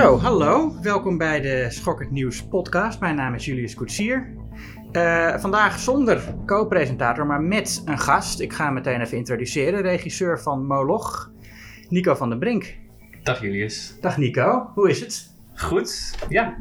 Zo, 0.00 0.18
hallo. 0.18 0.80
Welkom 0.82 1.18
bij 1.18 1.40
de 1.40 1.66
Schokkend 1.70 2.10
Nieuws 2.10 2.42
podcast. 2.42 3.00
Mijn 3.00 3.16
naam 3.16 3.34
is 3.34 3.44
Julius 3.44 3.74
Koetsier. 3.74 4.34
Uh, 4.92 5.38
vandaag 5.38 5.78
zonder 5.78 6.34
co-presentator, 6.46 7.26
maar 7.26 7.42
met 7.42 7.82
een 7.84 7.98
gast. 7.98 8.40
Ik 8.40 8.52
ga 8.52 8.64
hem 8.64 8.74
meteen 8.74 9.00
even 9.00 9.16
introduceren. 9.16 9.82
Regisseur 9.82 10.40
van 10.40 10.66
Moloch, 10.66 11.30
Nico 11.88 12.14
van 12.14 12.28
den 12.28 12.38
Brink. 12.38 12.76
Dag 13.22 13.40
Julius. 13.40 13.96
Dag 14.00 14.16
Nico, 14.16 14.70
hoe 14.74 14.90
is 14.90 15.00
het? 15.00 15.30
Goed, 15.54 16.14
ja. 16.28 16.56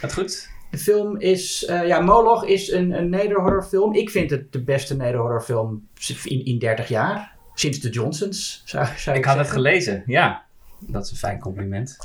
Het 0.00 0.12
goed. 0.12 0.50
De 0.70 0.78
film 0.78 1.18
is, 1.18 1.66
uh, 1.70 1.86
ja, 1.86 2.00
Moloch 2.00 2.44
is 2.44 2.70
een, 2.70 2.98
een 2.98 3.08
nederhorrorfilm. 3.08 3.94
Ik 3.94 4.10
vind 4.10 4.30
het 4.30 4.52
de 4.52 4.62
beste 4.62 4.96
nederhorrorfilm 4.96 5.88
in, 6.24 6.44
in 6.44 6.58
30 6.58 6.88
jaar. 6.88 7.36
Sinds 7.54 7.78
de 7.78 7.88
Johnsons, 7.88 8.62
zou, 8.64 8.86
zou 8.96 9.16
ik, 9.16 9.22
ik 9.22 9.28
had 9.28 9.38
het 9.38 9.50
gelezen, 9.50 10.02
ja. 10.06 10.44
Dat 10.78 11.04
is 11.04 11.10
een 11.10 11.16
fijn 11.16 11.38
compliment. 11.38 11.98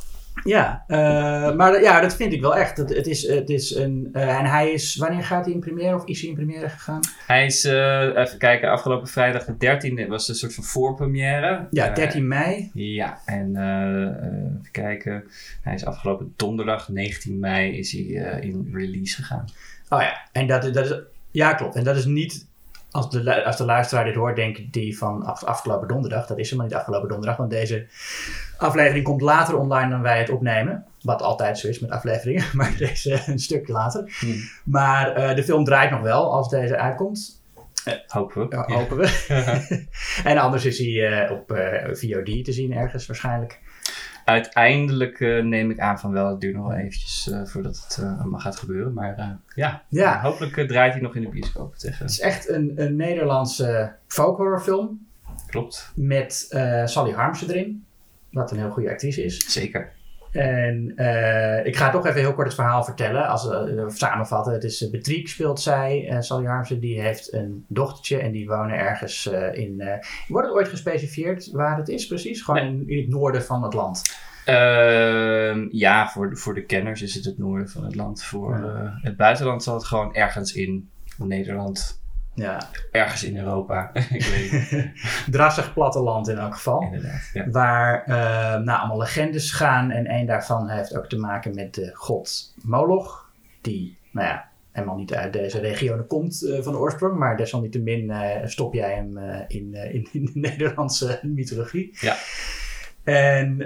Ja, 0.45 0.83
uh, 0.87 1.55
maar 1.55 1.81
ja, 1.81 2.01
dat 2.01 2.15
vind 2.15 2.33
ik 2.33 2.41
wel 2.41 2.55
echt. 2.55 2.77
Het, 2.77 2.89
het 2.89 3.07
is, 3.07 3.27
het 3.27 3.49
is 3.49 3.75
een, 3.75 4.09
uh, 4.13 4.39
en 4.39 4.45
hij 4.45 4.71
is, 4.71 4.95
wanneer 4.95 5.23
gaat 5.23 5.45
hij 5.45 5.53
in 5.53 5.59
première 5.59 5.95
of 5.95 6.05
is 6.05 6.19
hij 6.21 6.29
in 6.29 6.35
première 6.35 6.69
gegaan? 6.69 6.99
Hij 7.27 7.45
is, 7.45 7.65
uh, 7.65 8.17
even 8.17 8.37
kijken, 8.37 8.69
afgelopen 8.69 9.07
vrijdag 9.07 9.45
de 9.45 10.03
13e 10.05 10.07
was 10.07 10.27
een 10.27 10.35
soort 10.35 10.53
van 10.53 10.63
voorpremière. 10.63 11.67
Ja, 11.69 11.89
13 11.93 12.27
mei. 12.27 12.71
Ja, 12.73 13.21
en 13.25 13.49
even 13.49 14.71
kijken, 14.71 15.23
hij 15.61 15.73
is 15.73 15.85
afgelopen 15.85 16.33
donderdag 16.35 16.89
19 16.89 17.39
mei 17.39 17.77
is 17.77 17.91
hij 17.91 18.01
in 18.41 18.69
release 18.73 19.15
gegaan. 19.15 19.45
Oh 19.89 20.01
ja, 20.01 20.29
en 20.31 20.47
dat, 20.47 20.73
dat 20.73 20.85
is, 20.85 20.99
ja 21.31 21.53
klopt. 21.53 21.75
En 21.75 21.83
dat 21.83 21.95
is 21.95 22.05
niet 22.05 22.45
als 22.95 23.09
de, 23.09 23.43
als 23.43 23.57
de 23.57 23.65
luisteraar 23.65 24.05
dit 24.05 24.15
hoort, 24.15 24.35
denkt 24.35 24.73
die 24.73 24.97
van 24.97 25.23
af, 25.23 25.43
afgelopen 25.43 25.87
donderdag. 25.87 26.27
Dat 26.27 26.37
is 26.37 26.45
helemaal 26.49 26.67
niet 26.67 26.77
afgelopen 26.77 27.09
donderdag, 27.09 27.37
want 27.37 27.49
deze 27.49 27.87
aflevering 28.57 29.03
komt 29.03 29.21
later 29.21 29.57
online 29.57 29.89
dan 29.89 30.01
wij 30.01 30.19
het 30.19 30.29
opnemen. 30.29 30.85
Wat 31.01 31.21
altijd 31.21 31.57
zo 31.57 31.67
is 31.67 31.79
met 31.79 31.89
afleveringen, 31.89 32.45
maar 32.53 32.75
deze 32.77 33.21
een 33.25 33.39
stukje 33.39 33.73
later. 33.73 34.15
Hmm. 34.19 34.35
Maar 34.63 35.17
uh, 35.17 35.35
de 35.35 35.43
film 35.43 35.63
draait 35.63 35.91
nog 35.91 36.01
wel 36.01 36.31
als 36.31 36.49
deze 36.49 36.77
uitkomt. 36.77 37.43
Uh, 37.87 37.93
hopen 38.07 38.49
we. 38.49 38.55
Uh, 38.55 38.67
hopen 38.67 38.97
we. 38.97 39.07
en 40.31 40.37
anders 40.37 40.65
is 40.65 40.77
hij 40.77 40.87
uh, 40.87 41.31
op 41.31 41.45
VOD 41.91 42.45
te 42.45 42.51
zien 42.51 42.73
ergens 42.73 43.05
waarschijnlijk. 43.05 43.59
Uiteindelijk 44.25 45.19
neem 45.19 45.71
ik 45.71 45.79
aan 45.79 45.99
van 45.99 46.11
wel, 46.11 46.29
het 46.29 46.41
duurt 46.41 46.55
nog 46.55 46.67
wel 46.67 46.77
eventjes 46.77 47.29
voordat 47.43 47.75
het 47.75 48.05
allemaal 48.19 48.39
gaat 48.39 48.55
gebeuren. 48.55 48.93
Maar 48.93 49.37
ja, 49.55 49.83
ja. 49.87 50.21
hopelijk 50.21 50.67
draait 50.67 50.93
hij 50.93 51.01
nog 51.01 51.15
in 51.15 51.21
de 51.21 51.29
bioscoop. 51.29 51.75
Tegen. 51.75 51.97
Het 52.05 52.09
is 52.11 52.19
echt 52.19 52.49
een, 52.49 52.73
een 52.75 52.95
Nederlandse 52.95 53.93
folkhorrorfilm. 54.07 55.07
Klopt. 55.47 55.91
Met 55.95 56.47
Sally 56.85 57.11
Harmsen 57.11 57.49
erin. 57.49 57.85
Wat 58.31 58.51
een 58.51 58.57
heel 58.57 58.71
goede 58.71 58.89
actrice 58.89 59.23
is. 59.23 59.53
Zeker. 59.53 59.91
En 60.35 60.93
uh, 60.95 61.65
ik 61.65 61.75
ga 61.75 61.89
toch 61.89 62.05
even 62.05 62.19
heel 62.19 62.33
kort 62.33 62.47
het 62.47 62.55
verhaal 62.55 62.83
vertellen. 62.83 63.27
Als 63.27 63.45
uh, 63.45 63.83
samenvatten. 63.87 64.53
Het 64.53 64.63
is 64.63 64.81
uh, 64.81 64.91
Betriek 64.91 65.27
speelt 65.27 65.59
zij. 65.59 66.17
Sally 66.19 66.45
Harmsen 66.45 66.79
die 66.79 67.01
heeft 67.01 67.33
een 67.33 67.65
dochtertje. 67.67 68.17
En 68.17 68.31
die 68.31 68.47
wonen 68.47 68.77
ergens 68.77 69.27
in... 69.53 69.83
wordt 70.27 70.47
het 70.47 70.55
ooit 70.55 70.67
gespecificeerd 70.67 71.51
waar 71.51 71.77
het 71.77 71.89
is 71.89 72.07
precies? 72.07 72.41
Gewoon 72.41 72.61
nee. 72.61 72.71
in, 72.71 72.89
in, 72.89 72.97
het 72.97 73.09
noorden 73.09 73.43
van 73.43 73.63
het 73.63 73.73
land. 73.73 74.01
Ehm, 74.45 75.67
ja, 75.71 76.07
voor 76.07 76.29
de, 76.29 76.35
voor 76.35 76.53
de 76.53 76.65
kenners 76.65 77.01
is 77.01 77.13
het 77.15 77.25
het 77.25 77.37
noorden 77.37 77.69
van 77.69 77.83
het 77.83 77.95
land. 77.95 78.23
Voor 78.23 78.59
ja. 78.59 78.99
het 79.01 79.17
buitenland 79.17 79.63
zal 79.63 79.73
het 79.73 79.85
gewoon 79.85 80.15
ergens 80.15 80.53
in 80.53 80.89
Nederland 81.17 82.03
ja. 82.35 82.69
Ergens 82.91 83.23
in 83.23 83.37
Europa. 83.37 83.91
ik 83.93 84.25
weet 84.25 84.91
Drassig 85.31 85.73
platteland 85.73 86.27
in 86.27 86.37
elk 86.37 86.53
geval. 86.53 86.81
Inderdaad, 86.81 87.29
ja. 87.33 87.49
Waar 87.49 88.03
uh, 88.07 88.15
nou, 88.63 88.79
allemaal 88.79 88.97
legendes 88.97 89.51
gaan. 89.51 89.91
En 89.91 90.11
een 90.11 90.25
daarvan 90.25 90.69
heeft 90.69 90.97
ook 90.97 91.07
te 91.09 91.17
maken 91.17 91.55
met 91.55 91.73
de 91.73 91.89
god 91.93 92.53
Moloch. 92.61 93.29
Die, 93.61 93.97
nou 94.11 94.27
ja, 94.27 94.47
helemaal 94.71 94.95
niet 94.95 95.13
uit 95.13 95.33
deze 95.33 95.59
regio 95.59 96.03
komt 96.07 96.43
uh, 96.43 96.61
van 96.61 96.73
de 96.73 96.79
oorsprong. 96.79 97.17
Maar 97.17 97.37
desalniettemin 97.37 98.09
uh, 98.09 98.29
stop 98.43 98.73
jij 98.73 98.93
hem 98.93 99.17
in, 99.47 99.73
in, 99.73 100.07
in, 100.11 100.25
de 100.25 100.39
Nederlandse 100.49 101.19
mythologie. 101.23 101.97
Ja. 101.99 102.15
En 103.03 103.57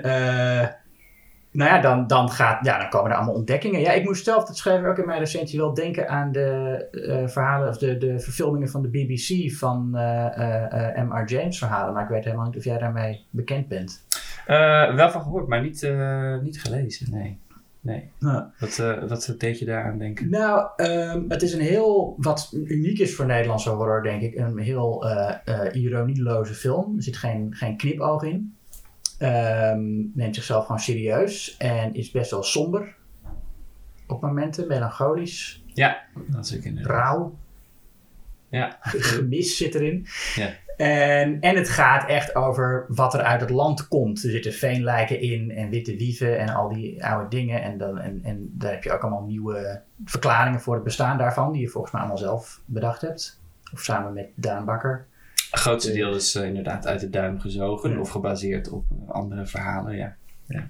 nou 1.52 1.70
ja, 1.70 1.82
dan, 1.82 2.08
dan, 2.08 2.30
gaat, 2.30 2.66
ja, 2.66 2.80
dan 2.80 2.90
komen 2.90 3.12
er 3.12 3.18
allemaal 3.18 3.36
ontdekkingen. 3.36 3.80
Ja, 3.80 3.92
ik 3.92 4.04
moest 4.04 4.24
zelf, 4.24 4.44
dat 4.44 4.58
schrijf 4.58 4.82
ik 4.82 4.88
ook 4.88 4.98
in 4.98 5.06
mijn 5.06 5.20
recensie, 5.20 5.60
wel 5.60 5.74
denken 5.74 6.10
aan 6.10 6.32
de 6.32 6.88
uh, 6.92 7.28
verhalen 7.28 7.70
of 7.70 7.78
de, 7.78 7.98
de 7.98 8.20
verfilmingen 8.20 8.70
van 8.70 8.82
de 8.82 8.90
BBC 8.90 9.52
van 9.52 9.92
uh, 9.96 10.26
uh, 10.38 11.04
M.R. 11.04 11.26
James 11.26 11.58
verhalen. 11.58 11.94
Maar 11.94 12.04
ik 12.04 12.10
weet 12.10 12.24
helemaal 12.24 12.46
niet 12.46 12.58
of 12.58 12.64
jij 12.64 12.78
daarmee 12.78 13.26
bekend 13.30 13.68
bent. 13.68 14.04
wel 14.96 15.10
van 15.10 15.22
gehoord, 15.22 15.48
maar 15.48 15.62
niet, 15.62 15.94
niet 16.42 16.62
gelezen, 16.62 17.12
nee. 17.12 17.38
Nee. 17.82 18.10
Wat, 18.60 18.78
wat 19.08 19.36
deed 19.38 19.60
je 19.60 19.66
daaraan 19.66 19.98
denken? 19.98 20.30
Nou, 20.30 20.68
um, 20.78 21.26
het 21.28 21.42
is 21.42 21.54
een 21.54 21.62
heel, 21.62 22.16
wat 22.18 22.52
uniek 22.54 23.00
is 23.00 23.16
voor 23.16 23.26
Nederlandse 23.26 23.70
horror, 23.70 24.04
denk 24.04 24.22
ik, 24.22 24.36
een 24.36 24.58
heel 24.58 25.06
ironieloze 25.72 26.54
film. 26.54 26.98
Er 26.98 27.04
zit 27.04 27.18
geen, 27.18 27.56
geen 27.56 27.78
knipoog 27.78 28.24
in. 28.24 28.58
Um, 29.22 30.12
neemt 30.16 30.36
zichzelf 30.36 30.66
gewoon 30.66 30.80
serieus 30.80 31.58
en 31.58 31.94
is 31.94 32.12
best 32.12 32.32
wel 32.32 32.44
somber 32.44 32.96
op 34.08 34.22
momenten, 34.22 34.68
melancholisch. 34.68 35.64
Ja, 35.66 36.02
dat 36.28 36.46
is 36.46 36.58
ook 36.58 36.64
inderdaad. 36.64 36.92
Rauw. 36.92 37.38
Ja. 38.50 38.78
Gemis 38.82 39.58
zit 39.58 39.76
erin. 39.76 40.08
Ja. 40.36 40.50
En, 40.78 41.40
en 41.42 41.56
het 41.56 41.70
gaat 41.70 42.10
echt 42.10 42.36
over 42.36 42.86
wat 42.88 43.14
er 43.14 43.22
uit 43.22 43.42
het 43.42 43.50
land 43.50 43.88
komt. 43.88 44.24
Er 44.24 44.30
zitten 44.30 44.54
veenlijken 44.54 45.22
in 45.22 45.52
en 45.52 45.70
witte 45.70 45.96
wieven 45.96 46.40
en 46.40 46.50
al 46.50 46.70
die 46.70 47.06
oude 47.06 47.30
dingen. 47.30 47.62
En, 47.62 47.78
dan, 47.78 48.00
en, 48.00 48.20
en 48.24 48.50
daar 48.54 48.72
heb 48.72 48.84
je 48.84 48.92
ook 48.92 49.02
allemaal 49.02 49.26
nieuwe 49.26 49.82
verklaringen 50.06 50.62
voor 50.62 50.74
het 50.74 50.84
bestaan 50.84 51.18
daarvan, 51.18 51.52
die 51.52 51.62
je 51.62 51.68
volgens 51.68 51.94
mij 51.94 52.02
allemaal 52.02 52.20
zelf 52.20 52.62
bedacht 52.66 53.02
hebt. 53.02 53.42
Of 53.74 53.82
samen 53.82 54.14
met 54.14 54.28
Daan 54.36 54.66
Bakker. 54.66 55.08
Het 55.52 55.60
grootste 55.60 55.92
deel 55.92 56.16
is 56.16 56.36
uh, 56.36 56.46
inderdaad 56.46 56.88
uit 56.88 57.00
de 57.00 57.10
duim 57.10 57.40
gezogen 57.40 57.92
ja. 57.92 58.00
of 58.00 58.10
gebaseerd 58.10 58.70
op 58.70 58.86
uh, 58.92 59.10
andere 59.10 59.46
verhalen, 59.46 59.96
ja. 59.96 60.16
Ja, 60.48 60.70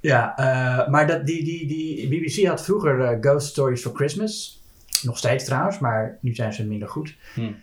ja 0.00 0.38
uh, 0.38 0.88
maar 0.88 1.06
dat, 1.06 1.26
die, 1.26 1.44
die, 1.44 1.66
die 1.66 2.08
BBC 2.08 2.46
had 2.46 2.64
vroeger 2.64 3.18
Ghost 3.20 3.46
Stories 3.46 3.82
for 3.82 3.94
Christmas. 3.94 4.62
Nog 5.02 5.18
steeds 5.18 5.44
trouwens, 5.44 5.78
maar 5.78 6.18
nu 6.20 6.34
zijn 6.34 6.52
ze 6.52 6.66
minder 6.66 6.88
goed. 6.88 7.16
Hmm. 7.34 7.56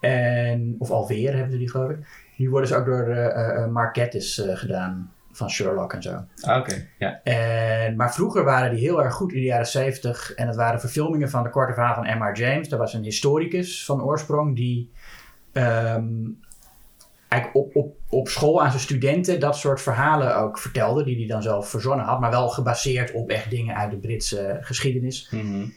En, 0.00 0.76
of 0.78 0.90
alweer 0.90 1.32
hebben 1.32 1.52
ze 1.52 1.58
die 1.58 1.70
geloof 1.70 1.90
ik. 1.90 1.98
Nu 2.36 2.50
worden 2.50 2.68
ze 2.68 2.76
ook 2.76 2.84
door 2.84 3.06
Mark 3.70 3.96
Gatiss 3.96 4.42
gedaan 4.44 5.10
van 5.36 5.50
Sherlock 5.50 5.92
en 5.92 6.02
zo. 6.02 6.24
Ah, 6.40 6.58
Oké, 6.58 6.88
ja. 6.98 7.20
En, 7.22 7.96
maar 7.96 8.14
vroeger 8.14 8.44
waren 8.44 8.70
die 8.70 8.80
heel 8.80 9.04
erg 9.04 9.14
goed 9.14 9.32
in 9.32 9.38
de 9.38 9.44
jaren 9.44 9.66
70. 9.66 10.34
En 10.34 10.46
het 10.46 10.56
waren 10.56 10.80
verfilmingen 10.80 11.30
van 11.30 11.42
de 11.42 11.50
korte 11.50 11.72
verhaal 11.72 11.94
van 11.94 12.18
M.R. 12.18 12.38
James. 12.38 12.68
Dat 12.68 12.78
was 12.78 12.94
een 12.94 13.02
historicus 13.02 13.84
van 13.84 14.02
oorsprong 14.02 14.56
die 14.56 14.90
um, 15.56 16.38
eigenlijk 17.28 17.66
op, 17.66 17.76
op, 17.76 17.96
op 18.08 18.28
school 18.28 18.62
aan 18.62 18.70
zijn 18.70 18.82
studenten 18.82 19.40
dat 19.40 19.56
soort 19.56 19.80
verhalen 19.80 20.36
ook 20.36 20.58
vertelde, 20.58 21.04
die 21.04 21.16
hij 21.16 21.26
dan 21.26 21.42
zelf 21.42 21.68
verzonnen 21.68 22.06
had, 22.06 22.20
maar 22.20 22.30
wel 22.30 22.48
gebaseerd 22.48 23.12
op 23.12 23.30
echt 23.30 23.50
dingen 23.50 23.76
uit 23.76 23.90
de 23.90 23.96
Britse 23.96 24.58
geschiedenis. 24.60 25.28
Mm 25.30 25.40
-hmm. 25.40 25.72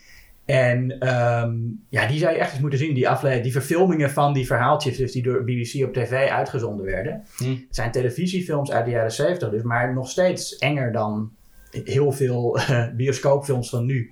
En 0.46 1.10
um, 1.10 1.86
ja, 1.90 2.08
die 2.08 2.20
zou 2.20 2.34
je 2.34 2.40
echt 2.40 2.52
eens 2.52 2.62
moeten 2.62 2.80
zien, 2.80 2.94
die, 2.94 3.10
afle 3.10 3.42
die 3.42 3.52
verfilmingen 3.52 4.10
van 4.10 4.34
die 4.34 4.46
verhaaltjes, 4.46 4.98
dus 4.98 5.12
die 5.12 5.24
door 5.24 5.44
BBC 5.44 5.86
op 5.86 5.94
tv 5.94 6.30
uitgezonden 6.30 6.86
werden. 6.86 7.24
Mm. 7.38 7.48
Het 7.50 7.76
zijn 7.76 7.92
televisiefilms 7.92 8.72
uit 8.72 8.86
de 8.86 8.92
jaren 8.92 9.12
70, 9.12 9.50
dus, 9.50 9.62
maar 9.62 9.94
nog 9.94 10.10
steeds 10.10 10.58
enger 10.58 10.92
dan 10.92 11.32
heel 11.72 12.12
veel 12.12 12.60
uh, 12.60 12.88
bioscoopfilms 12.98 13.70
van 13.70 13.86
nu. 13.86 14.12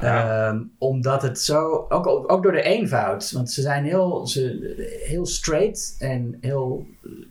Ja. 0.00 0.48
Um, 0.48 0.72
omdat 0.78 1.22
het 1.22 1.40
zo, 1.40 1.86
ook, 1.88 2.06
ook 2.06 2.42
door 2.42 2.52
de 2.52 2.62
eenvoud, 2.62 3.32
want 3.32 3.50
ze 3.50 3.60
zijn 3.60 3.84
heel, 3.84 4.26
ze, 4.26 5.02
heel 5.04 5.26
straight 5.26 5.96
en 5.98 6.36
heel 6.40 6.86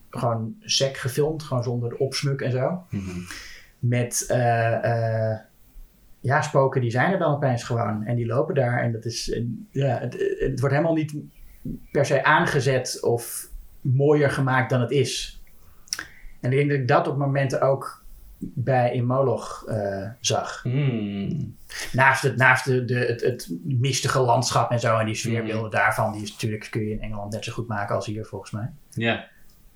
gewoon 0.09 0.55
sec 0.59 0.97
gefilmd, 0.97 1.43
gewoon 1.43 1.63
zonder 1.63 1.95
opsmuk 1.95 2.41
en 2.41 2.51
zo. 2.51 2.83
Mm 2.89 2.99
-hmm. 2.99 3.25
Met 3.79 4.25
uh, 4.31 4.37
uh, 4.83 5.37
ja, 6.19 6.41
spoken 6.41 6.81
die 6.81 6.91
zijn 6.91 7.11
er 7.11 7.19
dan 7.19 7.33
opeens 7.33 7.63
gewoon 7.63 8.03
en 8.03 8.15
die 8.15 8.25
lopen 8.25 8.55
daar 8.55 8.81
en 8.81 8.91
dat 8.91 9.05
is, 9.05 9.39
ja, 9.71 9.99
het, 9.99 10.35
het 10.39 10.59
wordt 10.59 10.75
helemaal 10.75 10.95
niet 10.95 11.15
per 11.91 12.05
se 12.05 12.23
aangezet 12.23 12.97
of 13.01 13.49
mooier 13.81 14.29
gemaakt 14.29 14.69
dan 14.69 14.81
het 14.81 14.91
is. 14.91 15.41
En 16.41 16.51
ik 16.51 16.57
denk 16.57 16.69
dat 16.69 16.79
ik 16.79 16.87
dat 16.87 17.07
op 17.07 17.17
momenten 17.17 17.61
ook 17.61 18.02
bij 18.53 18.93
in 18.93 19.05
Moloch 19.05 19.65
uh, 19.69 20.07
zag. 20.19 20.63
Mm. 20.63 21.55
Naast, 21.91 22.23
het, 22.23 22.35
naast 22.35 22.65
de, 22.65 22.85
de, 22.85 22.95
het, 22.95 23.21
het 23.21 23.49
mistige 23.63 24.19
landschap 24.19 24.71
en 24.71 24.79
zo 24.79 24.97
en 24.97 25.05
die 25.05 25.15
sfeerbeelden 25.15 25.65
mm. 25.65 25.69
daarvan, 25.69 26.13
die 26.13 26.21
is 26.21 26.31
natuurlijk 26.31 26.67
kun 26.69 26.81
je 26.81 26.91
in 26.91 27.01
Engeland 27.01 27.31
net 27.31 27.43
zo 27.43 27.51
goed 27.51 27.67
maken 27.67 27.95
als 27.95 28.05
hier 28.05 28.25
volgens 28.25 28.51
mij. 28.51 28.69
Ja. 28.89 29.25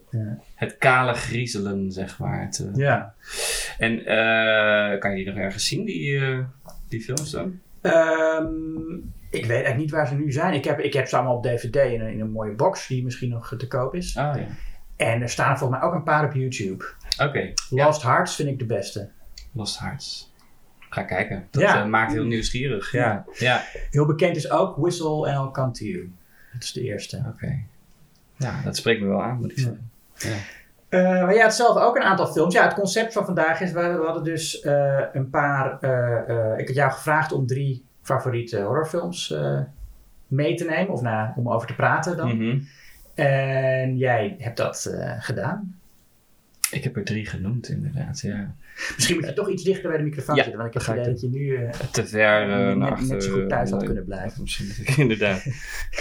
ja. 0.10 0.40
Het 0.56 0.78
kale 0.78 1.14
griezelen, 1.14 1.92
zeg 1.92 2.20
maar. 2.20 2.42
Het, 2.42 2.60
uh... 2.60 2.76
Ja. 2.76 3.14
En 3.78 3.94
uh, 4.00 5.00
kan 5.00 5.12
je 5.12 5.16
die 5.16 5.26
nog 5.26 5.36
ergens 5.36 5.68
zien, 5.68 5.86
die, 5.86 6.22
die 6.90 7.02
films 7.02 7.32
dan? 7.32 7.60
Um, 7.82 9.14
ik 9.30 9.46
weet 9.46 9.50
eigenlijk 9.50 9.78
niet 9.78 9.92
waar 9.92 10.08
ze 10.08 10.16
nu 10.16 10.32
zijn. 10.32 10.54
Ik 10.54 10.64
heb, 10.64 10.80
ik 10.80 10.94
heb 10.94 11.08
ze 11.08 11.16
allemaal 11.16 11.36
op 11.36 11.44
DVD 11.44 11.76
in 11.76 12.02
een, 12.02 12.12
in 12.12 12.20
een 12.20 12.32
mooie 12.32 12.56
box 12.56 12.88
die 12.88 13.04
misschien 13.04 13.30
nog 13.30 13.54
te 13.58 13.68
koop 13.68 13.96
is. 13.96 14.18
Ah 14.18 14.36
ja. 14.36 14.48
En 14.98 15.22
er 15.22 15.30
staan 15.30 15.58
volgens 15.58 15.80
mij 15.80 15.90
ook 15.90 15.96
een 15.96 16.04
paar 16.04 16.26
op 16.26 16.34
YouTube. 16.34 16.86
Oké. 17.18 17.28
Okay, 17.28 17.54
ja. 17.70 17.92
Hearts 18.02 18.36
vind 18.36 18.50
ik 18.50 18.60
de 18.60 18.66
beste. 18.66 19.10
Lost 19.54 19.80
Hearts. 19.80 20.32
Ga 20.90 21.04
kijken. 21.04 21.48
Dat 21.52 21.62
ja. 21.62 21.86
maakt 21.86 22.12
heel 22.12 22.26
nieuwsgierig. 22.26 22.92
Ja. 22.92 23.26
ja. 23.34 23.64
Heel 23.90 24.06
bekend 24.06 24.36
is 24.36 24.52
ook 24.52 24.76
Whistle 24.76 25.34
and 25.34 25.46
I'll 25.46 25.52
Come 25.52 25.72
To 25.72 25.86
You. 25.86 26.12
Dat 26.54 26.64
is 26.64 26.74
de 26.74 26.82
eerste. 26.82 27.24
Oké. 27.34 27.60
Ja, 28.36 28.62
dat 28.64 28.78
spreekt 28.78 29.02
me 29.02 29.08
wel 29.08 29.24
aan, 29.24 29.38
moet 29.38 29.52
ik 29.52 29.58
zeggen. 29.58 29.92
Ja. 30.14 30.36
Uh, 30.90 31.02
maar 31.02 31.34
je 31.34 31.42
had 31.42 31.56
zelf 31.56 31.78
ook 31.78 31.96
een 31.96 32.02
aantal 32.02 32.28
films. 32.28 32.54
Ja, 32.54 32.64
het 32.64 32.74
concept 32.74 33.14
van 33.14 33.26
vandaag 33.26 33.62
is, 33.62 33.72
we, 33.72 34.04
hadden 34.06 34.24
dus 34.24 34.64
uh, 34.64 35.02
een 35.14 35.30
paar, 35.30 35.78
uh, 35.82 36.58
ik 36.58 36.68
had 36.68 36.76
jou 36.76 36.92
gevraagd 36.92 37.32
om 37.32 37.48
drie 37.48 37.86
favoriete 38.02 38.62
horrorfilms 38.62 39.36
mee 40.28 40.56
te 40.56 40.66
nemen, 40.66 40.94
of 40.94 41.02
nou, 41.02 41.30
om 41.36 41.50
over 41.50 41.68
te 41.68 41.76
praten 41.76 42.18
dan. 42.18 42.36
Mm 42.36 42.40
-hmm. 42.40 42.68
En 43.16 43.98
jij 43.98 44.36
hebt 44.40 44.58
dat 44.58 44.96
gedaan. 45.20 45.77
Ik 46.72 46.84
heb 46.84 46.96
er 46.96 47.04
drie 47.04 47.26
genoemd, 47.26 47.70
inderdaad. 47.70 48.22
Ja. 48.22 48.56
Misschien 48.96 49.16
moet 49.16 49.26
je 49.26 49.34
toch 49.34 49.50
iets 49.50 49.64
dichter 49.64 49.90
bij 49.90 49.98
de 49.98 50.04
microfoon 50.04 50.36
zitten, 50.36 50.58
want 50.58 50.76
ik 50.76 50.82
heb 50.82 50.86
het 50.86 50.96
idee 50.96 51.12
dat 51.12 51.22
je 51.22 51.30
nu 51.30 51.40
uh, 51.40 51.70
te 51.70 52.08
ver 52.08 52.50
uh, 52.50 52.76
naar 52.76 52.92
achter, 52.92 53.08
net 53.08 53.24
zo 53.24 53.34
goed 53.34 53.50
thuis 53.50 53.70
had 53.70 53.84
kunnen 53.84 54.06
blijven. 54.06 54.42
Misschien 54.42 54.72
inderdaad 55.04 55.46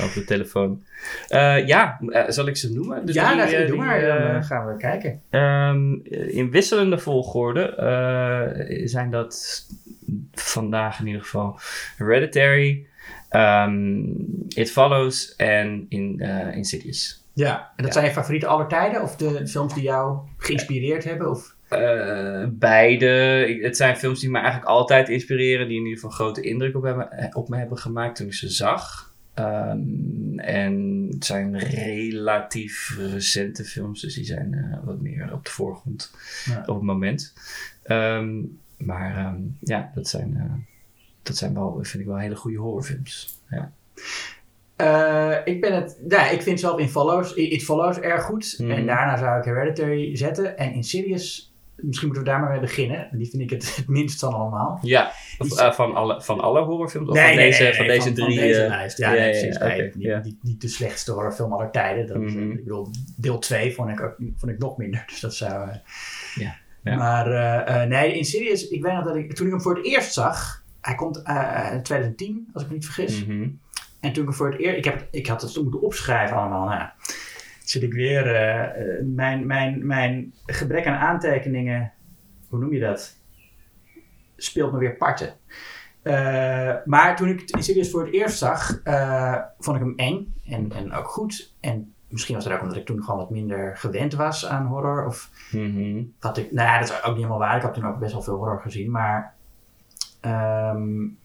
op 0.04 0.12
de 0.14 0.24
telefoon. 0.24 0.82
Uh, 1.28 1.66
ja, 1.66 2.00
zal 2.28 2.46
ik 2.46 2.56
ze 2.56 2.72
noemen? 2.72 3.06
Dus 3.06 3.14
ja, 3.14 3.46
drie, 3.46 3.66
doe 3.66 3.76
maar. 3.76 4.00
dan 4.32 4.44
gaan 4.44 4.66
we 4.66 4.76
kijken. 4.76 5.20
Um, 5.30 6.04
in 6.28 6.50
wisselende 6.50 6.98
volgorde 6.98 7.74
zijn 8.84 9.10
dat 9.10 9.66
vandaag 10.32 11.00
in 11.00 11.06
ieder 11.06 11.22
geval 11.22 11.60
Hereditary, 11.96 12.86
um, 13.30 14.26
It 14.48 14.70
Follows 14.70 15.36
en 15.36 15.86
in, 15.88 16.20
Insidious. 16.54 17.24
Ja, 17.36 17.72
en 17.76 17.84
dat 17.84 17.92
zijn 17.92 18.04
je 18.04 18.10
favoriete 18.10 18.46
aller 18.46 18.66
tijden? 18.66 19.02
Of 19.02 19.16
de 19.16 19.46
films 19.46 19.74
die 19.74 19.82
jou 19.82 20.18
geïnspireerd 20.36 21.04
hebben? 21.04 21.30
Of? 21.30 21.54
Uh, 21.70 22.44
beide. 22.50 23.06
Het 23.62 23.76
zijn 23.76 23.96
films 23.96 24.20
die 24.20 24.30
me 24.30 24.38
eigenlijk 24.38 24.68
altijd 24.68 25.08
inspireren. 25.08 25.68
Die 25.68 25.76
in 25.76 25.82
ieder 25.82 26.00
geval 26.00 26.16
grote 26.16 26.40
indruk 26.40 26.76
op, 26.76 26.82
hebben, 26.82 27.10
eh, 27.10 27.28
op 27.32 27.48
me 27.48 27.56
hebben 27.56 27.78
gemaakt 27.78 28.16
toen 28.16 28.26
ik 28.26 28.34
ze 28.34 28.48
zag. 28.48 29.14
Um, 29.34 30.38
en 30.38 31.06
het 31.10 31.24
zijn 31.24 31.58
relatief 31.58 32.98
recente 32.98 33.64
films. 33.64 34.00
Dus 34.00 34.14
die 34.14 34.24
zijn 34.24 34.52
uh, 34.52 34.84
wat 34.84 35.00
meer 35.00 35.32
op 35.32 35.44
de 35.44 35.50
voorgrond 35.50 36.12
ja. 36.44 36.60
op 36.60 36.74
het 36.74 36.84
moment. 36.84 37.34
Um, 37.86 38.58
maar 38.76 39.26
um, 39.26 39.56
ja, 39.60 39.90
dat 39.94 40.08
zijn, 40.08 40.66
dat 41.22 41.36
zijn 41.36 41.54
wel, 41.54 41.78
vind 41.82 42.02
ik 42.02 42.08
wel 42.08 42.18
hele 42.18 42.36
goede 42.36 42.58
horrorfilms. 42.58 43.40
Ja. 43.50 43.72
Uh, 44.80 45.36
ik 45.44 45.60
ben 45.60 45.74
het, 45.74 46.00
ja, 46.08 46.28
ik 46.28 46.42
vind 46.42 46.60
zelf 46.60 46.78
in 46.78 46.88
Follows, 46.88 47.34
It 47.34 47.64
Follows 47.64 47.98
erg 47.98 48.22
goed. 48.22 48.54
Mm. 48.58 48.70
En 48.70 48.86
daarna 48.86 49.16
zou 49.16 49.38
ik 49.38 49.44
Hereditary 49.44 50.16
zetten. 50.16 50.58
En 50.58 50.72
Insidious, 50.72 51.54
misschien 51.76 52.06
moeten 52.06 52.24
we 52.24 52.30
daar 52.30 52.40
maar 52.40 52.50
mee 52.50 52.60
beginnen. 52.60 53.08
Die 53.12 53.30
vind 53.30 53.42
ik 53.42 53.50
het, 53.50 53.76
het 53.76 53.88
minst 53.88 54.20
van 54.20 54.32
allemaal. 54.32 54.78
Ja, 54.82 55.12
of, 55.38 55.60
uh, 55.60 55.72
van, 55.72 55.94
alle, 55.94 56.22
van 56.22 56.40
alle 56.40 56.60
horrorfilms? 56.60 57.08
Of 57.08 57.16
van, 57.16 57.26
nee, 57.26 57.36
deze, 57.36 57.62
nee, 57.62 57.74
van 57.74 57.86
deze 57.86 58.12
drie? 58.12 58.38
Van 58.38 58.46
deze 58.46 58.62
uh, 58.62 58.68
lijst, 58.68 58.98
ja, 58.98 59.12
ja, 59.12 59.20
nee, 59.20 59.30
precies. 59.30 59.56
Ja, 59.58 59.64
okay, 59.64 59.92
niet, 59.94 60.24
niet, 60.24 60.42
niet, 60.42 60.60
de 60.60 60.68
slechtste 60.68 61.12
horrorfilm 61.12 61.52
aller 61.52 61.70
tijden. 61.70 62.06
Dat, 62.06 62.16
mm. 62.16 62.50
Ik 62.50 62.64
bedoel, 62.64 62.88
deel 63.16 63.38
2 63.38 63.74
vond 63.74 63.90
ik, 63.90 64.00
ook, 64.00 64.14
vond 64.36 64.52
ik 64.52 64.58
nog 64.58 64.76
minder. 64.76 65.04
Dus 65.06 65.20
dat 65.20 65.34
zou... 65.34 65.68
ja. 66.34 66.56
Ja. 66.82 66.96
Maar 66.96 67.88
nee, 67.88 68.16
Insidious, 68.16 68.68
ik 68.68 68.82
weet 68.82 68.92
nog 68.92 69.04
dat 69.04 69.16
ik, 69.16 69.34
toen 69.34 69.46
ik 69.46 69.52
hem 69.52 69.62
voor 69.62 69.76
het 69.76 69.86
eerst 69.86 70.12
zag... 70.12 70.64
Hij 70.80 70.94
komt 70.94 71.16
in 71.16 71.82
2010, 71.82 72.48
als 72.52 72.62
ik 72.62 72.68
me 72.68 72.74
niet 72.74 72.84
vergis. 72.84 73.24
Mm 73.24 73.30
-hmm. 73.30 73.60
En 74.00 74.12
toen 74.12 74.28
ik 74.28 74.34
voor 74.34 74.50
het 74.50 74.60
eerst, 74.60 74.76
ik, 74.76 74.84
heb, 74.84 75.08
ik 75.10 75.26
had 75.26 75.42
het 75.42 75.62
moeten 75.62 75.80
opschrijven 75.80 76.36
allemaal. 76.36 76.68
Nou, 76.68 76.88
zit 77.64 77.82
ik 77.82 77.92
weer, 77.92 78.26
uh, 78.26 79.06
mijn, 79.14 79.46
mijn, 79.46 79.86
mijn 79.86 80.34
gebrek 80.46 80.86
aan 80.86 80.98
aantekeningen, 80.98 81.92
hoe 82.48 82.58
noem 82.58 82.72
je 82.72 82.80
dat? 82.80 83.18
Speelt 84.36 84.72
me 84.72 84.78
weer 84.78 84.96
parten. 84.96 85.34
Uh, 86.02 86.74
maar 86.84 87.16
toen 87.16 87.28
ik 87.28 87.40
het 87.46 87.64
serieus 87.64 87.90
voor 87.90 88.04
het 88.04 88.14
eerst 88.14 88.38
zag, 88.38 88.80
uh, 88.84 89.36
vond 89.58 89.76
ik 89.76 89.82
hem 89.82 89.94
eng 89.96 90.34
en, 90.44 90.72
en 90.72 90.92
ook 90.92 91.08
goed. 91.08 91.54
En 91.60 91.94
misschien 92.08 92.34
was 92.34 92.44
het 92.44 92.52
ook 92.52 92.62
omdat 92.62 92.76
ik 92.76 92.86
toen 92.86 93.02
gewoon 93.02 93.20
wat 93.20 93.30
minder 93.30 93.76
gewend 93.76 94.14
was 94.14 94.46
aan 94.46 94.66
horror. 94.66 95.06
Of 95.06 95.30
mm 95.50 95.74
-hmm. 95.74 96.14
wat 96.20 96.36
ik, 96.36 96.52
nou 96.52 96.68
ja, 96.68 96.78
dat 96.78 96.88
is 96.88 96.96
ook 96.96 97.06
niet 97.06 97.16
helemaal 97.16 97.38
waar. 97.38 97.56
Ik 97.56 97.62
had 97.62 97.74
toen 97.74 97.86
ook 97.86 97.98
best 97.98 98.12
wel 98.12 98.22
veel 98.22 98.36
horror 98.36 98.60
gezien. 98.60 98.90
Maar 98.90 99.34
um, 100.22 101.18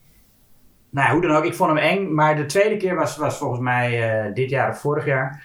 nou, 0.92 1.12
hoe 1.12 1.22
dan 1.22 1.36
ook, 1.36 1.46
ik 1.46 1.54
vond 1.54 1.70
hem 1.70 1.80
eng. 1.80 2.14
Maar 2.14 2.36
de 2.36 2.46
tweede 2.46 2.78
keer 2.78 2.96
was, 2.96 3.18
was 3.18 3.38
volgens 3.38 3.62
mij 3.62 4.26
uh, 4.28 4.34
dit 4.34 4.50
jaar 4.50 4.70
of 4.70 4.80
vorig 4.80 5.06
jaar. 5.06 5.44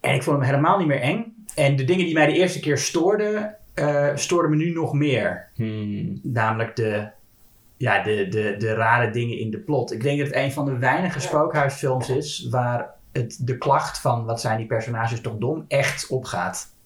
En 0.00 0.14
ik 0.14 0.22
vond 0.22 0.36
hem 0.36 0.46
helemaal 0.46 0.78
niet 0.78 0.86
meer 0.86 1.00
eng. 1.00 1.46
En 1.54 1.76
de 1.76 1.84
dingen 1.84 2.04
die 2.04 2.14
mij 2.14 2.26
de 2.26 2.38
eerste 2.38 2.60
keer 2.60 2.78
stoorden, 2.78 3.56
uh, 3.74 4.08
stoorden 4.14 4.50
me 4.50 4.56
nu 4.56 4.72
nog 4.72 4.92
meer. 4.92 5.48
Hmm. 5.54 6.20
Namelijk 6.22 6.76
de, 6.76 7.08
ja, 7.76 8.02
de, 8.02 8.28
de, 8.28 8.54
de 8.58 8.74
rare 8.74 9.10
dingen 9.10 9.38
in 9.38 9.50
de 9.50 9.58
plot. 9.58 9.92
Ik 9.92 10.02
denk 10.02 10.18
dat 10.18 10.26
het 10.26 10.36
een 10.36 10.52
van 10.52 10.64
de 10.64 10.78
weinige 10.78 11.20
spookhuisfilms 11.20 12.08
is 12.08 12.48
waar 12.50 12.90
het, 13.12 13.38
de 13.40 13.58
klacht 13.58 14.00
van 14.00 14.24
wat 14.24 14.40
zijn 14.40 14.56
die 14.56 14.66
personages 14.66 15.20
toch 15.20 15.38
dom 15.38 15.64
echt 15.68 16.06
opgaat. 16.08 16.76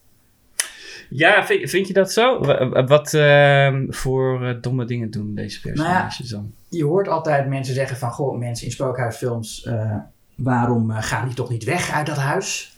Ja, 1.09 1.45
vind, 1.45 1.69
vind 1.69 1.87
je 1.87 1.93
dat 1.93 2.11
zo? 2.11 2.39
Wat 2.85 3.13
uh, 3.13 3.73
voor 3.87 4.43
uh, 4.43 4.55
domme 4.61 4.85
dingen 4.85 5.11
doen 5.11 5.35
deze 5.35 5.61
personages 5.61 6.19
nou 6.19 6.29
ja, 6.29 6.35
dan? 6.35 6.53
Je 6.73 6.85
hoort 6.85 7.07
altijd 7.07 7.47
mensen 7.47 7.73
zeggen 7.73 7.97
van... 7.97 8.11
Goh, 8.11 8.37
mensen 8.37 8.65
in 8.65 8.71
spookhuisfilms... 8.71 9.65
Uh, 9.65 9.95
waarom 10.35 10.91
uh, 10.91 10.97
gaan 11.01 11.25
die 11.25 11.35
toch 11.35 11.49
niet 11.49 11.63
weg 11.63 11.91
uit 11.91 12.05
dat 12.05 12.17
huis? 12.17 12.77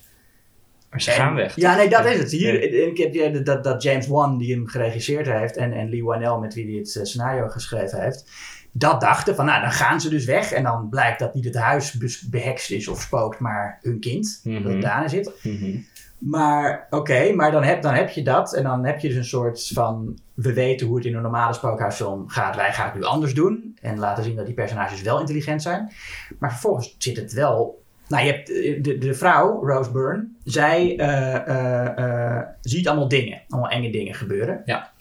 Maar 0.89 1.01
ze 1.01 1.11
gaan 1.11 1.35
weg. 1.35 1.55
Ja, 1.55 1.75
nee, 1.75 1.89
dat 1.89 2.05
is 2.05 2.17
het. 2.17 2.31
Hier, 2.31 2.61
ik 2.87 2.97
heb, 2.97 3.45
dat, 3.45 3.63
dat 3.63 3.83
James 3.83 4.07
Wan, 4.07 4.37
die 4.37 4.53
hem 4.53 4.67
geregisseerd 4.67 5.27
heeft... 5.27 5.57
en, 5.57 5.73
en 5.73 5.89
Lee 5.89 6.03
Wanell, 6.03 6.37
met 6.37 6.53
wie 6.53 6.65
hij 6.65 6.75
het 6.75 6.99
scenario 7.07 7.47
geschreven 7.47 8.01
heeft... 8.01 8.25
dat 8.71 9.01
dachten 9.01 9.35
van, 9.35 9.45
nou, 9.45 9.61
dan 9.61 9.71
gaan 9.71 10.01
ze 10.01 10.09
dus 10.09 10.25
weg... 10.25 10.51
en 10.51 10.63
dan 10.63 10.89
blijkt 10.89 11.19
dat 11.19 11.33
niet 11.33 11.45
het 11.45 11.55
huis 11.55 11.97
behekst 12.29 12.71
is 12.71 12.87
of 12.87 13.01
spookt... 13.01 13.39
maar 13.39 13.79
hun 13.81 13.99
kind, 13.99 14.39
mm 14.43 14.55
-hmm. 14.55 14.63
dat 14.63 14.81
daarin 14.81 15.09
zit... 15.09 15.31
Mm 15.41 15.57
-hmm. 15.57 15.85
Maar 16.25 16.87
oké, 16.89 17.33
maar 17.33 17.51
dan 17.51 17.63
heb, 17.63 17.81
dan 17.81 17.93
heb 17.93 18.09
je 18.09 18.23
dat. 18.23 18.53
En 18.53 18.63
dan 18.63 18.85
heb 18.85 18.99
je 18.99 19.07
dus 19.07 19.17
een 19.17 19.25
soort 19.25 19.67
van. 19.73 20.19
We 20.33 20.53
weten 20.53 20.87
hoe 20.87 20.95
het 20.95 21.05
in 21.05 21.15
een 21.15 21.21
normale 21.21 21.53
spookhuisfilm 21.53 22.29
gaat. 22.29 22.55
Wij 22.55 22.73
gaan 22.73 22.85
het 22.85 22.95
nu 22.95 23.03
anders 23.03 23.33
doen. 23.33 23.77
En 23.81 23.99
laten 23.99 24.23
zien 24.23 24.35
dat 24.35 24.45
die 24.45 24.55
personages 24.55 25.01
wel 25.01 25.19
intelligent 25.19 25.61
zijn. 25.61 25.91
Maar 26.39 26.51
vervolgens 26.51 26.95
zit 26.97 27.17
het 27.17 27.33
wel. 27.33 27.83
Nou, 28.07 28.25
je 28.25 28.31
hebt 28.31 28.51
eh, 28.51 28.83
de, 28.83 28.97
de 28.97 29.13
vrouw, 29.13 29.67
Rose 29.67 29.91
Byrne. 29.91 30.27
Zij 30.43 30.99
uh, 30.99 31.55
uh, 31.55 32.05
uh, 32.05 32.41
ziet 32.61 32.87
allemaal 32.87 33.07
dingen. 33.07 33.41
Allemaal 33.49 33.69
enge 33.69 33.91
dingen 33.91 34.13
gebeuren. 34.13 34.61
Ja. 34.65 34.91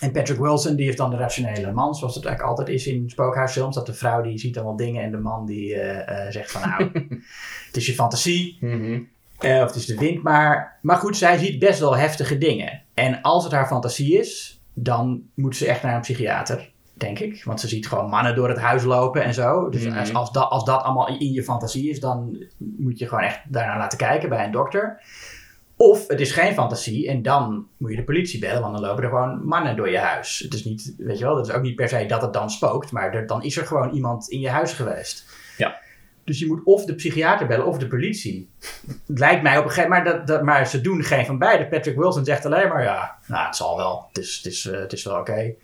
En 0.00 0.12
Patrick 0.12 0.38
Wilson, 0.38 0.76
die 0.76 0.84
heeft 0.84 0.98
dan 0.98 1.10
de 1.10 1.16
rationele 1.16 1.72
man, 1.72 1.94
zoals 1.94 2.14
het 2.14 2.24
eigenlijk 2.24 2.58
altijd 2.58 2.76
is 2.76 2.86
in 2.86 3.10
spookhuisfilms. 3.10 3.74
Dat 3.74 3.86
de 3.86 3.94
vrouw 3.94 4.22
die 4.22 4.38
ziet 4.38 4.56
allemaal 4.56 4.76
dingen 4.76 5.02
en 5.02 5.10
de 5.10 5.18
man 5.18 5.46
die 5.46 5.76
zegt 6.28 6.50
van 6.50 6.68
nou, 6.68 6.90
het 7.66 7.76
is 7.76 7.86
je 7.86 7.94
fantasie. 7.94 8.56
Mm 8.60 8.70
-hmm. 8.70 9.08
Uh, 9.44 9.60
of 9.60 9.66
het 9.66 9.74
is 9.74 9.86
de 9.86 9.96
wind 9.96 10.22
maar. 10.22 10.78
Maar 10.82 10.96
goed, 10.96 11.16
zij 11.16 11.38
ziet 11.38 11.58
best 11.58 11.80
wel 11.80 11.96
heftige 11.96 12.38
dingen. 12.38 12.82
En 12.94 13.20
als 13.20 13.44
het 13.44 13.52
haar 13.52 13.66
fantasie 13.66 14.18
is, 14.18 14.60
dan 14.74 15.22
moet 15.34 15.56
ze 15.56 15.66
echt 15.66 15.82
naar 15.82 15.94
een 15.94 16.00
psychiater, 16.00 16.70
denk 16.94 17.18
ik. 17.18 17.44
Want 17.44 17.60
ze 17.60 17.68
ziet 17.68 17.88
gewoon 17.88 18.10
mannen 18.10 18.34
door 18.34 18.48
het 18.48 18.58
huis 18.58 18.84
lopen 18.84 19.24
en 19.24 19.34
zo. 19.34 19.68
Dus 19.68 19.84
mm 19.84 19.92
-hmm. 19.92 20.16
als, 20.16 20.32
dat, 20.32 20.50
als 20.50 20.64
dat 20.64 20.82
allemaal 20.82 21.08
in 21.18 21.32
je 21.32 21.42
fantasie 21.42 21.90
is, 21.90 22.00
dan 22.00 22.44
moet 22.58 22.98
je 22.98 23.08
gewoon 23.08 23.24
echt 23.24 23.40
daarnaar 23.48 23.78
laten 23.78 23.98
kijken 23.98 24.28
bij 24.28 24.44
een 24.44 24.52
dokter. 24.52 25.00
Of 25.76 26.08
het 26.08 26.20
is 26.20 26.32
geen 26.32 26.54
fantasie 26.54 27.08
en 27.08 27.22
dan 27.22 27.66
moet 27.76 27.90
je 27.90 27.96
de 27.96 28.04
politie 28.04 28.40
bellen, 28.40 28.60
want 28.60 28.72
dan 28.72 28.82
lopen 28.82 29.02
er 29.02 29.08
gewoon 29.08 29.46
mannen 29.46 29.76
door 29.76 29.90
je 29.90 29.98
huis. 29.98 30.38
Het 30.38 30.54
is 30.54 30.64
niet, 30.64 30.94
weet 30.98 31.18
je 31.18 31.24
wel, 31.24 31.34
dat 31.34 31.48
is 31.48 31.54
ook 31.54 31.62
niet 31.62 31.74
per 31.74 31.88
se 31.88 32.06
dat 32.06 32.22
het 32.22 32.32
dan 32.32 32.50
spookt, 32.50 32.92
maar 32.92 33.14
er, 33.14 33.26
dan 33.26 33.42
is 33.42 33.56
er 33.56 33.66
gewoon 33.66 33.90
iemand 33.90 34.28
in 34.28 34.40
je 34.40 34.48
huis 34.48 34.72
geweest. 34.72 35.26
Dus 36.24 36.38
je 36.38 36.46
moet 36.46 36.64
of 36.64 36.84
de 36.84 36.94
psychiater 36.94 37.46
bellen 37.46 37.66
of 37.66 37.78
de 37.78 37.86
politie. 37.86 38.48
Het 39.06 39.18
lijkt 39.18 39.42
mij 39.42 39.58
op 39.58 39.64
een 39.64 39.70
gegeven 39.70 39.90
moment, 39.90 40.08
maar, 40.08 40.16
dat, 40.16 40.26
dat, 40.26 40.42
maar 40.42 40.66
ze 40.66 40.80
doen 40.80 41.04
geen 41.04 41.26
van 41.26 41.38
beide. 41.38 41.66
Patrick 41.66 41.96
Wilson 41.96 42.24
zegt 42.24 42.46
alleen 42.46 42.68
maar, 42.68 42.82
ja, 42.82 43.16
nou, 43.26 43.46
het 43.46 43.56
zal 43.56 43.76
wel. 43.76 44.04
Het 44.08 44.18
is, 44.18 44.36
het 44.36 44.52
is, 44.52 44.64
uh, 44.64 44.78
het 44.78 44.92
is 44.92 45.04
wel 45.04 45.18
oké. 45.18 45.30
Okay. 45.30 45.56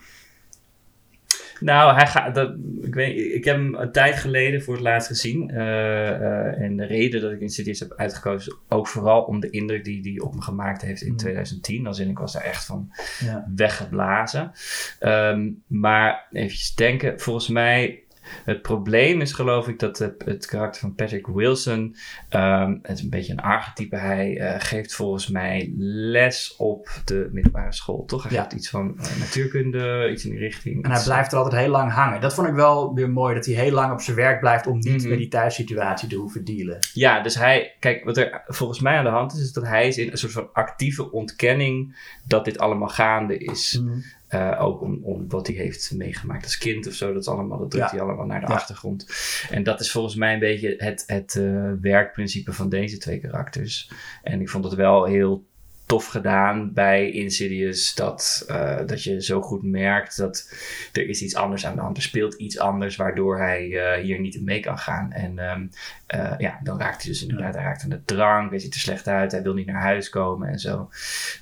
Nou, 1.61 1.95
hij 1.95 2.07
gaat, 2.07 2.35
dat, 2.35 2.55
ik, 2.83 2.95
weet, 2.95 3.35
ik 3.35 3.45
heb 3.45 3.57
hem 3.57 3.75
een 3.75 3.93
tijd 3.93 4.17
geleden 4.17 4.63
voor 4.63 4.75
het 4.75 4.83
laatst 4.83 5.09
gezien. 5.09 5.51
Uh, 5.51 5.57
uh, 5.57 6.61
en 6.61 6.77
de 6.77 6.85
reden 6.85 7.21
dat 7.21 7.33
ik 7.33 7.41
Insidious 7.41 7.81
heb 7.81 7.93
uitgekozen, 7.97 8.57
ook 8.69 8.87
vooral 8.87 9.23
om 9.23 9.41
de 9.41 9.51
indruk 9.51 9.85
die 9.85 10.01
hij 10.03 10.21
op 10.21 10.35
me 10.35 10.43
gemaakt 10.43 10.83
heeft 10.83 11.03
in 11.03 11.11
mm. 11.11 11.17
2010. 11.17 11.87
Als 11.87 11.99
in, 11.99 12.09
ik 12.09 12.19
was 12.19 12.33
daar 12.33 12.43
echt 12.43 12.65
van 12.65 12.93
ja. 13.19 13.47
weggeblazen. 13.55 14.53
Um, 15.01 15.63
maar 15.67 16.27
even 16.33 16.77
denken, 16.77 17.21
volgens 17.21 17.49
mij 17.49 18.03
Het 18.45 18.63
probleem 18.63 19.21
is 19.21 19.33
geloof 19.33 19.69
ik 19.69 19.79
dat 19.79 19.99
het, 19.99 20.23
het 20.25 20.47
karakter 20.47 20.81
van 20.81 20.95
Patrick 20.95 21.27
Wilson, 21.27 21.97
ehm, 22.29 22.77
het 22.83 22.97
is 22.99 23.03
een 23.05 23.11
beetje 23.11 23.33
een 23.33 23.41
archetype. 23.41 23.97
Hij 23.97 24.39
eh, 24.39 24.55
geeft 24.59 24.95
volgens 24.95 25.29
mij 25.29 25.73
les 25.89 26.55
op 26.57 26.89
de 27.05 27.29
middelbare 27.33 27.73
school, 27.73 28.05
toch? 28.05 28.23
Hij 28.23 28.33
Ja. 28.33 28.43
geeft 28.43 28.53
iets 28.55 28.69
van 28.71 28.99
eh, 28.99 29.19
natuurkunde, 29.19 30.09
iets 30.13 30.25
in 30.25 30.31
die 30.31 30.39
richting. 30.41 30.85
En 30.85 30.91
hij 30.91 31.03
blijft 31.03 31.33
er 31.33 31.39
altijd 31.39 31.63
heel 31.63 31.71
lang 31.71 31.93
hangen. 31.93 32.21
Dat 32.21 32.35
vond 32.35 32.49
ik 32.49 32.55
wel 32.55 32.95
weer 32.95 33.11
mooi, 33.11 33.35
dat 33.35 33.47
hij 33.47 33.55
heel 33.55 33.73
lang 33.73 33.93
op 33.93 34.01
zijn 34.01 34.17
werk 34.17 34.41
blijft 34.41 34.67
om 34.67 34.79
niet 34.79 35.01
Mhm. 35.01 35.09
met 35.09 35.19
die 35.19 35.29
thuissituatie 35.29 36.09
te 36.09 36.17
hoeven 36.17 36.45
dealen. 36.45 36.79
Ja, 36.93 37.21
dus 37.23 37.35
hij, 37.35 37.75
kijk, 37.79 38.05
wat 38.05 38.17
er 38.17 38.43
volgens 38.47 38.81
mij 38.81 38.97
aan 38.97 39.05
de 39.05 39.11
hand 39.11 39.33
is, 39.33 39.41
is 39.41 39.53
dat 39.53 39.67
hij 39.67 39.89
is 39.89 39.99
in 39.99 40.11
een 40.11 40.19
soort 40.19 40.33
van 40.33 40.49
actieve 40.53 41.13
ontkenning 41.13 41.97
dat 42.25 42.45
dit 42.45 42.59
allemaal 42.59 42.89
gaande 42.89 43.39
is. 43.39 43.81
Eh, 44.29 44.57
ook 44.63 44.81
om, 44.81 44.99
om 45.03 45.29
wat 45.29 45.47
hij 45.47 45.57
heeft 45.57 45.93
meegemaakt 45.95 46.45
als 46.45 46.59
kind 46.59 46.87
of 46.87 46.93
zo. 46.93 47.13
Dat, 47.13 47.23
is 47.23 47.29
allemaal, 47.29 47.59
dat 47.59 47.71
drukt 47.71 47.91
Ja. 47.91 47.97
hij 47.97 48.01
allemaal 48.07 48.27
naar 48.27 48.41
de 48.41 48.47
Ja. 48.47 48.53
achtergrond. 48.55 49.07
En 49.51 49.63
dat 49.63 49.81
is 49.81 49.91
volgens 49.91 50.15
mij 50.15 50.33
een 50.33 50.39
beetje 50.39 50.75
het, 50.79 51.05
het 51.07 51.37
eh, 51.37 51.73
werkprincipe 51.81 52.53
van 52.53 52.69
deze 52.69 52.99
twee 52.99 53.19
karakters. 53.21 53.91
En 54.23 54.41
ik 54.41 54.49
vond 54.49 54.65
het 54.65 54.75
wel 54.75 55.05
heel 55.05 55.47
tof 55.89 56.07
gedaan 56.07 56.73
bij 56.73 57.11
Insidious. 57.11 57.95
Dat, 57.95 58.45
eh, 58.49 58.79
dat 58.87 59.03
je 59.03 59.23
zo 59.23 59.41
goed 59.41 59.63
merkt 59.63 60.17
dat 60.17 60.53
er 60.93 61.09
is 61.09 61.23
iets 61.23 61.35
anders 61.35 61.67
aan 61.67 61.75
de 61.75 61.81
hand. 61.81 61.97
Er 61.97 62.03
speelt 62.03 62.35
iets 62.35 62.59
anders 62.59 62.97
waardoor 62.97 63.39
hij 63.39 63.73
eh, 63.73 64.03
hier 64.03 64.21
niet 64.21 64.35
in 64.35 64.45
mee 64.45 64.61
kan 64.61 64.79
gaan. 64.79 65.13
En 65.13 65.39
ehm, 65.39 65.67
eh, 66.07 66.35
ja, 66.39 66.61
dan 66.63 66.81
raakt 66.81 67.03
hij 67.03 67.11
dus 67.11 67.23
inderdaad 67.23 67.55
hij 67.55 67.63
raakt 67.63 67.83
aan 67.83 67.89
de 67.89 68.05
drank. 68.05 68.51
Hij 68.51 68.59
ziet 68.59 68.75
er 68.75 68.81
slecht 68.81 69.09
uit. 69.09 69.33
Hij 69.33 69.43
wil 69.43 69.55
niet 69.55 69.67
naar 69.67 69.83
huis 69.83 70.09
komen 70.09 70.49
en 70.49 70.59
zo. 70.59 70.89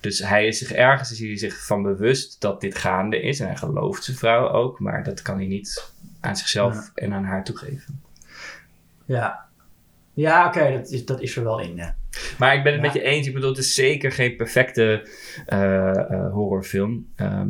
Dus 0.01 0.19
hij 0.19 0.47
is 0.47 0.59
zich 0.59 0.73
ergens 0.73 1.11
is 1.11 1.19
hij 1.19 1.37
zich 1.37 1.67
van 1.67 1.83
bewust 1.83 2.41
dat 2.41 2.61
dit 2.61 2.79
gaande 2.79 3.23
is. 3.23 3.41
En 3.41 3.47
hij 3.47 3.57
gelooft 3.57 4.05
zijn 4.05 4.17
vrouw 4.17 4.49
ook. 4.49 4.81
Maar 4.81 5.05
dat 5.05 5.23
kan 5.23 5.37
hij 5.37 5.47
niet 5.47 5.93
aan 6.21 6.37
zichzelf 6.37 6.75
Ja. 6.75 6.91
en 6.95 7.13
aan 7.13 7.25
haar 7.25 7.45
toegeven. 7.45 8.01
Ja, 9.05 9.45
ja 10.15 10.47
oké, 10.47 10.73
dat, 10.73 10.91
is, 10.91 11.05
dat 11.05 11.21
is 11.21 11.37
er 11.37 11.45
wel 11.45 11.61
in. 11.61 11.77
Ja. 11.77 11.95
Maar 12.39 12.55
ik 12.57 12.63
ben 12.63 12.73
het 12.73 12.81
Ja. 12.83 12.87
met 12.93 12.97
je 12.97 13.03
eens. 13.09 13.27
Ik 13.27 13.35
bedoel, 13.35 13.49
het 13.51 13.59
is 13.59 13.75
zeker 13.75 14.13
geen 14.13 14.37
perfecte 14.37 15.09
eh, 15.47 15.89
eh, 15.97 16.33
horrorfilm. 16.33 17.07
Ehm, 17.17 17.49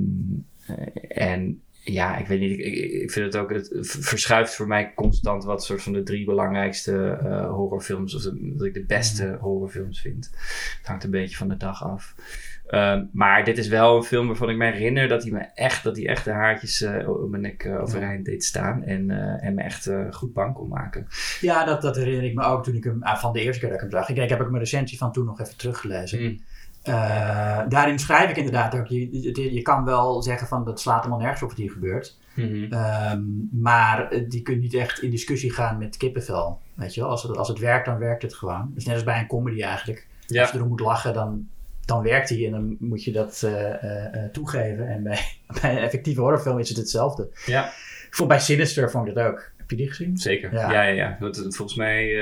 eh, 0.67 1.29
en 1.31 1.61
ja, 1.85 2.17
ik 2.19 2.27
weet 2.27 2.41
niet. 2.41 2.59
Ik, 2.59 2.75
ik- 2.75 3.11
vind 3.11 3.27
het 3.33 3.37
ook. 3.43 3.51
Het 3.51 3.69
verschuift 4.01 4.55
voor 4.55 4.67
mij 4.67 4.93
constant 4.95 5.45
wat 5.45 5.65
soort 5.65 5.83
van 5.83 5.93
de 5.93 6.03
drie 6.03 6.25
belangrijkste 6.25 7.19
eh, 7.23 7.51
horrorfilms. 7.51 8.15
Of 8.15 8.23
de, 8.23 8.53
dat 8.57 8.67
ik 8.67 8.75
de 8.75 8.85
beste 8.85 9.37
horrorfilms 9.41 10.01
vind. 10.01 10.31
Het 10.79 10.87
hangt 10.87 11.05
een 11.05 11.11
beetje 11.11 11.37
van 11.37 11.49
de 11.49 11.57
dag 11.57 11.85
af. 11.85 12.15
Ehm, 12.67 13.05
maar 13.13 13.45
dit 13.45 13.59
is 13.59 13.69
wel 13.69 13.97
een 13.97 14.03
film 14.03 14.27
waarvan 14.27 14.51
ik 14.51 14.57
me 14.57 14.65
herinner 14.65 15.09
dat 15.09 15.23
hij 15.23 15.33
me 15.33 15.39
echt, 15.55 15.85
dat 15.85 15.97
hij 15.97 16.07
echt 16.07 16.25
de 16.25 16.31
haartjes 16.31 16.83
eh, 16.83 17.09
op 17.09 17.31
mijn 17.31 17.43
nek 17.43 17.65
eh, 17.65 17.81
overeind 17.81 18.25
deed 18.25 18.45
staan. 18.45 18.83
En, 18.83 19.11
eh, 19.11 19.47
en 19.47 19.55
me 19.55 19.63
echt 19.63 19.91
goed 20.11 20.33
bang 20.33 20.55
kon 20.55 20.69
maken. 20.69 21.07
Ja, 21.41 21.65
dat, 21.65 21.83
dat 21.83 21.97
herinner 21.97 22.25
ik 22.25 22.35
me 22.35 22.45
ook 22.45 22.65
toen 22.65 22.75
ik 22.75 22.85
hem 22.85 23.03
ah, 23.03 23.19
van 23.19 23.33
de 23.33 23.41
eerste 23.41 23.61
keer 23.61 23.69
dat 23.69 23.83
ik 23.83 23.91
hem 23.91 24.01
zag. 24.01 24.09
Ik, 24.09 24.17
ik 24.17 24.29
heb 24.29 24.41
ook 24.41 24.51
mijn 24.51 24.63
recensie 24.63 24.99
van 24.99 25.13
toen 25.13 25.25
nog 25.25 25.41
even 25.41 25.57
teruggelezen. 25.57 26.23
Mm. 26.23 26.41
Daarin 27.69 27.99
schrijf 27.99 28.31
ik 28.31 28.37
inderdaad 28.37 28.75
ook, 28.75 28.87
je, 28.87 29.23
je, 29.23 29.55
je 29.55 29.63
kan 29.63 29.85
wel 29.85 30.23
zeggen 30.23 30.49
van 30.49 30.65
dat 30.65 30.81
slaat 30.81 30.99
helemaal 30.99 31.19
nergens 31.19 31.43
op 31.43 31.49
wat 31.49 31.59
hier 31.59 31.71
gebeurt. 31.71 32.19
Mhm. 32.35 32.73
Ehm, 32.73 33.23
maar 33.51 34.25
die 34.29 34.43
kunt 34.43 34.61
niet 34.61 34.75
echt 34.75 35.03
in 35.03 35.11
discussie 35.11 35.53
gaan 35.53 35.79
met 35.79 35.97
kippenvel. 35.97 36.61
Weet 36.75 36.95
je 36.95 37.01
wel, 37.01 37.11
als 37.11 37.23
het, 37.23 37.37
als 37.37 37.49
het 37.49 37.59
werkt, 37.59 37.87
dan 37.87 37.99
werkt 37.99 38.23
het 38.23 38.35
gewoon. 38.35 38.71
Dus 38.75 38.85
net 38.85 38.95
als 38.95 39.05
bij 39.05 39.21
een 39.21 39.27
comedy 39.27 39.63
eigenlijk. 39.63 40.07
Ja. 40.27 40.41
Als 40.41 40.51
je 40.51 40.57
erom 40.57 40.69
moet 40.69 40.81
lachen, 40.81 41.13
dan, 41.15 41.49
dan 41.87 42.03
werkt 42.03 42.29
hij 42.29 42.45
en 42.47 42.51
dan 42.51 42.77
moet 42.81 43.05
je 43.05 43.13
dat 43.13 43.43
eh, 43.45 43.73
eh, 43.85 44.15
eh, 44.25 44.31
toegeven. 44.31 44.89
En 44.89 45.03
bij, 45.03 45.21
bij 45.61 45.71
een 45.77 45.83
effectieve 45.83 46.21
horrorfilm 46.21 46.59
is 46.59 46.69
het 46.69 46.79
hetzelfde. 46.79 47.29
Ja. 47.47 47.71
Vond 48.11 48.29
bij 48.29 48.41
Sinister 48.41 48.91
vond 48.91 49.09
ik 49.09 49.15
dat 49.15 49.27
ook. 49.27 49.51
Heb 49.57 49.71
je 49.71 49.77
die 49.77 49.89
gezien? 49.89 50.17
Zeker. 50.17 50.53
Ja. 50.53 50.73
Ja, 50.73 50.83
ja, 50.83 50.93
ja. 50.95 51.17
Want, 51.21 51.37
het- 51.37 51.57
volgens 51.57 51.79
mij 51.79 52.15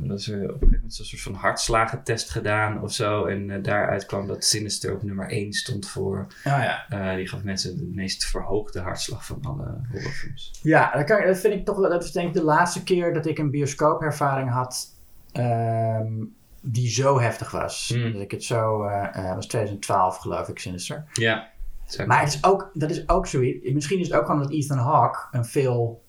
dat 0.00 0.18
is 0.18 0.28
op 0.28 0.34
een 0.34 0.40
gegeven 0.40 0.58
moment 0.70 0.94
zo'n 0.94 1.04
soort 1.04 1.22
van 1.22 1.34
hartslagentest 1.34 2.30
gedaan 2.30 2.82
of 2.82 2.92
zo. 2.92 3.24
En 3.24 3.62
daaruit 3.62 4.06
kwam 4.06 4.26
dat 4.26 4.44
Sinister 4.44 4.94
op 4.94 5.02
nummer 5.02 5.28
1 5.30 5.52
stond 5.52 5.88
voor. 5.88 6.26
Oh, 6.44 6.62
ja. 6.88 7.16
Die 7.16 7.28
gaf 7.28 7.42
mensen 7.42 7.76
de 7.76 7.90
meest 7.94 8.24
verhoogde 8.24 8.80
hartslag 8.80 9.26
van 9.26 9.38
alle 9.42 9.80
horrorfilms. 9.90 10.50
Ja, 10.62 10.90
dat, 10.92 11.04
kan, 11.04 11.26
dat 11.26 11.38
vind 11.38 11.54
ik 11.54 11.64
toch 11.64 11.76
wel. 11.76 11.90
Dat 11.90 12.04
is 12.04 12.12
denk 12.12 12.28
ik 12.28 12.34
de 12.34 12.44
laatste 12.44 12.82
keer 12.82 13.14
dat 13.14 13.26
ik 13.26 13.38
een 13.38 13.50
bioscoopervaring 13.50 14.50
had. 14.50 14.96
Um, 15.36 16.34
die 16.62 16.90
zo 16.90 17.20
heftig 17.20 17.50
was. 17.50 17.92
Mm. 17.94 18.12
Dat 18.12 18.22
ik 18.22 18.30
het 18.30 18.44
zo. 18.44 18.84
Uh, 18.84 19.34
was 19.34 19.46
2012 19.46 20.16
geloof 20.16 20.48
ik, 20.48 20.58
Sinister. 20.58 21.04
Ja. 21.12 21.50
Maar 22.06 22.20
het 22.20 22.34
is 22.34 22.44
ook, 22.44 22.70
dat 22.74 22.90
is 22.90 23.08
ook 23.08 23.26
zoiets. 23.26 23.72
Misschien 23.72 24.00
is 24.00 24.08
het 24.08 24.16
ook 24.16 24.26
gewoon 24.26 24.42
dat 24.42 24.52
Ethan 24.52 24.78
Hawke 24.78 25.18
een 25.30 25.44
veel 25.44 26.02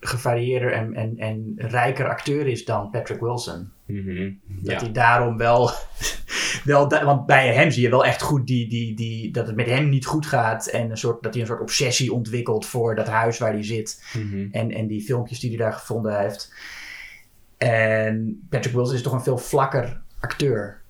gevarieerder 0.00 0.72
en, 0.72 0.94
en, 0.94 1.18
en 1.18 1.54
rijker 1.56 2.08
acteur 2.08 2.46
is 2.46 2.64
dan 2.64 2.90
Patrick 2.90 3.20
Wilson. 3.20 3.72
Mm 3.86 4.04
-hmm. 4.04 4.40
Dat 4.46 4.72
ja. 4.72 4.78
hij 4.80 4.92
daarom 4.92 5.36
wel, 5.36 5.70
wel 6.64 6.88
want 6.88 7.26
bij 7.26 7.54
hem 7.54 7.70
zie 7.70 7.82
je 7.82 7.90
wel 7.90 8.04
echt 8.04 8.22
goed 8.22 8.46
die, 8.46 8.68
die, 8.68 8.94
die, 8.94 9.30
dat 9.30 9.46
het 9.46 9.56
met 9.56 9.66
hem 9.66 9.88
niet 9.88 10.06
goed 10.06 10.26
gaat 10.26 10.66
en 10.66 10.90
een 10.90 10.96
soort, 10.96 11.22
dat 11.22 11.32
hij 11.32 11.42
een 11.42 11.48
soort 11.48 11.60
obsessie 11.60 12.12
ontwikkelt 12.12 12.66
voor 12.66 12.94
dat 12.94 13.08
huis 13.08 13.38
waar 13.38 13.52
hij 13.52 13.64
zit 13.64 14.04
mm 14.12 14.30
-hmm. 14.30 14.48
en, 14.52 14.70
en 14.70 14.86
die 14.86 15.02
filmpjes 15.02 15.40
die 15.40 15.50
hij 15.50 15.58
daar 15.58 15.72
gevonden 15.72 16.20
heeft. 16.20 16.54
En 17.62 18.46
Patrick 18.48 18.74
Wilson 18.74 18.94
is 18.94 19.02
toch 19.02 19.12
een 19.12 19.22
veel 19.22 19.38
vlakker 19.38 20.00
acteur. 20.20 20.80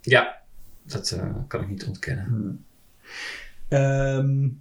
Ja, 0.00 0.36
dat 0.82 1.10
uh, 1.16 1.30
kan 1.48 1.60
ik 1.60 1.68
niet 1.68 1.86
ontkennen. 1.86 2.24
Hmm. 2.24 2.64
Um, 3.78 4.60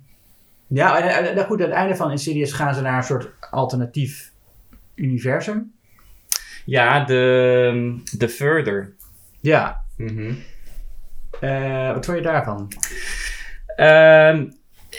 ja, 0.67 1.01
en, 1.01 1.37
en, 1.37 1.45
goed, 1.45 1.61
aan 1.61 1.67
het 1.67 1.75
einde 1.75 1.95
van 1.95 2.11
Insidious 2.11 2.51
gaan 2.51 2.75
ze 2.75 2.81
naar 2.81 2.97
een 2.97 3.03
soort 3.03 3.29
alternatief 3.51 4.31
universum. 4.95 5.73
Ja, 6.65 7.05
de, 7.05 8.01
de 8.17 8.29
Further. 8.29 8.93
Ja. 9.39 9.81
Mm 9.97 10.07
-hmm. 10.07 10.37
uh, 11.41 11.93
wat 11.93 12.05
vond 12.05 12.17
je 12.17 12.23
daarvan? 12.23 12.71
Um, 13.77 14.53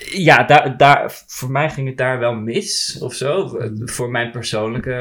ja, 0.05 0.45
daar, 0.45 0.77
daar, 0.77 1.23
voor 1.27 1.51
mij 1.51 1.71
ging 1.71 1.89
het 1.89 1.97
daar 1.97 2.19
wel 2.19 2.35
mis 2.35 2.99
of 3.01 3.15
zo. 3.15 3.59
Voor 3.85 4.11
mijn 4.11 4.31
persoonlijke 4.31 4.93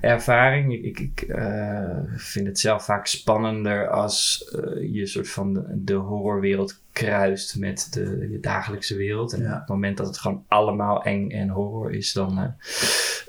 ervaring. 0.00 0.84
Ik, 0.84 0.98
ik 0.98 1.24
uh, 1.28 1.98
vind 2.14 2.46
het 2.46 2.58
zelf 2.58 2.84
vaak 2.84 3.06
spannender 3.06 3.88
als 3.88 4.48
uh, 4.56 4.94
je 4.94 5.06
soort 5.06 5.28
van 5.28 5.52
de, 5.54 5.64
de 5.68 5.94
horrorwereld 5.94 6.80
kruist 6.92 7.58
met 7.58 7.88
de, 7.90 8.28
de 8.28 8.40
dagelijkse 8.40 8.96
wereld. 8.96 9.32
En 9.32 9.42
ja. 9.42 9.52
op 9.52 9.58
het 9.58 9.68
moment 9.68 9.96
dat 9.96 10.06
het 10.06 10.18
gewoon 10.18 10.44
allemaal 10.48 11.02
eng 11.02 11.30
en 11.30 11.48
horror 11.48 11.92
is, 11.92 12.12
dan. 12.12 12.54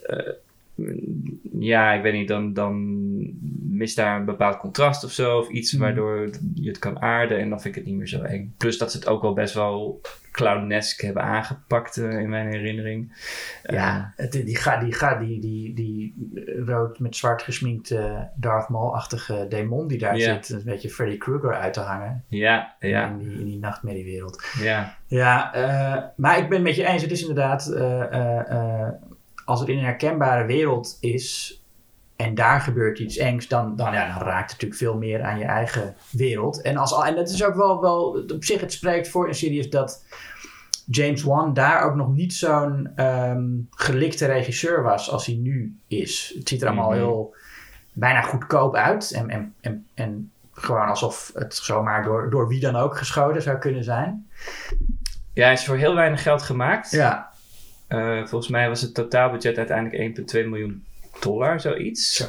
Uh, 0.10 0.20
ja, 1.60 1.94
ik 1.94 2.02
weet 2.02 2.14
niet, 2.14 2.28
dan, 2.28 2.54
dan 2.54 3.00
mist 3.70 3.96
daar 3.96 4.20
een 4.20 4.26
bepaald 4.26 4.58
contrast 4.58 5.04
of 5.04 5.12
zo. 5.12 5.38
Of 5.38 5.50
iets 5.50 5.74
Mhm. 5.74 5.82
waardoor 5.82 6.30
je 6.54 6.68
het 6.68 6.80
kan 6.80 7.02
aarden 7.02 7.40
en 7.40 7.50
dan 7.50 7.62
vind 7.62 7.76
ik 7.76 7.82
het 7.82 7.90
niet 7.90 7.98
meer 7.98 8.08
zo 8.08 8.22
eng. 8.22 8.54
Plus 8.58 8.78
dat 8.78 8.92
ze 8.92 8.98
het 8.98 9.08
ook 9.08 9.22
wel 9.22 9.34
best 9.34 9.54
wel 9.54 10.02
clownesk 10.32 11.02
hebben 11.02 11.24
aangepakt 11.24 11.98
uh, 11.98 12.20
in 12.20 12.30
mijn 12.30 12.48
herinnering. 12.48 13.14
Ja, 13.64 14.14
het, 14.16 14.32
die 14.32 14.56
gaat 14.56 14.82
die, 14.82 14.94
ga, 14.94 15.16
die, 15.16 15.40
die, 15.40 15.74
die 15.74 16.32
rood 16.66 17.00
met 17.00 17.16
zwart 17.16 17.42
gesminkte 17.42 18.30
Darth 18.36 18.70
Maul-achtige 18.70 19.46
demon 19.50 19.88
die 19.88 19.98
daar 19.98 20.18
ja. 20.18 20.34
zit. 20.34 20.50
Een 20.50 20.64
beetje 20.66 20.90
Freddy 20.90 21.18
Krueger 21.18 21.54
uit 21.54 21.74
te 21.74 21.80
hangen. 21.80 22.24
Ja, 22.28 22.76
ja. 22.80 23.10
In 23.10 23.18
die, 23.18 23.40
in 23.40 23.46
die 23.46 23.60
nachtmerriewereld. 23.60 24.44
Ja. 24.60 24.98
Ja, 25.08 25.56
uh, 25.56 26.04
maar 26.16 26.38
ik 26.38 26.50
ben 26.50 26.58
het 26.58 26.68
met 26.68 26.76
je 26.76 26.86
eens. 26.86 27.02
Het 27.02 27.12
is 27.12 27.22
inderdaad... 27.22 27.72
Uh, 27.74 28.88
als 29.52 29.60
het 29.60 29.70
in 29.70 29.78
een 29.78 29.84
herkenbare 29.84 30.46
wereld 30.46 30.98
is 31.00 31.56
en 32.16 32.36
daar 32.36 32.62
gebeurt 32.62 33.00
iets 33.00 33.18
engs, 33.18 33.48
dan, 33.48 33.76
dan, 33.76 33.94
ja, 33.94 34.08
dan 34.08 34.28
raakt 34.28 34.52
het 34.52 34.62
natuurlijk 34.62 34.80
veel 34.80 34.98
meer 34.98 35.24
aan 35.24 35.40
je 35.40 35.46
eigen 35.46 35.96
wereld. 36.10 36.62
En, 36.62 36.78
als, 36.78 37.04
en 37.04 37.16
dat 37.16 37.30
is 37.30 37.44
ook 37.44 37.56
wel, 37.56 37.82
wel 37.82 38.26
op 38.34 38.44
zich, 38.44 38.62
het 38.62 38.72
spreekt 38.72 39.10
voor 39.10 39.28
een 39.28 39.36
serie 39.36 39.68
dat 39.68 40.06
James 40.86 41.24
Wan 41.24 41.54
daar 41.54 41.84
ook 41.84 41.96
nog 41.96 42.14
niet 42.14 42.34
zo'n 42.34 43.04
um, 43.06 43.68
gelikte 43.72 44.26
regisseur 44.26 44.84
was 44.84 45.10
als 45.10 45.26
hij 45.26 45.36
nu 45.36 45.78
is. 45.88 46.34
Het 46.38 46.50
ziet 46.50 46.62
er 46.62 46.68
allemaal 46.68 46.92
-hmm. 46.92 47.00
heel 47.00 47.36
bijna 47.94 48.22
goedkoop 48.22 48.76
uit 48.76 49.12
en, 49.12 49.30
en, 49.30 49.54
en, 49.62 49.88
en 49.94 50.32
gewoon 50.54 50.88
alsof 50.88 51.32
het 51.34 51.56
zomaar 51.56 52.04
door, 52.04 52.30
door 52.30 52.48
wie 52.48 52.60
dan 52.60 52.76
ook 52.76 52.98
geschoten 52.98 53.42
zou 53.42 53.58
kunnen 53.58 53.84
zijn. 53.84 54.28
Ja, 55.34 55.44
hij 55.44 55.54
is 55.54 55.66
voor 55.66 55.78
heel 55.78 55.96
weinig 55.96 56.22
geld 56.22 56.42
gemaakt. 56.42 56.92
Ja. 56.92 57.31
Uh, 57.94 58.26
volgens 58.26 58.52
mij 58.52 58.68
was 58.68 58.82
het 58.82 58.94
totaalbudget 58.94 59.58
uiteindelijk 59.58 60.20
1,2 60.36 60.48
miljoen 60.48 60.84
dollar, 61.20 61.60
zoiets. 61.60 62.16
Zo. 62.16 62.26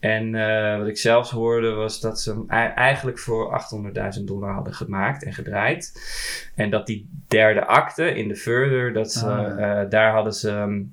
En 0.00 0.34
uh, 0.34 0.78
wat 0.78 0.86
ik 0.86 0.98
zelfs 0.98 1.30
hoorde 1.30 1.70
was 1.70 2.00
dat 2.00 2.20
ze 2.20 2.30
hem 2.30 2.72
eigenlijk 2.74 3.18
voor 3.18 3.62
800.000 4.18 4.24
dollar 4.24 4.52
hadden 4.52 4.74
gemaakt 4.74 5.24
en 5.24 5.32
gedraaid. 5.32 6.02
En 6.54 6.70
dat 6.70 6.86
die 6.86 7.08
derde 7.28 7.66
acte 7.66 8.14
in 8.14 8.28
de 8.28 8.36
Further, 8.36 8.92
dat 8.92 9.12
ze, 9.12 9.26
Ah, 9.26 9.58
uh, 9.58 9.90
daar 9.90 10.12
hadden 10.12 10.32
ze 10.32 10.50
um, 10.50 10.92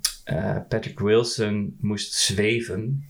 Patrick 0.67 0.99
Wilson 0.99 1.77
moest 1.79 2.13
zweven. 2.13 3.07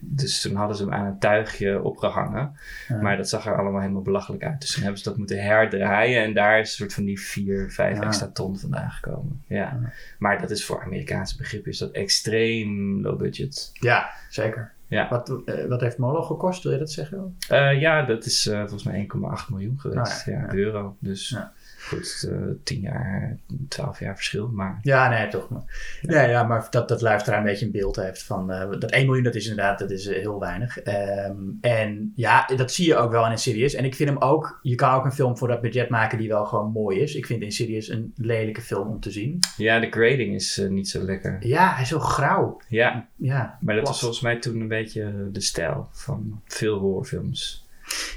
Dus 0.00 0.40
toen 0.40 0.54
hadden 0.54 0.76
ze 0.76 0.82
hem 0.84 0.92
aan 0.92 1.06
een 1.06 1.18
tuigje 1.18 1.82
opgehangen. 1.82 2.52
Ja. 2.88 2.96
Maar 3.00 3.16
dat 3.16 3.28
zag 3.28 3.46
er 3.46 3.58
allemaal 3.58 3.80
helemaal 3.80 4.02
belachelijk 4.02 4.42
uit. 4.44 4.60
Dus 4.60 4.72
toen 4.72 4.82
hebben 4.82 5.00
ze 5.00 5.08
dat 5.08 5.18
moeten 5.18 5.42
herdraaien. 5.42 6.22
En 6.22 6.34
daar 6.34 6.60
is 6.60 6.68
een 6.70 6.76
soort 6.76 6.94
van 6.94 7.04
die 7.04 7.20
4, 7.20 7.70
5 7.70 7.96
Ja. 7.98 8.02
extra 8.02 8.26
ton 8.28 8.58
vandaan 8.58 8.90
gekomen. 8.90 9.42
Ja. 9.46 9.56
Ja. 9.56 9.78
Maar 10.18 10.40
dat 10.40 10.50
is 10.50 10.64
voor 10.64 10.82
Amerikaanse 10.84 11.36
begrippen 11.36 11.70
is 11.72 11.78
dat 11.78 11.90
extreem 11.90 13.00
low 13.02 13.18
budget. 13.18 13.70
Ja, 13.72 14.10
zeker. 14.28 14.72
Ja. 14.86 15.08
Wat, 15.08 15.42
eh, 15.44 15.64
wat 15.66 15.80
heeft 15.80 15.98
Molo 15.98 16.22
gekost? 16.22 16.62
Wil 16.62 16.72
je 16.72 16.78
dat 16.78 16.90
zeggen? 16.90 17.36
Eh, 17.48 17.80
ja, 17.80 18.02
dat 18.02 18.24
is 18.24 18.46
eh, 18.46 18.58
volgens 18.58 18.82
mij 18.84 18.94
1,8 18.98 19.48
miljoen 19.50 19.80
geweest. 19.80 20.28
Oh 20.28 20.34
ja, 20.34 20.52
euro. 20.54 20.96
Dus 20.98 21.28
Ja. 21.28 21.52
Goed, 21.88 22.28
eh 22.30 22.36
10 22.64 22.80
jaar, 22.80 23.36
12 23.68 24.00
jaar 24.00 24.14
verschil. 24.16 24.48
Maar 24.48 24.78
Ja, 24.82 25.08
nee, 25.08 25.28
toch. 25.28 25.48
Maar, 25.48 25.62
ja. 26.02 26.22
Ja, 26.22 26.42
maar 26.42 26.66
dat, 26.70 26.88
dat 26.88 27.00
luisteraar 27.00 27.38
een 27.38 27.44
beetje 27.44 27.66
een 27.66 27.72
beeld 27.72 27.96
heeft 27.96 28.22
van... 28.22 28.52
eh, 28.52 28.70
dat 28.78 28.90
1 28.90 29.04
miljoen, 29.06 29.24
dat 29.24 29.34
is 29.34 29.46
inderdaad 29.46 29.78
dat 29.78 29.90
is, 29.90 30.06
eh, 30.06 30.18
heel 30.18 30.40
weinig. 30.40 30.78
Ehm, 30.80 31.36
en 31.60 32.12
ja, 32.16 32.46
dat 32.56 32.72
zie 32.72 32.86
je 32.86 32.96
ook 32.96 33.10
wel 33.10 33.24
in 33.24 33.30
Insidious. 33.30 33.74
En 33.74 33.84
ik 33.84 33.94
vind 33.94 34.08
hem 34.08 34.18
ook... 34.18 34.58
Je 34.62 34.74
kan 34.74 34.94
ook 34.94 35.04
een 35.04 35.12
film 35.12 35.38
voor 35.38 35.48
dat 35.48 35.60
budget 35.60 35.88
maken 35.88 36.18
die 36.18 36.28
wel 36.28 36.44
gewoon 36.44 36.72
mooi 36.72 37.00
is. 37.00 37.14
Ik 37.14 37.26
vind 37.26 37.42
Insidious 37.42 37.88
een 37.88 38.12
lelijke 38.16 38.60
film 38.60 38.88
om 38.88 39.00
te 39.00 39.10
zien. 39.10 39.38
ja, 39.56 39.78
de 39.80 39.90
grading 39.90 40.34
is 40.34 40.62
niet 40.68 40.88
zo 40.88 41.02
lekker. 41.04 41.36
Ja, 41.46 41.72
hij 41.72 41.82
is 41.82 41.88
zo 41.88 41.98
grauw. 41.98 42.60
Ja, 42.68 43.08
Ja, 43.16 43.58
maar 43.60 43.74
dat 43.74 43.86
was 43.86 44.00
volgens 44.00 44.20
mij 44.20 44.38
toen 44.38 44.60
een 44.60 44.68
beetje 44.68 45.28
de 45.32 45.40
stijl 45.40 45.88
van 45.92 46.40
veel 46.44 46.78
horrorfilms. 46.78 47.68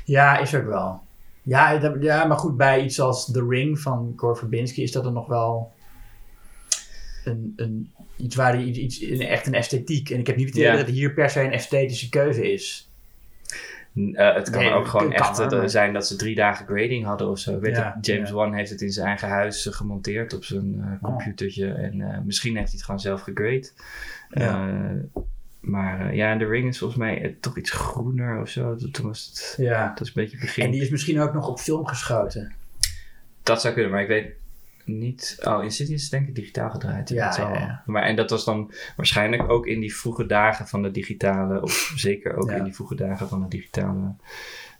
Ja, 0.05 0.37
is 0.37 0.55
ook 0.55 0.65
wel. 0.65 1.01
Ja, 1.43 1.77
dat- 1.77 1.95
ja, 1.99 2.25
maar 2.25 2.37
goed, 2.37 2.57
bij 2.57 2.83
iets 2.83 2.99
als 2.99 3.31
The 3.31 3.45
Ring 3.49 3.79
van 3.79 4.13
Gore 4.15 4.35
Verbinski 4.35 4.83
is 4.83 4.91
dat 4.91 5.03
dan 5.03 5.13
nog 5.13 5.27
wel 5.27 5.71
een, 7.25 7.53
een, 7.55 7.91
iets 8.17 8.35
waar 8.35 8.61
iets, 8.61 8.77
iets 8.79 9.01
een- 9.01 9.21
echt 9.27 9.47
een 9.47 9.53
esthetiek. 9.53 10.09
En 10.09 10.19
ik 10.19 10.27
heb 10.27 10.35
niet 10.35 10.45
het 10.47 10.55
idee 10.55 10.67
Ja. 10.69 10.75
dat 10.77 10.85
het 10.85 10.95
hier 10.95 11.13
per 11.13 11.29
se 11.29 11.41
een 11.41 11.51
esthetische 11.51 12.09
keuze 12.09 12.51
is. 12.53 12.89
Eh, 14.13 14.33
het 14.35 14.49
kan 14.49 14.61
Nee, 14.61 14.71
ook 14.71 14.87
gewoon 14.87 15.13
echt 15.13 15.39
eh, 15.39 15.49
maar- 15.49 15.69
zijn 15.69 15.93
dat 15.93 16.07
ze 16.07 16.15
drie 16.15 16.35
dagen 16.35 16.65
grading 16.65 17.05
hadden 17.05 17.29
of 17.29 17.39
zo. 17.39 17.59
Weet 17.59 17.75
Ja, 17.75 17.93
het, 17.95 18.05
James 18.05 18.29
ja. 18.29 18.35
Wan 18.35 18.53
heeft 18.53 18.69
het 18.69 18.81
in 18.81 18.91
zijn 18.91 19.07
eigen 19.07 19.27
huis 19.27 19.67
eh, 19.67 19.73
gemonteerd 19.73 20.33
op 20.33 20.43
zijn 20.43 20.81
Oh. 21.01 21.03
computertje. 21.03 21.67
En 21.71 22.23
misschien 22.25 22.55
heeft 22.55 22.67
hij 22.67 22.75
het 22.75 22.83
gewoon 22.85 22.99
zelf 22.99 23.21
gegrade. 23.21 23.69
Ja. 24.29 24.69
Maar 25.63 26.09
eh, 26.09 26.15
ja, 26.15 26.35
de 26.35 26.45
ring 26.45 26.67
is 26.67 26.77
volgens 26.77 26.99
mij 26.99 27.21
eh, 27.21 27.31
toch 27.39 27.57
iets 27.57 27.71
groener 27.71 28.41
of 28.41 28.49
zo. 28.49 28.75
Toen 28.91 29.05
was 29.05 29.25
het, 29.25 29.65
Ja. 29.65 29.87
dat 29.87 30.01
is 30.01 30.07
een 30.07 30.13
beetje 30.23 30.37
begin. 30.37 30.65
En 30.65 30.71
die 30.71 30.81
is 30.81 30.89
misschien 30.89 31.19
ook 31.19 31.33
nog 31.33 31.47
op 31.47 31.59
film 31.59 31.87
geschoten. 31.87 32.53
Dat 33.43 33.61
zou 33.61 33.73
kunnen, 33.73 33.91
maar 33.91 34.01
ik 34.01 34.07
weet 34.07 34.31
niet. 34.85 35.37
Oh, 35.43 35.63
Insidious 35.63 36.01
is 36.01 36.09
denk 36.09 36.27
ik 36.27 36.35
digitaal 36.35 36.69
gedraaid. 36.69 37.09
Ja, 37.09 37.27
dat 37.27 37.35
ja, 37.37 37.53
ja. 37.53 37.83
Maar, 37.85 38.03
en 38.03 38.15
dat 38.15 38.29
was 38.29 38.45
dan 38.45 38.71
waarschijnlijk 38.95 39.49
ook 39.49 39.65
in 39.67 39.79
die 39.79 39.95
vroege 39.95 40.25
dagen 40.25 40.67
van 40.67 40.81
de 40.81 40.91
digitale, 40.91 41.61
of 41.61 41.91
zeker 41.95 42.35
ook 42.35 42.49
Ja. 42.49 42.55
in 42.55 42.63
die 42.63 42.73
vroege 42.75 42.95
dagen 42.95 43.27
van 43.27 43.41
de 43.41 43.47
digitale 43.47 44.13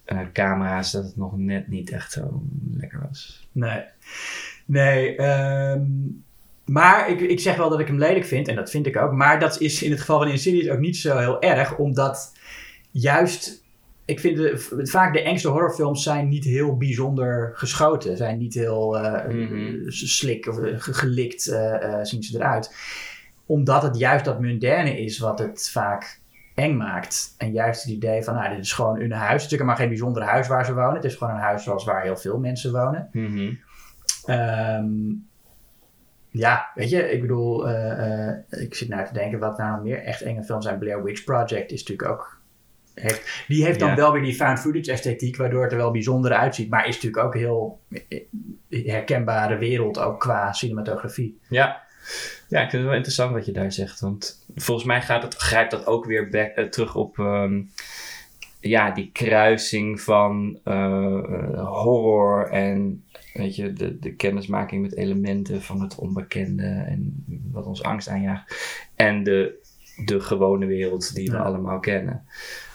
eh, 0.06 0.20
camera's, 0.34 0.92
dat 0.92 1.04
het 1.04 1.18
nog 1.18 1.38
net 1.38 1.68
niet 1.68 1.92
echt 1.92 2.12
zo 2.12 2.44
lekker 2.72 3.06
was. 3.10 3.48
Nee. 3.52 3.84
Nee, 4.66 5.16
ehm, 5.16 5.82
maar 6.66 7.10
ik, 7.10 7.20
ik 7.20 7.40
zeg 7.40 7.56
wel 7.56 7.70
dat 7.70 7.80
ik 7.80 7.88
hem 7.88 7.98
lelijk 7.98 8.26
vind, 8.26 8.48
en 8.48 8.56
dat 8.56 8.70
vind 8.70 8.86
ik 8.86 8.98
ook. 8.98 9.12
Maar 9.12 9.40
dat 9.40 9.62
is 9.62 9.84
in 9.84 9.92
het 9.92 10.00
geval 10.00 10.18
van 10.20 10.28
Insidious 10.28 10.70
ook 10.70 10.80
niet 10.80 10.98
zo 10.98 11.18
heel 11.18 11.42
erg, 11.42 11.78
omdat 11.78 12.34
juist... 12.92 13.62
Ik 14.06 14.20
vind 14.20 14.38
de, 14.38 14.58
vaak 14.84 15.14
de 15.14 15.22
engste 15.22 15.48
horrorfilms 15.50 16.04
zijn 16.04 16.28
niet 16.30 16.44
heel 16.44 16.78
bijzonder 16.78 17.52
geschoten. 17.56 18.18
Zijn 18.18 18.38
niet 18.38 18.54
heel 18.54 18.98
Mhm. 19.30 19.90
slik 19.90 20.48
of 20.48 20.60
eh, 20.60 20.74
ge- 20.80 20.94
gelikt 20.94 21.48
eh, 21.48 22.00
zien 22.02 22.24
ze 22.24 22.38
eruit. 22.38 22.76
Omdat 23.46 23.82
het 23.84 23.98
juist 23.98 24.26
dat 24.26 24.42
mondaine 24.42 25.00
is 25.00 25.20
wat 25.20 25.40
het 25.40 25.70
vaak 25.72 26.20
eng 26.56 26.78
maakt. 26.78 27.36
En 27.38 27.52
juist 27.52 27.84
het 27.84 27.92
idee 27.92 28.24
van, 28.24 28.34
nou, 28.36 28.50
dit 28.56 28.64
is 28.66 28.74
gewoon 28.74 29.00
een 29.00 29.12
huis. 29.12 29.28
Het 29.32 29.36
is 29.36 29.42
natuurlijk 29.44 29.70
maar 29.70 29.80
geen 29.80 29.88
bijzonder 29.90 30.24
huis 30.24 30.48
waar 30.48 30.66
ze 30.66 30.74
wonen. 30.74 30.96
Het 30.96 31.04
is 31.04 31.16
gewoon 31.16 31.34
een 31.34 31.40
huis 31.40 31.64
zoals 31.64 31.84
waar 31.86 32.02
heel 32.04 32.18
veel 32.18 32.38
mensen 32.40 32.72
wonen. 32.72 33.10
Ehm, 34.26 34.92
ja, 36.34 36.72
weet 36.76 36.90
je, 36.90 37.12
ik 37.12 37.22
bedoel, 37.22 37.68
eh, 37.70 38.30
eh, 38.30 38.62
ik 38.62 38.76
zit 38.76 38.90
nou 38.90 39.06
te 39.06 39.14
denken 39.14 39.40
wat 39.40 39.58
nou 39.58 39.72
nog 39.72 39.84
meer 39.84 40.04
echt 40.04 40.22
enge 40.22 40.44
films 40.44 40.66
zijn. 40.66 40.78
Blair 40.80 41.04
Witch 41.04 41.24
Project 41.24 41.72
is 41.72 41.80
natuurlijk 41.84 42.10
ook. 42.10 42.42
Heeft, 42.94 43.44
die 43.48 43.64
heeft 43.66 43.80
dan 43.80 43.90
Ja. 43.90 43.96
wel 43.96 44.12
weer 44.12 44.22
die 44.22 44.34
found 44.34 44.60
footage 44.60 44.92
esthetiek, 44.92 45.38
waardoor 45.38 45.64
het 45.64 45.72
er 45.72 45.78
wel 45.78 45.92
bijzonder 45.92 46.34
uitziet. 46.34 46.70
Maar 46.70 46.88
is 46.88 46.96
natuurlijk 46.96 47.24
ook 47.24 47.34
heel 47.34 47.80
eh, 48.70 48.86
herkenbare 48.86 49.58
wereld, 49.58 50.00
ook 50.00 50.20
qua 50.20 50.54
cinematografie. 50.54 51.40
Ja. 51.50 51.82
ja, 52.48 52.62
ik 52.62 52.70
vind 52.70 52.72
het 52.72 52.84
wel 52.84 52.94
interessant 52.94 53.32
wat 53.34 53.46
je 53.46 53.52
daar 53.52 53.72
zegt. 53.72 54.00
Want 54.00 54.46
volgens 54.56 54.88
mij 54.88 55.02
gaat 55.02 55.24
het, 55.24 55.36
grijpt 55.36 55.72
dat 55.72 55.86
ook 55.86 56.06
weer 56.06 56.30
back, 56.30 56.58
terug 56.72 56.96
op 56.96 57.20
ehm, 57.20 57.62
ja, 58.60 58.92
die 58.92 59.10
kruising 59.14 60.02
van 60.02 60.60
horror 61.56 62.50
en 62.50 63.04
weet 63.34 63.56
je, 63.56 63.74
de, 63.74 64.00
de 64.00 64.16
kennismaking 64.16 64.82
met 64.82 64.96
elementen 64.96 65.62
van 65.62 65.82
het 65.82 65.96
onbekende 65.96 66.64
en 66.66 67.26
wat 67.52 67.66
ons 67.66 67.84
angst 67.84 68.08
aanjaagt. 68.08 68.56
En 68.96 69.24
de, 69.24 69.62
de 70.06 70.20
gewone 70.20 70.66
wereld 70.66 71.16
die 71.16 71.30
we 71.32 71.36
Ja. 71.38 71.44
allemaal 71.44 71.80
kennen. 71.80 72.26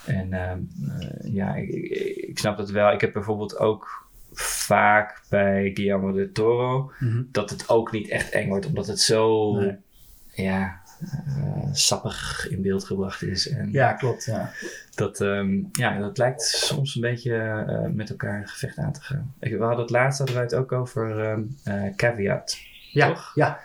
En 0.06 0.32
ehm, 0.32 0.58
eh, 1.00 1.34
ja, 1.34 1.54
ik, 1.54 2.38
snap 2.38 2.58
het 2.58 2.70
wel. 2.70 2.92
Ik 2.92 3.00
heb 3.00 3.12
bijvoorbeeld 3.12 3.58
ook 3.58 4.06
vaak 4.32 5.22
bij 5.30 5.70
Guillermo 5.74 6.12
del 6.12 6.32
Toro 6.32 6.92
dat 7.32 7.50
het 7.50 7.68
ook 7.68 7.92
niet 7.92 8.08
echt 8.08 8.30
eng 8.30 8.48
wordt, 8.48 8.66
omdat 8.66 8.86
het 8.86 9.00
zo 9.00 9.52
Nee. 9.54 9.76
ja, 10.32 10.77
sappig 11.72 12.48
in 12.50 12.62
beeld 12.62 12.84
gebracht 12.84 13.22
is. 13.22 13.48
En 13.48 13.72
Ja, 13.72 13.92
klopt. 13.92 14.24
Ja. 14.24 14.50
dat, 14.94 15.20
ehm, 15.20 15.58
ja, 15.72 15.98
dat 15.98 16.18
lijkt 16.18 16.42
soms 16.42 16.94
een 16.94 17.00
beetje 17.00 17.36
eh, 17.36 17.88
met 17.90 18.10
elkaar 18.10 18.40
een 18.40 18.48
gevecht 18.48 18.78
aan 18.78 18.92
te 18.92 19.00
gaan. 19.00 19.34
Ik, 19.40 19.52
we 19.52 19.58
hadden 19.62 19.80
het 19.80 19.90
laatst 19.90 20.18
hadden 20.18 20.36
wij 20.36 20.44
het 20.44 20.54
ook 20.54 20.72
over 20.72 21.32
eh, 21.64 21.94
Caveat. 21.96 22.58
Ja, 22.92 23.06
Toch? 23.08 23.32
ja, 23.34 23.60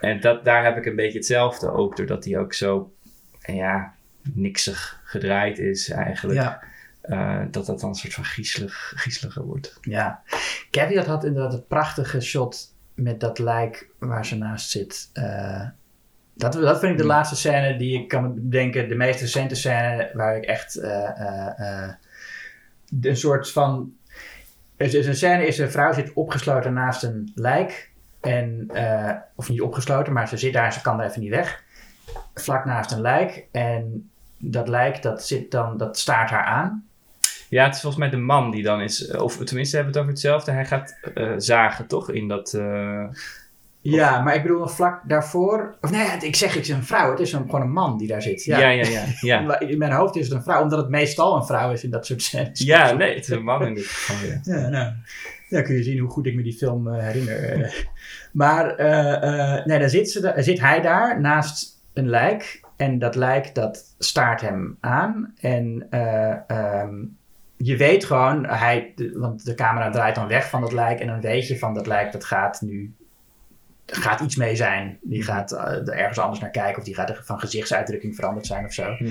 En 0.00 0.20
dat, 0.20 0.44
daar 0.44 0.64
heb 0.64 0.76
ik 0.76 0.86
een 0.86 0.96
beetje 0.96 1.18
hetzelfde 1.18 1.70
ook, 1.70 1.96
doordat 1.96 2.24
hij 2.24 2.38
ook 2.38 2.54
zo 2.54 2.92
ja, 3.38 3.94
niksig 4.22 5.00
gedraaid 5.04 5.58
is 5.58 5.88
eigenlijk. 5.90 6.38
ja. 6.38 6.62
eh, 7.00 7.40
dat 7.50 7.66
dat 7.66 7.80
dan 7.80 7.88
een 7.88 7.94
soort 7.94 8.14
van 8.14 8.24
griezelig, 8.24 8.92
griezeliger 8.96 9.42
wordt. 9.42 9.78
Ja, 9.80 10.22
Caveat 10.70 11.06
had 11.06 11.24
inderdaad 11.24 11.52
het 11.52 11.68
prachtige 11.68 12.20
shot 12.20 12.74
met 12.94 13.20
dat 13.20 13.38
lijk 13.38 13.88
waar 13.98 14.26
ze 14.26 14.36
naast 14.36 14.70
zit. 14.70 15.10
Eh, 15.12 15.66
dat, 16.38 16.52
dat 16.52 16.78
vind 16.78 16.92
ik 16.92 16.96
de 16.96 17.02
Hmm. 17.02 17.12
laatste 17.12 17.36
scène 17.36 17.76
die 17.76 18.02
ik 18.02 18.08
kan 18.08 18.34
bedenken, 18.34 18.88
de 18.88 18.94
meest 18.94 19.20
recente 19.20 19.54
scène 19.54 20.10
waar 20.12 20.36
ik 20.36 20.44
echt 20.44 20.76
eh, 20.76 21.20
eh, 21.20 21.82
eh, 21.84 21.92
een 23.02 23.16
soort 23.16 23.52
van. 23.52 23.92
Er 24.76 24.94
is 24.94 25.06
een 25.06 25.14
scène, 25.14 25.46
is 25.46 25.58
een 25.58 25.70
vrouw 25.70 25.92
zit 25.92 26.12
opgesloten 26.12 26.72
naast 26.72 27.02
een 27.02 27.32
lijk. 27.34 27.90
En, 28.20 28.70
of 29.34 29.48
niet 29.48 29.60
opgesloten, 29.60 30.12
maar 30.12 30.28
ze 30.28 30.36
zit 30.36 30.52
daar 30.52 30.64
en 30.64 30.72
ze 30.72 30.80
kan 30.80 31.00
er 31.00 31.08
even 31.08 31.20
niet 31.20 31.30
weg. 31.30 31.62
Vlak 32.34 32.64
naast 32.64 32.92
een 32.92 33.00
lijk. 33.00 33.46
En 33.52 34.10
dat 34.38 34.68
lijk, 34.68 35.02
dat, 35.02 35.26
zit 35.26 35.50
dan, 35.50 35.76
dat 35.76 35.98
staart 35.98 36.30
haar 36.30 36.44
aan. 36.44 36.86
Ja, 37.48 37.64
het 37.64 37.74
is 37.74 37.80
volgens 37.80 38.02
mij 38.02 38.10
de 38.10 38.24
man 38.24 38.50
die 38.50 38.62
dan 38.62 38.80
is, 38.80 39.10
of 39.10 39.36
tenminste 39.36 39.76
hebben 39.76 39.94
we 39.94 39.98
het 40.00 40.08
over 40.08 40.10
hetzelfde. 40.10 40.52
Hij 40.52 40.66
gaat 40.66 40.98
zagen, 41.42 41.86
toch? 41.86 42.10
In 42.10 42.28
dat. 42.28 42.58
Ja, 43.94 44.20
maar 44.22 44.34
ik 44.34 44.42
bedoel 44.42 44.58
nog 44.58 44.72
vlak 44.72 45.00
daarvoor. 45.08 45.76
Of 45.80 45.90
nee, 45.90 46.00
het- 46.00 46.22
ik 46.22 46.36
zeg 46.36 46.54
ik 46.54 46.60
is 46.60 46.68
een 46.68 46.84
vrouw. 46.84 47.10
Het 47.10 47.20
is 47.20 47.32
een, 47.32 47.44
gewoon 47.44 47.60
een 47.60 47.72
man 47.72 47.98
die 47.98 48.08
daar 48.08 48.22
zit. 48.22 48.44
Ja. 48.44 48.58
ja, 48.58 48.68
ja, 48.68 49.04
ja. 49.20 49.58
In 49.68 49.78
mijn 49.78 49.92
hoofd 49.92 50.16
is 50.16 50.24
het 50.28 50.34
een 50.36 50.42
vrouw, 50.42 50.62
omdat 50.62 50.78
het 50.78 50.88
meestal 50.88 51.36
een 51.36 51.44
vrouw 51.46 51.72
is 51.72 51.84
in 51.84 51.90
dat 51.90 52.06
soort 52.06 52.22
scènes. 52.22 52.60
ja 52.60 52.92
nee, 52.92 53.14
het 53.14 53.22
is 53.22 53.28
een 53.28 53.42
man 53.44 53.66
in 53.66 53.74
dit 53.74 53.84
geval. 53.86 54.28
Ja. 54.28 54.60
Ja, 54.60 54.68
nou. 54.68 54.92
Ja, 55.48 55.62
kun 55.62 55.74
je 55.74 55.82
zien 55.82 55.98
hoe 55.98 56.10
goed 56.10 56.26
ik 56.26 56.34
me 56.34 56.42
die 56.42 56.56
film 56.56 56.88
eh, 56.94 57.02
herinner. 57.02 57.44
Eh, 57.62 57.72
maar 58.32 58.74
eh, 58.76 59.64
nee, 59.66 59.78
dan 59.78 59.88
zit, 59.88 60.10
ze, 60.10 60.20
da- 60.20 60.42
zit 60.42 60.60
hij 60.60 60.80
daar 60.80 61.20
naast 61.20 61.80
een 61.94 62.08
lijk. 62.08 62.60
En 62.76 62.98
dat 62.98 63.14
lijk 63.14 63.54
dat 63.54 63.94
staart 63.98 64.40
hem 64.40 64.76
aan. 64.80 65.34
En 65.40 65.86
eh, 65.90 66.34
ehm, 66.50 66.94
je 67.56 67.76
weet 67.76 68.04
gewoon, 68.04 68.46
hij, 68.46 68.94
want 69.14 69.44
de 69.44 69.54
camera 69.54 69.90
draait 69.90 70.14
dan 70.14 70.28
weg 70.28 70.48
van 70.48 70.60
dat 70.60 70.72
lijk. 70.72 71.00
En 71.00 71.06
dan 71.06 71.20
weet 71.20 71.48
je 71.48 71.58
van 71.58 71.74
dat 71.74 71.86
lijk 71.86 72.12
dat 72.12 72.24
gaat 72.24 72.60
nu. 72.60 72.94
Er 73.88 73.96
gaat 74.02 74.20
iets 74.20 74.36
mee 74.36 74.56
zijn. 74.56 74.98
Die 75.02 75.22
gaat 75.22 75.52
eh, 75.52 75.72
er 75.72 75.88
ergens 75.92 76.18
anders 76.18 76.40
naar 76.40 76.50
kijken. 76.50 76.78
Of 76.78 76.84
die 76.84 76.94
gaat 76.94 77.08
er 77.08 77.20
van 77.24 77.38
gezichtsuitdrukking 77.40 78.14
veranderd 78.14 78.46
zijn 78.46 78.64
of 78.64 78.72
zo. 78.72 78.90
Mhm. 78.98 79.10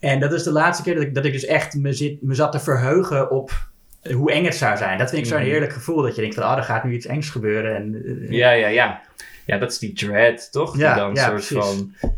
En 0.00 0.20
dat 0.20 0.32
is 0.32 0.42
de 0.42 0.52
laatste 0.52 0.82
keer 0.82 0.94
dat 0.94 1.02
ik, 1.02 1.14
dat 1.14 1.24
ik 1.24 1.32
dus 1.32 1.44
echt 1.44 1.74
me, 1.74 1.92
zit, 1.92 2.22
me 2.22 2.34
zat 2.34 2.52
te 2.52 2.60
verheugen 2.60 3.30
op 3.30 3.68
hoe 4.12 4.32
eng 4.32 4.44
het 4.44 4.54
zou 4.54 4.76
zijn. 4.76 4.98
Dat 4.98 5.10
vind 5.10 5.22
ik 5.22 5.28
zo'n 5.28 5.38
Mhm. 5.40 5.48
heerlijk 5.48 5.72
gevoel. 5.72 6.02
Dat 6.02 6.14
je 6.14 6.20
denkt 6.20 6.34
van, 6.36 6.44
ah, 6.44 6.56
er 6.56 6.62
gaat 6.62 6.84
nu 6.84 6.92
iets 6.94 7.06
engs 7.06 7.30
gebeuren. 7.30 7.76
En, 7.76 8.02
eh, 8.04 8.30
ja, 8.30 8.50
ja, 8.50 8.66
ja. 8.68 9.00
Ja, 9.46 9.58
dat 9.58 9.70
is 9.72 9.78
die 9.78 9.92
dread, 9.92 10.52
toch? 10.52 10.76
Ja, 10.76 10.94
die 10.94 11.02
dan 11.02 11.14
ja, 11.14 11.32
een 11.32 11.40
soort 11.42 11.62
precies. 11.64 11.90
van. 12.00 12.10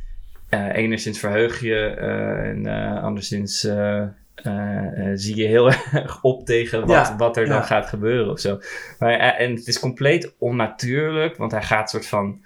eh 0.49 0.75
enigszins 0.77 1.19
verheug 1.19 1.61
je 1.61 1.77
en 1.87 2.67
anderszins 3.03 3.69
eh, 4.43 5.07
eh, 5.11 5.13
zie 5.15 5.37
je 5.37 5.47
heel 5.47 5.67
erg 5.93 6.23
op 6.23 6.47
tegen 6.47 6.81
wat, 6.81 6.91
Ja, 7.09 7.17
wat 7.17 7.37
er 7.37 7.47
dan 7.47 7.57
ja. 7.57 7.63
gaat 7.63 7.87
gebeuren 7.87 8.31
of 8.33 8.41
zo. 8.41 8.59
Maar, 8.99 9.13
eh, 9.13 9.41
en 9.47 9.55
het 9.55 9.67
is 9.67 9.79
compleet 9.81 10.35
onnatuurlijk, 10.39 11.37
want 11.37 11.53
hij 11.53 11.63
gaat 11.63 11.91
soort 11.91 12.07
van, 12.07 12.41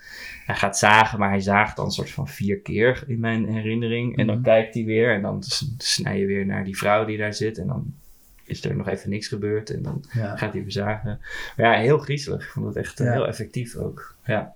hij 0.46 0.54
gaat 0.54 0.78
zagen, 0.78 1.18
maar 1.18 1.28
hij 1.30 1.40
zaagt 1.40 1.76
dan 1.76 1.90
soort 1.92 2.10
van 2.10 2.28
vier 2.28 2.58
keer 2.58 3.04
in 3.06 3.20
mijn 3.20 3.46
herinnering. 3.48 4.16
En 4.16 4.26
dan 4.26 4.34
Mhm. 4.36 4.44
kijkt 4.44 4.74
hij 4.74 4.84
weer 4.84 5.14
en 5.14 5.22
dan 5.22 5.42
snij 5.78 6.18
je 6.18 6.26
weer 6.26 6.46
naar 6.46 6.64
die 6.64 6.76
vrouw 6.78 7.04
die 7.04 7.18
daar 7.18 7.34
zit 7.34 7.58
en 7.58 7.66
dan 7.66 7.94
is 8.44 8.64
er 8.64 8.76
nog 8.76 8.88
even 8.88 9.10
niks 9.10 9.28
gebeurd 9.28 9.70
en 9.70 9.82
dan 9.82 10.04
Ja. 10.12 10.36
gaat 10.36 10.52
hij 10.52 10.62
weer 10.62 10.72
zagen. 10.72 11.20
Maar 11.56 11.66
ja, 11.66 11.80
heel 11.80 11.98
griezelig. 11.98 12.42
Ik 12.44 12.50
vond 12.50 12.66
het 12.66 12.76
echt 12.76 12.98
Ja. 12.98 13.12
heel 13.12 13.26
effectief 13.26 13.76
ook. 13.76 14.14
Ja. 14.24 14.54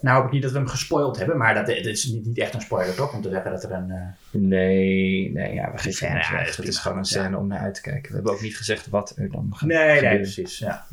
Nou 0.00 0.16
hoop 0.16 0.26
ik 0.26 0.32
niet 0.32 0.42
dat 0.42 0.50
we 0.52 0.58
hem 0.58 0.66
gespoild 0.66 1.16
hebben, 1.18 1.36
maar 1.36 1.54
dat, 1.54 1.66
het 1.66 1.86
is 1.86 2.04
niet, 2.04 2.38
echt 2.38 2.54
een 2.54 2.60
spoiler 2.60 2.94
toch? 2.94 3.14
Om 3.14 3.22
te 3.22 3.28
zeggen 3.30 3.50
dat 3.50 3.62
er 3.64 3.72
een... 3.72 3.90
eh, 3.90 4.40
Nee, 4.40 5.30
nee, 5.32 5.54
ja, 5.54 5.72
we 5.72 5.78
geven 5.78 6.08
ja, 6.08 6.40
is 6.40 6.56
Het 6.56 6.68
is 6.68 6.78
gewoon 6.78 6.98
een 6.98 7.04
scène 7.04 7.36
om 7.36 7.46
naar 7.46 7.58
uit 7.60 7.74
te 7.74 7.80
kijken. 7.80 8.08
We 8.10 8.14
hebben 8.14 8.32
ook 8.32 8.40
niet 8.40 8.56
gezegd 8.56 8.88
wat 8.88 9.14
er 9.16 9.30
dan 9.30 9.48
gaat 9.52 9.68
Nee, 9.68 9.86
nee, 9.86 9.94
gebeuren. 9.94 10.20
precies. 10.20 10.58
Ja. 10.58 10.86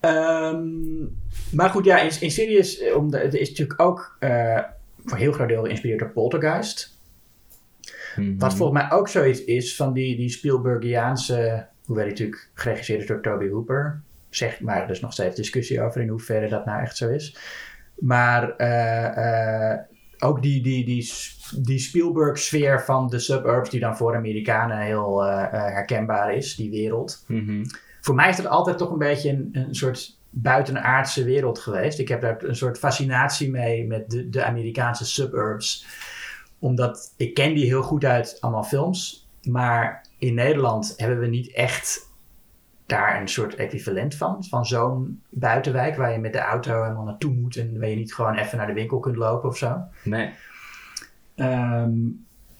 Ehm, 0.00 0.66
maar 1.50 1.70
goed, 1.70 1.84
ja, 1.84 2.00
in, 2.00 2.10
in 2.20 2.30
Sirius, 2.30 2.78
eh, 2.80 2.96
om 2.96 3.10
de, 3.10 3.18
het 3.18 3.34
is 3.34 3.48
natuurlijk 3.48 3.80
ook 3.80 4.16
eh, 4.18 4.60
voor 5.04 5.18
heel 5.18 5.32
groot 5.32 5.48
deel 5.48 5.62
geïnspireerd 5.62 5.98
door 6.00 6.10
Poltergeist. 6.10 6.98
Mhm. 8.16 8.38
Wat 8.38 8.54
volgens 8.54 8.82
mij 8.82 8.90
ook 8.98 9.08
zoiets 9.08 9.44
is 9.44 9.76
van 9.76 9.92
die, 9.92 10.16
die 10.16 10.28
Spielbergiaanse, 10.28 11.66
hoewel 11.84 12.04
die 12.04 12.12
natuurlijk 12.12 12.48
geregisseerd 12.54 13.00
is 13.00 13.06
door 13.06 13.22
Toby 13.22 13.48
Hooper. 13.48 14.00
Zeg, 14.28 14.60
maar 14.60 14.82
er 14.82 14.90
is 14.90 15.00
nog 15.00 15.12
steeds 15.12 15.36
discussie 15.36 15.80
over 15.82 16.00
in 16.00 16.08
hoeverre 16.08 16.48
dat 16.48 16.64
nou 16.64 16.82
echt 16.82 16.96
zo 16.96 17.08
is. 17.10 17.36
Maar 17.98 18.56
eh, 18.56 19.72
eh, 19.72 19.78
ook 20.18 20.42
die, 20.42 20.62
die, 20.62 20.84
die, 20.84 21.12
die 21.58 21.78
Spielberg-sfeer 21.78 22.84
van 22.84 23.08
de 23.08 23.18
suburbs, 23.18 23.70
die 23.70 23.80
dan 23.80 23.96
voor 23.96 24.16
Amerikanen 24.16 24.78
heel 24.78 25.24
eh, 25.24 25.50
herkenbaar 25.50 26.34
is, 26.34 26.56
die 26.56 26.70
wereld 26.70 27.24
Mhm. 27.26 27.64
voor 28.00 28.14
mij 28.14 28.28
is 28.28 28.36
dat 28.36 28.46
altijd 28.46 28.78
toch 28.78 28.90
een 28.90 28.98
beetje 28.98 29.30
een, 29.30 29.48
een 29.52 29.74
soort 29.74 30.18
buitenaardse 30.30 31.24
wereld 31.24 31.58
geweest. 31.58 31.98
Ik 31.98 32.08
heb 32.08 32.20
daar 32.20 32.42
een 32.42 32.56
soort 32.56 32.78
fascinatie 32.78 33.50
mee 33.50 33.86
met 33.86 34.10
de, 34.10 34.28
de 34.28 34.44
Amerikaanse 34.44 35.04
suburbs. 35.04 35.86
Omdat 36.58 37.12
ik 37.16 37.34
ken 37.34 37.54
die 37.54 37.64
heel 37.64 37.82
goed 37.82 38.04
uit 38.04 38.36
allemaal 38.40 38.64
films. 38.64 39.28
Maar 39.42 40.06
in 40.18 40.34
Nederland 40.34 40.94
hebben 40.96 41.20
we 41.20 41.26
niet 41.26 41.52
echt 41.52 42.12
daar 42.86 43.20
een 43.20 43.28
soort 43.28 43.54
equivalent 43.54 44.14
van. 44.14 44.44
Van 44.44 44.66
zo'n 44.66 45.22
buitenwijk 45.28 45.96
waar 45.96 46.12
je 46.12 46.18
met 46.18 46.32
de 46.32 46.38
auto 46.38 46.82
helemaal 46.82 47.04
naartoe 47.04 47.32
moet. 47.32 47.56
En 47.56 47.78
waar 47.78 47.88
je 47.88 47.96
niet 47.96 48.14
gewoon 48.14 48.34
even 48.34 48.58
naar 48.58 48.66
de 48.66 48.72
winkel 48.72 48.98
kunt 48.98 49.16
lopen 49.16 49.48
of 49.48 49.56
zo. 49.56 49.82
Nee. 50.02 50.30
Ehm, 51.34 51.92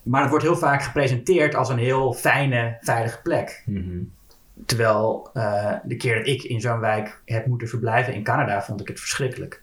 maar 0.02 0.20
het 0.20 0.30
wordt 0.30 0.44
heel 0.44 0.56
vaak 0.56 0.82
gepresenteerd 0.82 1.54
als 1.54 1.68
een 1.68 1.78
heel 1.78 2.12
fijne, 2.12 2.76
veilige 2.80 3.20
plek. 3.22 3.62
Mhm. 3.66 4.02
Terwijl 4.66 5.30
eh, 5.32 5.72
de 5.84 5.96
keer 5.96 6.16
dat 6.16 6.26
ik 6.26 6.42
in 6.42 6.60
zo'n 6.60 6.80
wijk 6.80 7.20
heb 7.24 7.46
moeten 7.46 7.68
verblijven 7.68 8.14
in 8.14 8.22
Canada, 8.22 8.62
vond 8.62 8.80
ik 8.80 8.88
het 8.88 9.00
verschrikkelijk. 9.00 9.62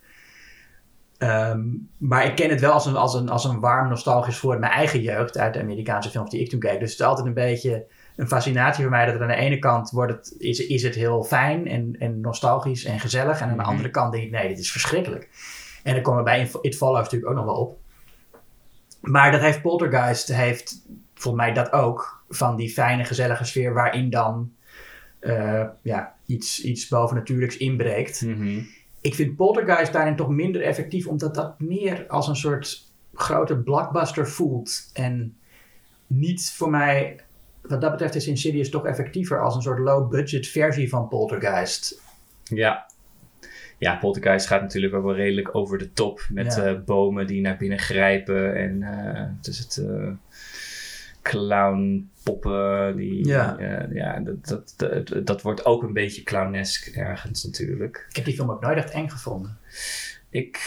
Ehm, 1.18 1.62
maar 1.98 2.26
ik 2.26 2.36
ken 2.36 2.50
het 2.50 2.60
wel 2.60 2.72
als 2.72 2.86
een, 2.86 2.96
als, 2.96 3.14
een, 3.14 3.30
als 3.30 3.46
een 3.46 3.60
warm 3.60 3.90
nostalgisch 3.90 4.38
voor 4.38 4.60
mijn 4.60 4.72
eigen 4.72 5.02
jeugd 5.02 5.38
uit 5.38 5.54
de 5.54 5.62
Amerikaanse 5.62 6.10
films 6.10 6.30
die 6.30 6.42
ik 6.42 6.50
toen 6.50 6.60
keek. 6.60 6.80
Dus 6.80 6.92
het 6.92 7.00
is 7.00 7.06
altijd 7.06 7.28
een 7.28 7.34
beetje 7.34 7.86
een 8.16 8.28
fascinatie 8.28 8.82
voor 8.82 8.92
mij 8.92 9.06
dat 9.06 9.22
aan 9.22 9.28
de 9.28 9.36
ene 9.36 9.60
kant 9.60 9.90
wordt 9.90 10.12
het, 10.14 10.36
is, 10.38 10.68
is 10.68 10.84
het 10.84 10.96
heel 10.96 11.24
fijn 11.24 11.68
en, 11.68 11.96
en 12.00 12.22
nostalgisch 12.22 12.84
en 12.86 13.00
gezellig. 13.00 13.40
En 13.40 13.44
aan 13.50 13.56
de 13.56 13.62
Mhm. 13.62 13.70
andere 13.70 13.90
kant 13.90 14.12
denk 14.12 14.24
ik, 14.24 14.32
nee, 14.32 14.48
dit 14.48 14.60
is 14.60 14.72
verschrikkelijk. 14.72 15.30
En 15.84 15.94
dan 15.94 16.04
komen 16.04 16.24
we 16.24 16.30
bij 16.30 16.52
It 16.62 16.76
Follows 16.78 17.04
natuurlijk 17.04 17.32
ook 17.32 17.38
nog 17.38 17.46
wel 17.46 17.56
op. 17.56 17.80
Maar 19.02 19.32
dat 19.32 19.42
heeft 19.42 19.62
Poltergeist, 19.62 20.28
heeft 20.28 20.82
volgens 21.14 21.44
mij 21.44 21.54
dat 21.54 21.72
ook, 21.72 22.24
van 22.30 22.56
die 22.56 22.70
fijne, 22.70 23.04
gezellige 23.04 23.44
sfeer 23.46 23.74
waarin 23.74 24.10
dan 24.10 24.52
eh, 25.20 25.66
ja, 25.82 26.16
iets, 26.26 26.64
iets 26.64 26.88
bovennatuurlijks 26.88 27.58
inbreekt. 27.58 28.22
Mhm. 28.22 28.60
Ik 29.02 29.16
vind 29.16 29.36
Poltergeist 29.36 29.94
daarin 29.94 30.16
toch 30.16 30.30
minder 30.30 30.62
effectief, 30.62 31.08
omdat 31.08 31.36
dat 31.36 31.60
meer 31.60 32.06
als 32.08 32.28
een 32.28 32.36
soort 32.36 32.90
grote 33.14 33.58
blockbuster 33.58 34.28
voelt. 34.30 34.90
En 34.94 35.38
niet 36.08 36.52
voor 36.56 36.70
mij, 36.70 37.20
wat 37.62 37.82
dat 37.82 37.92
betreft 37.92 38.16
is 38.16 38.28
Insidious 38.28 38.70
toch 38.70 38.86
effectiever 38.86 39.42
als 39.42 39.56
een 39.56 39.62
soort 39.62 39.80
low-budget 39.80 40.48
versie 40.48 40.90
van 40.90 41.08
Poltergeist. 41.08 42.02
Ja. 42.44 42.86
Ja, 43.78 43.96
Poltergeist 43.96 44.48
gaat 44.48 44.62
natuurlijk 44.62 44.94
ook 44.94 45.04
wel 45.04 45.16
redelijk 45.16 45.56
over 45.56 45.78
de 45.78 45.94
top. 45.94 46.26
Met 46.30 46.56
Ja. 46.56 46.64
eh, 46.66 46.80
bomen 46.86 47.28
die 47.28 47.42
naar 47.42 47.58
binnen 47.58 47.80
grijpen. 47.80 48.56
En 48.56 48.84
eh 48.84 49.24
dus 49.42 49.58
het 49.60 49.78
eh 49.78 50.12
clownpoppen. 51.22 52.96
Die, 52.96 53.28
Ja. 53.28 53.56
ja 53.94 54.20
dat, 54.20 54.48
dat, 54.48 54.74
dat, 54.78 55.26
dat 55.26 55.42
wordt 55.42 55.66
ook 55.66 55.84
een 55.84 55.94
beetje 55.94 56.24
clownesk 56.24 56.88
ergens 56.88 57.44
natuurlijk. 57.44 58.06
Ik 58.10 58.16
heb 58.16 58.26
die 58.26 58.34
film 58.36 58.52
ook 58.52 58.62
nooit 58.62 58.78
echt 58.78 58.92
eng 58.92 59.10
gevonden. 59.10 59.58
Ik. 60.30 60.60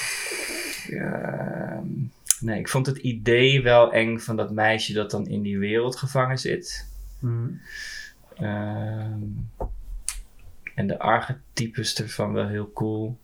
Nee, 2.44 2.58
ik 2.58 2.68
vond 2.68 2.86
het 2.86 2.96
idee 2.96 3.62
wel 3.62 3.92
eng 3.92 4.18
van 4.18 4.36
dat 4.36 4.50
meisje 4.50 4.92
dat 4.92 5.10
dan 5.10 5.26
in 5.26 5.42
die 5.42 5.58
wereld 5.58 5.96
gevangen 5.96 6.38
zit. 6.38 6.88
Hmm. 7.20 7.60
Ehm, 8.36 9.18
en 10.74 10.86
de 10.86 10.98
archetypes 10.98 11.94
ervan 12.02 12.32
wel 12.32 12.48
heel 12.48 12.72
cool. 12.72 13.18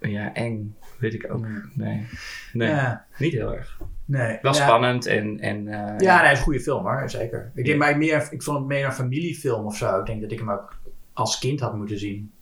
Ja, 0.00 0.34
eng. 0.34 0.76
Weet 0.98 1.14
ik 1.14 1.32
ook. 1.32 1.44
Hmm. 1.44 1.70
Nee. 1.74 2.06
Nee, 2.52 2.68
Ja, 2.68 3.06
niet 3.18 3.32
heel 3.32 3.54
erg. 3.56 3.80
nee. 4.04 4.38
Wel 4.42 4.54
Ja. 4.54 4.62
spannend 4.66 5.06
en... 5.06 5.40
en 5.40 5.68
eh, 5.68 5.98
Ja, 5.98 6.16
nee, 6.16 6.22
het 6.24 6.32
is 6.32 6.38
een 6.38 6.44
goede 6.44 6.60
film 6.60 6.82
hoor, 6.82 7.10
zeker. 7.10 7.50
Ik, 7.54 7.56
Ja. 7.56 7.62
denk, 7.64 7.78
maar 7.78 7.98
meer, 7.98 8.28
ik 8.30 8.42
vond 8.42 8.58
het 8.58 8.66
meer 8.66 8.84
een 8.84 8.92
familiefilm 8.92 9.66
of 9.66 9.76
zo. 9.76 10.00
Ik 10.00 10.06
denk 10.06 10.20
dat 10.20 10.30
ik 10.32 10.38
hem 10.38 10.50
ook 10.50 10.78
als 11.12 11.38
kind 11.38 11.60
had 11.60 11.74
moeten 11.76 11.98
zien. 11.98 12.32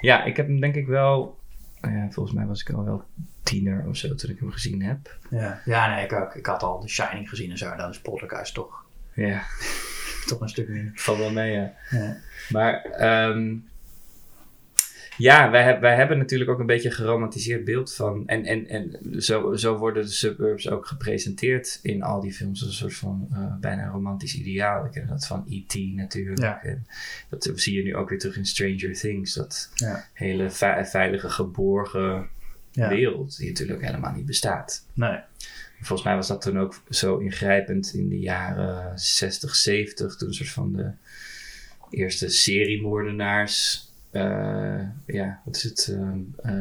ja, 0.00 0.24
ik 0.24 0.36
heb 0.36 0.46
hem 0.46 0.60
denk 0.60 0.74
ik 0.74 0.86
wel... 0.86 1.40
nou 1.82 1.96
ja, 1.96 2.10
volgens 2.10 2.34
mij 2.36 2.46
was 2.46 2.60
ik 2.60 2.70
al 2.70 2.84
wel 2.84 3.04
tiener 3.42 3.86
of 3.88 3.96
zo 3.96 4.14
toen 4.14 4.30
ik 4.30 4.38
hem 4.38 4.50
gezien 4.50 4.82
heb. 4.82 5.16
Ja, 5.30 5.60
ja 5.64 5.94
nee, 5.94 6.04
ik 6.04 6.12
ook. 6.12 6.34
Ik 6.34 6.46
had 6.46 6.62
al 6.62 6.80
The 6.80 6.88
Shining 6.88 7.28
gezien 7.28 7.50
en 7.50 7.58
zo. 7.58 7.76
Dan 7.76 7.90
is 7.90 8.00
Poltergeist 8.00 8.54
toch, 8.54 8.84
Ja, 9.14 9.42
toch 10.28 10.40
een 10.40 10.48
stuk 10.48 10.68
minder. 10.68 10.92
valt 10.94 11.18
wel 11.18 11.30
mee, 11.32 11.52
ja. 11.52 11.72
Ja. 11.90 12.16
Maar 12.48 12.82
ehm, 12.84 13.56
ja, 15.22 15.50
wij, 15.50 15.62
heb- 15.62 15.80
wij 15.80 15.94
hebben 15.94 16.18
natuurlijk 16.18 16.50
ook 16.50 16.58
een 16.58 16.66
beetje 16.66 16.88
een 16.88 16.94
geromantiseerd 16.94 17.64
beeld 17.64 17.94
van. 17.94 18.26
En, 18.26 18.44
en, 18.44 18.68
en 18.68 18.98
zo, 19.22 19.56
zo 19.56 19.76
worden 19.76 20.02
de 20.02 20.10
suburbs 20.10 20.68
ook 20.68 20.86
gepresenteerd 20.86 21.78
in 21.82 22.02
al 22.02 22.20
die 22.20 22.32
films 22.32 22.60
als 22.62 22.70
een 22.70 22.76
soort 22.76 22.94
van 22.94 23.28
eh, 23.32 23.54
bijna 23.60 23.86
romantisch 23.88 24.34
ideaal. 24.34 24.84
Ik 24.84 24.90
ken 24.90 25.06
dat 25.06 25.26
van 25.26 25.44
E.T. 25.48 25.74
natuurlijk. 25.94 26.38
Ja. 26.40 26.62
En 26.62 26.86
dat 27.28 27.50
zie 27.54 27.76
je 27.76 27.82
nu 27.82 27.96
ook 27.96 28.08
weer 28.08 28.18
terug 28.18 28.36
in 28.36 28.46
Stranger 28.46 28.92
Things. 28.92 29.34
Dat 29.34 29.70
Ja. 29.74 30.04
hele 30.12 30.50
ve- 30.50 30.84
veilige, 30.90 31.28
geborgen 31.30 32.28
Ja. 32.70 32.88
wereld, 32.88 33.36
die 33.36 33.48
natuurlijk 33.48 33.82
helemaal 33.84 34.12
niet 34.14 34.26
bestaat. 34.26 34.86
Nee. 34.94 35.18
Volgens 35.80 36.08
mij 36.08 36.16
was 36.16 36.28
dat 36.28 36.40
toen 36.42 36.58
ook 36.58 36.82
zo 36.88 37.16
ingrijpend 37.18 37.94
in 37.94 38.08
de 38.08 38.18
jaren 38.18 38.98
60, 38.98 39.54
70, 39.54 40.16
toen 40.16 40.28
een 40.28 40.34
soort 40.34 40.48
van 40.48 40.72
de 40.72 40.90
eerste 41.90 42.28
seriemoordenaars. 42.28 43.90
Eh, 44.12 44.80
ja, 45.06 45.40
wat 45.44 45.56
is 45.56 45.62
het? 45.62 45.88
ehm, 45.98 46.18
eh, 46.36 46.52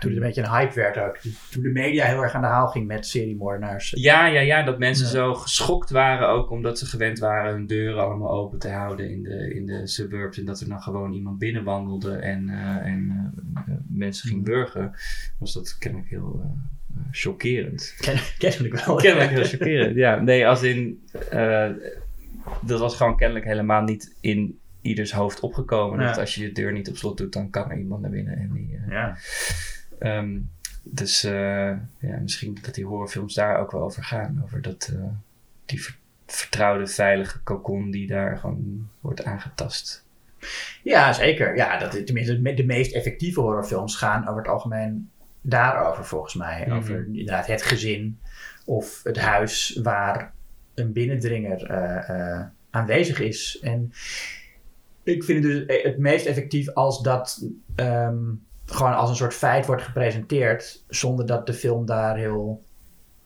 Toen 0.00 0.10
het 0.10 0.16
een 0.16 0.18
beetje 0.20 0.42
een 0.42 0.50
hype 0.50 0.74
werd 0.74 0.98
ook. 0.98 1.16
Toen 1.50 1.62
de 1.62 1.68
media 1.68 2.04
heel 2.06 2.22
erg 2.22 2.34
aan 2.34 2.40
de 2.40 2.46
haal 2.46 2.68
ging 2.68 2.86
met 2.86 3.06
seriemoordenaars. 3.06 3.90
ja, 3.96 4.26
ja, 4.26 4.40
ja, 4.40 4.62
dat 4.62 4.78
mensen 4.78 5.04
Ja. 5.06 5.10
zo 5.10 5.34
geschokt 5.34 5.90
waren 5.90 6.28
ook 6.28 6.50
omdat 6.50 6.78
ze 6.78 6.86
gewend 6.86 7.18
waren 7.18 7.52
hun 7.52 7.66
deuren 7.66 8.02
allemaal 8.02 8.30
open 8.30 8.58
te 8.58 8.68
houden 8.70 9.10
in 9.10 9.22
de, 9.22 9.54
in 9.54 9.66
de 9.66 9.86
suburbs. 9.86 10.38
En 10.38 10.44
dat 10.44 10.60
er 10.60 10.68
dan 10.68 10.82
gewoon 10.82 11.12
iemand 11.12 11.38
binnenwandelde 11.38 12.16
en, 12.16 12.48
eh, 12.48 12.76
en 12.92 13.32
eh, 13.54 13.62
eh, 13.74 13.74
mensen 13.88 14.28
ging 14.28 14.44
burgen. 14.44 14.92
Was 15.38 15.52
dat 15.52 15.78
kennelijk 15.78 16.10
heel 16.10 16.40
eh, 16.42 16.48
eh, 16.96 17.02
chockerend. 17.10 17.94
Ken, 18.00 18.16
kennelijk 18.38 18.84
wel. 18.84 18.96
Kennelijk 18.96 19.30
heel 19.30 19.44
chockerend, 19.44 19.96
ja. 19.96 20.20
Nee, 20.20 20.46
als 20.46 20.62
in... 20.62 21.02
eh, 21.30 21.68
dat 22.62 22.80
was 22.80 22.96
gewoon 22.96 23.16
kennelijk 23.16 23.46
helemaal 23.46 23.82
niet 23.82 24.16
in 24.20 24.58
ieders 24.82 25.12
hoofd 25.12 25.40
opgekomen. 25.40 26.00
Ja. 26.00 26.06
Dat 26.06 26.18
als 26.18 26.34
je 26.34 26.42
je 26.42 26.52
deur 26.52 26.72
niet 26.72 26.88
op 26.88 26.96
slot 26.96 27.16
doet, 27.18 27.32
dan 27.32 27.50
kan 27.50 27.70
er 27.70 27.78
iemand 27.78 28.00
naar 28.02 28.10
binnen. 28.10 28.36
En 28.38 28.50
die, 28.52 28.78
eh, 28.86 28.92
Ja. 28.92 29.16
ehm, 29.98 30.38
dus 30.82 31.24
eh, 31.24 31.32
ja, 31.98 32.16
misschien 32.22 32.58
dat 32.62 32.74
die 32.74 32.84
horrorfilms 32.86 33.34
daar 33.34 33.58
ook 33.58 33.70
wel 33.70 33.82
over 33.82 34.04
gaan. 34.04 34.40
Over 34.44 34.62
dat, 34.62 34.90
eh, 34.94 35.04
die 35.66 35.82
ver- 35.82 35.96
vertrouwde, 36.26 36.86
veilige 36.86 37.42
cocon 37.42 37.90
die 37.90 38.06
daar 38.06 38.38
gewoon 38.38 38.88
wordt 39.00 39.24
aangetast. 39.24 40.04
Ja, 40.82 41.12
zeker. 41.12 41.56
Ja, 41.56 41.78
dat, 41.78 42.06
tenminste, 42.06 42.34
de 42.34 42.40
me- 42.40 42.54
de 42.54 42.64
meest 42.64 42.92
effectieve 42.94 43.40
horrorfilms 43.40 43.96
gaan 43.96 44.28
over 44.28 44.42
het 44.42 44.50
algemeen 44.50 45.10
daarover, 45.40 46.04
volgens 46.04 46.34
mij. 46.34 46.64
Mhm. 46.66 46.76
Over 46.76 47.06
inderdaad 47.06 47.46
het 47.46 47.62
gezin 47.62 48.18
of 48.64 49.00
het 49.04 49.18
huis 49.18 49.78
waar 49.82 50.32
een 50.74 50.92
binnendringer 50.92 51.66
aanwezig 52.70 53.20
is. 53.20 53.58
En 53.62 53.92
ik 55.02 55.24
vind 55.24 55.44
het 55.44 55.68
dus 55.68 55.82
het 55.82 55.98
meest 55.98 56.26
effectief 56.26 56.70
als 56.70 57.02
dat 57.02 57.48
ehm, 57.74 58.20
gewoon 58.64 58.94
als 58.94 59.10
een 59.10 59.16
soort 59.16 59.34
feit 59.34 59.66
wordt 59.66 59.82
gepresenteerd, 59.82 60.84
zonder 60.88 61.26
dat 61.26 61.46
de 61.46 61.54
film 61.54 61.86
daar 61.86 62.16
heel 62.16 62.62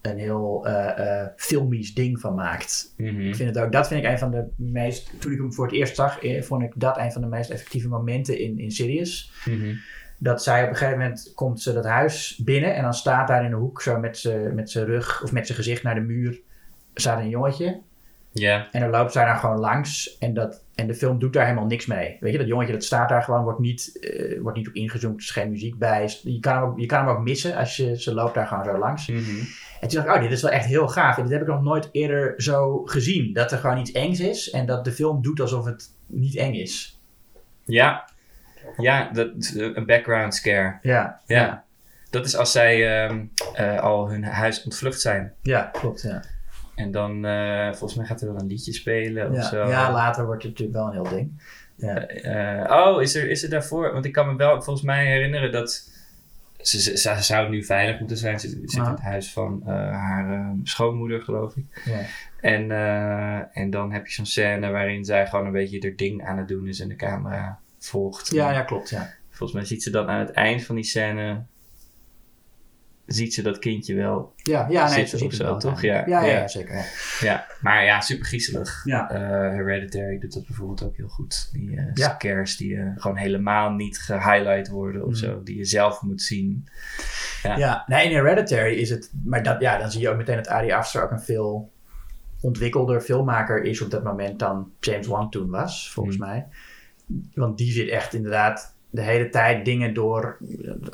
een 0.03 0.19
heel 0.19 0.67
eh 0.67 1.21
eh, 1.23 1.29
filmisch 1.37 1.95
ding 1.95 2.21
van 2.21 2.35
maakt. 2.35 2.95
Mhm. 2.97 3.21
Ik 3.21 3.37
vind 3.37 3.55
het 3.55 3.65
ook, 3.65 3.73
dat 3.73 3.89
vind 3.89 4.05
ik 4.05 4.11
een 4.11 4.19
van 4.19 4.31
de 4.31 4.45
meest, 4.57 5.11
toen 5.21 5.33
ik 5.33 5.39
hem 5.39 5.53
voor 5.53 5.67
het 5.67 5.75
eerst 5.75 5.97
zag, 5.97 6.23
eh, 6.23 6.43
vond 6.43 6.63
ik 6.63 6.73
dat 6.77 6.99
een 6.99 7.13
van 7.13 7.23
de 7.23 7.29
meest 7.29 7.51
effectieve 7.51 7.89
momenten 7.89 8.39
in, 8.39 8.59
in 8.59 8.71
Sirius. 8.71 9.33
Mhm. 9.45 9.75
Dat 10.19 10.43
zij 10.43 10.63
op 10.63 10.69
een 10.69 10.77
gegeven 10.77 10.99
moment 10.99 11.33
komt 11.35 11.61
ze 11.61 11.73
dat 11.73 11.85
huis 11.85 12.41
binnen 12.45 12.75
en 12.75 12.83
dan 12.83 12.95
staat 12.95 13.29
daar 13.29 13.45
in 13.45 13.51
de 13.51 13.57
hoek 13.57 13.83
zo 13.83 13.99
met 13.99 14.19
zijn 14.19 14.55
met 14.55 14.71
zijn 14.71 14.85
rug 14.85 15.23
of 15.23 15.33
met 15.33 15.47
zijn 15.47 15.59
gezicht 15.59 15.83
naar 15.83 15.95
de 15.95 16.01
muur 16.01 16.41
staat 16.95 17.19
een 17.19 17.29
jongetje. 17.29 17.81
Ja. 18.39 18.69
En 18.71 18.81
dan 18.81 18.91
loopt 18.91 19.13
zij 19.13 19.25
daar 19.25 19.37
gewoon 19.37 19.59
langs 19.59 20.19
en, 20.19 20.35
dat, 20.35 20.65
en 20.75 20.87
de 20.87 20.95
film 20.95 21.19
doet 21.19 21.33
daar 21.33 21.45
helemaal 21.45 21.67
niks 21.67 21.87
mee. 21.87 22.17
Weet 22.21 22.33
je, 22.33 22.39
dat 22.39 22.47
jongetje 22.47 22.73
dat 22.73 22.85
staat 22.85 23.09
daar 23.09 23.23
gewoon, 23.23 23.43
wordt 23.43 23.59
niet, 23.59 23.99
eh, 24.01 24.41
wordt 24.41 24.57
niet 24.57 24.69
op 24.69 24.75
ingezoomd, 24.75 25.15
er 25.15 25.23
is 25.23 25.31
geen 25.31 25.51
muziek 25.51 25.79
bij. 25.79 26.11
Je 26.23 26.41
kan, 26.41 26.55
hem 26.55 26.63
ook, 26.63 26.79
je 26.79 26.87
kan 26.87 26.99
hem 26.99 27.09
ook 27.17 27.23
missen 27.23 27.57
als 27.57 27.77
je, 27.77 28.01
ze 28.01 28.15
loopt 28.15 28.35
daar 28.35 28.47
gewoon 28.47 28.65
zo 28.65 28.79
langs. 28.79 29.07
Mhm. 29.07 29.21
En 29.81 29.89
toen 29.89 29.99
dacht 29.99 30.07
ik, 30.07 30.15
oh, 30.15 30.21
dit 30.21 30.31
is 30.31 30.43
wel 30.43 30.51
echt 30.51 30.67
heel 30.67 30.89
gaaf. 30.89 31.17
En 31.17 31.23
dit 31.23 31.33
heb 31.33 31.41
ik 31.41 31.47
nog 31.47 31.63
nooit 31.63 31.89
eerder 31.93 32.35
zo 32.37 32.83
gezien. 32.85 33.33
Dat 33.33 33.53
er 33.53 33.59
gewoon 33.59 33.79
iets 33.79 33.93
engs 33.93 34.21
is 34.21 34.51
en 34.51 34.67
dat 34.67 34.85
de 34.85 34.93
film 34.93 35.23
doet 35.23 35.41
alsof 35.41 35.65
het 35.65 35.91
niet 36.07 36.37
eng 36.37 36.55
is. 36.55 37.01
Ja. 37.65 38.09
Ja, 38.77 39.11
dat, 39.13 39.29
een 39.55 39.87
background 39.87 40.35
scare. 40.35 40.79
Ja, 40.83 41.21
Ja. 41.27 41.65
Dat 42.11 42.27
is 42.27 42.37
als 42.37 42.53
zij 42.53 43.05
ehm, 43.05 43.25
eh, 43.55 43.81
al 43.81 44.11
hun 44.11 44.25
huis 44.25 44.65
ontvlucht 44.65 45.01
zijn. 45.01 45.33
ja 45.43 45.71
klopt. 45.73 46.03
Ja. 46.03 46.23
En 46.77 46.91
dan, 46.91 47.25
eh, 47.25 47.69
volgens 47.69 47.95
mij 47.95 48.07
gaat 48.07 48.21
er 48.21 48.33
wel 48.33 48.41
een 48.41 48.47
liedje 48.47 48.73
spelen 48.73 49.31
of 49.31 49.37
Ja. 49.37 49.43
zo. 49.43 49.69
ja, 49.69 49.93
later 49.93 50.25
wordt 50.27 50.43
het 50.43 50.53
natuurlijk 50.59 50.79
wel 50.79 50.87
een 50.87 51.07
heel 51.09 51.17
ding. 51.17 51.31
Eh, 51.77 52.65
oh, 52.87 53.03
is 53.03 53.15
er, 53.15 53.31
is 53.31 53.43
er 53.43 53.51
daarvoor? 53.51 53.93
Want 53.93 54.05
ik 54.05 54.13
kan 54.13 54.27
me 54.27 54.37
wel 54.37 54.63
volgens 54.63 54.87
mij 54.87 55.07
herinneren 55.07 55.53
dat 55.53 55.91
ze, 56.61 56.81
ze, 56.81 56.97
ze 56.99 57.17
zou 57.23 57.49
nu 57.51 57.65
veilig 57.65 57.99
moeten 57.99 58.17
zijn. 58.17 58.41
Ze 58.41 58.49
zit 58.49 58.59
in 58.75 58.83
Ja. 58.83 58.91
het 58.91 59.01
huis 59.01 59.33
van 59.33 59.63
eh, 59.67 59.73
haar 59.91 60.33
eh, 60.33 60.51
schoonmoeder, 60.63 61.23
geloof 61.23 61.57
ik. 61.57 61.65
Ja. 61.85 62.01
En, 62.41 62.71
eh, 62.71 63.57
en 63.59 63.71
dan 63.71 63.93
heb 63.93 64.07
je 64.07 64.13
zo'n 64.13 64.27
scène 64.27 64.71
waarin 64.71 65.05
zij 65.05 65.27
gewoon 65.27 65.47
een 65.47 65.53
beetje 65.53 65.81
haar 65.83 65.97
ding 65.97 66.25
aan 66.27 66.39
het 66.39 66.49
doen 66.49 66.69
is 66.69 66.81
en 66.81 66.89
de 66.89 66.97
camera 66.97 67.59
volgt. 67.79 68.31
Ja, 68.31 68.51
ja, 68.53 68.63
klopt. 68.63 68.91
Ja. 68.91 69.11
Volgens 69.31 69.53
mij 69.59 69.65
ziet 69.69 69.83
ze 69.83 69.91
dan 69.91 70.09
aan 70.09 70.19
het 70.19 70.31
eind 70.31 70.65
van 70.65 70.75
die 70.75 70.85
scène. 70.85 71.43
Ziet 73.07 73.35
ze 73.35 73.43
dat 73.43 73.59
kindje 73.59 73.95
wel. 73.95 74.33
Ja, 74.37 74.67
ja 74.71 74.89
nee, 74.95 75.07
Zitten 75.07 75.27
of 75.27 75.33
zo, 75.35 75.45
wel, 75.45 75.59
toch? 75.59 75.83
Ja, 75.83 76.07
Ja, 76.07 76.25
ja, 76.25 76.49
zeker. 76.49 76.75
Ja. 76.75 76.85
Ja, 77.21 77.47
maar 77.61 77.85
ja, 77.85 78.01
super 78.01 78.27
griezelig. 78.27 78.83
Ja. 78.85 79.11
Eh, 79.11 79.21
Hereditary 79.55 80.19
doet 80.19 80.33
dat 80.33 80.47
bijvoorbeeld 80.47 80.83
ook 80.83 80.97
heel 80.97 81.09
goed. 81.09 81.49
Die 81.53 81.71
Ja. 81.71 81.91
scares 81.95 82.57
die 82.57 82.77
eh, 82.77 82.91
gewoon 82.97 83.17
helemaal 83.17 83.71
niet 83.71 83.99
gehighlight 83.99 84.69
worden 84.69 85.03
of 85.03 85.09
Mm. 85.09 85.15
zo. 85.15 85.43
Die 85.43 85.57
je 85.57 85.65
zelf 85.65 86.03
moet 86.03 86.23
zien. 86.23 86.69
Ja. 87.43 87.57
Ja, 87.57 87.85
nee, 87.87 88.05
in 88.09 88.15
Hereditary 88.17 88.75
is 88.75 88.91
het... 88.91 89.11
Maar 89.25 89.43
dat, 89.43 89.61
ja, 89.61 89.79
dan 89.79 89.91
zie 89.91 90.01
je 90.01 90.09
ook 90.09 90.17
meteen 90.17 90.37
dat 90.37 90.49
Ari 90.49 90.73
Aster 90.73 91.03
ook 91.03 91.11
een 91.11 91.21
veel 91.21 91.71
ontwikkelder 92.41 93.01
filmmaker 93.01 93.63
is 93.63 93.81
op 93.81 93.91
dat 93.91 94.05
moment 94.05 94.39
dan 94.39 94.71
James 94.81 95.07
Wan 95.07 95.31
toen 95.31 95.51
was, 95.51 95.93
volgens 95.93 96.17
Hmm. 96.17 96.27
mij. 96.27 96.47
Want 97.35 97.59
die 97.59 97.73
zit 97.73 97.89
echt 97.89 98.15
inderdaad 98.15 98.75
de 98.97 99.03
hele 99.03 99.29
tijd 99.29 99.65
dingen 99.65 99.95
door 99.95 100.39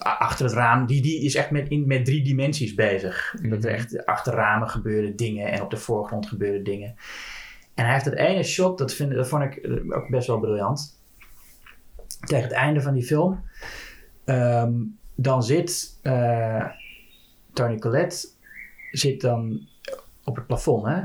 a- 0.07 0.17
achter 0.19 0.45
het 0.45 0.55
raam. 0.55 0.87
Die, 0.87 1.03
die 1.03 1.23
is 1.25 1.35
echt 1.35 1.51
met, 1.51 1.69
in, 1.69 1.87
met 1.87 2.05
drie 2.05 2.25
dimensies 2.25 2.75
bezig. 2.75 3.35
Dat 3.43 3.65
er 3.65 3.71
Mhm. 3.71 3.79
echt 3.81 4.07
achter 4.07 4.35
ramen 4.35 4.69
gebeuren 4.69 5.17
dingen 5.17 5.53
en 5.53 5.63
op 5.63 5.71
de 5.71 5.77
voorgrond 5.77 6.27
gebeuren 6.27 6.65
dingen. 6.65 6.95
En 7.75 7.85
hij 7.85 7.93
heeft 7.93 8.05
dat 8.05 8.15
ene 8.15 8.43
shot, 8.43 8.79
dat, 8.79 8.95
vind, 8.95 9.13
dat 9.15 9.29
vond 9.29 9.43
ik 9.43 9.55
eh, 9.57 9.97
ook 9.97 10.09
best 10.11 10.27
wel 10.27 10.39
briljant. 10.41 11.01
Tegen 12.21 12.45
het 12.45 12.53
einde 12.53 12.81
van 12.81 12.95
die 12.95 13.03
film. 13.05 13.45
Ehm, 14.25 14.73
dan 15.15 15.43
zit 15.43 15.99
eh, 16.03 16.67
Tony 17.53 17.79
Collette 17.79 18.29
zit 18.91 19.21
dan 19.21 19.67
op 20.25 20.37
het 20.37 20.47
plafond, 20.47 20.87
hè? 20.87 21.01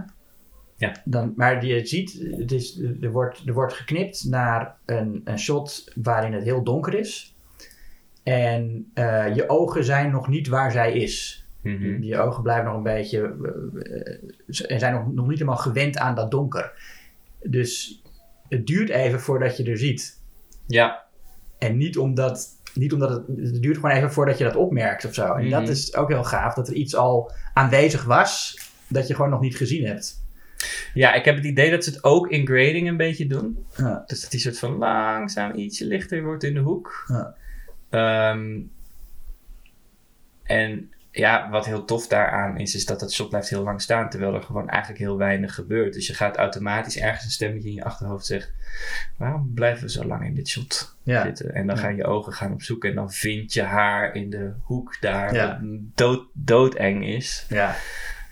Ja. 0.78 1.02
Dan, 1.06 1.34
maar 1.36 1.66
je 1.66 1.86
ziet, 1.86 2.26
het 2.38 2.52
is, 2.52 2.80
er, 3.02 3.12
wordt, 3.12 3.42
er 3.46 3.54
wordt 3.54 3.74
geknipt 3.74 4.26
naar 4.30 4.76
een, 4.86 5.22
een 5.24 5.40
shot 5.40 5.92
waarin 5.96 6.34
het 6.34 6.44
heel 6.44 6.64
donker 6.64 6.94
is. 6.94 7.36
En 8.24 8.92
eh, 8.94 9.36
je 9.36 9.50
ogen 9.50 9.84
zijn 9.84 10.12
nog 10.12 10.28
niet 10.28 10.48
waar 10.48 10.72
zij 10.72 10.94
is. 10.94 11.46
Mhm. 11.62 12.02
Je 12.04 12.18
ogen 12.20 12.44
blijven 12.44 12.66
nog 12.66 12.76
een 12.76 12.84
beetje. 12.84 13.36
eh, 14.60 14.72
en 14.72 14.80
zijn 14.80 14.94
nog, 14.94 15.14
nog 15.14 15.28
niet 15.28 15.38
helemaal 15.40 15.60
gewend 15.60 15.98
aan 15.98 16.16
dat 16.16 16.32
donker. 16.32 16.72
Dus 17.44 18.02
het 18.50 18.68
duurt 18.68 18.90
even 18.90 19.20
voordat 19.20 19.58
je 19.58 19.64
er 19.64 19.78
ziet. 19.78 20.22
Ja, 20.68 21.06
En 21.58 21.78
niet 21.78 21.98
omdat, 21.98 22.48
niet 22.74 22.94
omdat 22.94 23.10
het, 23.10 23.24
het 23.28 23.62
duurt 23.62 23.76
gewoon 23.76 23.92
even 23.92 24.12
voordat 24.12 24.38
je 24.38 24.44
dat 24.44 24.56
opmerkt 24.56 25.06
of 25.06 25.14
zo. 25.14 25.34
En 25.34 25.42
Mhm. 25.42 25.52
dat 25.52 25.70
is 25.70 25.96
ook 25.96 26.10
heel 26.10 26.24
gaaf, 26.24 26.54
dat 26.54 26.68
er 26.68 26.74
iets 26.74 26.96
al 26.96 27.32
aanwezig 27.54 28.04
was, 28.04 28.60
dat 28.90 29.08
je 29.08 29.16
gewoon 29.16 29.30
nog 29.32 29.42
niet 29.42 29.56
gezien 29.58 29.86
hebt. 29.86 30.26
Ja, 30.94 31.14
ik 31.14 31.26
heb 31.26 31.36
het 31.36 31.46
idee 31.46 31.72
dat 31.72 31.84
ze 31.84 31.90
het 31.90 32.04
ook 32.04 32.28
in 32.30 32.46
grading 32.48 32.88
een 32.88 32.98
beetje 32.98 33.28
doen. 33.28 33.66
Ja. 33.78 34.04
Dus 34.08 34.22
dat 34.22 34.32
die 34.32 34.40
soort 34.40 34.60
van 34.60 34.76
langzaam 34.78 35.56
ietsje 35.56 35.86
lichter 35.86 36.24
wordt 36.24 36.44
in 36.44 36.54
de 36.54 36.60
hoek. 36.60 37.06
Ja. 37.08 37.36
Ehm, 37.90 38.60
en 40.44 40.92
ja, 41.12 41.50
wat 41.50 41.66
heel 41.66 41.86
tof 41.86 42.08
daaraan 42.08 42.58
is, 42.58 42.76
is 42.76 42.86
dat 42.86 43.00
dat 43.00 43.14
shot 43.14 43.30
blijft 43.30 43.50
heel 43.50 43.64
lang 43.64 43.82
staan, 43.82 44.10
terwijl 44.10 44.34
er 44.34 44.42
gewoon 44.44 44.70
eigenlijk 44.70 45.02
heel 45.02 45.18
weinig 45.18 45.54
gebeurt. 45.56 45.94
Dus 45.94 46.08
je 46.08 46.14
gaat 46.14 46.38
automatisch 46.38 46.98
ergens 46.98 47.24
een 47.26 47.32
stemmetje 47.32 47.70
in 47.70 47.76
je 47.76 47.84
achterhoofd 47.84 48.26
zeggen, 48.26 48.52
waarom 49.18 49.52
blijven 49.54 49.84
we 49.84 49.92
zo 49.92 50.04
lang 50.04 50.26
in 50.26 50.34
dit 50.36 50.48
shot 50.48 50.96
Ja. 51.04 51.24
zitten? 51.24 51.54
En 51.54 51.68
dan 51.68 51.76
Ja. 51.76 51.82
gaan 51.82 51.96
je 51.96 52.06
ogen 52.06 52.34
gaan 52.34 52.54
op 52.54 52.62
zoek 52.62 52.86
en 52.86 52.96
dan 52.96 53.12
vind 53.12 53.54
je 53.54 53.62
haar 53.62 54.16
in 54.16 54.30
de 54.30 54.52
hoek 54.64 54.98
daar, 55.02 55.34
Ja. 55.34 55.48
wat 55.48 55.70
dood, 55.96 56.28
doodeng 56.34 57.06
is. 57.06 57.46
Ja, 57.50 57.76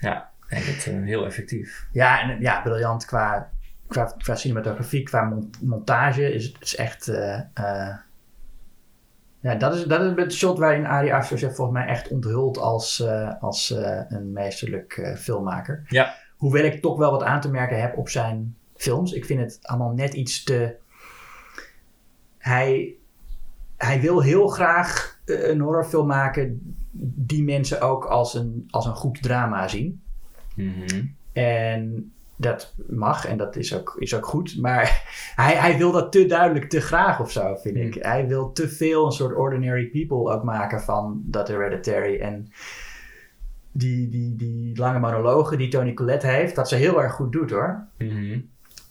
Ja, 0.00 0.30
en 0.48 0.62
dat 0.66 0.86
eh, 0.86 1.02
heel 1.02 1.26
effectief. 1.26 1.86
ja 1.92 2.20
en 2.30 2.40
ja, 2.40 2.60
briljant 2.62 3.04
qua, 3.04 3.50
qua, 3.86 4.14
qua 4.18 4.34
cinematografie, 4.34 5.02
qua 5.02 5.24
mon- 5.24 5.50
montage 5.62 6.32
is 6.32 6.44
het 6.46 6.56
is 6.60 6.76
echt. 6.76 7.08
eh, 7.08 7.38
eh, 7.54 7.96
ja, 9.40 9.54
dat 9.54 9.74
is, 9.74 9.84
dat 9.84 10.00
is 10.02 10.12
het 10.24 10.32
shot 10.34 10.58
waarin 10.58 10.86
Ari 10.86 11.10
Aster 11.10 11.38
zich 11.38 11.54
volgens 11.54 11.78
mij 11.78 11.86
echt 11.86 12.08
onthult 12.08 12.58
als, 12.58 13.04
als 13.40 13.70
een 14.08 14.32
meesterlijk 14.32 15.14
filmmaker. 15.18 15.84
Ja. 15.88 16.14
Hoewel 16.36 16.64
ik 16.64 16.82
toch 16.82 16.96
wel 16.98 17.10
wat 17.10 17.22
aan 17.22 17.40
te 17.40 17.50
merken 17.50 17.80
heb 17.80 17.96
op 17.96 18.08
zijn 18.08 18.56
films. 18.76 19.12
Ik 19.12 19.24
vind 19.24 19.40
het 19.40 19.58
allemaal 19.62 19.92
net 19.92 20.14
iets 20.14 20.44
te. 20.44 20.76
Hij, 22.38 22.94
hij 23.76 24.00
wil 24.00 24.22
heel 24.22 24.48
graag 24.48 25.18
een 25.24 25.60
horrorfilm 25.60 26.06
maken 26.06 26.76
die 27.14 27.44
mensen 27.44 27.80
ook 27.80 28.04
als 28.04 28.34
een, 28.34 28.68
als 28.70 28.86
een 28.86 28.94
goed 28.94 29.22
drama 29.22 29.68
zien. 29.68 30.02
Mhm. 30.56 31.04
En 31.32 32.12
dat 32.36 32.74
mag 32.88 33.26
en 33.26 33.36
dat 33.36 33.56
is 33.56 33.74
ook, 33.74 33.96
is 33.98 34.14
ook 34.14 34.26
goed. 34.26 34.58
Maar 34.60 35.02
hij, 35.42 35.54
hij 35.54 35.78
wil 35.78 35.92
dat 35.92 36.12
te 36.12 36.26
duidelijk, 36.26 36.68
te 36.68 36.80
graag 36.80 37.20
of 37.20 37.30
zo, 37.30 37.56
vind 37.56 37.76
ik. 37.76 37.94
Hij 37.94 38.26
wil 38.26 38.52
te 38.52 38.68
veel 38.68 39.06
een 39.06 39.12
soort 39.12 39.36
ordinary 39.36 39.86
people 39.86 40.32
ook 40.32 40.42
maken 40.42 40.80
van 40.80 41.22
dat 41.24 41.48
Hereditary. 41.48 42.20
En 42.20 42.48
die, 43.72 44.08
die, 44.08 44.36
die 44.36 44.76
lange 44.76 44.98
monologen 44.98 45.58
die 45.58 45.68
Tony 45.68 45.94
Collette 45.94 46.26
heeft, 46.26 46.54
dat 46.54 46.68
ze 46.68 46.76
heel 46.76 47.02
erg 47.02 47.12
goed 47.12 47.32
doet 47.32 47.50
hoor. 47.50 47.86
Mhm. 47.98 48.38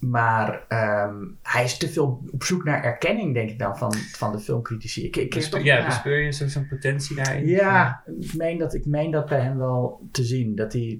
Maar 0.09 0.63
ehm, 0.67 1.15
hij 1.41 1.63
is 1.63 1.77
te 1.77 1.89
veel 1.89 2.23
op 2.31 2.43
zoek 2.43 2.63
naar 2.63 2.83
erkenning, 2.83 3.33
denk 3.33 3.49
ik 3.49 3.59
dan, 3.59 3.77
van, 3.77 3.93
van 3.93 4.31
de 4.31 4.39
filmcritici. 4.39 5.05
Ik, 5.05 5.15
ik, 5.15 5.23
ik 5.23 5.33
Bespe- 5.33 5.55
toch- 5.55 5.65
ja, 5.65 5.85
bespeur 5.85 6.19
je 6.19 6.31
zo- 6.31 6.47
zo'n 6.47 6.67
potentie 6.67 7.15
daarin? 7.15 7.47
ja, 7.47 8.03
ik 8.19 8.33
meen, 8.33 8.57
dat, 8.57 8.73
ik 8.73 8.85
meen 8.85 9.11
dat 9.11 9.25
bij 9.25 9.39
hem 9.39 9.57
wel 9.57 10.07
te 10.11 10.23
zien. 10.23 10.55
Dat 10.55 10.73
hij, 10.73 10.99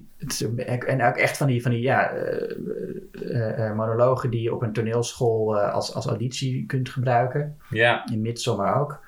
en 0.86 1.02
ook 1.04 1.16
echt 1.16 1.36
van 1.36 1.46
die, 1.46 1.62
van 1.62 1.70
die 1.70 1.80
ja, 1.80 2.10
eh, 2.10 2.50
eh, 3.12 3.66
eh, 3.68 3.76
monologen 3.76 4.30
die 4.30 4.42
je 4.42 4.54
op 4.54 4.62
een 4.62 4.72
toneelschool 4.72 5.58
als, 5.60 5.94
als 5.94 6.06
auditie 6.06 6.66
kunt 6.66 6.88
gebruiken. 6.88 7.56
Ja, 7.70 8.08
In 8.12 8.20
Midsommar 8.20 8.80
ook. 8.80 9.00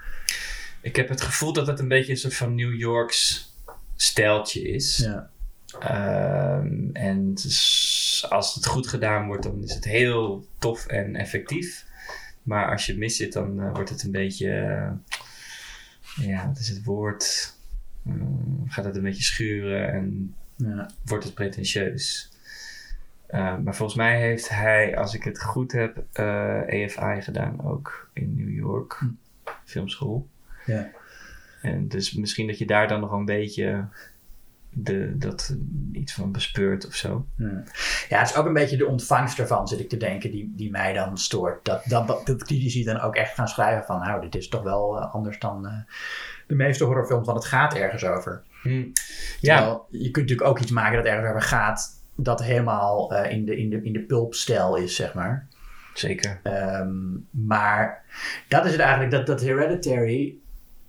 ik 0.81 0.97
heb 0.97 1.09
het 1.09 1.21
gevoel 1.21 1.53
dat 1.53 1.67
het 1.67 1.81
een 1.81 1.89
beetje 1.89 2.13
een 2.13 2.19
soort 2.19 2.35
van 2.35 2.55
New 2.55 2.75
Yorks 2.75 3.53
stijltje 3.97 4.69
is. 4.69 4.97
Ja. 4.97 5.31
Ehm, 5.81 6.91
en 6.93 7.35
als 8.29 8.55
het 8.55 8.67
goed 8.67 8.87
gedaan 8.87 9.27
wordt, 9.27 9.43
dan 9.43 9.63
is 9.65 9.75
het 9.75 9.85
heel 9.85 10.47
tof 10.59 10.87
en 10.87 11.17
effectief. 11.17 11.87
Maar 12.43 12.71
als 12.71 12.87
je 12.87 12.99
mis 12.99 13.17
zit, 13.17 13.33
dan 13.33 13.61
eh, 13.61 13.73
wordt 13.75 13.91
het 13.91 14.03
een 14.03 14.11
beetje. 14.11 14.51
eh, 14.51 16.27
ja, 16.27 16.47
wat 16.47 16.59
is 16.59 16.69
het 16.69 16.85
woord? 16.85 17.55
Mm, 18.03 18.65
gaat 18.69 18.85
het 18.85 18.97
een 18.97 19.03
beetje 19.03 19.23
schuren 19.23 19.93
en 19.93 20.35
Ja. 20.57 20.91
wordt 21.05 21.25
het 21.25 21.35
pretentieus. 21.35 22.31
Eh, 23.27 23.57
maar 23.59 23.75
volgens 23.75 23.99
mij 23.99 24.21
heeft 24.21 24.49
hij, 24.49 24.97
als 24.97 25.15
ik 25.15 25.23
het 25.23 25.43
goed 25.43 25.73
heb, 25.73 26.05
eh 26.13 26.61
AFI 26.61 27.23
gedaan 27.23 27.65
ook 27.65 28.11
in 28.13 28.35
New 28.37 28.51
York. 28.55 28.93
Hm. 28.99 29.07
Filmschool. 29.65 30.29
Ja. 30.67 30.91
En 31.63 31.89
dus 31.89 32.13
misschien 32.13 32.47
dat 32.47 32.59
je 32.59 32.67
daar 32.67 32.89
dan 32.89 33.01
nog 33.01 33.13
een 33.13 33.25
beetje 33.25 33.85
de, 34.71 35.19
dat 35.19 35.57
iets 35.93 36.13
van 36.13 36.33
bespeurt 36.33 36.87
of 36.87 36.95
zo. 36.95 37.27
Ja. 37.37 37.63
ja, 38.09 38.19
het 38.19 38.31
is 38.31 38.37
ook 38.37 38.47
een 38.47 38.53
beetje 38.53 38.77
de 38.77 38.87
ontvangst 38.87 39.39
ervan, 39.39 39.69
zit 39.69 39.81
ik 39.81 39.89
te 39.89 39.97
denken, 39.97 40.31
die, 40.31 40.53
die 40.57 40.71
mij 40.71 40.93
dan 40.93 41.19
stoort. 41.19 41.65
Dat, 41.65 41.83
dat, 41.85 42.07
dat 42.27 42.45
critici 42.45 42.85
dan 42.85 43.01
ook 43.01 43.15
echt 43.15 43.35
gaan 43.35 43.49
schrijven 43.49 43.85
van, 43.85 44.01
nou, 44.01 44.21
dit 44.21 44.35
is 44.35 44.49
toch 44.49 44.63
wel 44.63 45.01
eh, 45.01 45.15
anders 45.15 45.39
dan 45.39 45.67
eh, 45.67 45.73
de 46.47 46.55
meeste 46.55 46.85
horrorfilms, 46.85 47.27
want 47.27 47.39
het 47.39 47.49
gaat 47.49 47.75
ergens 47.75 48.05
over. 48.05 48.43
Hm. 48.63 48.87
Ja, 49.41 49.57
Terwijl 49.57 49.87
je 49.91 50.11
kunt 50.11 50.29
natuurlijk 50.29 50.49
ook 50.49 50.59
iets 50.59 50.71
maken 50.71 50.97
dat 50.97 51.07
ergens 51.07 51.29
over 51.29 51.43
gaat, 51.43 52.03
dat 52.15 52.43
helemaal 52.43 53.13
eh, 53.13 53.31
in 53.31 53.45
de, 53.45 53.57
in 53.57 53.71
de, 53.71 53.83
in 53.83 53.93
de 53.93 54.03
pulpstijl 54.03 54.77
is, 54.77 54.97
zeg 54.97 55.15
maar. 55.15 55.47
zeker. 55.95 56.41
Ehm, 56.43 56.91
maar 57.31 58.05
dat 58.49 58.65
is 58.65 58.73
het 58.73 58.81
eigenlijk, 58.81 59.11
dat, 59.11 59.27
dat 59.27 59.41
Hereditary 59.41 60.37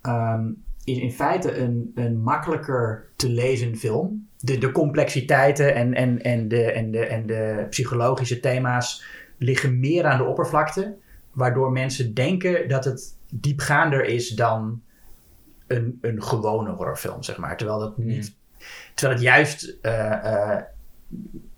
ehm, 0.00 0.48
is 0.90 0.98
in 0.98 1.12
feite 1.12 1.56
een, 1.56 1.92
een 1.94 2.20
makkelijker 2.22 3.08
te 3.16 3.28
lezen 3.28 3.76
film. 3.76 4.28
De, 4.38 4.58
de 4.58 4.72
complexiteiten 4.72 5.74
en, 5.74 5.94
en, 5.94 6.22
en, 6.22 6.48
de, 6.48 6.72
en, 6.72 6.90
de, 6.90 7.06
en 7.06 7.26
de 7.26 7.66
psychologische 7.70 8.40
thema's 8.40 9.04
liggen 9.38 9.80
meer 9.80 10.04
aan 10.04 10.18
de 10.18 10.24
oppervlakte, 10.24 10.96
waardoor 11.32 11.72
mensen 11.72 12.14
denken 12.14 12.68
dat 12.68 12.84
het 12.84 13.16
diepgaander 13.32 14.04
is 14.04 14.28
dan 14.28 14.82
een, 15.66 15.98
een 16.00 16.22
gewone 16.22 16.70
horrorfilm, 16.70 17.22
zeg 17.22 17.36
maar. 17.36 17.56
Terwijl, 17.56 17.78
dat 17.78 17.98
niet, 17.98 18.36
terwijl 18.94 19.18
het 19.18 19.28
juist 19.28 19.76
eh, 19.82 20.24
eh, 20.24 20.62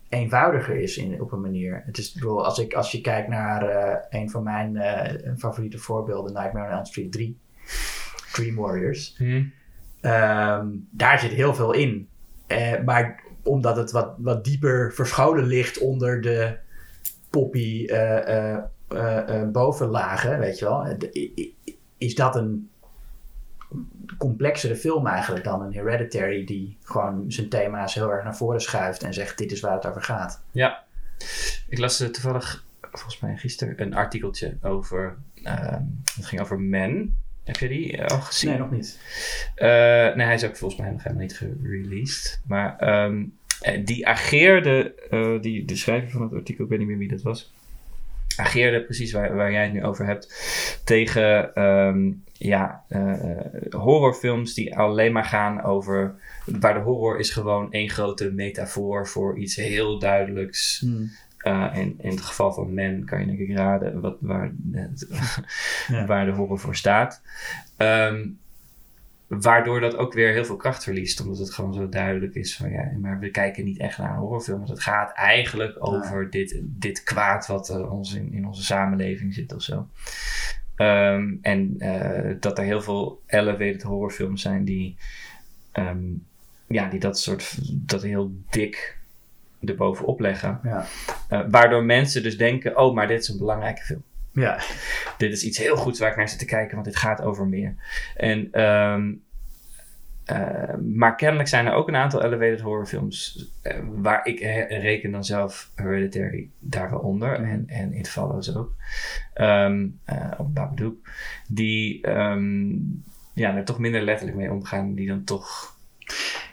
eenvoudiger 0.09 0.75
is 0.75 0.97
in, 0.97 1.21
op 1.21 1.31
een 1.31 1.41
manier. 1.41 1.83
Het 1.85 1.97
is, 1.97 2.11
bedoel, 2.11 2.45
als, 2.45 2.59
ik, 2.59 2.73
als 2.73 2.91
je 2.91 3.01
kijkt 3.01 3.27
naar 3.27 3.69
eh, 3.69 4.19
een 4.21 4.29
van 4.29 4.43
mijn 4.43 4.77
favoriete 5.37 5.77
voorbeelden, 5.77 6.33
Nightmare 6.33 6.67
on 6.67 6.73
Elm 6.73 6.85
Street 6.85 7.11
3, 7.11 7.37
Dream 8.33 8.55
Warriors. 8.55 9.15
Hm. 9.17 9.43
Ehm, 10.01 10.67
daar 10.89 11.19
zit 11.19 11.31
heel 11.31 11.55
veel 11.55 11.73
in. 11.73 12.07
Eh, 12.47 12.79
maar 12.85 13.23
omdat 13.43 13.75
het 13.75 13.91
wat, 13.91 14.13
wat 14.17 14.43
dieper 14.43 14.93
verscholen 14.93 15.45
ligt 15.45 15.77
onder 15.77 16.21
de 16.21 16.57
poppy 17.29 17.85
eh, 17.85 18.53
eh, 18.53 19.49
bovenlagen, 19.51 20.39
weet 20.39 20.59
je 20.59 20.65
wel, 20.65 20.97
is 21.97 22.15
dat 22.15 22.35
een 22.35 22.69
complexere 24.17 24.75
film 24.75 25.07
eigenlijk 25.07 25.43
dan 25.43 25.61
een 25.61 25.73
Hereditary 25.73 26.45
die 26.45 26.77
gewoon 26.83 27.31
zijn 27.31 27.49
thema's 27.49 27.93
heel 27.93 28.11
erg 28.11 28.23
naar 28.23 28.37
voren 28.37 28.61
schuift 28.61 29.03
en 29.03 29.13
zegt 29.13 29.37
dit 29.37 29.51
is 29.51 29.59
waar 29.59 29.73
het 29.73 29.85
over 29.85 30.01
gaat. 30.01 30.43
Ja, 30.51 30.83
ik 31.67 31.77
las 31.77 31.97
toevallig, 31.97 32.65
volgens 32.81 33.19
mij 33.19 33.37
gisteren, 33.37 33.81
een 33.81 33.93
artikeltje 33.93 34.57
over, 34.61 35.17
ehm, 35.43 35.83
het 36.15 36.25
ging 36.25 36.41
over 36.41 36.59
Men. 36.59 37.17
Heb 37.43 37.57
je 37.57 37.67
die 37.67 37.97
eh, 37.97 38.05
al 38.05 38.21
gezien? 38.21 38.49
Nee, 38.49 38.59
nog 38.59 38.71
niet. 38.71 38.99
Eh, 39.55 39.67
nee, 40.15 40.25
hij 40.25 40.33
is 40.33 40.45
ook 40.45 40.57
volgens 40.57 40.81
mij 40.81 40.91
nog 40.91 41.03
helemaal 41.03 41.23
niet 41.23 41.37
gereleased. 41.37 42.41
Maar 42.47 42.77
ehm, 42.77 43.23
eh, 43.61 43.85
die 43.85 44.07
ageerde, 44.07 44.93
die, 45.41 45.65
de 45.65 45.75
schrijver 45.75 46.09
van 46.09 46.21
het 46.21 46.33
artikel, 46.33 46.63
ik 46.63 46.69
weet 46.69 46.79
niet 46.79 46.87
meer 46.87 46.97
wie 46.97 47.07
dat 47.07 47.21
was, 47.21 47.53
ageerde 48.35 48.83
precies 48.83 49.11
waar, 49.11 49.35
waar 49.35 49.51
jij 49.51 49.63
het 49.63 49.73
nu 49.73 49.83
over 49.83 50.05
hebt, 50.05 50.33
tegen 50.83 51.55
ehm, 51.55 52.11
ja, 52.33 52.83
horrorfilms 53.69 54.53
die 54.53 54.77
alleen 54.77 55.11
maar 55.11 55.25
gaan 55.25 55.63
over, 55.63 56.15
waar 56.45 56.73
de 56.73 56.79
horror 56.79 57.19
is 57.19 57.29
gewoon 57.29 57.71
één 57.71 57.89
grote 57.89 58.31
metafoor 58.31 59.07
voor 59.07 59.37
iets 59.37 59.55
heel 59.55 59.99
duidelijks. 59.99 60.79
Hmm. 60.79 61.11
Uh, 61.43 61.69
in, 61.73 61.95
in 62.01 62.09
het 62.09 62.21
geval 62.21 62.53
van 62.53 62.73
Men 62.73 63.05
kan 63.05 63.19
je 63.19 63.25
denk 63.25 63.39
ik 63.39 63.55
raden 63.55 64.01
wat, 64.01 64.17
waar, 64.19 64.51
Ja. 65.87 66.05
waar 66.05 66.25
de 66.25 66.31
horror 66.31 66.59
voor 66.59 66.75
staat. 66.75 67.21
Ehm, 67.77 68.27
waardoor 69.27 69.79
dat 69.79 69.95
ook 69.95 70.13
weer 70.13 70.31
heel 70.31 70.45
veel 70.45 70.55
kracht 70.55 70.83
verliest. 70.83 71.21
Omdat 71.21 71.37
het 71.37 71.53
gewoon 71.53 71.73
zo 71.73 71.89
duidelijk 71.89 72.35
is 72.35 72.55
van 72.55 72.69
ja, 72.69 72.91
maar 73.01 73.19
we 73.19 73.31
kijken 73.31 73.65
niet 73.65 73.79
echt 73.79 73.97
naar 73.97 74.09
een 74.09 74.19
horrorfilm. 74.19 74.57
Want 74.57 74.69
het 74.69 74.81
gaat 74.81 75.11
eigenlijk 75.11 75.75
over 75.79 76.29
dit, 76.29 76.59
dit 76.61 77.03
kwaad 77.03 77.47
wat 77.47 77.69
er 77.69 77.89
ons 77.89 78.13
in, 78.13 78.33
in 78.33 78.47
onze 78.47 78.63
samenleving 78.63 79.33
zit 79.33 79.53
of 79.53 79.61
zo. 79.61 79.87
Ehm, 80.75 81.33
en 81.41 81.75
eh, 81.79 82.35
dat 82.39 82.57
er 82.57 82.63
heel 82.63 82.81
veel 82.81 83.21
elevated 83.25 83.81
horrorfilms 83.81 84.41
zijn 84.41 84.65
die, 84.65 84.95
ehm, 85.71 86.03
ja, 86.67 86.89
die 86.89 86.99
dat 86.99 87.19
soort, 87.19 87.57
dat 87.71 88.01
heel 88.01 88.31
dik 88.49 88.97
erbovenop 89.69 90.19
leggen. 90.19 90.59
Ja. 90.63 90.85
Eh, 91.29 91.41
waardoor 91.49 91.83
mensen 91.83 92.23
dus 92.23 92.37
denken, 92.37 92.77
oh, 92.77 92.95
maar 92.95 93.07
dit 93.07 93.21
is 93.21 93.27
een 93.27 93.37
belangrijke 93.37 93.83
film. 93.83 94.03
Ja. 94.33 94.59
Dit 95.17 95.31
is 95.31 95.43
iets 95.43 95.57
heel 95.57 95.75
goeds 95.75 95.99
waar 95.99 96.11
ik 96.11 96.17
naar 96.17 96.29
zit 96.29 96.39
te 96.39 96.45
kijken, 96.45 96.73
want 96.73 96.85
dit 96.85 96.95
gaat 96.95 97.21
over 97.21 97.47
meer. 97.47 97.75
En, 98.15 98.47
ehm, 98.51 99.11
eh, 100.25 100.75
maar 100.95 101.15
kennelijk 101.15 101.49
zijn 101.49 101.65
er 101.65 101.73
ook 101.73 101.87
een 101.87 101.95
aantal 101.95 102.23
elevated 102.23 102.61
horrorfilms, 102.61 103.49
eh, 103.61 103.77
waar 103.91 104.25
ik 104.25 104.39
reken 104.69 105.11
dan 105.11 105.23
zelf 105.23 105.71
Hereditary 105.75 106.49
daar 106.59 106.89
wel 106.89 106.99
onder, 106.99 107.33
en, 107.33 107.63
en 107.67 107.93
It 107.93 108.09
Follows 108.09 108.55
ook, 108.55 108.73
Ehm 109.33 109.87
eh, 110.05 110.31
of 110.37 110.47
Babadook, 110.47 110.95
die 111.47 112.01
ehm, 112.01 112.71
ja, 113.33 113.55
er 113.55 113.65
toch 113.65 113.79
minder 113.79 114.01
letterlijk 114.01 114.37
mee 114.37 114.51
omgaan, 114.51 114.93
die 114.93 115.07
dan 115.07 115.23
toch... 115.23 115.77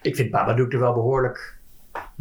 Ik 0.03 0.17
vind 0.17 0.31
Babadook 0.31 0.73
er 0.73 0.79
wel 0.79 0.95
behoorlijk 0.95 1.60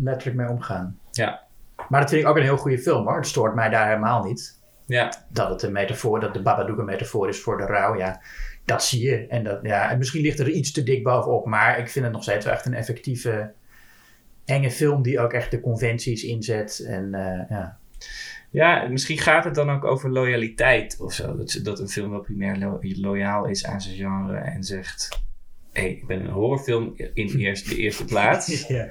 letterlijk 0.04 0.38
mee 0.38 0.50
omgaan. 0.50 1.00
Ja. 1.12 1.44
Maar 1.90 2.02
dat 2.02 2.10
vind 2.10 2.22
ik 2.22 2.28
ook 2.28 2.38
een 2.38 2.44
heel 2.44 2.58
goede 2.58 2.80
film 2.80 3.06
hoor. 3.08 3.16
Het 3.16 3.28
stoort 3.28 3.56
mij 3.56 3.70
daar 3.70 3.88
helemaal 3.88 4.24
niet. 4.24 4.58
Ja, 4.86 5.14
Dat 5.30 5.50
het 5.50 5.62
een 5.64 5.72
metafoor, 5.72 6.20
dat 6.20 6.34
de 6.34 6.42
Babadook 6.42 6.78
een 6.78 6.86
metafoor 6.86 7.28
is 7.30 7.42
voor 7.42 7.58
de 7.58 7.66
rouw. 7.66 7.98
Ja, 7.98 8.22
dat 8.66 8.84
zie 8.84 9.02
je. 9.10 9.28
En, 9.28 9.44
dat, 9.44 9.60
ja, 9.62 9.90
en 9.92 9.98
misschien 9.98 10.22
ligt 10.22 10.40
er 10.40 10.50
iets 10.50 10.72
te 10.72 10.84
dik 10.84 11.04
bovenop. 11.04 11.46
Maar 11.46 11.80
ik 11.80 11.90
vind 11.90 12.06
het 12.06 12.14
nog 12.14 12.24
steeds 12.24 12.46
wel 12.46 12.54
echt 12.54 12.66
een 12.66 12.74
effectieve, 12.74 13.52
enge 14.46 14.72
film 14.72 15.02
die 15.02 15.20
ook 15.20 15.34
echt 15.34 15.52
de 15.52 15.62
conventies 15.62 16.24
inzet. 16.24 16.84
En 16.88 17.14
eh, 17.14 17.50
ja. 17.50 17.78
Ja, 18.52 18.88
misschien 18.88 19.18
gaat 19.18 19.44
het 19.44 19.56
dan 19.56 19.70
ook 19.70 19.84
over 19.86 20.10
loyaliteit 20.12 20.98
of 21.00 21.14
zo. 21.14 21.36
Dat, 21.38 21.60
dat 21.64 21.80
een 21.80 21.88
film 21.90 22.10
wel 22.10 22.20
primair 22.20 22.58
lo- 22.58 22.80
loyaal 22.82 23.46
is 23.46 23.66
aan 23.66 23.82
zijn 23.82 23.96
genre 23.96 24.38
en 24.38 24.64
zegt: 24.64 25.10
hé, 25.72 25.82
hey, 25.82 25.92
ik 25.92 26.08
ben 26.08 26.20
een 26.20 26.30
horrorfilm 26.32 26.94
in 27.14 27.36
eerst, 27.38 27.70
de 27.70 27.76
eerste 27.76 28.06
plaats. 28.06 28.48
ja. 28.68 28.88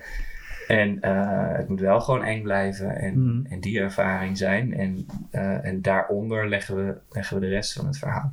En 0.69 1.01
eh, 1.01 1.57
het 1.57 1.69
moet 1.69 1.81
wel 1.81 2.01
gewoon 2.01 2.25
eng 2.25 2.43
blijven 2.43 2.97
en, 2.97 3.21
Mhm. 3.37 3.47
en 3.53 3.61
die 3.61 3.81
ervaring 3.81 4.39
zijn. 4.39 4.75
En, 4.75 5.07
eh, 5.31 5.65
en 5.65 5.83
daaronder 5.83 6.49
leggen 6.49 6.77
we, 6.77 6.97
leggen 7.11 7.35
we 7.41 7.47
de 7.47 7.49
rest 7.53 7.73
van 7.73 7.87
het 7.87 7.99
verhaal. 7.99 8.33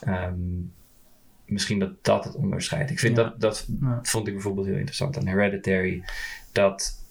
Ehm, 0.00 0.34
misschien 1.44 1.78
dat 1.78 2.04
dat 2.04 2.24
het 2.24 2.34
onderscheidt. 2.34 2.90
Ik 2.90 2.98
vind 2.98 3.16
Ja. 3.16 3.22
dat, 3.22 3.40
dat 3.40 3.66
Ja. 3.80 3.98
vond 4.02 4.26
ik 4.26 4.32
bijvoorbeeld 4.32 4.66
heel 4.66 4.76
interessant 4.76 5.16
aan 5.18 5.26
Hereditary. 5.26 6.02
Dat 6.52 7.04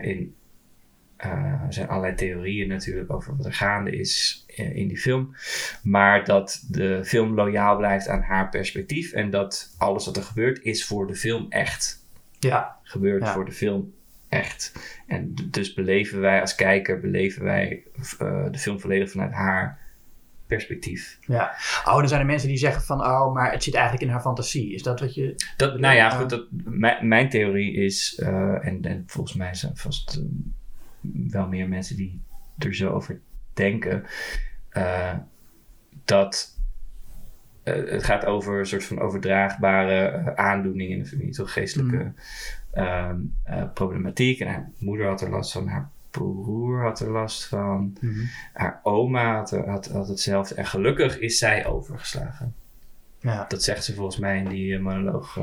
in, 0.00 0.34
eh, 1.16 1.30
er 1.66 1.72
zijn 1.72 1.88
allerlei 1.88 2.14
theorieën 2.14 2.68
natuurlijk 2.68 3.12
over 3.12 3.36
wat 3.36 3.46
er 3.46 3.52
gaande 3.54 3.90
is 3.90 4.44
in 4.56 4.88
die 4.88 4.98
film. 4.98 5.34
Maar 5.82 6.24
dat 6.24 6.64
de 6.70 7.04
film 7.04 7.34
loyaal 7.34 7.76
blijft 7.76 8.08
aan 8.08 8.22
haar 8.22 8.48
perspectief. 8.48 9.12
En 9.12 9.30
dat 9.30 9.74
alles 9.78 10.04
wat 10.06 10.16
er 10.16 10.22
gebeurt 10.22 10.62
is 10.62 10.84
voor 10.86 11.06
de 11.06 11.14
film 11.14 11.46
echt 11.48 12.06
ja, 12.38 12.76
gebeurt 12.82 13.22
Ja. 13.22 13.32
voor 13.32 13.44
de 13.44 13.52
film 13.52 13.92
echt. 14.28 14.72
En 15.06 15.34
dus 15.50 15.74
beleven 15.74 16.20
wij 16.20 16.40
als 16.40 16.54
kijker, 16.54 17.00
beleven 17.00 17.44
wij 17.44 17.82
eh, 18.18 18.50
de 18.50 18.58
film 18.58 18.80
volledig 18.80 19.10
vanuit 19.10 19.32
haar 19.32 19.86
perspectief. 20.46 21.18
ja. 21.20 21.54
Oh, 21.84 21.96
dan 21.96 22.08
zijn 22.08 22.20
er 22.20 22.26
mensen 22.26 22.48
die 22.48 22.56
zeggen 22.56 22.82
van, 22.82 23.00
oh, 23.00 23.34
maar 23.34 23.52
het 23.52 23.62
zit 23.62 23.74
eigenlijk 23.74 24.04
in 24.04 24.10
haar 24.10 24.20
fantasie. 24.20 24.74
Is 24.74 24.82
dat 24.82 25.00
wat 25.00 25.14
je... 25.14 25.34
Dat, 25.56 25.78
nou 25.78 25.94
ja, 25.94 26.10
goed, 26.10 26.30
dat, 26.30 26.46
mijn, 26.64 27.08
mijn 27.08 27.28
theorie 27.28 27.72
is, 27.74 28.18
eh, 28.22 28.66
en, 28.66 28.82
en 28.82 29.02
volgens 29.06 29.36
mij 29.36 29.54
zijn 29.54 29.76
vast 29.76 30.16
eh, 30.16 30.22
wel 31.30 31.48
meer 31.48 31.68
mensen 31.68 31.96
die 31.96 32.22
er 32.58 32.74
zo 32.74 32.90
over 32.90 33.20
denken, 33.54 34.04
dat 36.04 36.57
eh, 37.74 37.92
het 37.92 38.04
gaat 38.04 38.24
over 38.24 38.58
een 38.58 38.66
soort 38.66 38.84
van 38.84 39.00
overdraagbare 39.00 40.06
eh, 40.06 40.34
aandoening 40.34 40.90
in 40.90 40.98
de 40.98 41.06
familie, 41.06 41.32
toch 41.34 41.52
geestelijke 41.52 41.96
Mm. 41.96 42.14
ehm, 42.72 43.16
eh, 43.44 43.62
problematiek. 43.74 44.40
En 44.40 44.46
haar 44.48 44.70
moeder 44.78 45.06
had 45.06 45.20
er 45.20 45.30
last 45.30 45.52
van, 45.52 45.66
haar 45.68 45.88
broer 46.10 46.82
had 46.82 47.00
er 47.00 47.10
last 47.10 47.44
van, 47.46 47.96
haar 48.52 48.80
oma 48.82 49.34
had, 49.36 49.50
er- 49.50 49.68
had, 49.68 49.86
had 49.88 50.08
hetzelfde. 50.08 50.54
En 50.54 50.66
gelukkig 50.66 51.18
is 51.18 51.38
zij 51.38 51.66
overgeslagen. 51.66 52.54
Ja. 53.20 53.44
Dat 53.48 53.62
zegt 53.62 53.84
ze 53.84 53.94
volgens 53.94 54.18
mij 54.18 54.38
in 54.38 54.48
die 54.48 54.78
monoloog 54.78 55.38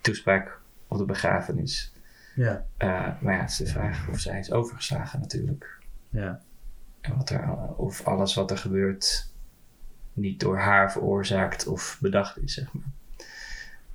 toespraak 0.00 0.60
op 0.88 0.98
de 0.98 1.04
begrafenis. 1.04 1.92
Ja. 2.34 2.64
Maar 2.78 3.18
ja, 3.34 3.40
het 3.40 3.50
is 3.50 3.56
de 3.56 3.66
vraag 3.66 4.08
of 4.08 4.18
zij 4.20 4.38
is 4.38 4.52
overgeslagen 4.52 5.20
natuurlijk. 5.20 5.78
Ja. 6.10 6.40
En 7.00 7.16
wat 7.16 7.30
er, 7.30 7.52
of 7.76 8.06
alles 8.06 8.34
wat 8.34 8.50
er 8.50 8.58
gebeurt 8.58 9.32
niet 10.14 10.40
door 10.40 10.58
haar 10.58 10.92
veroorzaakt 10.92 11.66
of 11.66 11.98
bedacht 12.00 12.42
is, 12.42 12.54
zeg 12.54 12.66
maar. 12.72 12.84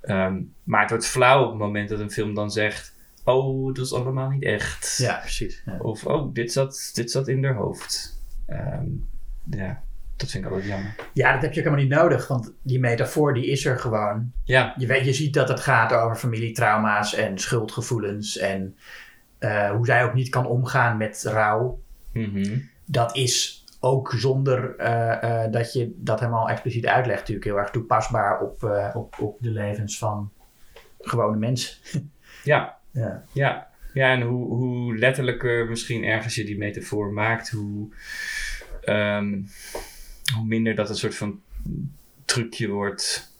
Ehm, 0.01 0.41
maar 0.63 0.81
het 0.81 0.89
wordt 0.89 1.05
flauw 1.05 1.43
op 1.43 1.49
het 1.49 1.59
moment 1.59 1.89
dat 1.89 1.99
een 1.99 2.11
film 2.11 2.33
dan 2.33 2.51
zegt... 2.51 2.97
Oh, 3.23 3.73
dat 3.73 3.85
is 3.85 3.93
allemaal 3.93 4.29
niet 4.29 4.43
echt. 4.43 4.97
Ja, 4.97 5.17
precies. 5.17 5.61
Ja. 5.65 5.77
Of, 5.77 6.05
oh, 6.05 6.33
dit 6.33 6.51
zat, 6.51 6.91
dit 6.93 7.11
zat 7.11 7.27
in 7.27 7.43
haar 7.43 7.55
hoofd. 7.55 8.19
Ehm, 8.45 8.85
ja, 9.49 9.81
dat 10.15 10.29
vind 10.31 10.45
ik 10.45 10.51
altijd 10.51 10.69
jammer. 10.69 10.95
ja, 11.13 11.33
dat 11.33 11.41
heb 11.41 11.53
je 11.53 11.59
ook 11.59 11.65
helemaal 11.65 11.85
niet 11.85 11.95
nodig, 11.97 12.27
want 12.27 12.53
die 12.61 12.79
metafoor 12.79 13.33
die 13.33 13.45
is 13.45 13.65
er 13.65 13.79
gewoon. 13.79 14.31
Ja, 14.43 14.73
Je, 14.77 14.87
weet, 14.87 15.05
je 15.05 15.13
ziet 15.13 15.33
dat 15.33 15.49
het 15.49 15.59
gaat 15.59 15.93
over 15.93 16.15
familietrauma's 16.15 17.13
en 17.13 17.37
schuldgevoelens 17.39 18.37
en 18.37 18.75
eh, 19.37 19.71
hoe 19.71 19.85
zij 19.85 20.03
ook 20.03 20.13
niet 20.13 20.29
kan 20.29 20.45
omgaan 20.45 20.97
met 20.97 21.23
rouw. 21.27 21.81
mhm. 22.13 22.57
Dat 22.85 23.15
is 23.15 23.58
ook 23.79 24.13
zonder 24.17 24.75
eh, 24.75 25.43
eh, 25.43 25.51
dat 25.51 25.73
je 25.73 25.93
dat 25.95 26.19
helemaal 26.19 26.49
expliciet 26.49 26.85
uitlegt 26.85 27.19
natuurlijk 27.19 27.45
heel 27.45 27.57
erg 27.57 27.69
toepasbaar 27.69 28.41
op, 28.41 28.63
eh, 28.63 28.95
op, 28.95 29.19
op 29.19 29.37
de 29.39 29.51
levens 29.51 29.97
van 29.97 30.31
gewone 30.99 31.37
mensen. 31.37 31.77
Ja, 32.43 32.77
ja. 32.91 33.23
ja. 33.33 33.67
Ja, 33.93 34.11
en 34.11 34.21
hoe, 34.21 34.55
hoe 34.55 34.97
letterlijker 34.97 35.69
misschien 35.69 36.03
ergens 36.03 36.35
je 36.35 36.43
die 36.43 36.57
metafoor 36.57 37.13
maakt, 37.13 37.49
hoe, 37.49 37.89
ehm, 38.81 39.41
hoe 40.35 40.45
minder 40.45 40.75
dat 40.75 40.89
een 40.89 40.95
soort 40.95 41.15
van 41.15 41.41
trucje 42.25 42.69
wordt. 42.69 43.33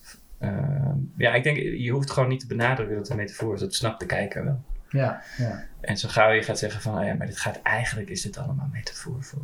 Ja, 1.16 1.34
ik 1.34 1.42
denk, 1.42 1.56
je 1.56 1.90
hoeft 1.90 2.10
gewoon 2.10 2.28
niet 2.28 2.40
te 2.40 2.46
benadrukken 2.46 2.96
dat 2.96 3.08
het 3.08 3.10
een 3.10 3.22
metafoor 3.22 3.54
is. 3.54 3.60
Dat 3.60 3.74
snapt 3.74 4.00
de 4.00 4.06
kijker 4.06 4.44
wel. 4.44 4.62
Ja, 4.90 5.22
ja. 5.36 5.64
En 5.80 5.96
zo 5.96 6.08
gauw 6.08 6.30
je 6.30 6.42
gaat 6.42 6.58
zeggen 6.58 6.80
van, 6.80 6.98
oh 6.98 7.04
ja, 7.04 7.14
maar 7.14 7.26
dit 7.26 7.38
gaat 7.38 7.62
eigenlijk, 7.62 8.08
is 8.08 8.22
dit 8.22 8.38
allemaal 8.38 8.68
metafoor 8.72 9.22
voor 9.22 9.42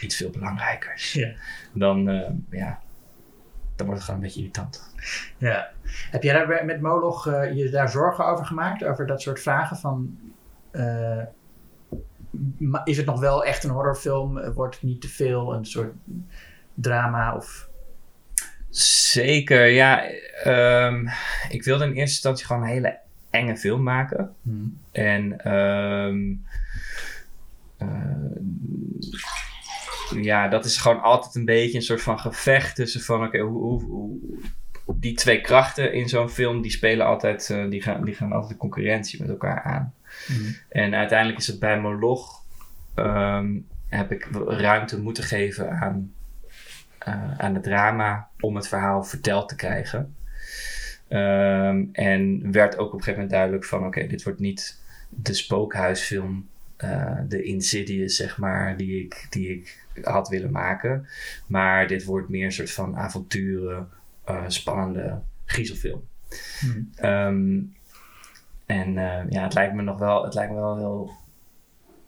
iets 0.00 0.16
veel 0.16 0.30
belangrijkers. 0.30 1.12
Ja. 1.12 1.32
Dan, 1.72 2.08
ehm, 2.08 2.34
ja, 2.50 2.80
dan 3.76 3.86
wordt 3.86 4.00
het 4.00 4.02
gewoon 4.02 4.20
een 4.20 4.26
beetje 4.26 4.40
irritant. 4.40 4.94
ja. 5.38 5.70
Heb 6.10 6.22
jij 6.22 6.32
daar 6.46 6.64
met 6.64 6.80
Moloch 6.80 7.26
eh, 7.26 7.52
je 7.52 7.70
daar 7.70 7.88
zorgen 7.88 8.26
over 8.26 8.46
gemaakt? 8.46 8.84
Over 8.84 9.06
dat 9.06 9.22
soort 9.22 9.40
vragen 9.40 9.76
van... 9.76 10.18
eh, 10.70 11.22
is 12.84 12.96
het 12.96 13.06
nog 13.06 13.20
wel 13.20 13.44
echt 13.44 13.64
een 13.64 13.70
horrorfilm? 13.70 14.38
Eh, 14.38 14.52
Wordt 14.52 14.74
het 14.74 14.84
niet 14.84 15.00
te 15.00 15.08
veel 15.08 15.54
een 15.54 15.64
soort 15.64 15.92
drama 16.74 17.34
of... 17.34 17.68
Zeker, 18.70 19.66
ja. 19.66 20.04
ehm, 20.42 21.06
ik 21.48 21.64
wilde 21.64 21.84
in 21.84 21.90
eerste 21.90 22.02
instantie 22.02 22.46
gewoon 22.46 22.62
een 22.62 22.68
hele 22.68 22.98
enge 23.36 23.56
film 23.56 23.82
maken. 23.82 24.34
En 24.92 25.40
ehm, 25.40 26.32
eh, 27.78 30.22
ja, 30.22 30.48
dat 30.48 30.64
is 30.64 30.76
gewoon 30.76 31.02
altijd 31.02 31.34
een 31.34 31.44
beetje 31.44 31.76
een 31.76 31.82
soort 31.84 32.02
van 32.02 32.18
gevecht 32.18 32.74
tussen 32.74 33.00
van 33.00 33.24
oké, 33.26 33.38
hoe, 33.38 33.62
hoe, 33.62 33.82
hoe- 33.82 34.18
die 34.98 35.14
twee 35.14 35.40
krachten 35.40 35.92
in 35.92 36.08
zo'n 36.08 36.28
film 36.28 36.62
die 36.62 36.70
spelen 36.70 37.06
altijd, 37.06 37.50
eh, 37.50 37.70
die, 37.70 37.82
gaan, 37.82 38.04
die 38.04 38.14
gaan 38.14 38.32
altijd 38.32 38.52
de 38.52 38.58
concurrentie 38.58 39.20
met 39.20 39.28
elkaar 39.28 39.62
aan. 39.62 39.94
En 40.68 40.94
uiteindelijk 40.94 41.38
is 41.38 41.46
het 41.46 41.58
bij 41.58 41.80
Moloch 41.80 42.44
ehm, 42.94 43.54
heb 43.88 44.12
ik 44.12 44.28
ruimte 44.46 45.00
moeten 45.00 45.24
geven 45.24 45.70
aan, 45.70 46.12
eh, 46.98 47.38
aan 47.38 47.54
het 47.54 47.62
drama 47.62 48.28
om 48.40 48.56
het 48.56 48.68
verhaal 48.68 49.04
verteld 49.04 49.48
te 49.48 49.56
krijgen. 49.56 50.14
Ehm, 51.08 51.84
en 51.92 52.52
werd 52.52 52.78
ook 52.78 52.86
op 52.86 52.92
een 52.92 52.98
gegeven 52.98 53.12
moment 53.12 53.30
duidelijk 53.30 53.64
van 53.64 53.86
oké, 53.86 54.06
dit 54.06 54.22
wordt 54.22 54.38
niet 54.38 54.80
de 55.08 55.34
spookhuisfilm, 55.34 56.48
eh, 56.76 57.18
de 57.28 57.42
Insidious 57.42 58.16
zeg 58.16 58.38
maar, 58.38 58.76
die 58.76 59.04
ik, 59.04 59.26
die 59.30 59.48
ik 59.48 59.86
had 60.02 60.28
willen 60.28 60.50
maken. 60.50 61.06
Maar 61.46 61.86
dit 61.86 62.04
wordt 62.04 62.28
meer 62.28 62.44
een 62.44 62.52
soort 62.52 62.70
van 62.70 62.96
avonturen, 62.96 63.88
eh, 64.24 64.44
spannende 64.46 65.20
griezelfilm. 65.44 66.02
Hmm. 66.60 66.90
Ehm, 66.94 67.60
en 68.66 68.98
eh, 68.98 69.30
ja, 69.30 69.42
het 69.42 69.54
lijkt 69.54 69.74
me 69.74 69.82
nog 69.82 69.98
wel, 69.98 70.24
het 70.24 70.34
lijkt 70.34 70.52
me 70.52 70.58
wel 70.58 70.76
heel 70.76 71.10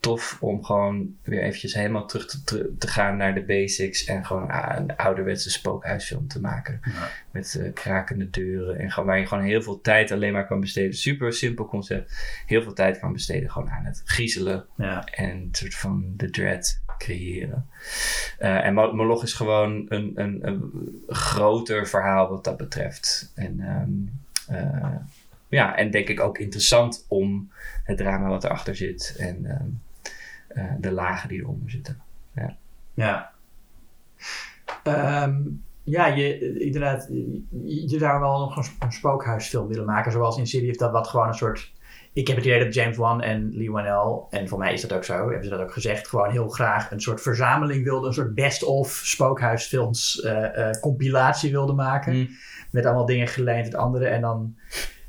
tof 0.00 0.36
om 0.40 0.64
gewoon 0.64 1.16
weer 1.22 1.42
eventjes 1.42 1.74
helemaal 1.74 2.06
terug 2.06 2.26
te, 2.26 2.44
te, 2.44 2.74
te 2.78 2.88
gaan 2.88 3.16
naar 3.16 3.34
de 3.34 3.42
basics 3.44 4.04
en 4.04 4.26
gewoon 4.26 4.50
ah, 4.50 4.76
een 4.76 4.96
ouderwetse 4.96 5.50
spookhuisfilm 5.50 6.28
te 6.28 6.40
maken. 6.40 6.80
Ja. 6.84 7.08
Met 7.30 7.58
eh, 7.60 7.72
krakende 7.72 8.30
deuren 8.30 8.78
en 8.78 8.90
gewoon, 8.90 9.08
waar 9.08 9.18
je 9.18 9.26
gewoon 9.26 9.44
heel 9.44 9.62
veel 9.62 9.80
tijd 9.80 10.10
alleen 10.12 10.32
maar 10.32 10.46
kan 10.46 10.60
besteden. 10.60 10.94
Super 10.94 11.32
simpel 11.32 11.66
concept. 11.66 12.12
Heel 12.46 12.62
veel 12.62 12.72
tijd 12.72 12.98
kan 12.98 13.12
besteden 13.12 13.50
gewoon 13.50 13.70
aan 13.70 13.84
het 13.84 14.02
griezelen 14.04 14.66
Ja. 14.76 15.04
en 15.04 15.30
een 15.30 15.48
soort 15.52 15.74
van 15.74 16.04
de 16.16 16.30
dread 16.30 16.80
creëren. 16.98 17.66
Eh, 18.38 18.64
en 18.64 18.74
Mo- 18.74 18.92
Moloch 18.94 19.22
is 19.22 19.32
gewoon 19.32 19.86
een, 19.88 20.12
een, 20.14 20.38
een 20.48 20.72
groter 21.08 21.86
verhaal 21.88 22.28
wat 22.28 22.44
dat 22.44 22.56
betreft. 22.56 23.32
En 23.34 23.60
ehm, 23.60 23.90
eh, 24.58 24.94
ja, 25.48 25.76
en 25.76 25.90
denk 25.90 26.08
ik 26.08 26.20
ook 26.20 26.38
interessant 26.38 27.04
om 27.08 27.50
het 27.84 27.96
drama 27.96 28.28
wat 28.28 28.44
erachter 28.44 28.76
zit 28.76 29.14
en 29.18 29.44
ehm, 29.44 29.54
eh, 29.54 29.60
de 30.80 30.92
lagen 30.92 31.28
die 31.28 31.40
eronder 31.40 31.70
zitten. 31.70 32.00
Ja. 32.94 33.32
Ehm, 34.82 35.40
ja, 35.82 36.06
je, 36.06 36.58
inderdaad, 36.58 37.08
je, 37.64 37.88
je 37.88 37.98
zou 37.98 38.20
wel 38.20 38.38
nog 38.38 38.56
een, 38.56 38.64
sp- 38.64 38.82
een 38.82 38.92
spookhuisfilm 38.92 39.68
willen 39.68 39.86
maken, 39.86 40.12
zoals 40.12 40.34
in 40.34 40.40
Insidious, 40.40 40.76
dat 40.76 40.92
wat 40.92 41.08
gewoon 41.08 41.28
een 41.28 41.34
soort... 41.34 41.72
Ik 42.12 42.26
heb 42.26 42.36
het 42.36 42.46
idee 42.46 42.64
dat 42.64 42.74
James 42.74 42.96
Wan 42.96 43.22
en 43.22 43.50
Lee 43.56 43.70
Wanell, 43.70 44.20
en 44.30 44.48
voor 44.48 44.58
mij 44.58 44.72
is 44.72 44.80
dat 44.80 44.92
ook 44.92 45.04
zo, 45.04 45.14
hebben 45.14 45.44
ze 45.44 45.50
dat 45.50 45.60
ook 45.60 45.72
gezegd, 45.72 46.08
gewoon 46.08 46.30
heel 46.30 46.48
graag 46.48 46.90
een 46.90 47.00
soort 47.00 47.20
verzameling 47.20 47.84
wilden, 47.84 48.08
een 48.08 48.14
soort 48.14 48.34
best-of 48.34 48.90
spookhuisfilms 48.90 50.20
eh, 50.20 50.68
eh, 50.68 50.80
compilatie 50.80 51.50
wilden 51.50 51.74
maken. 51.74 52.12
Hmm. 52.12 52.28
Met 52.70 52.84
allemaal 52.84 53.06
dingen 53.06 53.28
geleend 53.28 53.64
uit 53.64 53.74
anderen. 53.74 54.10
En 54.10 54.20
dan, 54.20 54.56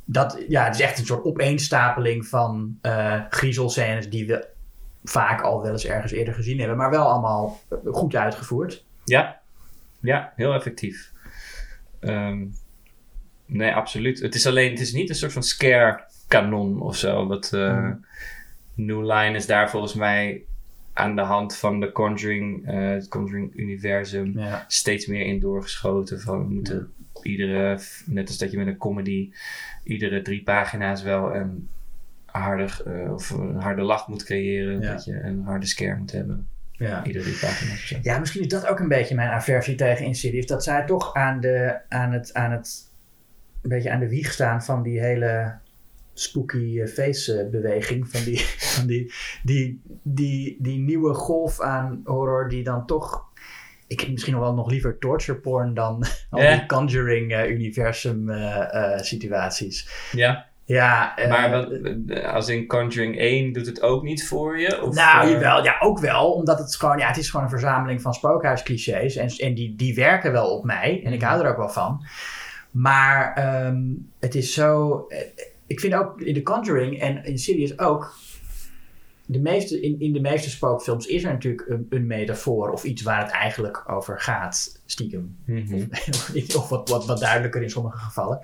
dat, 0.06 0.44
ja, 0.48 0.64
het 0.64 0.76
is 0.76 0.82
echt 0.82 1.00
een 1.00 1.06
soort 1.06 1.24
opeenstapeling 1.24 2.28
van 2.28 2.78
eh 2.82 3.22
griezelscènes 3.30 4.10
die 4.10 4.28
we 4.28 4.48
vaak 5.10 5.42
al 5.42 5.62
wel 5.62 5.72
eens 5.72 5.86
ergens 5.86 6.12
eerder 6.12 6.34
gezien 6.34 6.60
hebben, 6.60 6.78
maar 6.78 6.90
wel 6.90 7.08
allemaal 7.08 7.60
eh, 7.70 7.78
goed 7.94 8.16
uitgevoerd. 8.16 8.86
Ja, 9.06 9.40
ja 10.00 10.34
heel 10.36 10.54
effectief. 10.54 11.12
Ehm, 12.00 12.46
nee, 13.46 13.74
absoluut. 13.74 14.20
Het 14.20 14.36
is 14.36 14.48
alleen, 14.48 14.72
het 14.72 14.80
is 14.80 14.94
niet 14.94 15.10
een 15.10 15.16
soort 15.16 15.34
van 15.34 15.44
scare 15.44 16.04
kanon 16.28 16.82
of 16.82 16.96
zo. 16.98 17.28
Wat 17.28 17.54
eh, 17.54 17.70
Hmm. 17.78 18.06
New 18.74 19.12
Line 19.12 19.36
is 19.36 19.46
daar 19.46 19.70
volgens 19.70 19.94
mij 19.94 20.44
aan 20.94 21.16
de 21.16 21.22
hand 21.22 21.56
van 21.56 21.80
de 21.80 21.92
Conjuring, 21.92 22.68
eh, 22.68 22.90
het 22.90 23.08
Conjuring 23.08 23.56
universum 23.56 24.40
Ja. 24.40 24.66
steeds 24.68 25.06
meer 25.08 25.26
in 25.26 25.40
doorgeschoten. 25.40 26.22
Van 26.22 26.48
we 26.48 26.54
moeten 26.54 26.94
iedere, 27.22 27.80
net 28.06 28.28
als 28.28 28.38
dat 28.38 28.52
je 28.52 28.58
met 28.58 28.68
een 28.68 28.78
comedy, 28.78 29.32
iedere 29.84 30.22
drie 30.22 30.44
pagina's 30.44 31.02
wel 31.02 31.36
een 31.36 31.70
harde, 32.32 32.68
eh, 32.86 33.14
of 33.14 33.30
een 33.30 33.56
harde 33.56 33.82
lach 33.82 34.08
moet 34.08 34.24
creëren. 34.24 34.82
Ja. 34.82 34.92
Dat 34.92 35.06
je 35.06 35.22
een 35.22 35.44
harde 35.44 35.66
scare 35.66 35.96
moet 35.96 36.12
hebben. 36.12 36.48
Ja. 36.72 37.06
Iedere 37.06 37.24
drie 37.24 37.38
pagina's 37.40 37.74
of 37.74 37.80
zo. 37.80 37.98
ja, 38.02 38.20
misschien 38.20 38.42
is 38.42 38.48
dat 38.48 38.68
ook 38.68 38.80
een 38.80 38.88
beetje 38.88 39.16
mijn 39.16 39.30
aversie 39.30 39.76
tegen 39.76 40.06
Insidious. 40.06 40.46
Dat 40.46 40.64
zij 40.64 40.86
toch 40.86 41.14
aan, 41.14 41.40
de, 41.40 41.80
aan, 41.90 42.12
het, 42.12 42.34
aan 42.34 42.52
het 42.52 42.92
een 43.62 43.70
beetje 43.70 43.92
aan 43.92 44.00
de 44.00 44.10
wieg 44.10 44.32
staan 44.32 44.64
van 44.64 44.84
die 44.84 45.00
hele 45.00 45.58
spooky 46.14 46.80
eh, 46.80 46.88
face 46.88 47.40
eh, 47.40 47.50
beweging. 47.50 48.10
Van, 48.10 48.24
die, 48.24 48.40
van 48.76 48.88
die, 48.88 49.14
die, 49.44 49.82
die, 50.04 50.58
die 50.60 50.80
nieuwe 50.80 51.14
golf 51.14 51.62
aan 51.62 52.02
horror 52.04 52.50
die 52.50 52.64
dan 52.64 52.86
toch... 52.86 53.28
Ik 53.88 54.00
heb 54.00 54.10
misschien 54.10 54.34
nog 54.34 54.42
wel 54.42 54.54
nog 54.54 54.70
liever 54.70 54.98
torture 54.98 55.38
porn 55.40 55.74
dan 55.74 56.04
al 56.30 56.40
die 56.40 56.66
Conjuring 56.66 57.32
eh, 57.32 57.50
universum 57.50 58.30
eh, 58.30 58.94
eh, 58.94 59.02
situaties. 59.02 59.90
Ja. 60.12 60.49
Ja, 60.70 61.14
Maar 61.30 61.50
wat, 61.52 61.72
eh, 62.08 62.34
als 62.34 62.48
in 62.48 62.68
Conjuring 62.68 63.16
1 63.20 63.54
doet 63.54 63.66
het 63.66 63.82
ook 63.82 64.04
niet 64.04 64.28
voor 64.28 64.60
je? 64.60 64.82
Of, 64.82 64.96
Nou, 64.96 65.26
eh, 65.26 65.32
jawel, 65.32 65.64
ja, 65.64 65.76
ook 65.80 66.00
wel. 66.00 66.32
Omdat 66.32 66.60
het 66.60 66.76
gewoon, 66.76 66.98
ja, 66.98 67.08
het 67.08 67.18
is 67.18 67.30
gewoon 67.30 67.46
een 67.46 67.52
verzameling 67.52 68.02
van 68.02 68.14
spookhuisclichés. 68.14 69.16
En, 69.16 69.28
en 69.28 69.54
die, 69.54 69.76
die 69.76 69.96
werken 69.96 70.32
wel 70.32 70.48
op 70.58 70.64
mij. 70.64 71.02
En 71.06 71.14
ik 71.14 71.22
hou 71.22 71.44
er 71.44 71.50
ook 71.52 71.58
wel 71.58 71.70
van. 71.70 72.06
Maar 72.72 73.34
ehm, 73.36 73.78
het 74.20 74.36
is 74.36 74.54
zo... 74.54 75.06
eh, 75.08 75.18
Ik 75.68 75.80
vind 75.80 75.94
ook 75.94 76.22
in 76.22 76.34
The 76.34 76.44
Conjuring 76.44 77.00
en 77.02 77.24
in 77.26 77.38
Sirius 77.38 77.80
ook... 77.80 78.14
De 79.32 79.40
meeste, 79.40 79.82
in, 79.82 80.00
in 80.00 80.14
de 80.14 80.20
meeste 80.20 80.50
spookfilms 80.50 81.06
is 81.06 81.24
er 81.24 81.32
natuurlijk 81.32 81.68
een, 81.68 81.86
een 81.90 82.08
metafoor 82.08 82.72
of 82.72 82.84
iets 82.84 83.02
waar 83.02 83.22
het 83.22 83.32
eigenlijk 83.32 83.84
over 83.88 84.20
gaat, 84.20 84.82
stiekem. 84.86 85.36
mhm. 85.46 85.86
of 86.58 86.70
wat, 86.70 86.90
wat, 86.90 87.06
wat 87.06 87.20
duidelijker 87.20 87.62
in 87.62 87.70
sommige 87.70 87.98
gevallen. 87.98 88.40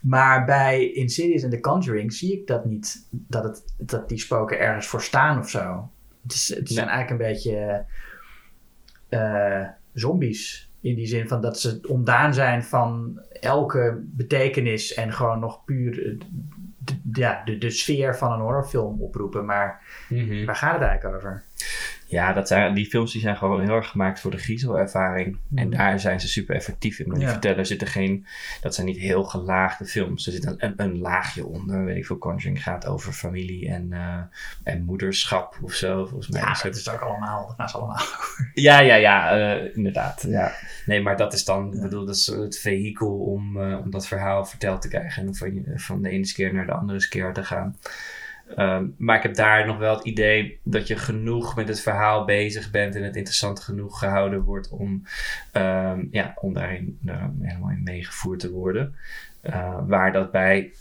Maar 0.00 0.44
bij 0.44 0.92
Insidious 0.92 1.42
en 1.42 1.50
The 1.50 1.60
Conjuring 1.60 2.12
zie 2.12 2.32
ik 2.32 2.46
dat 2.46 2.64
niet, 2.64 3.06
dat, 3.10 3.44
het, 3.44 3.64
dat 3.76 4.08
die 4.08 4.18
spoken 4.18 4.58
ergens 4.58 4.86
voor 4.86 5.02
staan 5.02 5.38
of 5.38 5.48
zo. 5.48 5.90
Het, 6.22 6.32
is, 6.32 6.48
het 6.54 6.68
zijn 6.68 6.88
eigenlijk 6.88 7.22
een 7.22 7.28
beetje 7.28 7.84
eh, 9.08 9.68
zombies. 9.92 10.70
In 10.80 10.94
die 10.94 11.06
zin 11.06 11.28
van 11.28 11.40
dat 11.40 11.60
ze 11.60 11.80
ontdaan 11.88 12.34
zijn 12.34 12.62
van 12.62 13.20
elke 13.40 14.00
betekenis 14.04 14.94
en 14.94 15.12
gewoon 15.12 15.40
nog 15.40 15.64
puur 15.64 16.16
de, 17.02 17.20
ja, 17.20 17.42
de, 17.44 17.58
de 17.58 17.70
sfeer 17.70 18.16
van 18.16 18.32
een 18.32 18.40
horrorfilm 18.40 19.02
oproepen. 19.02 19.44
Maar 19.44 19.80
Mhm. 20.08 20.44
waar 20.44 20.56
gaat 20.56 20.72
het 20.78 20.82
eigenlijk 20.88 21.16
over? 21.16 21.42
Ja, 22.10 22.32
dat 22.32 22.48
zijn, 22.48 22.74
die 22.74 22.86
films 22.86 23.12
die 23.12 23.20
zijn 23.20 23.36
gewoon 23.36 23.60
heel 23.60 23.74
erg 23.74 23.88
gemaakt 23.88 24.20
voor 24.20 24.30
de 24.30 24.36
griezelervaring. 24.36 25.36
En 25.54 25.68
Mhm. 25.68 25.76
daar 25.76 26.00
zijn 26.00 26.20
ze 26.20 26.28
super 26.28 26.54
effectief 26.54 26.98
in. 26.98 27.06
Maar 27.08 27.16
die 27.16 27.26
Ja. 27.26 27.32
vertellen 27.32 27.66
zitten 27.66 27.86
geen... 27.88 28.26
Dat 28.60 28.74
zijn 28.74 28.86
niet 28.86 28.96
heel 28.98 29.24
gelaagde 29.24 29.84
films. 29.84 30.26
Er 30.26 30.32
zit 30.32 30.46
een, 30.46 30.54
een, 30.58 30.72
een 30.76 30.98
laagje 30.98 31.46
onder. 31.46 31.84
Weet 31.84 31.96
ik 31.96 32.06
veel, 32.06 32.18
Conjuring 32.18 32.62
gaat 32.62 32.86
over 32.86 33.12
familie 33.12 33.68
en, 33.68 33.92
eh, 33.92 34.18
en 34.62 34.82
moederschap 34.84 35.58
of 35.62 35.72
zo. 35.72 36.06
Volgens 36.06 36.28
mij 36.28 36.40
Ja, 36.40 36.50
is 36.50 36.54
dat 36.62 36.62
het- 36.72 36.76
is 36.80 36.90
ook 36.90 37.00
allemaal, 37.00 37.54
dat 37.56 37.68
is 37.68 37.74
allemaal. 37.74 38.02
Ja, 38.54 38.80
ja, 38.80 38.94
ja, 38.94 39.38
eh, 39.56 39.76
inderdaad. 39.76 40.24
Ja. 40.28 40.52
Nee, 40.86 41.02
maar 41.02 41.16
dat 41.16 41.32
is 41.32 41.44
dan, 41.44 41.74
ik 41.74 41.80
bedoel, 41.80 42.04
dat 42.06 42.16
is 42.16 42.26
het 42.26 42.58
vehikel 42.58 43.18
om, 43.18 43.60
eh, 43.62 43.78
om 43.84 43.90
dat 43.90 44.06
verhaal 44.06 44.44
verteld 44.44 44.82
te 44.82 44.88
krijgen. 44.88 45.26
En 45.26 45.34
van, 45.34 45.64
van 45.74 46.02
de 46.02 46.08
ene 46.08 46.26
scare 46.26 46.52
naar 46.52 46.66
de 46.66 46.72
andere 46.72 47.00
scare 47.00 47.32
te 47.32 47.44
gaan. 47.44 47.76
Ehm, 48.56 48.86
maar 48.96 49.16
ik 49.16 49.22
heb 49.22 49.34
daar 49.34 49.66
nog 49.66 49.78
wel 49.78 49.96
het 49.96 50.04
idee 50.04 50.60
dat 50.62 50.86
je 50.86 50.96
genoeg 50.96 51.56
met 51.56 51.68
het 51.68 51.80
verhaal 51.80 52.24
bezig 52.24 52.70
bent 52.70 52.94
en 52.94 53.02
het 53.02 53.16
interessant 53.16 53.60
genoeg 53.60 53.98
gehouden 53.98 54.42
wordt 54.42 54.68
om, 54.68 55.02
ehm, 55.52 56.04
ja, 56.10 56.32
om 56.40 56.52
daarin 56.54 56.98
eh, 57.06 57.24
helemaal 57.40 57.70
in 57.70 57.82
meegevoerd 57.82 58.40
te 58.40 58.50
worden. 58.50 58.94
Eh, 59.40 59.78
waar 59.86 60.12
dat 60.12 60.30
bij 60.30 60.72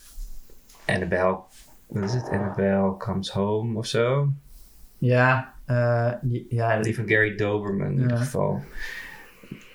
Annabelle, 0.86 1.40
wat 1.88 2.04
is 2.04 2.14
het? 2.14 2.30
Annabelle 2.30 2.98
Comes 2.98 3.30
Home 3.30 3.78
of 3.78 3.86
zo. 3.86 4.32
Ja, 4.98 5.54
eh, 5.66 6.12
die- 6.22 6.46
ja, 6.50 6.82
Die 6.82 6.96
van 6.96 7.08
Gary 7.10 7.36
Doberman 7.36 7.88
in 7.88 7.96
Ja. 7.96 8.02
ieder 8.02 8.18
geval. 8.18 8.64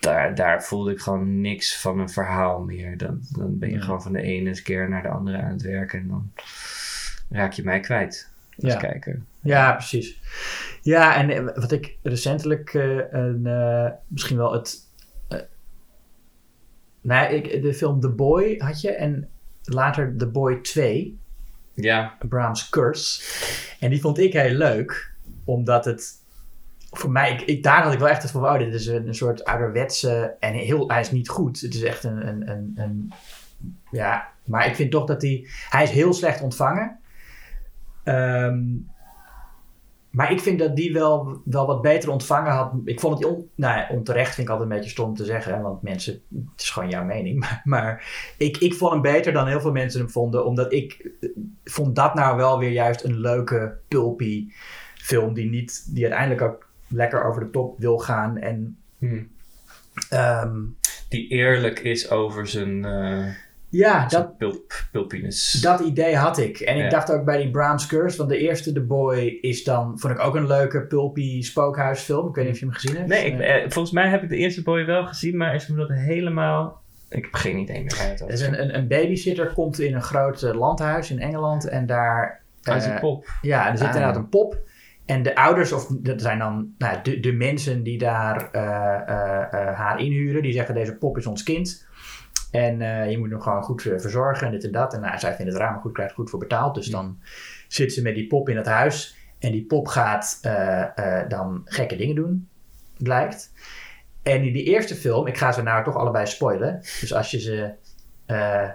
Daar, 0.00 0.34
daar 0.34 0.62
voelde 0.62 0.92
ik 0.92 1.00
gewoon 1.00 1.40
niks 1.40 1.80
van 1.80 1.98
een 1.98 2.08
verhaal 2.10 2.60
meer. 2.60 2.96
Dan, 2.96 3.20
dan 3.32 3.58
ben 3.58 3.68
je 3.68 3.74
Ja. 3.76 3.80
gewoon 3.82 4.02
van 4.02 4.12
de 4.12 4.22
ene 4.22 4.54
scare 4.54 4.88
naar 4.88 5.02
de 5.02 5.08
andere 5.08 5.42
aan 5.42 5.50
het 5.52 5.62
werken. 5.62 5.98
En 6.00 6.08
dan 6.08 6.30
raak 7.32 7.52
je 7.52 7.62
mij 7.64 7.80
kwijt 7.80 8.30
als 8.62 8.72
Ja. 8.72 8.78
kijker. 8.78 9.22
Ja, 9.40 9.72
precies. 9.72 10.20
Ja, 10.82 11.16
en 11.16 11.30
eh, 11.30 11.54
wat 11.62 11.72
ik 11.72 11.96
recentelijk 12.02 12.74
eh, 12.74 12.96
een, 13.10 13.46
eh, 13.46 13.90
misschien 14.06 14.36
wel 14.36 14.52
het. 14.52 14.78
nou, 17.00 17.34
ik, 17.34 17.62
de 17.62 17.74
film 17.74 18.00
The 18.00 18.08
Boy 18.08 18.54
had 18.58 18.80
je 18.80 18.90
en 18.90 19.28
later 19.62 20.14
The 20.16 20.26
Boy 20.26 20.56
2, 20.60 21.18
Ja, 21.74 22.16
Brahms 22.28 22.68
Curse. 22.68 23.22
En 23.80 23.90
die 23.90 24.00
vond 24.00 24.18
ik 24.18 24.32
heel 24.32 24.54
leuk, 24.54 25.12
omdat 25.44 25.84
het. 25.84 26.20
Voor 26.90 27.10
mij, 27.10 27.32
ik, 27.32 27.40
ik, 27.40 27.62
daar 27.62 27.82
had 27.82 27.92
ik 27.92 27.98
wel 27.98 28.08
echt 28.08 28.22
het 28.22 28.30
van, 28.30 28.40
wow, 28.40 28.58
dit 28.58 28.74
is 28.74 28.86
een, 28.86 29.06
een 29.06 29.14
soort 29.14 29.44
ouderwetse. 29.44 30.34
En 30.40 30.52
heel, 30.52 30.88
hij 30.90 31.00
is 31.00 31.10
niet 31.10 31.28
goed. 31.28 31.60
Het 31.60 31.74
is 31.74 31.82
echt 31.82 32.04
een, 32.04 32.26
een, 32.28 32.50
een, 32.50 32.72
een. 32.76 33.12
Ja, 33.90 34.28
maar 34.44 34.66
ik 34.66 34.74
vind 34.74 34.90
toch 34.90 35.06
dat 35.06 35.22
hij. 35.22 35.46
Hij 35.68 35.82
is 35.82 35.90
heel 35.90 36.12
slecht 36.12 36.40
ontvangen. 36.42 36.98
Ehm, 38.04 38.60
maar 40.12 40.32
ik 40.32 40.40
vind 40.40 40.58
dat 40.58 40.76
die 40.76 40.92
wel, 40.92 41.40
wel 41.44 41.66
wat 41.66 41.82
beter 41.82 42.10
ontvangen 42.10 42.52
had. 42.52 42.72
Ik 42.84 43.00
vond 43.00 43.18
het 43.18 43.24
on, 43.24 43.48
nou 43.54 43.76
ja, 43.76 43.88
onterecht, 43.90 44.34
vind 44.34 44.46
ik 44.46 44.52
altijd 44.52 44.70
een 44.70 44.76
beetje 44.76 44.90
stom 44.90 45.14
te 45.14 45.24
zeggen. 45.24 45.54
hè, 45.54 45.60
Want 45.60 45.82
mensen, 45.82 46.12
het 46.52 46.60
is 46.60 46.70
gewoon 46.70 46.88
jouw 46.88 47.04
mening. 47.04 47.38
Maar, 47.38 47.62
maar 47.74 48.04
ik, 48.38 48.56
ik 48.56 48.74
vond 48.74 48.92
hem 48.92 49.02
beter 49.02 49.32
dan 49.32 49.46
heel 49.46 49.60
veel 49.60 49.72
mensen 49.72 50.00
hem 50.00 50.10
vonden. 50.10 50.46
Omdat 50.46 50.72
ik 50.72 51.10
eh, 51.20 51.28
vond 51.64 51.96
dat 51.96 52.14
nou 52.14 52.36
wel 52.36 52.58
weer 52.58 52.70
juist 52.70 53.04
een 53.04 53.18
leuke, 53.18 53.78
pulpy 53.88 54.48
film. 54.94 55.34
Die, 55.34 55.50
niet, 55.50 55.94
die 55.94 56.02
uiteindelijk 56.02 56.42
ook 56.42 56.68
lekker 56.88 57.24
over 57.24 57.44
de 57.44 57.50
top 57.50 57.78
wil 57.78 57.98
gaan. 57.98 58.38
En 58.38 58.76
ehm, 60.08 60.60
die 61.08 61.28
eerlijk 61.28 61.78
is 61.78 62.10
over 62.10 62.46
zijn, 62.46 62.84
eh 62.84 63.26
ja, 63.72 64.06
dat, 64.06 64.36
pulp, 64.38 64.72
pulpiness. 64.92 65.60
Dat 65.60 65.80
idee 65.80 66.16
had 66.16 66.38
ik. 66.38 66.60
En 66.60 66.76
ik 66.76 66.82
Ja. 66.82 66.88
dacht 66.88 67.12
ook 67.12 67.24
bij 67.24 67.36
die 67.36 67.50
Brahms 67.50 67.86
Curse, 67.86 68.16
want 68.16 68.28
de 68.28 68.38
eerste 68.38 68.72
The 68.72 68.80
Boy 68.82 69.38
is 69.40 69.64
dan, 69.64 69.98
vond 69.98 70.12
ik 70.14 70.20
ook 70.20 70.34
een 70.34 70.46
leuke 70.46 70.80
pulpy 70.86 71.42
spookhuisfilm. 71.42 72.28
Ik 72.28 72.34
weet 72.34 72.44
niet 72.44 72.54
of 72.54 72.60
je 72.60 72.64
hem 72.66 72.74
gezien 72.74 72.96
hebt. 72.96 73.08
Nee, 73.08 73.24
ik, 73.24 73.38
Eh, 73.40 73.54
eh, 73.56 73.70
volgens 73.70 73.90
mij 73.94 74.08
heb 74.08 74.22
ik 74.22 74.28
de 74.28 74.36
eerste 74.36 74.62
boy 74.62 74.84
wel 74.86 75.06
gezien, 75.06 75.36
maar 75.36 75.54
is 75.54 75.66
me 75.68 75.76
dat 75.76 75.88
helemaal... 75.88 76.80
Ik 77.08 77.24
heb 77.24 77.34
geen 77.34 77.58
idee 77.58 77.78
meer 77.82 77.98
het 77.98 78.28
is 78.28 78.40
een, 78.40 78.62
een, 78.62 78.76
een 78.76 78.88
babysitter 78.88 79.52
komt 79.52 79.80
in 79.80 79.94
een 79.94 80.02
groot 80.02 80.42
eh, 80.42 80.54
landhuis 80.54 81.10
in 81.10 81.20
Engeland 81.20 81.68
en 81.68 81.86
daar... 81.86 82.40
Hij 82.62 82.76
is 82.76 82.84
een 82.86 83.00
pop. 83.00 83.26
Ja, 83.42 83.70
er 83.70 83.78
zit 83.78 83.86
Ah, 83.88 83.94
inderdaad 83.94 84.16
een 84.16 84.28
pop. 84.28 84.58
En 85.06 85.22
de 85.22 85.34
ouders, 85.36 85.72
of 85.72 85.86
dat 85.90 86.20
zijn 86.22 86.38
dan 86.38 86.74
nou, 86.78 86.98
de, 87.02 87.20
de 87.20 87.32
mensen 87.32 87.82
die 87.82 87.98
daar 87.98 88.48
haar 89.74 90.00
inhuren, 90.00 90.42
die 90.42 90.52
zeggen: 90.52 90.74
Deze 90.74 90.94
pop 90.96 91.16
is 91.18 91.26
ons 91.26 91.42
kind. 91.42 91.86
En 92.52 92.82
eh, 92.82 93.10
je 93.10 93.18
moet 93.18 93.30
hem 93.30 93.40
gewoon 93.40 93.62
goed 93.62 93.86
eh, 93.86 93.98
verzorgen 93.98 94.46
en 94.46 94.52
dit 94.52 94.64
en 94.64 94.72
dat. 94.72 94.94
En 94.94 95.00
nou, 95.00 95.18
zij 95.18 95.34
vindt 95.34 95.52
het 95.52 95.60
raar, 95.60 95.72
maar 95.72 95.80
goed, 95.80 95.92
krijgt 95.92 96.14
goed 96.14 96.30
voor 96.30 96.38
betaald. 96.38 96.74
Dus 96.74 96.86
dan 96.86 97.18
zit 97.68 97.92
ze 97.92 98.02
met 98.02 98.14
die 98.14 98.26
pop 98.26 98.48
in 98.48 98.56
het 98.56 98.66
huis. 98.66 99.16
En 99.38 99.52
die 99.52 99.64
pop 99.64 99.86
gaat 99.88 100.38
eh, 100.42 101.28
dan 101.28 101.62
gekke 101.64 101.96
dingen 101.96 102.14
doen, 102.14 102.48
blijkt. 102.98 103.52
En 104.22 104.44
in 104.44 104.52
die 104.52 104.64
eerste 104.64 104.94
film, 104.94 105.26
ik 105.26 105.36
ga 105.36 105.52
ze 105.52 105.62
nou 105.62 105.84
toch 105.84 105.96
allebei 105.96 106.26
spoilen. 106.26 106.80
Dus 107.00 107.14
als 107.14 107.30
je 107.30 107.40
ze 107.40 107.72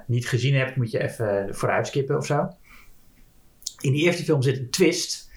niet 0.05 0.27
gezien 0.27 0.55
hebt, 0.55 0.75
moet 0.75 0.91
je 0.91 1.03
even 1.03 1.55
vooruit 1.55 1.87
skippen 1.87 2.17
of 2.17 2.25
zo. 2.25 2.49
In 3.79 3.91
die 3.91 4.03
eerste 4.03 4.23
film 4.23 4.41
zit 4.41 4.57
een 4.57 4.69
twist 4.69 5.31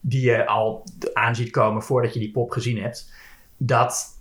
die 0.00 0.30
je 0.30 0.46
al 0.46 0.84
aan 1.12 1.34
ziet 1.34 1.50
komen 1.50 1.82
voordat 1.82 2.12
je 2.14 2.20
die 2.20 2.30
pop 2.30 2.50
gezien 2.50 2.82
hebt. 2.82 3.12
Dat 3.56 4.20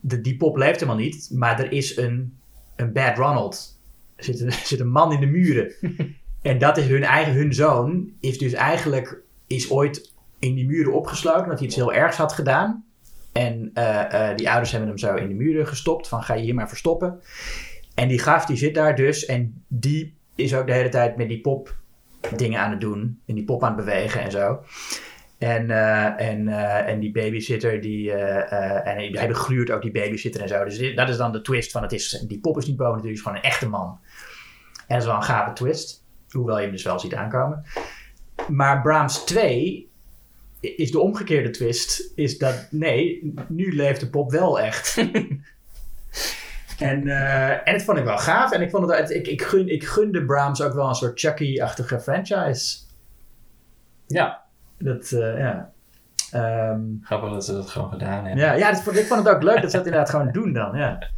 de, 0.00 0.20
die 0.20 0.36
pop 0.36 0.56
leeft 0.56 0.80
helemaal 0.80 1.02
niet, 1.02 1.30
maar 1.32 1.60
er 1.60 1.72
is 1.72 1.96
een, 1.96 2.39
een 2.80 2.92
Bad 2.92 3.16
Ronald. 3.16 3.78
Er 4.16 4.24
zit 4.24 4.40
een, 4.40 4.46
er 4.62 4.64
zit 4.64 4.80
een 4.80 4.90
man 4.90 5.12
in 5.12 5.20
de 5.20 5.26
muren. 5.26 5.72
en 6.42 6.58
dat 6.58 6.76
is 6.76 6.86
hun 6.86 7.02
eigen, 7.02 7.32
hun 7.32 7.54
zoon 7.54 8.12
is 8.20 8.38
dus 8.38 8.52
eigenlijk, 8.52 9.18
is 9.46 9.70
ooit 9.70 10.12
in 10.38 10.54
die 10.54 10.66
muren 10.66 10.92
opgesloten 10.92 11.42
omdat 11.42 11.58
hij 11.58 11.66
iets 11.66 11.76
heel 11.76 11.92
ergs 11.92 12.16
had 12.16 12.32
gedaan. 12.32 12.84
En 13.32 13.70
eh, 13.74 14.30
eh, 14.30 14.36
die 14.36 14.48
ouders 14.50 14.70
hebben 14.70 14.88
hem 14.88 14.98
zo 14.98 15.14
in 15.14 15.28
de 15.28 15.34
muren 15.34 15.66
gestopt 15.66 16.08
van 16.08 16.22
ga 16.22 16.34
je 16.34 16.42
hier 16.42 16.54
maar 16.54 16.68
verstoppen. 16.68 17.20
En 17.94 18.08
die 18.08 18.18
gaf 18.18 18.46
die 18.46 18.56
zit 18.56 18.74
daar 18.74 18.96
dus 18.96 19.26
en 19.26 19.64
die 19.68 20.14
is 20.34 20.54
ook 20.54 20.66
de 20.66 20.72
hele 20.72 20.88
tijd 20.88 21.16
met 21.16 21.28
die 21.28 21.40
pop 21.40 21.76
dingen 22.36 22.60
aan 22.60 22.70
het 22.70 22.80
doen. 22.80 23.20
En 23.26 23.34
die 23.34 23.44
pop 23.44 23.62
aan 23.62 23.76
het 23.76 23.84
bewegen 23.84 24.20
en 24.20 24.30
zo. 24.30 24.60
En, 25.40 25.70
eh, 25.70 26.28
en, 26.28 26.48
eh, 26.48 26.88
en 26.92 27.00
die 27.00 27.12
babysitter, 27.12 27.80
die, 27.80 28.12
eh, 28.12 28.86
en 28.86 29.14
hij 29.18 29.28
begluurt 29.28 29.70
ook 29.70 29.82
die 29.82 29.90
babysitter 29.90 30.40
en 30.40 30.48
zo. 30.48 30.64
Dus 30.64 30.78
dit- 30.78 30.96
dat 30.96 31.08
is 31.08 31.16
dan 31.16 31.32
de 31.32 31.40
twist 31.40 31.70
van 31.70 31.82
het 31.82 31.92
is, 31.92 32.24
die 32.28 32.40
pop 32.40 32.56
is 32.58 32.66
niet 32.66 32.76
boven 32.76 32.94
natuurlijk, 32.94 33.18
het 33.24 33.26
is 33.26 33.32
gewoon 33.32 33.36
een 33.36 33.50
echte 33.50 33.68
man. 33.68 33.98
En 34.76 34.84
dat 34.86 34.98
is 34.98 35.04
wel 35.04 35.14
een 35.14 35.22
gave 35.22 35.52
twist, 35.52 36.04
hoewel 36.30 36.56
je 36.56 36.62
hem 36.62 36.72
dus 36.72 36.82
wel 36.82 36.98
ziet 36.98 37.14
aankomen. 37.14 37.64
Maar 38.48 38.80
Brahms 38.82 39.24
2 39.24 39.90
is 40.60 40.90
de 40.90 40.98
omgekeerde 41.00 41.50
twist, 41.50 42.12
is 42.14 42.38
dat 42.38 42.66
nee, 42.70 43.32
nu 43.48 43.74
leeft 43.74 44.00
de 44.00 44.10
pop 44.10 44.30
wel 44.30 44.60
echt. 44.60 44.96
en, 46.78 47.08
en 47.64 47.72
dat 47.72 47.82
vond 47.82 47.98
ik 47.98 48.04
wel 48.04 48.18
gaaf. 48.18 48.52
En 48.52 48.60
ik, 48.62 48.70
vond 48.70 48.90
het, 48.90 49.10
ik, 49.10 49.26
ik, 49.26 49.42
gun, 49.42 49.68
ik 49.68 49.84
gunde 49.84 50.24
Brahms 50.24 50.62
ook 50.62 50.74
wel 50.74 50.88
een 50.88 50.94
soort 50.94 51.20
Chucky-achtige 51.20 52.00
franchise. 52.00 52.78
Ja, 54.06 54.48
Dat, 54.80 55.12
eh, 55.12 55.38
ja. 55.38 55.70
Ehm, 56.32 56.80
grappig 57.02 57.30
dat 57.30 57.44
ze 57.44 57.52
dat 57.52 57.70
gewoon 57.70 57.90
gedaan 57.90 58.24
hebben. 58.24 58.44
ja, 58.44 58.52
ja 58.52 58.72
dat 58.72 58.96
ik 58.96 59.06
vond 59.06 59.24
het 59.24 59.34
ook 59.34 59.42
leuk 59.42 59.60
dat 59.60 59.70
ze 59.70 59.76
dat 59.76 59.86
inderdaad 59.86 60.10
gewoon 60.10 60.32
doen 60.32 60.52
dan. 60.52 60.76
Ja, 60.76 61.08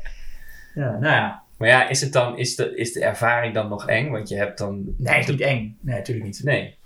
ja 0.75 0.91
nou 0.91 1.05
ja. 1.15 1.43
Maar 1.57 1.69
ja, 1.69 1.89
is, 1.89 2.01
het 2.01 2.13
dan, 2.13 2.39
is, 2.39 2.57
de, 2.57 2.77
is 2.77 2.93
de 2.93 3.05
ervaring 3.05 3.55
dan 3.55 3.69
nog 3.69 3.89
eng? 3.89 4.11
Want 4.11 4.29
je 4.29 4.37
hebt 4.37 4.59
dan... 4.59 4.95
Nee, 4.97 5.15
het 5.15 5.25
is 5.25 5.31
niet 5.31 5.41
eng. 5.41 5.77
Nee, 5.81 5.97
natuurlijk 5.97 6.27
niet. 6.27 6.41
Nee. 6.45 6.77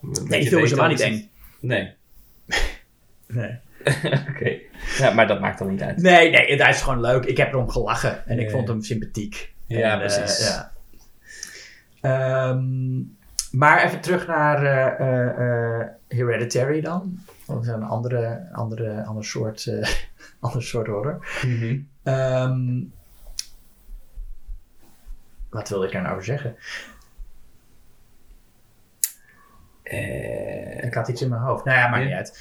Nee, 0.00 0.40
die 0.40 0.48
film 0.48 0.62
is 0.62 0.70
helemaal 0.70 0.90
niet 0.90 1.00
eng. 1.00 1.30
Nee. 1.60 1.94
Nee. 3.26 3.58
Oké. 4.30 4.58
Ja, 4.98 5.10
maar 5.14 5.26
dat 5.26 5.40
maakt 5.40 5.58
dan 5.58 5.68
niet 5.68 5.82
uit. 5.82 6.02
Nee, 6.02 6.30
nee, 6.30 6.56
het 6.56 6.74
is 6.74 6.82
gewoon 6.82 7.00
leuk. 7.00 7.24
Ik 7.24 7.36
heb 7.36 7.52
erom 7.52 7.70
gelachen 7.70 8.26
en 8.26 8.38
ik 8.38 8.50
vond 8.50 8.68
hem 8.68 8.82
sympathiek. 8.82 9.54
Ja, 9.66 9.92
En, 9.92 10.00
eh, 10.00 10.16
precies. 10.16 10.48
ja. 10.48 10.72
Ehm, 12.00 13.00
maar 13.54 13.82
even 13.84 14.00
terug 14.00 14.26
naar 14.26 14.62
eh, 14.64 15.00
eh, 15.00 15.80
eh, 15.80 15.88
Hereditary 16.08 16.80
dan. 16.80 17.18
Dat 17.46 17.62
is 17.62 17.68
een 17.68 17.82
andere, 17.82 18.48
andere, 18.52 19.04
ander, 19.04 19.24
soort, 19.24 19.70
ander 20.40 20.62
soort 20.62 20.86
horror. 20.86 21.26
Mhm. 21.46 21.78
Ehm, 22.02 22.80
wat 25.50 25.68
wilde 25.68 25.86
ik 25.86 25.92
daar 25.92 26.02
nou 26.02 26.12
over 26.14 26.24
zeggen? 26.24 26.56
Ik 30.86 30.94
had 30.94 31.08
iets 31.08 31.22
in 31.22 31.28
mijn 31.28 31.42
hoofd. 31.42 31.64
Nou 31.64 31.78
ja, 31.78 31.88
maakt 31.88 32.02
Ja. 32.02 32.08
niet 32.08 32.16
uit. 32.16 32.38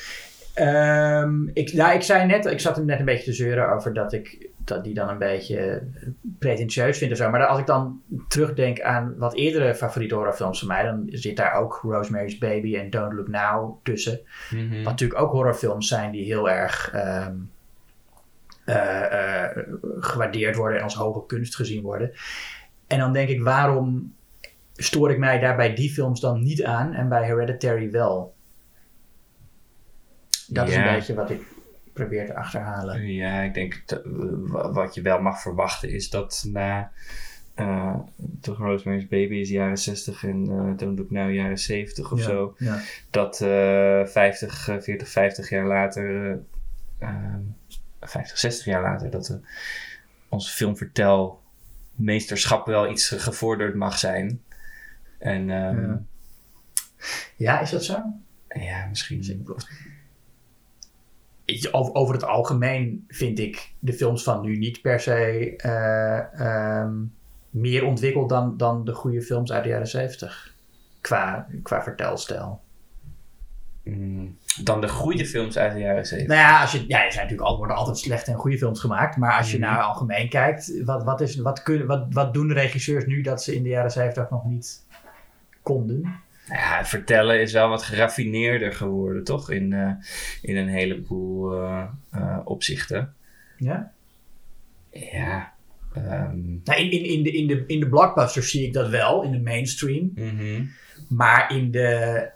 Ehm, 0.53 1.47
ik, 1.53 1.73
nou, 1.73 1.93
ik 1.95 2.01
zei 2.01 2.25
net, 2.25 2.45
ik 2.45 2.59
zat 2.59 2.75
hem 2.75 2.85
net 2.85 2.99
een 2.99 3.05
beetje 3.05 3.23
te 3.23 3.33
zeuren 3.33 3.73
over 3.73 3.93
dat 3.93 4.13
ik 4.13 4.51
dat 4.65 4.83
die 4.83 4.93
dan 4.93 5.09
een 5.09 5.17
beetje 5.17 5.81
pretentieus 6.39 6.97
vind 6.97 7.11
of 7.11 7.17
zo. 7.17 7.29
Maar 7.29 7.45
als 7.45 7.59
ik 7.59 7.65
dan 7.65 8.01
terugdenk 8.27 8.81
aan 8.81 9.17
wat 9.17 9.35
eerdere 9.35 9.75
favoriete 9.75 10.15
horrorfilms 10.15 10.59
van 10.59 10.67
mij, 10.67 10.83
dan 10.83 11.05
zit 11.07 11.37
daar 11.37 11.53
ook 11.53 11.79
Rosemary's 11.83 12.37
Baby 12.37 12.77
en 12.77 12.89
Don't 12.89 13.13
Look 13.13 13.27
Now 13.27 13.75
tussen. 13.83 14.19
mhm. 14.49 14.75
Wat 14.75 14.83
natuurlijk 14.83 15.19
ook 15.19 15.31
horrorfilms 15.31 15.87
zijn 15.87 16.11
die 16.11 16.25
heel 16.25 16.49
erg 16.49 16.91
ehm, 16.93 17.35
eh, 18.65 19.43
eh, 19.43 19.57
gewaardeerd 19.99 20.55
worden 20.55 20.77
en 20.77 20.83
als 20.83 20.95
hoge 20.95 21.25
kunst 21.25 21.55
gezien 21.55 21.81
worden. 21.81 22.11
En 22.87 22.99
dan 22.99 23.13
denk 23.13 23.29
ik, 23.29 23.43
waarom 23.43 24.13
stoor 24.75 25.11
ik 25.11 25.17
mij 25.17 25.39
daar 25.39 25.55
bij 25.55 25.73
die 25.73 25.89
films 25.89 26.19
dan 26.19 26.43
niet 26.43 26.63
aan 26.63 26.93
en 26.93 27.09
bij 27.09 27.25
Hereditary 27.25 27.91
wel? 27.91 28.32
Dat 30.53 30.67
is 30.67 30.75
een 30.75 30.83
beetje 30.83 31.13
wat 31.13 31.29
ik 31.29 31.41
probeer 31.93 32.25
te 32.25 32.35
achterhalen. 32.35 33.07
Ja, 33.13 33.41
ik 33.41 33.53
denk 33.53 33.81
dat, 33.85 34.01
wa- 34.05 34.71
wat 34.71 34.95
je 34.95 35.01
wel 35.01 35.21
mag 35.21 35.41
verwachten 35.41 35.89
is 35.89 36.09
dat 36.09 36.43
na 36.47 36.91
eh 37.55 37.95
toch 38.41 38.57
Rosemary's 38.57 39.07
Baby 39.07 39.35
is 39.35 39.49
jaren 39.49 39.77
60 39.77 40.23
en 40.23 40.43
eh 40.49 40.77
Don't 40.77 40.97
Look 40.97 41.11
Now 41.11 41.33
jaren 41.33 41.57
70 41.59 42.11
of 42.11 42.19
Ja, 42.19 42.25
zo. 42.25 42.55
Ja. 42.57 42.79
Dat 43.09 43.41
eh 43.41 44.05
50, 44.05 44.67
eh, 44.67 44.75
40, 44.79 45.09
50 45.09 45.49
jaar 45.49 45.67
later, 45.67 46.31
eh, 46.31 46.37
eh, 47.09 47.35
50, 48.01 48.37
60 48.37 48.65
jaar 48.65 48.81
later, 48.81 49.09
dat 49.09 49.29
eh, 49.29 49.35
ons 50.29 50.51
filmvertelmeesterschap 50.51 52.65
wel 52.65 52.91
iets 52.91 53.09
gevorderd 53.09 53.75
mag 53.75 53.97
zijn. 53.97 54.41
En 55.19 55.47
Ja. 55.47 56.01
ja, 57.35 57.59
is 57.59 57.69
dat 57.69 57.83
zo? 57.83 58.01
ja, 58.47 58.85
misschien. 58.89 59.45
Over 61.71 62.13
het 62.13 62.23
algemeen 62.23 63.05
vind 63.07 63.39
ik 63.39 63.73
de 63.79 63.93
films 63.93 64.23
van 64.23 64.41
nu 64.41 64.57
niet 64.57 64.81
per 64.81 64.99
se 64.99 65.53
eh, 65.57 66.39
ehm, 66.39 66.93
meer 67.49 67.85
ontwikkeld 67.85 68.29
dan, 68.29 68.57
dan 68.57 68.85
de 68.85 68.93
goede 68.93 69.21
films 69.21 69.51
uit 69.51 69.63
de 69.63 69.69
jaren 69.69 69.87
70. 69.87 70.51
qua, 71.01 71.47
qua 71.63 71.83
vertelstijl. 71.83 72.61
Mm, 73.83 74.37
dan 74.63 74.81
de 74.81 74.89
goede 74.89 75.25
films 75.25 75.57
uit 75.57 75.73
de 75.73 75.79
jaren 75.79 76.05
70. 76.05 76.35
Nou 76.35 76.47
ja, 76.49 76.61
als 76.61 76.71
je, 76.71 76.87
ja, 76.87 77.05
er 77.05 77.11
zijn 77.11 77.27
natuurlijk 77.27 77.57
worden 77.57 77.75
altijd 77.75 77.97
slechte 77.97 78.31
en 78.31 78.37
goede 78.37 78.57
films 78.57 78.79
gemaakt. 78.79 79.17
Maar 79.17 79.37
als 79.37 79.51
je 79.51 79.57
Mhm. 79.59 79.67
naar 79.67 79.81
algemeen 79.81 80.29
kijkt, 80.29 80.83
wat, 80.83 81.03
wat, 81.03 81.21
is, 81.21 81.35
wat, 81.35 81.63
kun, 81.63 81.85
wat, 81.85 82.05
wat 82.09 82.33
doen 82.33 82.53
regisseurs 82.53 83.05
nu 83.05 83.21
dat 83.21 83.43
ze 83.43 83.55
in 83.55 83.63
de 83.63 83.69
jaren 83.69 83.91
70 83.91 84.29
nog 84.29 84.45
niet 84.45 84.83
konden? 85.61 86.15
Ja, 86.47 86.77
het 86.77 86.87
vertellen 86.87 87.41
is 87.41 87.53
wel 87.53 87.69
wat 87.69 87.83
geraffineerder 87.83 88.73
geworden, 88.73 89.23
toch? 89.23 89.51
In, 89.51 89.73
eh, 89.73 89.91
in 90.41 90.57
een 90.57 90.67
heleboel 90.67 91.53
eh, 91.53 91.83
eh, 92.11 92.39
opzichten. 92.43 93.13
Ja? 93.57 93.91
Ja. 94.91 95.53
ehm, 95.93 96.39
Nou, 96.63 96.81
in, 96.81 96.91
in, 96.91 97.05
in, 97.05 97.23
de, 97.23 97.31
in, 97.31 97.47
de, 97.47 97.63
in 97.67 97.79
de 97.79 97.87
blockbusters 97.89 98.51
zie 98.51 98.65
ik 98.67 98.73
dat 98.73 98.89
wel, 98.89 99.23
in 99.23 99.31
de 99.31 99.39
mainstream. 99.39 100.11
mhm. 100.15 100.63
Maar 101.07 101.55
in 101.55 101.71
de. 101.71 102.29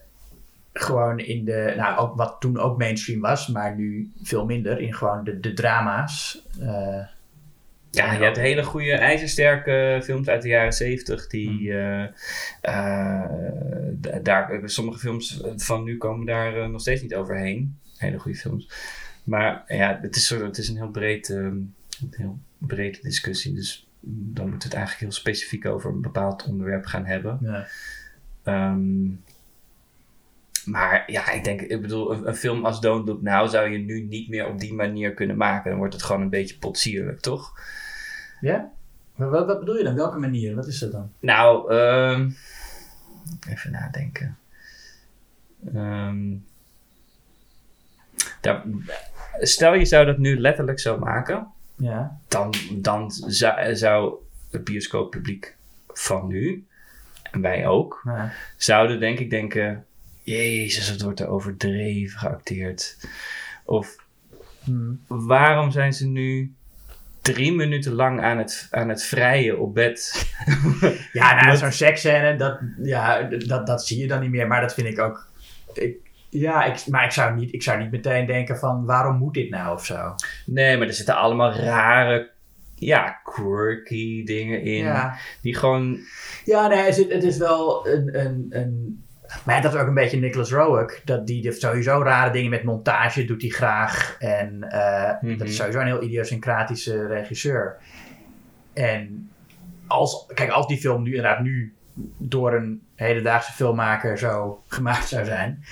Gewoon 0.73 1.19
in 1.19 1.45
de. 1.45 1.73
Nou, 1.77 1.97
ook 1.97 2.15
wat 2.15 2.35
toen 2.39 2.57
ook 2.57 2.77
mainstream 2.77 3.21
was, 3.21 3.47
maar 3.47 3.75
nu 3.75 4.11
veel 4.21 4.45
minder. 4.45 4.79
In 4.79 4.93
gewoon 4.93 5.23
de, 5.23 5.39
de 5.39 5.53
drama's. 5.53 6.43
Ja, 7.97 8.13
je 8.13 8.23
hebt 8.23 8.37
hele 8.37 8.63
goede, 8.63 8.91
ijzersterke 8.91 9.99
films 10.03 10.27
uit 10.27 10.41
de 10.41 10.47
jaren 10.47 10.73
70 10.73 11.27
die 11.27 11.73
eh, 11.73 13.23
d- 14.01 14.25
daar, 14.25 14.61
sommige 14.65 14.99
films 14.99 15.41
van 15.55 15.83
nu 15.83 15.97
komen 15.97 16.25
daar 16.25 16.57
eh, 16.57 16.67
nog 16.67 16.81
steeds 16.81 17.01
niet 17.01 17.15
overheen. 17.15 17.77
Hele 17.97 18.19
goede 18.19 18.37
films. 18.37 18.69
Maar 19.23 19.63
ja, 19.67 19.99
het 20.01 20.15
is, 20.15 20.29
het 20.29 20.57
is 20.57 20.69
een 20.69 20.75
heel 20.75 20.89
breed, 20.91 21.29
ehm, 21.29 21.45
een 21.45 22.13
heel 22.17 22.39
brede 22.57 22.99
discussie. 23.01 23.53
Dus 23.53 23.87
dan 23.99 24.49
moeten 24.49 24.69
we 24.69 24.75
het 24.75 24.85
eigenlijk 24.85 24.99
heel 24.99 25.21
specifiek 25.21 25.65
over 25.65 25.91
een 25.91 26.01
bepaald 26.01 26.45
onderwerp 26.47 26.85
gaan 26.85 27.05
hebben. 27.05 27.37
ja. 27.41 27.67
Ehm, 28.43 29.05
maar 30.65 31.11
ja, 31.11 31.31
ik 31.31 31.43
denk, 31.43 31.61
ik 31.61 31.81
bedoel, 31.81 32.13
een, 32.13 32.27
een 32.27 32.35
film 32.35 32.65
als 32.65 32.81
Don't 32.81 33.07
Look 33.07 33.21
Now 33.21 33.49
zou 33.49 33.69
je 33.69 33.77
nu 33.77 34.01
niet 34.01 34.29
meer 34.29 34.47
op 34.47 34.59
die 34.59 34.73
manier 34.73 35.13
kunnen 35.13 35.37
maken. 35.37 35.69
Dan 35.69 35.79
wordt 35.79 35.93
het 35.93 36.03
gewoon 36.03 36.21
een 36.21 36.29
beetje 36.29 36.57
potsierlijk, 36.57 37.19
toch? 37.19 37.59
Ja? 38.41 38.71
Maar 39.15 39.29
wat, 39.29 39.45
wat 39.45 39.59
bedoel 39.59 39.77
je 39.77 39.83
dan? 39.83 39.95
Welke 39.95 40.17
manier? 40.17 40.55
Wat 40.55 40.67
is 40.67 40.79
dat 40.79 40.91
dan? 40.91 41.11
Nou, 41.19 41.71
ehm, 41.73 42.29
even 43.49 43.71
nadenken. 43.71 44.37
Ehm, 45.73 46.35
daar, 48.41 48.63
stel 49.39 49.73
je 49.73 49.85
zou 49.85 50.05
dat 50.05 50.17
nu 50.17 50.39
letterlijk 50.39 50.79
zo 50.79 50.97
maken, 50.97 51.47
Ja. 51.75 52.19
dan, 52.27 52.53
dan 52.71 53.11
zou, 53.11 53.75
zou 53.75 54.13
het 54.51 54.63
bioscooppubliek 54.63 55.55
van 55.87 56.27
nu, 56.27 56.65
en 57.31 57.41
wij 57.41 57.67
ook, 57.67 58.01
ja. 58.05 58.31
zouden 58.57 58.99
denk 58.99 59.19
ik 59.19 59.29
denken: 59.29 59.85
Jezus, 60.21 60.87
het 60.87 61.01
wordt 61.01 61.19
er 61.19 61.27
overdreven 61.27 62.19
geacteerd. 62.19 62.97
Of 63.65 64.05
Hmm. 64.63 64.99
waarom 65.07 65.71
zijn 65.71 65.93
ze 65.93 66.07
nu 66.07 66.53
drie 67.33 67.53
minuten 67.53 67.93
lang 67.93 68.21
aan 68.21 68.37
het, 68.37 68.67
aan 68.71 68.89
het 68.89 69.03
vrijen 69.03 69.59
op 69.59 69.73
bed? 69.73 70.25
Ja, 71.11 71.43
nou, 71.43 71.57
zo'n 71.57 71.71
seksscène, 71.71 72.35
dat, 72.35 72.59
ja, 72.81 73.21
dat, 73.23 73.67
dat 73.67 73.85
zie 73.85 73.99
je 73.99 74.07
dan 74.07 74.21
niet 74.21 74.29
meer. 74.29 74.47
Maar 74.47 74.61
dat 74.61 74.73
vind 74.73 74.87
ik 74.87 74.99
ook... 74.99 75.27
Ik, 75.73 75.95
ja, 76.29 76.63
ik, 76.63 76.87
maar 76.87 77.05
ik 77.05 77.11
zou, 77.11 77.35
niet, 77.35 77.53
ik 77.53 77.63
zou 77.63 77.79
niet 77.79 77.91
meteen 77.91 78.25
denken 78.25 78.57
van... 78.57 78.85
waarom 78.85 79.17
moet 79.17 79.33
dit 79.33 79.49
nou 79.49 79.73
of 79.73 79.85
zo? 79.85 80.15
Nee, 80.45 80.77
maar 80.77 80.87
er 80.87 80.93
zitten 80.93 81.15
allemaal 81.15 81.53
rare, 81.53 82.29
ja, 82.75 83.19
quirky 83.23 84.23
dingen 84.23 84.61
in. 84.61 84.83
Ja, 84.83 85.17
Die 85.41 85.55
gewoon, 85.55 85.99
ja 86.45 86.67
nee, 86.67 86.77
het 86.79 86.97
is, 86.97 87.13
het 87.13 87.23
is 87.23 87.37
wel 87.37 87.87
een... 87.87 88.19
een, 88.19 88.47
een 88.49 89.01
maar 89.45 89.61
dat 89.61 89.73
is 89.73 89.79
ook 89.79 89.87
een 89.87 89.93
beetje 89.93 90.17
Nicholas 90.19 90.51
Roeg. 90.51 91.01
Dat 91.03 91.27
die 91.27 91.51
sowieso 91.51 92.01
rare 92.01 92.31
dingen 92.31 92.49
met 92.49 92.63
montage 92.63 93.25
doet 93.25 93.41
hij 93.41 93.49
graag. 93.51 94.15
En 94.19 94.63
eh, 94.63 95.21
Mhm. 95.21 95.37
dat 95.37 95.47
is 95.47 95.55
sowieso 95.55 95.79
een 95.79 95.85
heel 95.85 96.03
idiosyncratische 96.03 97.07
regisseur. 97.07 97.77
En 98.73 99.29
als, 99.87 100.25
kijk, 100.33 100.49
als 100.49 100.67
die 100.67 100.77
film 100.77 101.03
nu 101.03 101.15
inderdaad 101.15 101.39
nu 101.41 101.73
door 102.17 102.53
een 102.53 102.81
hedendaagse 102.95 103.51
filmmaker 103.51 104.17
zo 104.17 104.61
gemaakt 104.67 105.07
zou 105.07 105.25
zijn, 105.25 105.63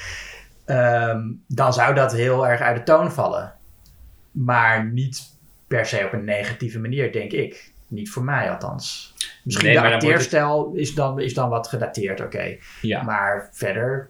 ehm, 0.65 1.21
dan 1.47 1.73
zou 1.73 1.93
dat 1.95 2.11
heel 2.13 2.47
erg 2.47 2.61
uit 2.61 2.75
de 2.77 2.83
toon 2.83 3.11
vallen. 3.11 3.53
Maar 4.31 4.85
niet 4.85 5.21
per 5.67 5.85
se 5.85 6.03
op 6.05 6.13
een 6.13 6.23
negatieve 6.23 6.79
manier, 6.79 7.11
denk 7.11 7.31
ik. 7.31 7.73
Niet 7.87 8.09
voor 8.11 8.23
mij 8.23 8.51
althans. 8.51 9.13
Misschien 9.45 9.67
Nee, 9.67 9.81
de 9.81 9.93
acteerstijl 9.93 10.71
is, 10.73 10.93
dan, 10.93 11.19
is 11.19 11.33
dan 11.33 11.49
wat 11.49 11.67
gedateerd, 11.67 12.21
oké. 12.21 12.57
ja. 12.81 13.03
Maar 13.03 13.49
verder 13.51 14.09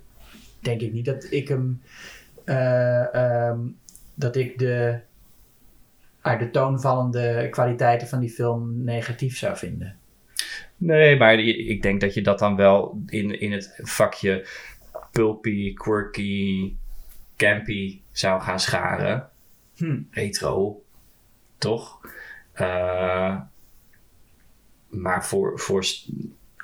denk 0.59 0.81
ik 0.81 0.93
niet 0.93 1.05
dat 1.05 1.27
ik 1.29 1.47
hem. 1.47 1.81
eh, 2.45 3.13
ehm, 3.15 3.59
dat 4.13 4.35
ik 4.35 4.59
de. 4.59 4.99
uit 6.21 6.39
de 6.39 6.49
toonvallende 6.49 7.47
kwaliteiten 7.49 8.07
van 8.07 8.19
die 8.19 8.29
film 8.29 8.83
negatief 8.83 9.37
zou 9.37 9.57
vinden. 9.57 9.97
Nee, 10.77 11.17
maar 11.17 11.39
ik 11.39 11.81
denk 11.81 12.01
dat 12.01 12.13
je 12.13 12.21
dat 12.21 12.39
dan 12.39 12.55
wel 12.55 13.01
in, 13.07 13.39
in 13.39 13.51
het 13.51 13.79
vakje 13.83 14.47
pulpy, 15.11 15.73
quirky, 15.73 16.73
campy 17.37 18.01
zou 18.11 18.41
gaan 18.41 18.59
scharen. 18.59 19.29
Hm. 19.75 20.01
Retro, 20.11 20.83
toch? 21.57 21.99
Eh, 22.53 23.37
maar 25.01 25.25
voor, 25.25 25.59
voor, 25.59 25.85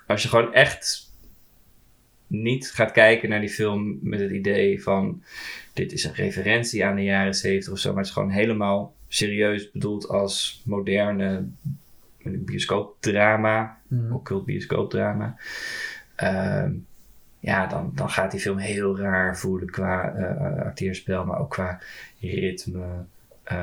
als 0.07 0.23
je 0.23 0.29
gewoon 0.29 0.53
echt 0.53 1.09
niet 2.27 2.71
gaat 2.71 2.91
kijken 2.91 3.29
naar 3.29 3.39
die 3.39 3.49
film 3.49 3.99
met 4.01 4.19
het 4.19 4.31
idee 4.31 4.83
van 4.83 5.23
dit 5.73 5.91
is 5.91 6.03
een 6.03 6.13
referentie 6.13 6.85
aan 6.85 6.95
de 6.95 7.03
jaren 7.03 7.33
zeventig 7.33 7.71
of 7.71 7.79
zo, 7.79 7.89
maar 7.89 7.97
het 7.97 8.07
is 8.07 8.13
gewoon 8.13 8.29
helemaal 8.29 8.95
serieus 9.07 9.71
bedoeld 9.71 10.07
als 10.07 10.61
moderne 10.65 11.45
bioscoopdrama 12.23 13.81
Hm. 13.91 14.13
occult 14.13 14.45
bioscoopdrama. 14.45 15.35
Ehm 16.15 16.71
ja, 17.39 17.67
dan, 17.67 17.91
dan 17.95 18.09
gaat 18.09 18.31
die 18.31 18.39
film 18.39 18.57
heel 18.57 18.97
raar 18.97 19.37
voelen 19.37 19.69
qua 19.69 20.13
eh, 20.13 20.65
acteerspel, 20.65 21.25
maar 21.25 21.39
ook 21.39 21.49
qua 21.49 21.79
ritme. 22.19 22.85
Eh, 23.43 23.57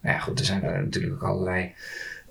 nou 0.00 0.14
ja, 0.14 0.18
goed, 0.18 0.38
er 0.38 0.44
zijn 0.44 0.62
er 0.62 0.82
natuurlijk 0.82 1.14
ook 1.14 1.28
allerlei 1.28 1.74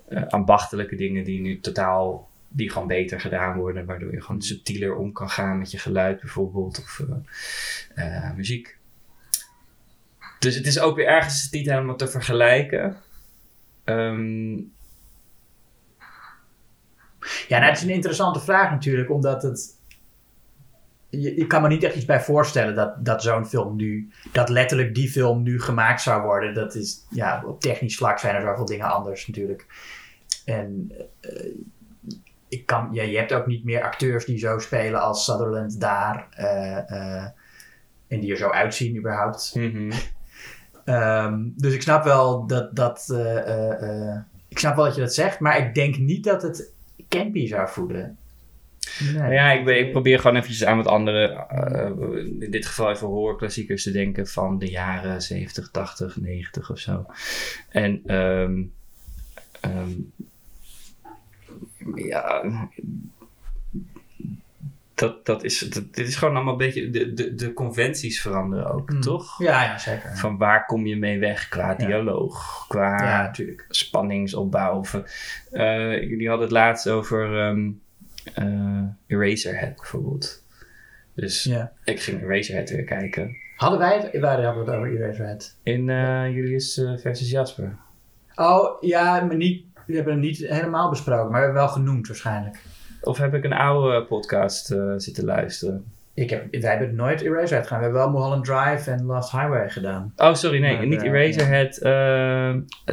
eh, 0.08 0.26
ambachtelijke 0.26 0.96
dingen 0.96 1.24
die 1.24 1.40
nu 1.40 1.60
totaal, 1.60 2.28
die 2.48 2.70
gewoon 2.70 2.88
beter 2.88 3.20
gedaan 3.20 3.58
worden, 3.58 3.86
waardoor 3.86 4.12
je 4.12 4.22
gewoon 4.22 4.42
subtieler 4.42 4.96
om 4.96 5.12
kan 5.12 5.30
gaan 5.30 5.58
met 5.58 5.70
je 5.70 5.78
geluid 5.78 6.20
bijvoorbeeld, 6.20 6.78
of 6.78 7.02
eh, 7.94 8.16
eh, 8.28 8.36
muziek. 8.36 8.78
Dus 10.38 10.54
het 10.54 10.66
is 10.66 10.78
ook 10.80 10.96
weer 10.96 11.06
ergens 11.06 11.50
niet 11.50 11.70
helemaal 11.70 11.96
te 11.96 12.08
vergelijken. 12.08 12.96
Ehm, 13.84 14.56
Ja, 17.48 17.58
nou, 17.58 17.70
het 17.70 17.76
is 17.78 17.84
een 17.84 17.94
interessante 17.94 18.40
vraag 18.40 18.70
natuurlijk, 18.70 19.10
omdat 19.10 19.42
het. 19.42 19.82
Je, 21.20 21.36
je 21.36 21.46
kan 21.46 21.62
me 21.62 21.68
niet 21.68 21.82
echt 21.82 21.94
iets 21.96 22.04
bij 22.04 22.20
voorstellen 22.20 22.74
dat, 22.74 23.04
dat 23.04 23.22
zo'n 23.22 23.46
film 23.46 23.76
nu. 23.76 24.10
dat 24.32 24.48
letterlijk 24.48 24.94
die 24.94 25.08
film 25.10 25.42
nu 25.42 25.60
gemaakt 25.60 26.02
zou 26.02 26.22
worden. 26.22 26.54
Dat 26.54 26.74
is. 26.74 27.06
Ja, 27.10 27.42
op 27.46 27.60
technisch 27.60 27.96
vlak 27.96 28.18
zijn 28.18 28.34
er 28.34 28.42
zoveel 28.42 28.64
dingen 28.64 28.90
anders 28.90 29.26
natuurlijk. 29.26 29.66
En. 30.44 30.92
eh, 31.20 31.30
ik 32.48 32.66
kan, 32.66 32.88
ja, 32.92 33.02
je 33.02 33.16
hebt 33.16 33.32
ook 33.32 33.46
niet 33.46 33.64
meer 33.64 33.82
acteurs 33.82 34.24
die 34.24 34.38
zo 34.38 34.58
spelen 34.58 35.00
als 35.00 35.24
Sutherland 35.24 35.80
daar. 35.80 36.26
eh, 36.30 36.90
eh, 36.90 37.24
en 38.08 38.20
die 38.20 38.30
er 38.30 38.36
zo 38.36 38.48
uitzien 38.48 38.96
überhaupt. 38.96 39.54
mhm. 39.54 39.92
Ehm, 40.84 41.48
dus 41.56 41.74
ik 41.74 41.82
snap 41.82 42.04
wel 42.04 42.46
dat, 42.46 42.76
dat 42.76 43.08
ik 44.48 44.58
snap 44.58 44.76
wel 44.76 44.84
dat 44.84 44.94
je 44.94 45.00
dat 45.00 45.14
zegt, 45.14 45.40
maar 45.40 45.58
ik 45.58 45.74
denk 45.74 45.98
niet 45.98 46.24
dat 46.24 46.42
het 46.42 46.72
campy 47.08 47.46
zou 47.46 47.68
voelen. 47.68 48.18
Nee. 49.00 49.12
Nou 49.12 49.32
Ja, 49.32 49.52
ik, 49.52 49.64
ben- 49.64 49.78
ik 49.78 49.90
probeer 49.92 50.18
gewoon 50.20 50.36
eventjes 50.36 50.64
aan 50.64 50.76
wat 50.76 50.86
andere, 50.86 51.46
eh, 51.48 51.90
in 52.42 52.50
dit 52.50 52.66
geval 52.66 52.90
even 52.90 53.06
horrorklassiekers 53.06 53.82
te 53.82 53.90
denken 53.90 54.26
van 54.26 54.58
de 54.58 54.70
jaren 54.70 55.22
70, 55.22 55.70
80, 55.70 56.16
90 56.20 56.70
of 56.70 56.78
zo. 56.78 57.06
En 57.68 58.02
ehm, 58.06 58.62
ehm, 59.60 59.90
ja, 61.94 62.42
dat, 64.94 65.26
dat 65.26 65.44
is, 65.44 65.58
dat, 65.58 65.94
dit 65.94 66.08
is 66.08 66.16
gewoon 66.16 66.34
allemaal 66.34 66.52
een 66.52 66.58
beetje, 66.58 66.90
de, 66.90 67.12
de, 67.12 67.34
de 67.34 67.52
conventies 67.52 68.20
veranderen 68.20 68.72
ook, 68.74 68.90
Hmm. 68.90 69.00
toch? 69.00 69.42
Ja, 69.42 69.62
ja, 69.62 69.78
zeker. 69.78 70.16
Van 70.16 70.36
waar 70.36 70.66
kom 70.66 70.86
je 70.86 70.96
mee 70.96 71.18
weg 71.18 71.48
qua 71.48 71.68
Ja. 71.70 71.74
dialoog, 71.86 72.64
qua 72.68 73.02
ja, 73.02 73.22
natuurlijk. 73.22 73.66
spanningsopbouw. 73.68 74.78
Of, 74.78 74.94
eh, 75.50 76.02
jullie 76.02 76.28
hadden 76.28 76.46
het 76.46 76.56
laatst 76.56 76.88
over 76.88 77.38
ehm 77.48 77.70
eh, 78.34 78.82
Eraserhead 79.06 79.76
bijvoorbeeld. 79.76 80.42
Dus 81.14 81.44
Ja. 81.44 81.72
ik 81.84 82.00
ging 82.00 82.22
Eraserhead 82.22 82.70
weer 82.70 82.84
kijken. 82.84 83.36
Hadden 83.56 83.78
wij 83.78 83.94
het? 83.96 84.20
Wij 84.20 84.42
hadden 84.44 84.58
het 84.58 84.68
over 84.74 84.96
Eraserhead. 84.96 85.56
In 85.62 85.90
eh 85.90 86.28
Julius 86.34 86.78
eh, 86.78 86.96
versus 86.96 87.30
Jasper. 87.30 87.76
Oh, 88.34 88.82
ja, 88.82 89.20
maar 89.24 89.36
niet, 89.36 89.64
we 89.86 89.94
hebben 89.94 90.12
hem 90.12 90.22
niet 90.22 90.38
helemaal 90.38 90.90
besproken, 90.90 91.30
maar 91.30 91.40
we 91.40 91.44
hebben 91.46 91.56
hem 91.62 91.64
wel 91.66 91.74
genoemd 91.84 92.06
waarschijnlijk. 92.06 92.56
of 93.02 93.18
heb 93.18 93.34
ik 93.34 93.44
een 93.44 93.52
oude 93.52 94.04
podcast 94.04 94.70
eh, 94.70 94.92
zitten 94.96 95.24
luisteren? 95.24 95.84
Ik 96.14 96.30
heb, 96.30 96.46
wij 96.60 96.70
hebben 96.70 96.94
nooit 96.94 97.20
Eraserhead 97.20 97.62
gedaan. 97.66 97.78
We 97.78 97.84
hebben 97.84 98.02
wel 98.02 98.10
Mulholland 98.10 98.44
Drive 98.44 98.90
en 98.90 99.04
Lost 99.04 99.30
Highway 99.32 99.70
gedaan. 99.70 100.12
Oh, 100.16 100.34
sorry, 100.34 100.60
nee, 100.60 100.76
Maar, 100.76 100.86
niet 100.86 101.02
Eraserhead. 101.02 101.80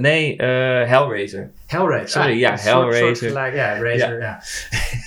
nee, 0.02 0.38
eh, 0.38 0.90
Hellraiser. 0.90 1.52
Hellraiser. 1.68 2.10
Sorry, 2.10 2.32
Ah, 2.32 2.40
ja, 2.40 2.56
soort- 2.58 2.74
Hellraiser. 2.74 3.16
soort 3.16 3.32
gelijk- 3.32 3.56
ja, 3.56 3.74
Razor, 3.82 4.20
ja. 4.20 4.42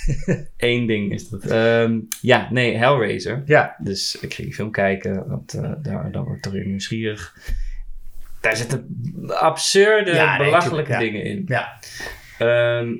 Eén 0.57 0.85
ding 0.87 1.11
is 1.11 1.29
dat. 1.29 1.45
Ehm, 1.45 1.99
ja, 2.21 2.47
nee, 2.51 2.75
Hellraiser. 2.77 3.43
Ja. 3.45 3.75
Dus 3.79 4.15
ik 4.21 4.33
ging 4.33 4.47
die 4.47 4.55
film 4.55 4.71
kijken, 4.71 5.27
want 5.27 5.53
eh, 5.53 5.71
daar, 5.81 6.11
daar 6.11 6.23
word 6.23 6.35
ik 6.37 6.41
toch 6.43 6.53
weer 6.53 6.65
nieuwsgierig. 6.65 7.35
Daar 8.41 8.55
zitten 8.57 8.87
absurde, 9.27 10.13
Ja, 10.13 10.37
nee, 10.37 10.45
belachelijke 10.45 10.91
tuurlijk, 10.91 11.13
ja. 11.13 11.19
dingen 11.19 11.23
in. 11.37 11.43
Ja. 11.47 11.79
Ehm, 12.37 12.93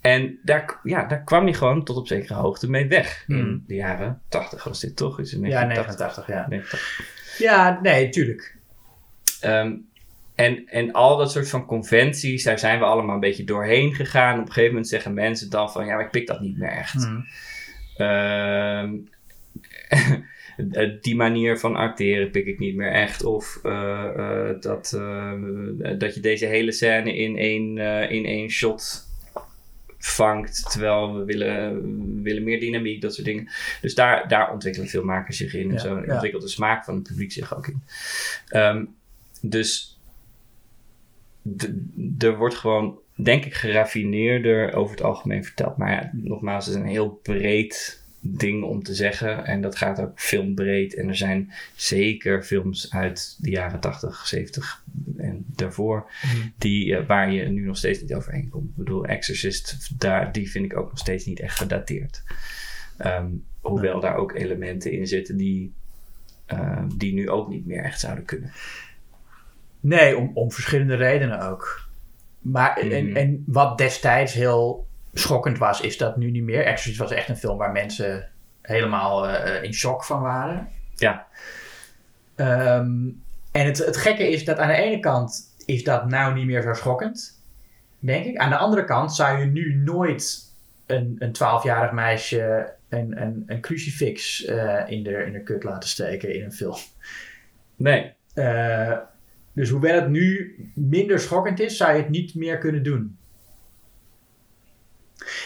en 0.00 0.38
daar, 0.42 0.80
ja, 0.82 1.04
daar 1.06 1.22
kwam 1.24 1.44
hij 1.44 1.54
gewoon 1.54 1.84
tot 1.84 1.96
op 1.96 2.06
zekere 2.06 2.34
hoogte 2.34 2.70
mee 2.70 2.86
weg. 2.88 3.24
In 3.26 3.34
Hmm. 3.38 3.64
de 3.66 3.74
jaren 3.74 4.20
80 4.28 4.64
was 4.64 4.80
dit 4.80 4.96
toch? 4.96 5.20
Is 5.20 5.32
het 5.32 5.40
Ja, 5.42 5.48
1980? 5.64 6.26
89, 6.26 6.26
ja. 6.26 6.46
89. 6.48 7.38
Ja, 7.38 7.78
nee, 7.82 8.08
tuurlijk. 8.08 8.56
Ehm, 9.40 9.72
en, 10.36 10.66
en 10.66 10.92
al 10.92 11.16
dat 11.16 11.32
soort 11.32 11.48
van 11.48 11.66
conventies, 11.66 12.44
daar 12.44 12.58
zijn 12.58 12.78
we 12.78 12.84
allemaal 12.84 13.14
een 13.14 13.20
beetje 13.20 13.44
doorheen 13.44 13.94
gegaan. 13.94 14.34
Op 14.34 14.40
een 14.40 14.46
gegeven 14.46 14.70
moment 14.70 14.88
zeggen 14.88 15.14
mensen 15.14 15.50
dan 15.50 15.70
van, 15.70 15.86
ja, 15.86 15.94
maar 15.94 16.04
ik 16.04 16.10
pik 16.10 16.26
dat 16.26 16.40
niet 16.40 16.58
meer 16.58 16.68
echt. 16.68 17.04
Hm. 17.04 17.20
Ehm, 17.96 18.94
die 21.00 21.16
manier 21.16 21.58
van 21.58 21.76
acteren 21.76 22.30
pik 22.30 22.46
ik 22.46 22.58
niet 22.58 22.76
meer 22.76 22.92
echt. 22.92 23.24
Of 23.24 23.60
eh, 23.62 24.04
eh, 24.16 24.60
dat, 24.60 24.92
eh, 24.92 25.32
dat 25.98 26.14
je 26.14 26.20
deze 26.20 26.46
hele 26.46 26.72
scène 26.72 27.16
in 27.16 27.36
één, 27.36 27.78
in 28.10 28.24
één 28.24 28.50
shot 28.50 29.04
vangt. 29.98 30.70
Terwijl 30.70 31.18
we 31.18 31.24
willen, 31.24 31.82
we 32.16 32.22
willen 32.22 32.44
meer 32.44 32.60
dynamiek, 32.60 33.00
dat 33.00 33.14
soort 33.14 33.26
dingen. 33.26 33.48
Dus 33.80 33.94
daar, 33.94 34.28
daar 34.28 34.52
ontwikkelen 34.52 34.88
filmmakers 34.88 35.36
zich 35.36 35.54
in. 35.54 35.66
Ja, 35.66 35.72
en 35.72 35.80
zo 35.80 36.02
ja. 36.06 36.12
ontwikkelt 36.12 36.42
de 36.42 36.48
smaak 36.48 36.84
van 36.84 36.94
het 36.94 37.02
publiek 37.02 37.32
zich 37.32 37.56
ook 37.56 37.66
in. 37.66 37.82
Ehm, 38.48 38.84
dus 39.40 39.95
er 42.18 42.36
wordt 42.36 42.54
gewoon, 42.54 42.98
denk 43.14 43.44
ik, 43.44 43.54
geraffineerder 43.54 44.72
over 44.72 44.96
het 44.96 45.04
algemeen 45.04 45.44
verteld. 45.44 45.76
Maar 45.76 45.90
ja, 45.90 46.10
nogmaals, 46.12 46.66
het 46.66 46.74
is 46.74 46.80
een 46.80 46.88
heel 46.88 47.20
breed 47.22 48.04
ding 48.34 48.64
om 48.64 48.82
te 48.82 48.94
zeggen. 48.94 49.44
En 49.44 49.60
dat 49.60 49.76
gaat 49.76 50.00
ook 50.00 50.20
filmbreed. 50.20 50.94
En 50.94 51.08
er 51.08 51.16
zijn 51.16 51.52
zeker 51.74 52.42
films 52.42 52.92
uit 52.92 53.36
de 53.38 53.50
jaren 53.50 53.80
80, 53.80 54.26
70 54.26 54.82
en 55.16 55.44
daarvoor. 55.46 56.10
Mhm. 56.22 56.46
Die, 56.58 56.96
eh, 56.96 57.06
waar 57.06 57.32
je 57.32 57.48
nu 57.48 57.64
nog 57.64 57.76
steeds 57.76 58.00
niet 58.00 58.14
overheen 58.14 58.48
komt. 58.48 58.68
Ik 58.68 58.76
bedoel, 58.76 59.06
Exorcist, 59.06 59.90
daar, 59.98 60.32
die 60.32 60.50
vind 60.50 60.64
ik 60.64 60.76
ook 60.76 60.88
nog 60.88 60.98
steeds 60.98 61.24
niet 61.24 61.40
echt 61.40 61.56
gedateerd. 61.56 62.22
Ehm, 62.96 63.26
hoewel 63.60 64.00
daar 64.00 64.16
ook 64.16 64.34
elementen 64.34 64.92
in 64.92 65.06
zitten 65.06 65.36
die, 65.36 65.72
eh, 66.46 66.84
die 66.96 67.14
nu 67.14 67.30
ook 67.30 67.48
niet 67.48 67.66
meer 67.66 67.82
echt 67.82 68.00
zouden 68.00 68.24
kunnen. 68.24 68.52
Nee, 69.80 70.16
om, 70.16 70.30
om 70.34 70.52
verschillende 70.52 70.94
redenen 70.94 71.40
ook. 71.40 71.84
Maar 72.40 72.76
en, 72.76 73.06
Mhm. 73.06 73.16
en 73.16 73.44
wat 73.46 73.78
destijds 73.78 74.32
heel 74.32 74.86
schokkend 75.12 75.58
was, 75.58 75.80
is 75.80 75.96
dat 75.96 76.16
nu 76.16 76.30
niet 76.30 76.42
meer. 76.42 76.64
Exorcist 76.64 76.98
was 76.98 77.10
echt 77.10 77.28
een 77.28 77.36
film 77.36 77.58
waar 77.58 77.72
mensen 77.72 78.28
helemaal 78.62 79.28
eh, 79.28 79.62
in 79.62 79.72
shock 79.74 80.04
van 80.04 80.20
waren. 80.20 80.68
Ja. 80.94 81.26
Ehm, 82.34 83.08
en 83.52 83.66
het, 83.66 83.78
het 83.78 83.96
gekke 83.96 84.30
is 84.30 84.44
dat 84.44 84.58
aan 84.58 84.68
de 84.68 84.74
ene 84.74 85.00
kant 85.00 85.54
is 85.66 85.84
dat 85.84 86.08
nou 86.08 86.34
niet 86.34 86.46
meer 86.46 86.62
zo 86.62 86.72
schokkend, 86.72 87.42
denk 87.98 88.24
ik. 88.24 88.36
Aan 88.36 88.50
de 88.50 88.56
andere 88.56 88.84
kant 88.84 89.14
zou 89.14 89.38
je 89.38 89.44
nu 89.44 89.74
nooit 89.74 90.44
een, 90.86 91.16
een 91.18 91.32
12-jarig 91.32 91.92
meisje 91.92 92.72
een, 92.88 93.22
een, 93.22 93.42
een 93.46 93.60
crucifix 93.60 94.44
eh, 94.44 94.82
in, 94.86 95.02
de, 95.02 95.24
in 95.24 95.32
de 95.32 95.42
kut 95.42 95.64
laten 95.64 95.88
steken 95.88 96.34
in 96.34 96.44
een 96.44 96.52
film. 96.52 96.76
Nee. 97.76 98.12
Eh, 98.34 98.92
dus 99.56 99.70
hoewel 99.70 99.94
het 99.94 100.08
nu 100.08 100.54
minder 100.74 101.20
schokkend 101.20 101.60
is, 101.60 101.76
zou 101.76 101.92
je 101.92 101.98
het 101.98 102.08
niet 102.08 102.34
meer 102.34 102.58
kunnen 102.58 102.82
doen. 102.82 103.16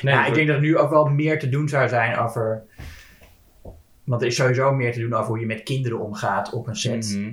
nee 0.02 0.14
ja, 0.14 0.26
ik 0.26 0.34
denk 0.34 0.46
dat 0.46 0.56
er 0.56 0.62
nu 0.62 0.78
ook 0.78 0.90
wel 0.90 1.06
meer 1.06 1.38
te 1.38 1.48
doen 1.48 1.68
zou 1.68 1.88
zijn 1.88 2.16
over. 2.16 2.62
Want 4.04 4.20
er 4.20 4.26
is 4.28 4.36
sowieso 4.36 4.72
meer 4.72 4.92
te 4.92 5.00
doen 5.00 5.12
over 5.12 5.26
hoe 5.26 5.40
je 5.40 5.46
met 5.46 5.62
kinderen 5.62 6.00
omgaat 6.00 6.52
op 6.52 6.66
een 6.66 6.76
set. 6.76 7.16
Mhm. 7.16 7.32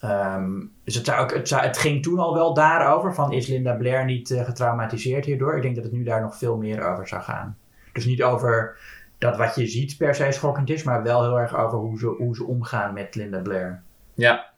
Ehm, 0.00 0.50
dus 0.84 0.94
het, 0.94 1.06
zou 1.06 1.22
ook, 1.22 1.34
het, 1.34 1.48
zou, 1.48 1.62
het 1.62 1.78
ging 1.78 2.02
toen 2.02 2.18
al 2.18 2.34
wel 2.34 2.54
daarover: 2.54 3.14
van 3.14 3.32
is 3.32 3.46
Linda 3.46 3.72
Blair 3.72 4.04
niet 4.04 4.30
eh, 4.30 4.44
getraumatiseerd 4.44 5.24
hierdoor? 5.24 5.56
Ik 5.56 5.62
denk 5.62 5.74
dat 5.74 5.84
het 5.84 5.92
nu 5.92 6.02
daar 6.02 6.20
nog 6.20 6.36
veel 6.36 6.56
meer 6.56 6.82
over 6.82 7.08
zou 7.08 7.22
gaan. 7.22 7.58
Dus 7.92 8.04
niet 8.04 8.22
over 8.22 8.78
dat 9.18 9.36
wat 9.36 9.54
je 9.54 9.66
ziet 9.66 9.96
per 9.96 10.14
se 10.14 10.32
schokkend 10.32 10.70
is, 10.70 10.82
maar 10.82 11.02
wel 11.02 11.22
heel 11.22 11.40
erg 11.40 11.56
over 11.56 11.78
hoe 11.78 11.98
ze, 11.98 12.06
hoe 12.06 12.36
ze 12.36 12.44
omgaan 12.44 12.94
met 12.94 13.14
Linda 13.14 13.38
Blair. 13.38 13.82
Ja. 14.14 14.53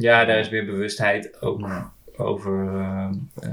Ja, 0.00 0.24
daar 0.24 0.38
is 0.38 0.48
weer 0.48 0.64
bewustheid 0.66 1.42
ook 1.42 1.60
Ja. 1.60 1.92
over 2.16 2.68
eh, 2.74 3.10
eh, 3.40 3.50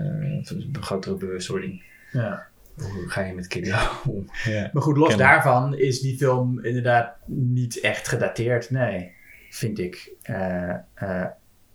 een 0.50 0.78
grotere 0.80 1.16
bewustwording. 1.16 1.84
Ja. 2.12 2.48
Hoe 2.76 3.10
ga 3.10 3.22
je 3.22 3.34
met 3.34 3.48
kinderen 3.48 3.88
om? 4.16 4.30
Ja. 4.46 4.70
Maar 4.74 4.82
goed, 4.84 4.98
los 4.98 5.08
Ken- 5.10 5.18
daarvan 5.18 5.78
is 5.78 6.00
die 6.02 6.18
film 6.18 6.60
inderdaad 6.66 7.16
niet 7.26 7.80
echt 7.80 8.08
gedateerd. 8.08 8.70
Nee, 8.70 9.12
vind 9.50 9.80
ik. 9.80 10.12
Eh, 10.22 10.70
eh, 10.94 11.26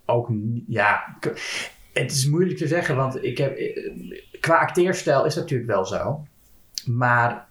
ook, 0.07 0.29
ja, 0.69 1.17
het 1.93 2.13
is 2.13 2.27
moeilijk 2.29 2.59
te 2.59 2.67
zeggen, 2.67 2.97
want 2.97 3.25
ik 3.25 3.39
heb, 3.39 3.57
eh, 3.57 3.93
qua 4.41 4.57
acteerstijl 4.59 5.25
is 5.25 5.35
dat 5.35 5.43
natuurlijk 5.43 5.71
wel 5.71 5.87
zo. 5.87 6.27
Maar 6.87 7.47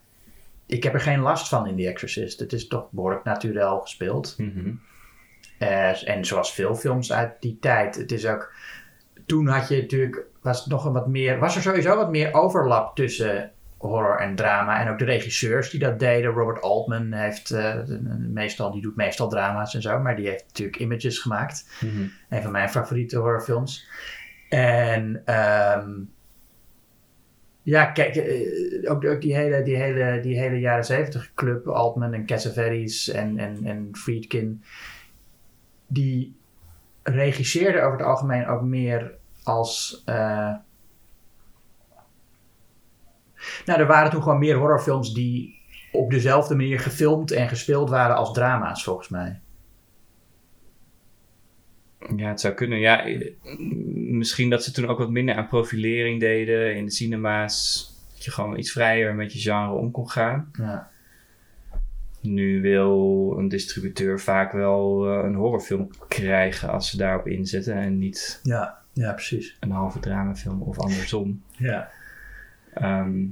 ik 0.65 0.83
heb 0.83 0.93
er 0.93 0.99
geen 1.01 1.19
last 1.19 1.47
van 1.47 1.67
in 1.67 1.75
The 1.77 1.87
Exorcist. 1.87 2.39
Het 2.39 2.53
is 2.53 2.67
toch 2.67 2.87
behoorlijk 2.91 3.23
natuurlijk 3.23 3.81
gespeeld. 3.81 4.35
Mhm. 4.37 4.71
Eh, 5.61 6.09
en 6.09 6.25
zoals 6.25 6.53
veel 6.53 6.75
films 6.75 7.13
uit 7.13 7.31
die 7.39 7.57
tijd. 7.59 7.95
Het 7.95 8.11
is 8.11 8.25
ook. 8.25 8.53
Toen 9.25 9.47
had 9.47 9.67
je 9.67 9.81
natuurlijk. 9.81 10.25
Was, 10.41 10.59
het 10.59 10.67
nog 10.67 10.85
een 10.85 10.93
wat 10.93 11.07
meer, 11.07 11.39
was 11.39 11.55
er 11.55 11.61
sowieso 11.61 11.95
wat 11.95 12.09
meer 12.09 12.33
overlap 12.33 12.95
tussen 12.95 13.51
horror 13.77 14.19
en 14.19 14.35
drama. 14.35 14.81
En 14.81 14.89
ook 14.89 14.99
de 14.99 15.05
regisseurs 15.05 15.69
die 15.69 15.79
dat 15.79 15.99
deden. 15.99 16.31
Robert 16.31 16.61
Altman 16.61 17.11
heeft. 17.11 17.51
eh, 17.51 17.75
meestal, 18.17 18.71
die 18.71 18.81
doet 18.81 18.95
meestal 18.95 19.29
drama's 19.29 19.75
en 19.75 19.81
zo. 19.81 19.99
Maar 19.99 20.15
die 20.15 20.27
heeft 20.27 20.45
natuurlijk 20.47 20.79
images 20.79 21.19
gemaakt. 21.19 21.65
Mhm. 21.79 22.07
Een 22.29 22.41
van 22.41 22.51
mijn 22.51 22.69
favoriete 22.69 23.17
horrorfilms. 23.17 23.87
En. 24.49 25.21
ehm, 25.25 25.89
ja, 27.63 27.85
kijk, 27.85 28.15
eh, 28.15 28.91
ook, 28.91 29.05
ook 29.05 29.21
die, 29.21 29.35
hele, 29.35 29.61
die, 29.63 29.75
hele, 29.75 30.19
die 30.21 30.39
hele 30.39 30.59
jaren 30.59 30.85
zeventig 30.85 31.31
club, 31.35 31.67
Altman 31.67 32.13
en 32.13 32.25
Cassavetes 32.25 33.09
en, 33.09 33.37
en, 33.37 33.59
en 33.63 33.89
Friedkin, 33.91 34.63
die 35.91 36.35
regisseerden 37.03 37.83
over 37.83 37.97
het 37.97 38.07
algemeen 38.07 38.47
ook 38.47 38.61
meer 38.61 39.13
als. 39.43 40.01
eh, 40.05 40.55
nou, 43.65 43.79
er 43.79 43.87
waren 43.87 44.11
toen 44.11 44.23
gewoon 44.23 44.39
meer 44.39 44.57
horrorfilms 44.57 45.13
die 45.13 45.59
op 45.91 46.11
dezelfde 46.11 46.55
manier 46.55 46.79
gefilmd 46.79 47.31
en 47.31 47.49
gespeeld 47.49 47.89
waren 47.89 48.15
als 48.15 48.33
drama's, 48.33 48.83
volgens 48.83 49.09
mij. 49.09 49.39
Ja, 52.15 52.27
het 52.29 52.39
zou 52.39 52.53
kunnen. 52.53 52.79
Ja, 52.79 53.05
misschien 53.95 54.49
dat 54.49 54.63
ze 54.63 54.71
toen 54.71 54.87
ook 54.87 54.97
wat 54.97 55.09
minder 55.09 55.35
aan 55.35 55.47
profilering 55.47 56.19
deden 56.19 56.75
in 56.75 56.85
de 56.85 56.91
cinema's. 56.91 57.85
Dat 58.13 58.23
je 58.25 58.31
gewoon 58.31 58.57
iets 58.57 58.71
vrijer 58.71 59.15
met 59.15 59.33
je 59.33 59.39
genre 59.39 59.73
om 59.73 59.91
kon 59.91 60.09
gaan. 60.09 60.51
Ja. 60.57 60.90
Nu 62.21 62.61
wil 62.61 63.33
een 63.37 63.47
distributeur 63.47 64.19
vaak 64.19 64.51
wel 64.51 65.07
eh, 65.07 65.23
een 65.27 65.35
horrorfilm 65.35 65.89
krijgen 66.07 66.69
als 66.69 66.89
ze 66.89 66.97
daarop 66.97 67.27
inzetten. 67.27 67.73
En 67.75 67.97
niet 67.97 68.39
Ja, 68.43 68.77
ja, 68.93 69.13
precies. 69.13 69.57
een 69.59 69.71
halve 69.71 69.99
dramafilm 69.99 70.61
of 70.61 70.79
andersom. 70.79 71.41
Ja. 71.57 71.91
Ehm, 72.73 73.23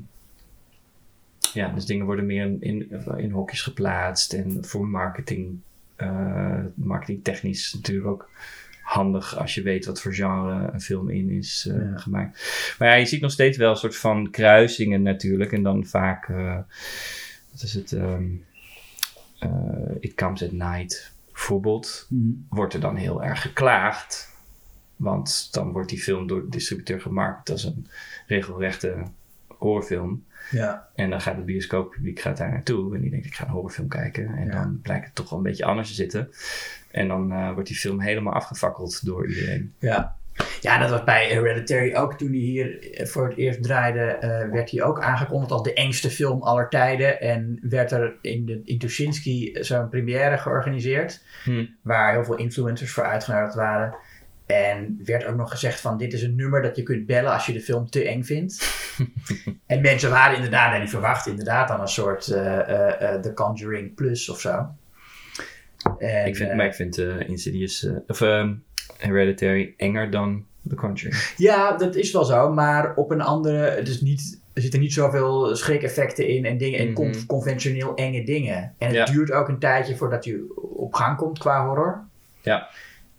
ja, 1.54 1.70
dus 1.74 1.86
dingen 1.86 2.06
worden 2.06 2.26
meer 2.26 2.44
in, 2.46 2.62
in, 2.62 2.92
in 3.18 3.32
hokjes 3.32 3.62
geplaatst. 3.62 4.34
En 4.34 4.66
voor 4.66 4.88
marketing, 4.88 5.60
eh 5.96 6.60
marketingtechnisch 6.74 7.74
natuurlijk 7.74 8.08
ook 8.08 8.30
handig 8.82 9.38
als 9.38 9.56
je 9.56 9.62
weet 9.62 9.86
wat 9.86 10.02
voor 10.02 10.14
genre 10.14 10.70
een 10.74 10.82
film 10.82 11.10
in 11.10 11.30
is 11.30 11.68
eh, 11.72 11.92
Ja. 11.92 11.98
gemaakt. 11.98 12.76
Maar 12.80 12.88
ja, 12.88 12.94
je 12.94 13.06
ziet 13.06 13.22
nog 13.22 13.32
steeds 13.32 13.58
wel 13.58 13.70
een 13.70 13.76
soort 13.76 13.98
van 13.98 14.30
kruisingen 14.32 15.02
natuurlijk. 15.02 15.52
En 15.52 15.64
dan 15.64 15.86
vaak, 15.86 16.28
wat 17.52 17.62
is 17.62 17.74
het, 17.74 17.92
ehm, 17.92 18.24
eh, 19.40 19.50
It 20.00 20.14
Comes 20.14 20.44
at 20.44 20.52
Night 20.52 21.12
bijvoorbeeld 21.32 22.08
wordt 22.50 22.74
er 22.74 22.80
dan 22.80 22.96
heel 22.96 23.24
erg 23.24 23.42
geklaagd. 23.42 24.28
Want 24.96 25.48
dan 25.54 25.72
wordt 25.72 25.90
die 25.90 26.02
film 26.02 26.28
door 26.28 26.42
de 26.42 26.50
distributeur 26.50 27.02
gemarkt 27.02 27.50
als 27.50 27.64
een 27.64 27.88
regelrechte 28.28 29.04
horrorfilm. 29.48 30.24
Ja. 30.52 30.88
En 30.96 31.10
dan 31.10 31.22
gaat 31.22 31.36
het 31.36 31.46
bioscooppubliek 31.46 32.20
gaat 32.20 32.38
daar 32.38 32.50
naartoe. 32.52 32.96
En 32.96 33.02
die 33.02 33.10
denkt, 33.10 33.26
ik 33.26 33.34
ga 33.36 33.44
een 33.46 33.52
horrorfilm 33.52 33.88
kijken. 33.88 34.36
En 34.36 34.46
Ja. 34.46 34.52
dan 34.52 34.80
blijkt 34.82 35.06
het 35.06 35.16
toch 35.16 35.30
wel 35.30 35.40
een 35.40 35.46
beetje 35.46 35.66
anders 35.66 35.88
te 35.88 35.94
zitten. 35.94 36.30
En 36.92 37.08
dan 37.08 37.32
eh, 37.32 37.54
wordt 37.54 37.68
die 37.68 37.78
film 37.78 38.00
helemaal 38.00 38.34
afgefakkeld 38.34 39.06
door 39.06 39.28
iedereen. 39.28 39.74
Ja. 39.80 40.18
Ja, 40.62 40.78
dat 40.78 40.90
was 40.90 41.04
bij 41.04 41.28
Hereditary 41.28 41.96
ook. 41.96 42.18
Toen 42.18 42.30
hij 42.30 42.38
hier 42.38 42.98
voor 43.04 43.28
het 43.28 43.38
eerst 43.38 43.64
draaide, 43.64 44.00
eh, 44.00 44.52
werd 44.52 44.72
hij 44.72 44.84
ook 44.84 45.02
aangekondigd 45.02 45.52
als 45.52 45.64
de 45.64 45.74
engste 45.74 46.10
film 46.10 46.42
aller 46.42 46.70
tijden. 46.70 47.22
En 47.22 47.60
werd 47.62 47.92
er 47.92 48.16
in, 48.22 48.46
de, 48.46 48.62
in 48.64 48.80
Tuschinski 48.80 49.58
zo'n 49.60 49.90
première 49.90 50.38
georganiseerd. 50.38 51.24
Hm. 51.44 51.66
Waar 51.82 52.14
heel 52.14 52.26
veel 52.26 52.38
influencers 52.38 52.92
voor 52.92 53.04
uitgenodigd 53.04 53.56
waren. 53.56 53.96
En 54.46 55.02
werd 55.06 55.26
ook 55.26 55.36
nog 55.36 55.52
gezegd 55.52 55.80
van 55.80 55.98
dit 55.98 56.14
is 56.14 56.24
een 56.24 56.36
nummer 56.36 56.62
dat 56.62 56.76
je 56.76 56.84
kunt 56.84 57.06
bellen 57.06 57.32
als 57.32 57.46
je 57.46 57.54
de 57.54 57.62
film 57.62 57.90
te 57.90 58.04
eng 58.04 58.24
vindt. 58.24 58.70
en 59.66 59.82
mensen 59.82 60.10
waren 60.10 60.36
inderdaad, 60.36 60.74
en 60.74 60.80
die 60.80 60.90
verwachten 60.90 61.32
inderdaad 61.32 61.68
dan 61.68 61.82
een 61.82 61.88
soort 61.88 62.28
eh, 62.28 62.60
eh, 62.60 63.14
eh, 63.14 63.22
The 63.22 63.34
Conjuring 63.34 63.96
Plus 63.96 64.30
of 64.30 64.40
zo. 64.40 64.70
En, 65.98 66.28
ik 66.28 66.36
vind, 66.36 66.50
eh, 66.50 66.56
maar 66.56 66.66
ik 66.66 66.74
vind 66.74 66.98
eh, 66.98 67.30
Insidious, 67.30 67.86
eh, 67.86 67.96
of 68.08 68.22
ehm, 68.22 68.54
Hereditary, 69.08 69.74
enger 69.78 70.12
dan 70.12 70.44
The 70.70 70.76
Conjuring. 70.76 71.34
Ja, 71.38 71.78
dat 71.78 71.96
is 71.96 72.12
wel 72.12 72.24
zo, 72.26 72.54
maar 72.54 72.96
op 72.96 73.12
een 73.12 73.22
andere. 73.22 73.58
Het 73.58 73.88
is 73.88 74.02
niet, 74.02 74.40
er 74.54 74.62
zitten 74.62 74.80
niet 74.80 74.94
zoveel 74.94 75.56
schrik-effecten 75.56 76.28
in 76.28 76.46
en 76.46 76.58
dingen 76.58 76.80
en 76.80 76.92
Mhm. 76.92 77.26
conventioneel 77.26 77.96
enge 77.96 78.24
dingen. 78.24 78.74
En 78.78 78.88
het 78.88 78.96
Ja. 78.96 79.06
duurt 79.06 79.32
ook 79.32 79.48
een 79.48 79.60
tijdje 79.60 79.96
voordat 79.96 80.26
je 80.26 80.54
op 80.76 80.94
gang 80.94 81.18
komt 81.18 81.40
qua 81.40 81.66
horror. 81.66 82.04
Ja. 82.42 82.68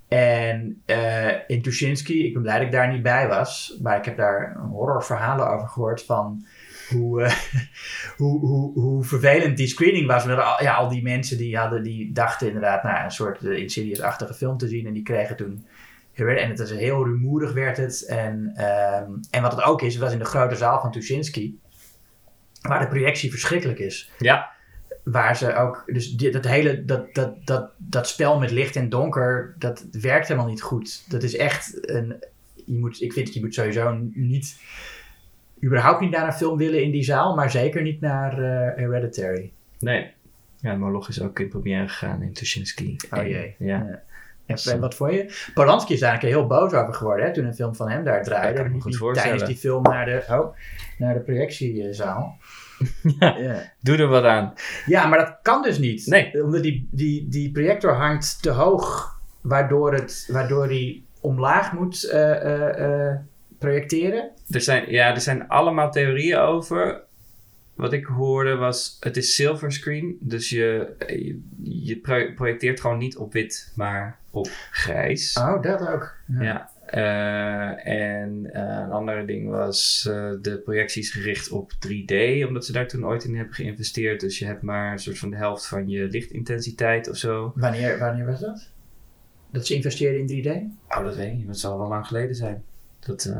En 0.09 0.83
eh, 0.87 1.29
in 1.47 1.63
Tuschinski, 1.63 2.27
ik 2.27 2.33
ben 2.33 2.43
blij 2.43 2.57
dat 2.57 2.67
ik 2.67 2.73
daar 2.73 2.93
niet 2.93 3.03
bij 3.03 3.29
was, 3.29 3.79
maar 3.83 3.97
ik 3.99 4.05
heb 4.05 4.17
daar 4.17 4.57
horrorverhalen 4.71 5.49
over 5.51 5.69
gehoord 5.69 6.03
van 6.05 6.45
hoe, 6.89 7.23
eh, 7.23 7.33
hoe, 8.17 8.41
hoe, 8.41 8.73
hoe 8.81 9.05
vervelend 9.05 9.57
die 9.57 9.67
screening 9.67 10.07
was. 10.07 10.25
Met 10.25 10.39
al, 10.39 10.63
ja, 10.63 10.75
al 10.75 10.89
die 10.89 11.03
mensen 11.03 11.39
die, 11.39 11.57
hadden, 11.57 11.83
die 11.83 12.13
dachten 12.13 12.47
inderdaad 12.47 12.83
nou, 12.83 13.05
een 13.05 13.11
soort 13.11 13.43
uh, 13.43 13.59
Insidious-achtige 13.59 14.35
film 14.35 14.57
te 14.59 14.69
zien 14.69 14.87
en 14.87 14.93
die 14.93 15.03
kregen 15.03 15.37
toen 15.37 15.65
en 16.29 16.51
het 16.51 16.59
is 16.59 16.71
heel 16.71 17.05
rumoerig 17.05 17.53
werd 17.53 17.77
het. 17.77 18.07
En, 18.07 18.53
ehm, 18.55 19.11
en 19.31 19.43
wat 19.43 19.53
het 19.53 19.63
ook 19.63 19.83
is, 19.83 19.95
het 19.95 20.03
was 20.03 20.13
in 20.13 20.19
de 20.19 20.25
grote 20.25 20.57
zaal 20.57 20.81
van 20.81 20.93
Tuschinski. 20.93 21.59
Waar 22.61 22.81
de 22.81 22.89
projectie 22.89 23.31
verschrikkelijk 23.31 23.79
is. 23.79 24.11
Ja. 24.19 24.51
Waar 25.05 25.37
ze 25.37 25.55
ook, 25.55 25.83
dus 25.87 26.17
die, 26.17 26.31
dat 26.31 26.45
hele, 26.45 26.85
dat, 26.85 27.15
dat, 27.15 27.47
dat, 27.47 27.71
dat 27.77 28.09
spel 28.09 28.39
met 28.39 28.51
licht 28.51 28.77
en 28.77 28.89
donker, 28.89 29.55
dat 29.59 29.87
werkt 29.91 30.29
helemaal 30.29 30.49
niet 30.49 30.63
goed. 30.63 31.11
Dat 31.11 31.23
is 31.23 31.37
echt 31.37 31.91
een, 31.91 32.25
je 32.67 32.79
moet, 32.79 33.01
ik 33.01 33.13
vind 33.13 33.27
dat 33.27 33.35
je 33.35 33.41
moet 33.41 33.55
sowieso 33.55 33.99
niet, 34.13 34.61
überhaupt 35.65 36.01
niet 36.01 36.11
naar 36.11 36.27
een 36.27 36.33
film 36.33 36.59
willen 36.59 36.83
in 36.83 36.91
die 36.91 37.05
zaal, 37.05 37.35
maar 37.35 37.51
zeker 37.51 37.83
niet 37.83 38.01
naar 38.01 38.33
uh, 38.39 38.77
Hereditary. 38.77 39.53
Nee. 39.79 40.13
Ja, 40.57 40.75
Moloch 40.75 41.09
is 41.09 41.23
ook 41.23 41.39
in 41.41 41.49
première 41.49 41.89
gegaan 41.89 42.23
in 42.23 42.33
Tuschinski. 42.33 42.97
Oh 43.11 43.27
jee. 43.27 43.55
Ja. 43.59 43.67
ja. 43.67 44.03
En 44.51 44.81
wat 44.81 44.95
vond 44.95 45.13
je? 45.13 45.51
Polanski 45.55 45.93
is 45.93 46.01
keer 46.01 46.19
heel 46.19 46.47
boos 46.47 46.73
over 46.73 46.95
geworden 46.95 47.27
hè, 47.27 47.33
toen 47.33 47.45
een 47.45 47.55
film 47.55 47.75
van 47.75 47.91
hem 47.91 48.05
daar 48.05 48.23
draaide. 48.23 48.49
Ja, 48.49 48.55
kan 48.55 48.75
ik 48.75 48.85
me 48.85 48.97
goed 48.97 49.15
tijdens 49.15 49.45
die 49.45 49.57
film 49.57 49.83
naar 49.83 50.05
de, 50.05 50.25
oh, 50.31 50.57
naar 50.99 51.15
de 51.15 51.21
projectiezaal. 51.21 52.39
ja. 53.21 53.73
Doe 53.81 53.97
er 53.97 54.07
wat 54.09 54.25
aan. 54.25 54.53
Ja, 54.87 55.07
maar 55.07 55.19
dat 55.19 55.39
kan 55.43 55.63
dus 55.63 55.79
niet. 55.79 56.07
Nee. 56.07 56.45
Omdat 56.45 56.63
die, 56.63 56.89
die, 56.91 57.29
die 57.29 57.51
projector 57.51 57.95
hangt 57.95 58.43
te 58.43 58.51
hoog, 58.51 59.19
waardoor, 59.41 59.95
het, 59.95 60.29
waardoor 60.33 60.69
die 60.69 61.07
omlaag 61.21 61.73
moet 61.73 62.05
uh, 62.05 62.13
uh, 62.13 62.79
uh, 62.79 63.15
projecteren. 63.59 64.31
Er 64.49 64.61
zijn, 64.61 64.91
ja, 64.91 65.15
er 65.15 65.21
zijn 65.21 65.49
allemaal 65.49 65.91
theorieën 65.91 66.39
over. 66.39 67.03
Wat 67.75 67.93
ik 67.93 68.05
hoorde 68.05 68.55
was, 68.55 68.97
het 69.01 69.17
is 69.17 69.35
silverscreen. 69.35 70.17
Dus 70.21 70.49
je, 70.49 70.95
je, 71.07 71.41
je 71.63 71.97
projecteert 72.35 72.81
gewoon 72.81 72.99
niet 72.99 73.17
op 73.17 73.33
wit, 73.33 73.73
maar 73.77 74.20
op 74.31 74.49
grijs. 74.71 75.37
Oh, 75.37 75.63
dat 75.63 75.89
ook. 75.89 76.15
Ja. 76.27 76.43
ja. 76.43 76.71
Uh, 76.95 77.87
en 77.87 78.45
uh, 78.45 78.83
een 78.85 78.91
ander 78.91 79.27
ding 79.27 79.51
was, 79.51 80.07
uh, 80.09 80.33
de 80.43 80.61
projectie 80.65 81.03
is 81.03 81.11
gericht 81.11 81.51
op 81.51 81.73
3D, 81.73 82.47
omdat 82.47 82.65
ze 82.65 82.73
daar 82.73 82.89
toen 82.89 83.07
ooit 83.07 83.25
in 83.25 83.37
hebben 83.37 83.55
geïnvesteerd. 83.55 84.21
Dus 84.21 84.39
je 84.39 84.45
hebt 84.45 84.63
maar 84.63 84.93
een 84.93 84.99
soort 84.99 85.19
van 85.19 85.31
de 85.31 85.37
helft 85.37 85.67
van 85.67 85.89
je 85.89 86.09
lichtintensiteit 86.09 87.09
of 87.11 87.17
zo. 87.17 87.53
Wanneer, 87.55 87.99
wanneer 87.99 88.27
was 88.27 88.41
dat? 88.41 88.71
Dat 89.51 89.67
ze 89.67 89.75
investeerden 89.75 90.27
in 90.27 90.45
3D? 90.45 90.51
Oh, 90.99 91.05
dat 91.05 91.17
weet 91.17 91.27
ik 91.27 91.37
niet. 91.37 91.47
Dat 91.47 91.59
zal 91.59 91.79
wel 91.79 91.89
lang 91.89 92.07
geleden 92.07 92.35
zijn. 92.35 92.63
Dat, 92.99 93.35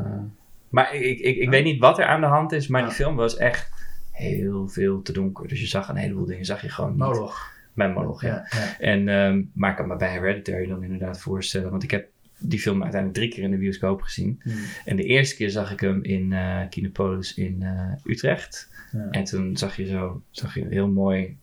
maar 0.69 0.95
ik, 0.95 1.19
ik, 1.19 1.37
ik 1.37 1.49
weet 1.49 1.63
niet 1.63 1.79
wat 1.79 1.99
er 1.99 2.05
aan 2.05 2.21
de 2.21 2.27
hand 2.27 2.51
is, 2.51 2.67
maar 2.67 2.83
die 2.83 2.91
film 2.91 3.15
was 3.15 3.37
echt 3.37 3.69
heel 4.11 4.67
veel 4.67 5.01
te 5.01 5.13
donker. 5.13 5.47
Dus 5.47 5.59
je 5.59 5.67
zag 5.67 5.89
een 5.89 5.95
heleboel 5.95 6.25
dingen, 6.25 6.45
zag 6.45 6.61
je 6.61 6.69
gewoon 6.69 6.89
niet. 6.89 6.99
Moloch. 6.99 7.50
Moloch, 7.73 8.21
ja. 8.21 8.47
En, 8.79 9.07
um, 9.07 9.51
maar 9.53 9.69
ik 9.69 9.75
kan 9.75 9.87
me 9.87 9.95
bij 9.95 10.09
Hereditary 10.09 10.67
dan 10.67 10.83
inderdaad 10.83 11.21
voorstellen. 11.21 11.71
Want 11.71 11.83
ik 11.83 11.91
heb 11.91 12.07
die 12.37 12.59
film 12.59 12.81
uiteindelijk 12.81 13.19
drie 13.19 13.31
keer 13.31 13.43
in 13.43 13.51
de 13.51 13.57
bioscoop 13.57 14.01
gezien. 14.01 14.39
Hmm. 14.43 14.53
En 14.85 14.95
de 14.95 15.03
eerste 15.03 15.35
keer 15.35 15.49
zag 15.49 15.71
ik 15.71 15.79
hem 15.79 16.03
in 16.03 16.31
uh, 16.31 16.61
Kinopolis 16.69 17.33
in 17.33 17.57
uh, 17.61 17.93
Utrecht. 18.03 18.69
Ja. 18.91 19.09
En 19.09 19.23
toen 19.23 19.57
zag 19.57 19.75
je 19.75 19.85
zo, 19.85 20.21
zag 20.29 20.55
je 20.55 20.65
heel 20.69 20.87
mooi, 20.87 21.37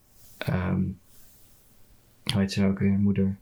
um, 0.48 0.98
hoe 2.22 2.40
heet 2.40 2.52
ze 2.52 2.60
nou 2.60 2.72
ook 2.72 2.78
weer, 2.78 2.90
moeder? 2.90 3.36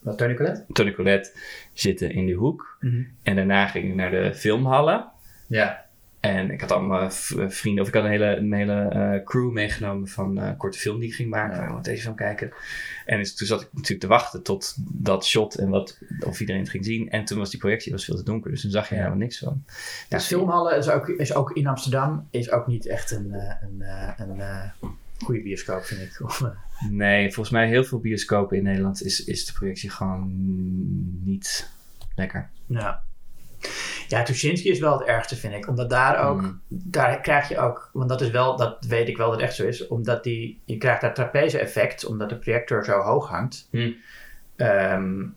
Wat, 0.00 0.18
Tony 0.18 0.34
Collette? 0.34 0.64
Tony 0.72 0.92
Collette 0.92 1.32
zitten 1.72 2.10
in 2.10 2.26
die 2.26 2.34
hoek. 2.34 2.76
Mm 2.80 2.90
-hmm. 2.90 3.08
En 3.22 3.36
daarna 3.36 3.66
ging 3.66 3.88
ik 3.88 3.94
naar 3.94 4.10
de 4.10 4.34
filmhallen. 4.34 5.10
Ja. 5.46 5.85
En 6.26 6.50
ik 6.50 6.60
had 6.60 6.72
allemaal 6.72 7.10
vrienden, 7.48 7.82
of 7.82 7.88
ik 7.88 7.94
had 7.94 8.04
een 8.04 8.10
hele, 8.10 8.36
een 8.36 8.52
hele 8.52 8.92
uh, 8.94 9.24
crew 9.24 9.50
meegenomen 9.50 10.08
van 10.08 10.36
een 10.36 10.52
uh, 10.52 10.58
korte 10.58 10.78
film 10.78 10.98
die 10.98 11.08
ik 11.08 11.14
ging 11.14 11.30
maken. 11.30 11.62
Ja. 11.62 11.80
deze 11.80 12.02
film 12.02 12.14
kijken. 12.14 12.52
En 13.06 13.18
dus, 13.18 13.34
toen 13.34 13.46
zat 13.46 13.60
ik 13.60 13.68
natuurlijk 13.72 14.00
te 14.00 14.06
wachten 14.06 14.42
tot 14.42 14.74
dat 14.78 15.26
shot 15.26 15.54
en 15.54 15.68
wat, 15.68 15.98
of 16.20 16.40
iedereen 16.40 16.60
het 16.60 16.70
ging 16.70 16.84
zien. 16.84 17.10
En 17.10 17.24
toen 17.24 17.38
was 17.38 17.50
die 17.50 17.60
projectie 17.60 17.92
was 17.92 18.04
veel 18.04 18.16
te 18.16 18.22
donker, 18.22 18.50
dus 18.50 18.60
toen 18.60 18.70
zag 18.70 18.88
je 18.88 18.94
ja. 18.94 19.00
helemaal 19.00 19.20
niks 19.20 19.38
van. 19.38 19.64
Ja, 20.08 20.16
dus 20.16 20.26
filmhallen 20.26 20.76
is 20.76 20.88
ook, 20.88 21.08
is 21.08 21.34
ook 21.34 21.50
in 21.50 21.66
Amsterdam 21.66 22.28
is 22.30 22.50
ook 22.50 22.66
niet 22.66 22.86
echt 22.86 23.10
een, 23.10 23.32
een, 23.60 23.84
een, 24.16 24.40
een 24.40 24.72
goede 25.18 25.42
bioscoop, 25.42 25.84
vind 25.84 26.00
ik. 26.00 26.20
nee, 26.90 27.24
volgens 27.24 27.50
mij 27.50 27.68
heel 27.68 27.84
veel 27.84 27.98
bioscopen 27.98 28.56
in 28.56 28.62
Nederland 28.62 29.02
is, 29.02 29.24
is 29.24 29.46
de 29.46 29.52
projectie 29.52 29.90
gewoon 29.90 30.30
niet 31.24 31.70
lekker. 32.14 32.50
Ja. 32.66 33.02
Ja, 34.08 34.22
Tuschinski 34.22 34.70
is 34.70 34.78
wel 34.78 34.98
het 34.98 35.08
ergste, 35.08 35.36
vind 35.36 35.54
ik. 35.54 35.68
Omdat 35.68 35.90
daar 35.90 36.18
ook, 36.28 36.40
Mm. 36.40 36.60
daar 36.68 37.20
krijg 37.20 37.48
je 37.48 37.58
ook, 37.58 37.90
want 37.92 38.08
dat 38.08 38.20
is 38.20 38.30
wel, 38.30 38.56
dat 38.56 38.84
weet 38.84 39.08
ik 39.08 39.16
wel 39.16 39.26
dat 39.30 39.36
het 39.36 39.44
echt 39.46 39.56
zo 39.56 39.64
is, 39.66 39.86
omdat 39.86 40.24
die, 40.24 40.60
je 40.64 40.78
krijgt 40.78 41.00
daar 41.00 41.14
trapeze 41.14 41.58
effect, 41.58 42.04
omdat 42.06 42.28
de 42.28 42.38
projector 42.38 42.84
zo 42.84 42.98
hoog 43.00 43.28
hangt. 43.28 43.68
Mm. 43.70 43.94
Um, 44.56 45.36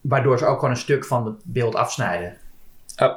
waardoor 0.00 0.38
ze 0.38 0.46
ook 0.46 0.54
gewoon 0.58 0.70
een 0.70 0.80
stuk 0.80 1.04
van 1.04 1.26
het 1.26 1.42
beeld 1.44 1.74
afsnijden. 1.74 2.36
Oh. 2.96 3.14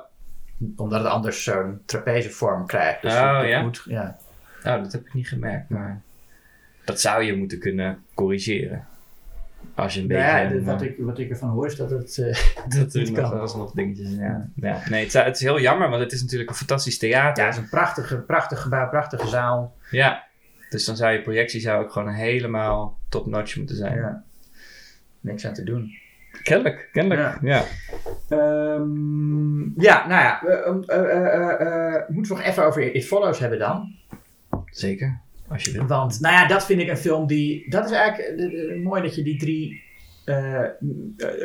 Omdat 0.75 0.99
het 1.03 1.09
anders 1.09 1.43
zo'n 1.43 1.81
trapezevorm 1.85 2.65
krijgt. 2.65 3.01
Dus 3.01 3.13
Oh, 3.13 3.39
ja? 3.43 3.61
Moet, 3.61 3.83
ja. 3.85 4.17
Nou, 4.63 4.83
dat 4.83 4.91
heb 4.91 5.05
ik 5.05 5.13
niet 5.13 5.27
gemerkt, 5.27 5.69
maar 5.69 6.01
dat 6.85 7.01
zou 7.01 7.23
je 7.23 7.35
moeten 7.35 7.59
kunnen 7.59 8.03
corrigeren. 8.13 8.87
Als 9.79 9.93
je 9.93 10.01
een 10.01 10.07
beetje... 10.07 10.23
Ja, 10.23 10.61
wat, 10.61 10.81
ik, 10.81 10.95
wat 10.97 11.19
ik 11.19 11.29
ervan 11.29 11.49
hoor 11.49 11.65
is 11.65 11.75
dat 11.75 11.89
het 11.89 12.17
uh, 12.17 12.25
dat 12.79 12.93
niet 12.93 13.11
nog, 13.11 13.29
kan. 13.29 13.37
Dat 13.39 13.49
is 13.49 13.55
nog 13.55 13.71
dingetjes, 13.71 14.11
ja. 14.11 14.49
ja. 14.55 14.81
Nee, 14.89 15.03
het, 15.03 15.13
het, 15.13 15.35
is 15.35 15.41
heel 15.41 15.59
jammer, 15.59 15.89
want 15.89 16.01
het 16.01 16.11
is 16.11 16.21
natuurlijk 16.21 16.49
een 16.49 16.55
fantastisch 16.55 16.97
theater. 16.97 17.43
Ja, 17.43 17.49
het 17.49 17.57
is 17.57 17.63
een 17.63 17.69
prachtige, 17.69 18.17
prachtig 18.17 18.61
gebouw, 18.61 18.89
prachtige 18.89 19.27
zaal. 19.27 19.75
Ja, 19.91 20.23
dus 20.69 20.85
dan 20.85 20.95
zou 20.95 21.11
je 21.11 21.21
projectie 21.21 21.61
zou 21.61 21.83
ook 21.83 21.91
gewoon 21.91 22.09
helemaal 22.09 22.97
top-notch 23.09 23.57
moeten 23.57 23.75
zijn. 23.75 23.95
Ja. 23.95 24.23
Niks 25.19 25.45
aan 25.45 25.53
te 25.53 25.63
doen. 25.63 25.93
Kennelijk, 26.43 26.89
kennelijk, 26.91 27.37
ja. 27.41 27.63
Ja, 28.29 28.73
um, 28.73 29.73
ja 29.77 30.07
nou 30.07 30.21
ja, 30.21 30.39
we 30.43 30.83
uh, 30.87 31.67
uh, 31.67 32.07
moeten 32.07 32.35
we 32.35 32.37
nog 32.37 32.47
even 32.47 32.65
over 32.65 32.95
It 32.95 33.05
Follows 33.05 33.39
hebben 33.39 33.59
dan. 33.59 33.95
Zeker. 34.65 35.19
Als 35.49 35.63
je 35.63 35.71
wil. 35.71 35.85
Want, 35.85 36.19
nou 36.19 36.33
ja, 36.33 36.47
dat 36.47 36.65
vind 36.65 36.81
ik 36.81 36.89
een 36.89 36.97
film 36.97 37.27
die. 37.27 37.69
Dat 37.69 37.85
is 37.85 37.91
eigenlijk 37.91 38.39
uh, 38.39 38.83
mooi 38.83 39.01
dat 39.01 39.15
je 39.15 39.23
die 39.23 39.37
drie 39.37 39.81
uh, 40.25 40.63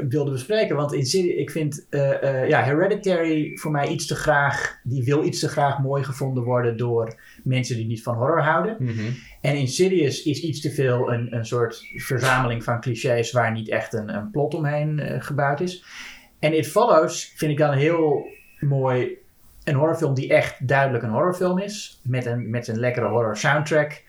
wilde 0.08 0.30
bespreken. 0.30 0.76
Want 0.76 0.92
in 0.92 1.38
ik 1.38 1.50
vind 1.50 1.86
uh, 1.90 2.48
ja, 2.48 2.62
Hereditary 2.62 3.56
voor 3.56 3.70
mij 3.70 3.88
iets 3.88 4.06
te 4.06 4.14
graag. 4.14 4.78
Die 4.82 5.04
wil 5.04 5.24
iets 5.24 5.40
te 5.40 5.48
graag 5.48 5.78
mooi 5.78 6.04
gevonden 6.04 6.44
worden 6.44 6.76
door 6.76 7.20
mensen 7.44 7.76
die 7.76 7.86
niet 7.86 8.02
van 8.02 8.16
horror 8.16 8.42
houden. 8.42 8.76
Mm 8.78 8.88
-hmm. 8.88 9.16
En 9.40 9.56
Insidious 9.56 10.22
is 10.22 10.42
iets 10.42 10.60
te 10.60 10.70
veel 10.70 11.12
een, 11.12 11.34
een 11.34 11.46
soort 11.46 11.84
verzameling 11.96 12.64
van 12.64 12.80
clichés 12.80 13.32
waar 13.32 13.52
niet 13.52 13.68
echt 13.68 13.92
een, 13.92 14.14
een 14.14 14.30
plot 14.30 14.54
omheen 14.54 15.22
gebouwd 15.22 15.60
is. 15.60 15.84
En 16.38 16.56
It 16.56 16.66
Follows 16.66 17.32
vind 17.36 17.50
ik 17.50 17.58
dan 17.58 17.74
heel 17.74 18.26
mooi 18.60 19.18
een 19.64 19.74
horrorfilm 19.74 20.14
die 20.14 20.28
echt 20.28 20.68
duidelijk 20.68 21.04
een 21.04 21.10
horrorfilm 21.10 21.58
is. 21.58 22.00
Met 22.02 22.26
een, 22.26 22.50
met 22.50 22.68
een 22.68 22.78
lekkere 22.78 23.08
horror 23.08 23.36
soundtrack. 23.36 24.02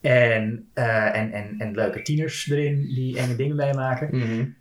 En, 0.00 0.68
uh, 0.74 1.16
en, 1.16 1.32
en, 1.32 1.54
en 1.58 1.74
leuke 1.74 2.02
tieners 2.02 2.50
erin 2.50 2.76
die 2.94 3.18
enge 3.18 3.36
dingen 3.36 3.56
meemaken. 3.56 4.08
Mm 4.12 4.20
-hmm. 4.22 4.56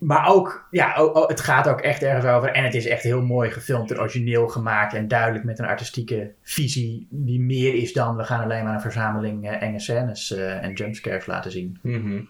Maar 0.00 0.28
ook, 0.28 0.66
ja, 0.70 0.96
ook, 0.96 1.16
ook, 1.16 1.28
het 1.28 1.40
gaat 1.40 1.68
ook 1.68 1.80
echt 1.80 2.02
ergens 2.02 2.24
over. 2.24 2.50
En 2.50 2.64
het 2.64 2.74
is 2.74 2.86
echt 2.86 3.02
heel 3.02 3.22
mooi 3.22 3.50
gefilmd 3.50 3.90
en 3.90 4.00
origineel 4.00 4.48
gemaakt. 4.48 4.94
En 4.94 5.08
duidelijk 5.08 5.44
met 5.44 5.58
een 5.58 5.66
artistieke 5.66 6.32
visie 6.42 7.06
die 7.10 7.40
meer 7.40 7.74
is 7.74 7.92
dan... 7.92 8.16
we 8.16 8.24
gaan 8.24 8.42
alleen 8.42 8.64
maar 8.64 8.74
een 8.74 8.80
verzameling 8.80 9.44
uh, 9.44 9.62
enge 9.62 9.80
scènes 9.80 10.30
uh, 10.30 10.64
en 10.64 10.72
jumpscares 10.72 11.26
laten 11.26 11.50
zien. 11.50 11.78
Mm 11.82 12.02
-hmm. 12.02 12.28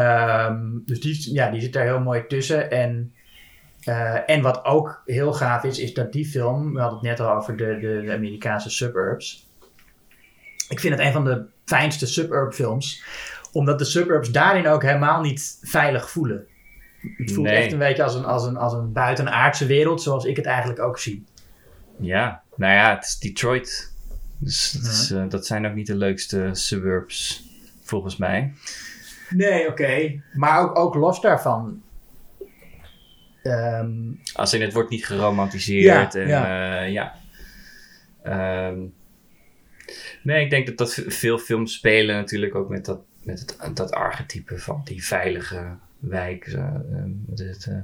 um, 0.00 0.82
dus 0.86 1.00
die, 1.00 1.34
ja, 1.34 1.50
die 1.50 1.60
zit 1.60 1.72
daar 1.72 1.84
heel 1.84 2.00
mooi 2.00 2.26
tussen. 2.26 2.70
En 2.70 3.12
Eh, 3.80 4.30
en 4.30 4.42
wat 4.42 4.64
ook 4.64 5.02
heel 5.06 5.32
gaaf 5.32 5.64
is, 5.64 5.78
is 5.78 5.94
dat 5.94 6.12
die 6.12 6.26
film, 6.26 6.72
we 6.74 6.80
hadden 6.80 6.98
het 6.98 7.08
net 7.08 7.20
al 7.20 7.36
over 7.36 7.56
de, 7.56 7.78
de, 7.80 8.02
de 8.06 8.12
Amerikaanse 8.12 8.70
suburbs. 8.70 9.48
Ik 10.68 10.80
vind 10.80 10.94
het 10.96 11.06
een 11.06 11.12
van 11.12 11.24
de 11.24 11.44
fijnste 11.64 12.06
suburb 12.06 12.52
films, 12.52 13.04
omdat 13.52 13.78
de 13.78 13.84
suburbs 13.84 14.30
daarin 14.30 14.66
ook 14.66 14.82
helemaal 14.82 15.20
niet 15.20 15.58
veilig 15.62 16.10
voelen. 16.10 16.46
Het 17.16 17.32
voelt 17.32 17.46
Nee. 17.46 17.56
echt 17.56 17.72
een 17.72 17.78
beetje 17.78 18.02
als 18.02 18.14
een, 18.14 18.24
als, 18.24 18.44
een, 18.46 18.56
als 18.56 18.72
een 18.72 18.92
buitenaardse 18.92 19.66
wereld, 19.66 20.02
zoals 20.02 20.24
ik 20.24 20.36
het 20.36 20.46
eigenlijk 20.46 20.80
ook 20.80 20.98
zie. 20.98 21.24
Ja, 21.96 22.42
nou 22.56 22.72
ja, 22.72 22.94
het 22.94 23.04
is 23.04 23.18
Detroit. 23.18 23.92
Dus 24.38 24.70
dat, 24.72 24.92
is, 24.92 25.10
eh, 25.10 25.24
dat 25.28 25.46
zijn 25.46 25.66
ook 25.66 25.74
niet 25.74 25.86
de 25.86 25.96
leukste 25.96 26.48
suburbs, 26.52 27.44
volgens 27.82 28.16
mij. 28.16 28.52
Nee, 29.30 29.68
oké. 29.68 30.22
Maar 30.34 30.60
ook, 30.60 30.78
ook 30.78 30.94
los 30.94 31.20
daarvan. 31.20 31.82
Ehm, 33.42 33.90
Als 34.34 34.54
in 34.54 34.60
het 34.60 34.72
wordt 34.72 34.90
niet 34.90 35.06
geromantiseerd. 35.06 36.12
Ja, 36.12 36.20
en, 36.20 36.28
ja. 36.28 36.80
eh, 36.84 36.92
ja. 36.92 37.14
Ehm, 38.22 38.78
nee, 40.22 40.44
ik 40.44 40.50
denk 40.50 40.66
dat, 40.66 40.78
dat 40.78 41.02
veel 41.06 41.38
films 41.38 41.74
spelen 41.74 42.14
natuurlijk 42.16 42.54
ook 42.54 42.68
met 42.68 42.84
dat, 42.84 43.00
met 43.24 43.40
het, 43.40 43.76
dat 43.76 43.92
archetype 43.92 44.58
van 44.58 44.80
die 44.84 45.04
veilige 45.04 45.76
wijk. 45.98 46.44
het, 47.34 47.66
eh, 47.66 47.76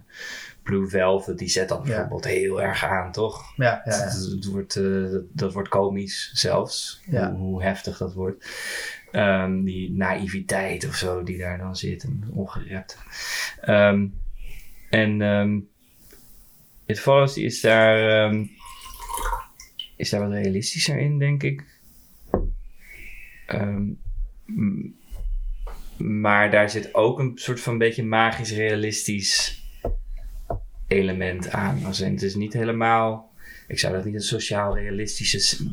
Blue 0.63 0.89
Velvet, 0.89 1.39
die 1.39 1.49
zet 1.49 1.69
dat 1.69 1.79
Ja. 1.79 1.85
bijvoorbeeld 1.85 2.25
heel 2.25 2.63
erg 2.63 2.85
aan, 2.85 3.13
toch? 3.13 3.53
ja, 3.57 3.83
ja, 3.85 3.97
ja. 3.97 4.05
Het 4.05 4.45
wordt, 4.45 4.77
eh, 4.77 5.11
dat, 5.11 5.23
dat 5.33 5.53
wordt 5.53 5.69
komisch 5.69 6.31
zelfs, 6.35 7.03
hoe, 7.11 7.19
hoe 7.37 7.63
heftig 7.63 7.97
dat 7.99 8.15
wordt. 8.15 8.47
Die 9.65 9.91
naïviteit 9.93 10.87
of 10.89 10.95
zo 10.95 11.23
die 11.23 11.39
daar 11.39 11.59
dan 11.59 11.77
zit, 11.77 12.03
en 12.03 12.25
ongerept. 12.33 12.99
Ehm, 13.61 14.07
en 14.91 15.23
ehm 15.23 15.59
It 16.87 17.01
Follows 17.01 17.37
is 17.37 17.61
daar, 17.61 18.29
ehm, 18.29 18.45
is 19.97 20.11
daar 20.11 20.21
wat 20.21 20.33
realistischer 20.33 20.99
in, 20.99 21.19
denk 21.19 21.43
ik. 21.43 21.65
Ehm, 23.47 23.85
maar 25.97 26.51
daar 26.51 26.71
zit 26.71 26.95
ook 26.95 27.19
een 27.19 27.33
soort 27.35 27.61
van 27.61 27.79
beetje 27.79 28.05
magisch 28.05 28.53
realistisch 28.53 29.65
element 30.87 31.51
aan. 31.51 31.85
Als 31.85 32.01
in, 32.01 32.13
het 32.13 32.23
is 32.23 32.35
niet 32.35 32.53
helemaal. 32.53 33.33
Ik 33.69 33.79
zou 33.79 33.95
dat 33.95 34.05
niet 34.05 34.15
een 34.15 34.21
sociaal 34.21 34.79
realistische. 34.79 35.65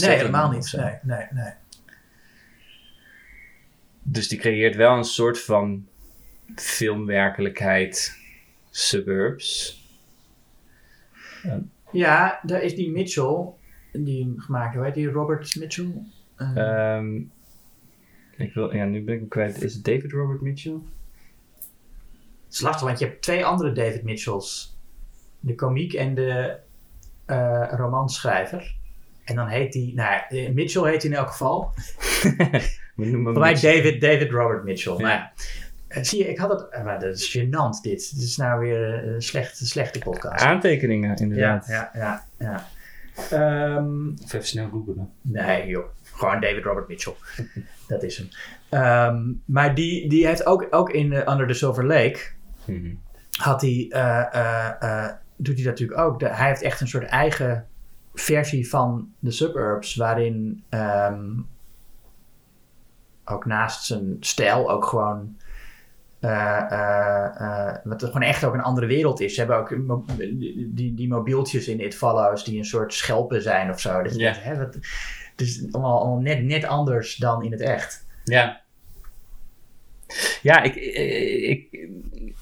Nee, 0.00 0.16
helemaal 0.16 0.50
niet. 0.50 0.72
Nee, 0.72 0.98
nee, 1.02 1.26
nee. 1.30 1.52
Dus 4.02 4.28
die 4.28 4.38
creëert 4.38 4.76
wel 4.76 4.96
een 4.96 5.04
soort 5.04 5.40
van 5.40 5.86
filmwerkelijkheid 6.54 8.20
suburbs. 8.72 9.80
Ja, 11.92 12.40
daar 12.42 12.62
is 12.62 12.74
die 12.74 12.90
Mitchell, 12.90 13.46
die 13.92 14.24
hem 14.24 14.38
gemaakt, 14.38 14.74
hoe 14.74 14.84
heet 14.84 14.94
die? 14.94 15.10
Robert 15.10 15.56
Mitchell? 15.56 15.92
Ehm, 16.36 17.16
ik 18.36 18.54
wil, 18.54 18.74
ja, 18.74 18.84
nu 18.84 19.02
ben 19.04 19.14
ik 19.14 19.20
hem 19.20 19.28
kwijt. 19.28 19.62
Is 19.62 19.74
het 19.74 19.84
David 19.84 20.12
Robert 20.12 20.40
Mitchell? 20.40 20.78
Het 22.44 22.52
is 22.52 22.60
lastig, 22.60 22.86
want 22.86 22.98
je 22.98 23.04
hebt 23.04 23.22
twee 23.22 23.44
andere 23.44 23.72
David 23.72 24.02
Mitchells. 24.02 24.76
De 25.40 25.54
komiek 25.54 25.92
en 25.92 26.14
de 26.14 26.56
eh 27.24 27.68
romanschrijver. 27.70 28.74
En 29.24 29.34
dan 29.34 29.48
heet 29.48 29.72
die, 29.72 29.94
nou 29.94 30.10
ja, 30.10 30.28
eh, 30.28 30.50
Mitchell 30.50 30.90
heet 30.90 31.02
hij 31.02 31.10
in 31.10 31.16
elk 31.16 31.28
geval. 31.28 31.70
We 32.96 33.04
noemen 33.04 33.24
hem 33.24 33.32
Voor 33.32 33.42
mij. 33.42 33.54
David, 33.54 34.00
David 34.00 34.30
Robert 34.30 34.64
Mitchell. 34.64 34.96
Ja. 34.96 34.98
Nou 34.98 35.20
zie 36.00 36.18
je, 36.18 36.28
ik 36.30 36.38
had 36.38 36.50
het, 36.50 36.68
eh, 36.68 36.84
maar 36.84 37.00
dat 37.00 37.14
is 37.18 37.38
gênant 37.38 37.80
dit. 37.82 38.14
Dit 38.14 38.22
is 38.22 38.36
nou 38.36 38.60
weer 38.60 38.94
eh, 39.04 39.12
een 39.12 39.22
slechte, 39.22 39.66
slechte 39.66 39.98
podcast. 39.98 40.44
Aantekeningen, 40.44 41.08
ja, 41.10 41.16
inderdaad. 41.16 41.66
ja, 41.66 41.90
ja, 41.94 42.24
ja. 42.38 42.66
Ehm, 43.30 44.08
Of 44.22 44.32
even 44.32 44.46
snel 44.46 44.68
googlen. 44.68 45.10
Nee, 45.20 45.66
joh. 45.66 45.84
Gewoon 46.12 46.40
David 46.40 46.64
Robert 46.64 46.88
Mitchell. 46.88 47.14
Dat 47.88 48.02
is 48.02 48.16
hem. 48.16 48.28
Ehm, 48.68 49.32
maar 49.44 49.74
die, 49.74 50.08
die 50.08 50.26
heeft 50.26 50.46
ook, 50.46 50.66
ook 50.70 50.90
in 50.90 51.12
eh, 51.12 51.32
Under 51.32 51.46
the 51.46 51.54
Silver 51.54 51.86
Lake. 51.86 52.20
Mhm. 52.64 52.94
Had 53.38 53.60
hij, 53.60 53.86
eh, 53.90 54.34
eh, 54.34 54.72
eh, 55.04 55.12
doet 55.36 55.54
hij 55.54 55.64
dat 55.64 55.72
natuurlijk 55.78 56.00
ook. 56.00 56.18
De- 56.20 56.28
hij 56.28 56.48
heeft 56.48 56.62
echt 56.62 56.80
een 56.80 56.88
soort 56.88 57.04
eigen 57.04 57.66
versie 58.14 58.68
van 58.68 59.12
de 59.18 59.30
suburbs. 59.30 59.94
Waarin 59.96 60.64
ehm, 60.68 61.30
ook 63.24 63.44
naast 63.46 63.84
zijn 63.84 64.16
stijl 64.20 64.70
ook 64.70 64.84
gewoon. 64.84 65.36
Eh, 66.22 66.72
eh, 66.72 67.40
eh, 67.40 67.76
wat 67.84 68.00
het 68.00 68.10
gewoon 68.10 68.28
echt 68.28 68.44
ook 68.44 68.54
een 68.54 68.62
andere 68.62 68.86
wereld 68.86 69.20
is. 69.20 69.34
Ze 69.34 69.40
hebben 69.40 69.56
ook 69.58 69.74
die, 70.76 70.94
die, 70.94 71.08
mobieltjes 71.08 71.68
in 71.68 71.80
It 71.80 71.94
Follows 71.94 72.44
die 72.44 72.58
een 72.58 72.64
soort 72.64 72.94
schelpen 72.94 73.42
zijn 73.42 73.70
of 73.70 73.80
zo. 73.80 74.02
Denkt, 74.02 74.42
hè, 74.42 74.56
wat, 74.58 74.74
het 74.74 75.40
is 75.40 75.66
allemaal, 75.70 76.00
allemaal 76.00 76.20
net, 76.20 76.42
net 76.42 76.64
anders 76.64 77.16
dan 77.16 77.44
in 77.44 77.52
het 77.52 77.60
echt. 77.60 78.06
Ja. 78.24 78.60
Ja, 80.42 80.62
ik, 80.62 80.74
ik, 80.74 81.68
ik, 81.72 82.38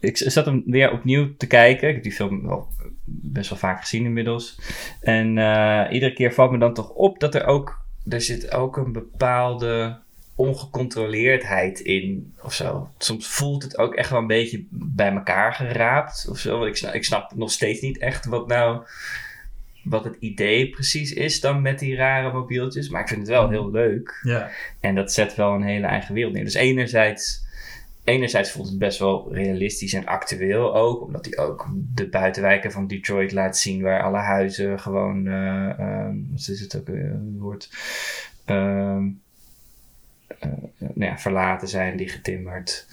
ik 0.00 0.16
zat 0.16 0.46
hem 0.46 0.62
weer 0.66 0.92
opnieuw 0.92 1.36
te 1.36 1.46
kijken. 1.46 1.88
Ik 1.88 1.94
heb 1.94 2.02
die 2.02 2.12
film 2.12 2.46
wel 2.46 2.68
best 3.04 3.50
wel 3.50 3.58
vaak 3.58 3.80
gezien 3.80 4.04
inmiddels. 4.04 4.60
En 5.00 5.28
iedere 5.92 6.12
keer 6.12 6.32
valt 6.32 6.50
me 6.50 6.58
dan 6.58 6.74
toch 6.74 6.90
op 6.90 7.20
dat 7.20 7.34
er 7.34 7.46
ook... 7.46 7.78
Er 8.08 8.20
zit 8.20 8.54
ook 8.54 8.76
een 8.76 8.92
bepaalde 8.92 9.98
ongecontroleerdheid 10.40 11.80
in 11.80 12.34
of 12.42 12.54
zo. 12.54 12.90
Soms 12.98 13.26
voelt 13.26 13.62
het 13.62 13.78
ook 13.78 13.94
echt 13.94 14.10
wel 14.10 14.18
een 14.18 14.26
beetje 14.26 14.64
bij 14.70 15.12
elkaar 15.12 15.54
geraapt 15.54 16.26
of 16.30 16.38
zo. 16.38 16.58
Want 16.58 16.70
ik 16.70 16.76
snap, 16.76 16.94
ik 16.94 17.04
snap 17.04 17.34
nog 17.34 17.50
steeds 17.50 17.80
niet 17.80 17.98
echt 17.98 18.26
wat 18.26 18.46
nou... 18.46 18.82
Wat 19.84 20.04
het 20.04 20.16
idee 20.18 20.70
precies 20.70 21.12
is 21.12 21.40
dan 21.40 21.62
met 21.62 21.78
die 21.78 21.96
rare 21.96 22.32
mobieltjes. 22.32 22.88
Maar 22.88 23.00
ik 23.00 23.08
vind 23.08 23.20
het 23.20 23.28
wel 23.28 23.50
heel 23.50 23.70
leuk. 23.70 24.20
Ja. 24.22 24.50
En 24.80 24.94
dat 24.94 25.12
zet 25.12 25.34
wel 25.34 25.54
een 25.54 25.62
hele 25.62 25.86
eigen 25.86 26.14
wereld 26.14 26.32
neer. 26.32 26.44
Dus 26.44 26.54
enerzijds, 26.54 27.44
enerzijds 28.04 28.50
voelt 28.50 28.68
het 28.68 28.78
best 28.78 28.98
wel 28.98 29.34
realistisch 29.34 29.92
en 29.92 30.06
actueel 30.06 30.74
ook. 30.74 31.02
Omdat 31.02 31.24
hij 31.24 31.38
ook 31.38 31.68
de 31.94 32.08
buitenwijken 32.08 32.72
van 32.72 32.86
Detroit 32.86 33.32
laat 33.32 33.58
zien. 33.58 33.82
Waar 33.82 34.02
alle 34.02 34.18
huizen 34.18 34.80
gewoon, 34.80 35.26
ehm, 35.26 36.16
wat 36.30 36.48
is 36.48 36.60
het 36.60 36.76
ook 36.76 36.88
een 36.88 37.36
woord, 37.38 37.70
ehm, 38.44 39.04
eh, 39.04 39.29
nou 40.78 41.10
ja, 41.10 41.18
verlaten 41.18 41.68
zijn, 41.68 41.96
dichtgetimmerd. 41.96 42.88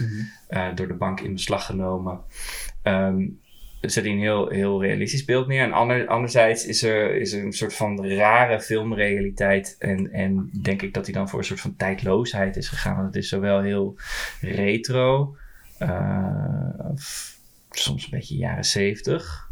eh, 0.47 0.75
door 0.75 0.87
de 0.87 0.93
bank 0.93 1.19
in 1.19 1.33
beslag 1.33 1.65
genomen. 1.65 2.21
Ehm 2.81 3.23
zet 3.81 4.03
hij 4.03 4.13
een 4.13 4.19
heel, 4.19 4.49
heel 4.49 4.81
realistisch 4.81 5.25
beeld 5.25 5.47
neer. 5.47 5.63
En 5.63 5.71
ander, 5.71 6.07
anderzijds 6.07 6.65
is 6.65 6.83
er, 6.83 7.15
is 7.15 7.33
er 7.33 7.45
een 7.45 7.53
soort 7.53 7.73
van 7.73 8.07
rare 8.07 8.61
filmrealiteit. 8.61 9.75
En, 9.79 10.11
en 10.11 10.49
denk 10.61 10.81
ik 10.81 10.93
dat 10.93 11.05
hij 11.05 11.13
dan 11.13 11.29
voor 11.29 11.39
een 11.39 11.45
soort 11.45 11.59
van 11.59 11.75
tijdloosheid 11.75 12.55
is 12.55 12.67
gegaan. 12.67 12.95
Want 12.95 13.07
het 13.07 13.15
is 13.15 13.29
zowel 13.29 13.61
heel 13.61 13.95
retro, 14.41 15.35
eh, 15.77 16.89
soms 17.71 18.03
een 18.03 18.09
beetje 18.09 18.35
jaren 18.35 18.65
zeventig. 18.65 19.51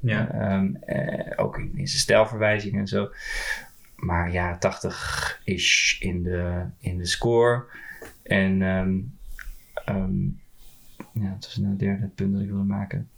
Ja. 0.00 0.30
Ehm, 0.30 0.74
eh, 0.74 1.32
ook 1.36 1.58
in, 1.58 1.72
in 1.74 1.86
zijn 1.86 2.00
stijlverwijzingen 2.00 2.80
en 2.80 2.86
zo. 2.86 3.10
Maar 4.02 4.30
jaren 4.30 4.58
tachtig 4.58 5.40
is 5.44 5.96
in 6.00 6.22
de, 6.22 6.64
in 6.78 6.98
de 6.98 7.06
score. 7.06 7.64
En 8.22 8.62
ehm, 8.62 8.98
ehm, 9.84 10.24
ja, 11.24 11.30
dat 11.40 11.46
is 11.48 11.56
nou 11.56 11.70
het 11.70 11.78
derde 11.78 12.06
punt 12.06 12.32
dat 12.32 12.42
ik 12.42 12.48
wilde 12.48 12.62
maken. 12.64 13.08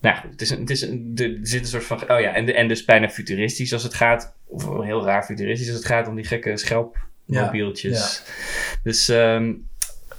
Nou 0.00 0.14
ja, 0.14 0.20
goed, 0.20 0.30
het 0.30 0.40
is 0.40 0.50
een, 0.50 0.60
het 0.60 0.70
is 0.70 0.80
een, 0.82 1.12
er 1.16 1.38
zit 1.42 1.60
een 1.60 1.66
soort 1.66 1.84
van. 1.84 2.02
Oh 2.02 2.20
ja, 2.20 2.34
en, 2.34 2.44
de- 2.46 2.54
en 2.54 2.68
dus 2.68 2.84
bijna 2.84 3.08
futuristisch 3.08 3.72
als 3.72 3.82
het 3.82 3.94
gaat. 3.94 4.34
Of 4.44 4.82
heel 4.82 5.04
raar 5.04 5.24
futuristisch 5.24 5.68
als 5.68 5.76
het 5.76 5.86
gaat 5.86 6.08
om 6.08 6.14
die 6.14 6.24
gekke 6.24 6.56
schelpmobieltjes. 6.56 8.22
Dus 8.82 9.08
ehm, 9.08 9.52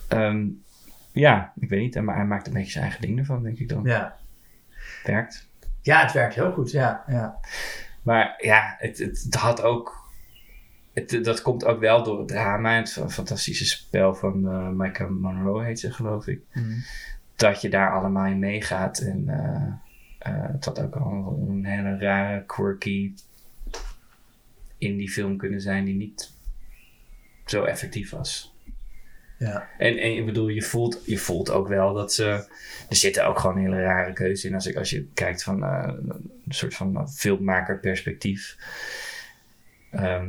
ehm, 0.08 0.46
ja, 1.12 1.54
ik 1.60 1.70
weet 1.70 1.82
niet. 1.82 2.02
Maar 2.04 2.16
hij 2.16 2.26
maakt 2.26 2.48
een 2.48 2.54
beetje 2.54 2.72
zijn 2.72 2.84
eigen 2.84 3.02
ding 3.02 3.20
ervan, 3.20 3.44
denk 3.44 3.58
ik 3.58 3.70
dan. 3.70 3.84
Ja. 3.84 4.18
Werkt. 5.04 5.48
ja, 5.82 6.02
het 6.02 6.12
werkt 6.12 6.36
heel 6.36 6.52
goed. 6.52 6.72
Ja, 6.72 7.04
ja. 7.08 7.40
Maar 8.06 8.36
ja, 8.38 8.76
het, 8.78 8.98
het, 8.98 9.24
het 9.24 9.36
had 9.36 9.62
ook. 9.62 10.04
Het, 10.94 11.20
dat 11.24 11.42
komt 11.42 11.66
ook 11.66 11.80
wel 11.80 12.04
door 12.04 12.18
het 12.20 12.28
drama 12.28 12.72
en 12.72 12.78
het 12.78 12.92
fa- 12.92 13.10
fantastische 13.10 13.66
spel 13.66 14.16
van 14.16 14.48
eh 14.48 14.70
Micah 14.70 15.10
Monroe, 15.10 15.64
heet 15.64 15.80
ze, 15.80 15.92
geloof 15.92 16.28
ik. 16.28 16.42
Dat 17.36 17.62
je 17.62 17.70
daar 17.70 17.92
allemaal 17.92 18.26
in 18.26 18.40
meegaat. 18.40 19.00
En 19.00 19.30
eh, 19.30 19.74
het 20.52 20.66
had 20.66 20.82
ook 20.82 20.96
al 20.96 21.46
een 21.50 21.66
hele 21.66 21.98
rare, 21.98 22.46
quirky 22.46 23.14
indie 24.78 25.10
film 25.12 25.38
kunnen 25.38 25.62
zijn 25.62 25.86
die 25.86 25.96
niet 25.96 26.34
zo 27.46 27.64
effectief 27.64 28.10
was. 28.10 28.55
Ja. 29.38 29.70
En, 29.78 29.98
en 29.98 30.16
ik 30.16 30.26
bedoel, 30.26 30.48
je 30.48 30.62
voelt, 30.62 31.02
je 31.06 31.18
voelt 31.18 31.50
ook 31.50 31.68
wel 31.68 31.94
dat 31.94 32.14
ze. 32.14 32.26
Er 32.90 32.96
zitten 32.96 33.26
ook 33.26 33.40
gewoon 33.40 33.58
hele 33.58 33.82
rare 33.82 34.14
keuzes 34.14 34.46
in. 34.46 34.54
Als, 34.54 34.68
ik, 34.68 34.76
als 34.76 34.90
je 34.90 35.08
kijkt 35.14 35.44
van 35.44 35.64
eh, 35.64 35.94
een 36.48 36.54
soort 36.54 36.76
van 36.76 37.10
filmmakerperspectief. 37.10 38.58
Ehm 39.92 40.28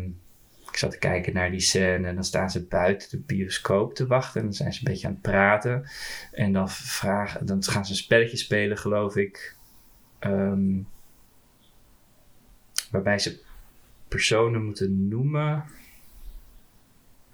ik 0.77 0.83
zat 0.83 0.91
te 0.91 0.99
kijken 0.99 1.35
naar 1.35 1.51
die 1.51 1.61
scène 1.61 2.09
en 2.09 2.15
dan 2.15 2.25
staan 2.25 2.51
ze 2.51 2.67
buiten 2.67 3.11
de 3.11 3.19
bioscoop 3.27 3.95
te 3.95 4.07
wachten. 4.07 4.41
En 4.41 4.47
dan 4.47 4.55
zijn 4.55 4.73
ze 4.73 4.79
een 4.79 4.93
beetje 4.93 5.07
aan 5.07 5.13
het 5.13 5.23
praten. 5.23 5.89
En 6.33 6.53
dan, 6.53 6.71
vragen, 6.71 7.47
dan 7.47 7.63
gaan 7.65 7.85
ze 7.85 7.91
een 7.91 7.97
spelletje 7.97 8.37
spelen, 8.37 8.79
geloof 8.79 9.17
ik. 9.17 9.57
Ehm, 10.19 10.81
waarbij 12.91 13.19
ze 13.19 13.41
personen 14.09 14.65
moeten 14.65 15.09
noemen. 15.09 15.65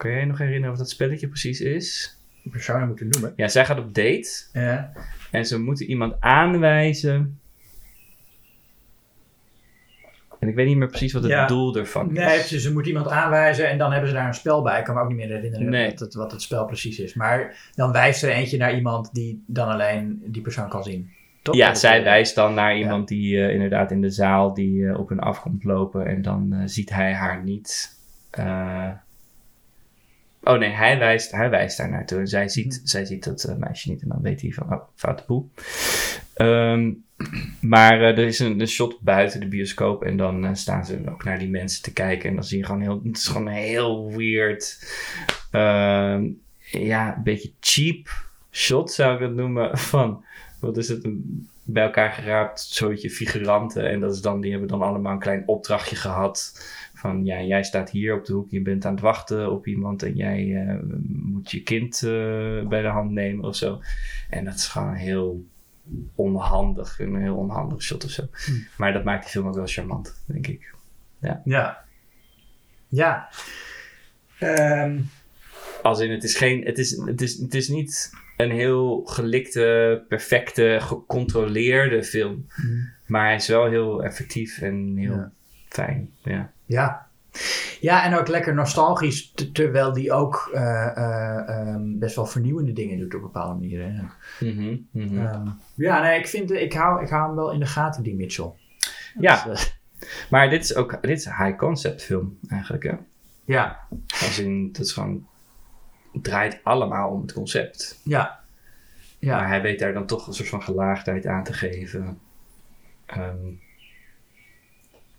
Kan 0.03 0.11
jij 0.11 0.20
je 0.20 0.26
nog 0.26 0.38
herinneren 0.38 0.68
wat 0.68 0.78
dat 0.78 0.90
spelletje 0.90 1.28
precies 1.28 1.61
is? 1.61 2.16
Personen 2.50 2.86
moeten 2.86 3.09
noemen. 3.09 3.32
Ja, 3.36 3.48
zij 3.48 3.64
gaat 3.64 3.78
op 3.78 3.94
date. 3.94 4.28
Ja. 4.53 4.92
En 5.30 5.46
ze 5.46 5.59
moeten 5.59 5.86
iemand 5.86 6.14
aanwijzen. 6.20 7.40
En 10.38 10.48
ik 10.48 10.55
weet 10.55 10.66
niet 10.66 10.76
meer 10.76 10.88
precies 10.88 11.12
wat 11.12 11.22
het 11.22 11.30
Ja. 11.32 11.46
doel 11.46 11.76
ervan 11.76 12.16
is. 12.16 12.48
Nee. 12.50 12.61
Ze 12.61 12.72
moet 12.72 12.86
iemand 12.86 13.09
aanwijzen 13.09 13.68
en 13.68 13.78
dan 13.78 13.90
hebben 13.92 14.09
ze 14.09 14.14
daar 14.14 14.26
een 14.26 14.34
spel 14.34 14.62
bij. 14.62 14.78
Ik 14.78 14.84
kan 14.84 14.94
me 14.94 15.00
ook 15.00 15.09
niet 15.09 15.16
meer 15.16 15.28
herinneren 15.28 15.68
Nee. 15.68 15.90
wat, 15.90 16.00
het, 16.00 16.14
wat 16.14 16.32
het 16.32 16.42
spel 16.42 16.64
precies 16.64 16.98
is. 16.98 17.14
Maar 17.14 17.70
dan 17.74 17.92
wijst 17.92 18.22
er 18.22 18.30
eentje 18.30 18.57
naar 18.57 18.74
iemand 18.74 19.14
die 19.14 19.44
dan 19.46 19.68
alleen 19.68 20.22
die 20.26 20.42
persoon 20.42 20.68
kan 20.68 20.82
zien. 20.84 21.11
Toch? 21.42 21.55
Ja, 21.55 21.74
zij 21.74 22.03
wijst 22.05 22.34
dan 22.34 22.55
naar 22.55 22.76
iemand 22.76 23.09
die 23.09 23.44
eh, 23.44 23.53
inderdaad 23.53 23.90
in 23.90 24.00
de 24.00 24.11
zaal 24.11 24.55
die 24.55 24.86
eh, 24.88 24.98
op 24.98 25.09
hen 25.09 25.20
af 25.20 25.40
komt 25.40 25.64
lopen 25.64 26.07
en 26.07 26.22
dan 26.22 26.53
eh, 26.53 26.62
ziet 26.64 26.90
hij 26.90 27.14
haar 27.14 27.42
niet. 27.44 27.96
Oh 30.45 30.59
nee, 30.59 30.70
hij 30.70 30.99
wijst, 30.99 31.30
hij 31.30 31.51
wijst 31.51 31.76
daar 31.76 31.90
naartoe 31.90 32.18
en 32.18 32.26
zij 32.26 32.49
ziet, 32.49 32.80
zij 32.84 33.05
ziet 33.05 33.24
dat 33.24 33.45
eh, 33.45 33.57
meisje 33.57 33.90
niet 33.90 34.03
en 34.03 34.09
dan 34.09 34.22
weet 34.22 34.40
hij 34.40 34.51
van, 34.51 34.72
oh, 34.72 34.82
foute 34.95 35.22
boel. 35.26 35.51
Ehm, 36.34 36.90
maar 37.61 38.01
eh, 38.01 38.18
er 38.18 38.26
is 38.26 38.38
een, 38.38 38.61
een 38.61 38.68
shot 38.68 39.01
buiten 39.01 39.40
de 39.40 39.47
bioscoop 39.47 40.03
en 40.03 40.16
dan 40.16 40.47
eh, 40.47 40.55
staan 40.55 40.84
ze 40.84 41.01
ook 41.11 41.24
naar 41.24 41.38
die 41.38 41.51
mensen 41.51 41.82
te 41.82 41.93
kijken 41.93 42.28
en 42.28 42.34
dan 42.34 42.45
zie 42.45 42.59
je 42.59 42.64
gewoon 42.64 42.80
heel, 42.80 43.01
het 43.05 43.16
is 43.16 43.26
gewoon 43.26 43.49
heel 43.49 44.16
weird. 44.16 44.95
Ehm, 45.51 46.28
ja, 46.59 47.16
een 47.16 47.22
beetje 47.22 47.53
cheap 47.61 48.09
shot 48.51 48.93
zou 48.93 49.14
ik 49.14 49.20
het 49.20 49.34
noemen 49.34 49.78
van 49.93 50.24
wat 50.61 50.76
is 50.76 50.88
het, 50.88 51.07
bij 51.64 51.82
elkaar 51.82 52.12
geraapt 52.12 52.61
soortje 52.61 53.11
figuranten. 53.11 53.90
En 53.90 54.01
dat 54.01 54.14
is 54.14 54.20
dan, 54.20 54.40
die 54.40 54.51
hebben 54.51 54.68
dan 54.68 54.82
allemaal 54.82 55.12
een 55.12 55.18
klein 55.18 55.43
opdrachtje 55.47 55.97
gehad. 55.97 56.66
Van 57.03 57.24
ja, 57.24 57.40
jij 57.42 57.62
staat 57.62 57.90
hier 57.90 58.14
op 58.14 58.24
de 58.24 58.32
hoek, 58.32 58.50
je 58.50 58.61
bent 58.62 58.84
aan 58.84 58.92
het 58.92 59.00
wachten 59.00 59.50
op 59.53 59.66
iemand 59.66 60.03
en 60.03 60.14
jij 60.16 60.66
eh, 60.66 60.76
moet 61.09 61.50
je 61.50 61.62
kind 61.62 61.94
eh, 62.03 62.68
bij 62.68 62.82
de 62.82 62.88
hand 62.88 63.11
nemen 63.11 63.44
of 63.44 63.57
zo. 63.57 63.80
En 64.30 64.44
dat 64.44 64.55
is 64.55 64.66
gewoon 64.66 64.94
heel 64.94 65.44
onhandig, 66.14 66.98
een 66.98 67.16
heel 67.16 67.36
onhandig 67.36 67.82
shot 67.82 68.05
of 68.05 68.11
zo. 68.11 68.22
Hm. 68.32 68.53
Maar 68.76 68.92
dat 68.92 69.05
maakt 69.05 69.22
die 69.22 69.30
film 69.30 69.46
ook 69.46 69.55
wel 69.55 69.66
charmant, 69.66 70.22
denk 70.26 70.46
ik. 70.46 70.74
Ja. 71.44 71.84
Ja. 72.88 73.28
Ehm, 74.38 74.98
Als 75.82 76.00
in, 76.00 76.11
het 76.11 76.24
is 76.24 76.36
geen, 76.36 76.64
het 76.64 76.78
is, 76.78 76.90
het 77.05 77.20
is, 77.20 77.38
het 77.38 77.55
is 77.55 77.68
niet 77.68 78.11
een 78.36 78.50
heel 78.50 79.03
gelikte, 79.05 80.05
perfecte, 80.09 80.76
gecontroleerde 80.80 82.03
film. 82.05 82.46
Maar 83.07 83.24
hij 83.26 83.34
is 83.34 83.48
wel 83.48 83.66
heel 83.66 84.05
effectief 84.05 84.59
en 84.61 84.96
heel 84.96 85.12
Ja. 85.14 85.32
fijn. 85.68 86.11
Ja. 86.22 86.53
Ja. 86.73 87.07
Ja, 87.81 88.05
en 88.05 88.14
ook 88.18 88.29
lekker 88.29 88.55
nostalgisch, 88.55 89.33
terwijl 89.53 89.93
die 89.93 90.12
ook 90.12 90.51
eh, 90.55 90.97
eh, 90.97 91.49
ehm, 91.49 91.99
best 91.99 92.16
wel 92.16 92.27
vernieuwende 92.27 92.73
dingen 92.73 92.99
doet 92.99 93.14
op 93.14 93.20
bepaalde 93.20 93.55
manieren. 93.55 94.12
Mhm, 94.41 94.77
mhm. 94.91 95.27
Ehm, 95.27 95.49
ja, 95.75 96.03
nee, 96.03 96.18
ik, 96.18 96.27
vind, 96.27 96.51
ik, 96.51 96.73
hou, 96.73 97.03
ik 97.03 97.09
hou 97.09 97.27
hem 97.27 97.37
wel 97.37 97.53
in 97.53 97.61
de 97.61 97.66
gaten, 97.66 98.03
die 98.03 98.14
Mitchell. 98.14 98.53
Ja. 99.18 99.45
Dus, 99.45 99.75
eh, 99.99 100.11
Maar 100.31 100.51
dit 100.51 100.64
is 100.64 100.75
ook 100.75 101.03
dit 101.03 101.18
is 101.18 101.25
een 101.25 101.37
high 101.37 101.57
concept 101.57 102.03
film 102.03 102.39
eigenlijk. 102.49 102.83
Hè? 102.83 102.95
ja, 103.45 103.79
Als 104.09 104.39
in, 104.39 104.68
het 104.73 104.79
is 104.79 104.93
gewoon, 104.93 105.27
het 106.12 106.25
draait 106.25 106.61
allemaal 106.62 107.11
om 107.11 107.23
het 107.23 107.33
concept. 107.33 108.01
ja. 108.05 108.41
Ja, 109.18 109.37
Maar 109.37 109.49
hij 109.49 109.62
weet 109.62 109.79
daar 109.79 109.93
dan 109.93 110.07
toch 110.07 110.27
een 110.27 110.33
soort 110.33 110.49
van 110.49 110.62
gelaagdheid 110.62 111.27
aan 111.27 111.45
te 111.45 111.53
geven. 111.53 112.18
Ehm, 113.07 113.20
hij 113.20 113.72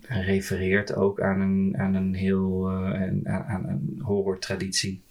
refereert 0.08 0.96
ook 0.96 1.22
aan 1.22 1.42
een, 1.42 1.76
aan 1.78 1.94
een 1.94 2.14
heel 2.14 2.70
eh, 2.70 3.02
aan, 3.34 3.44
aan- 3.48 3.66
een 3.68 4.00
horror-traditie. 4.04 5.02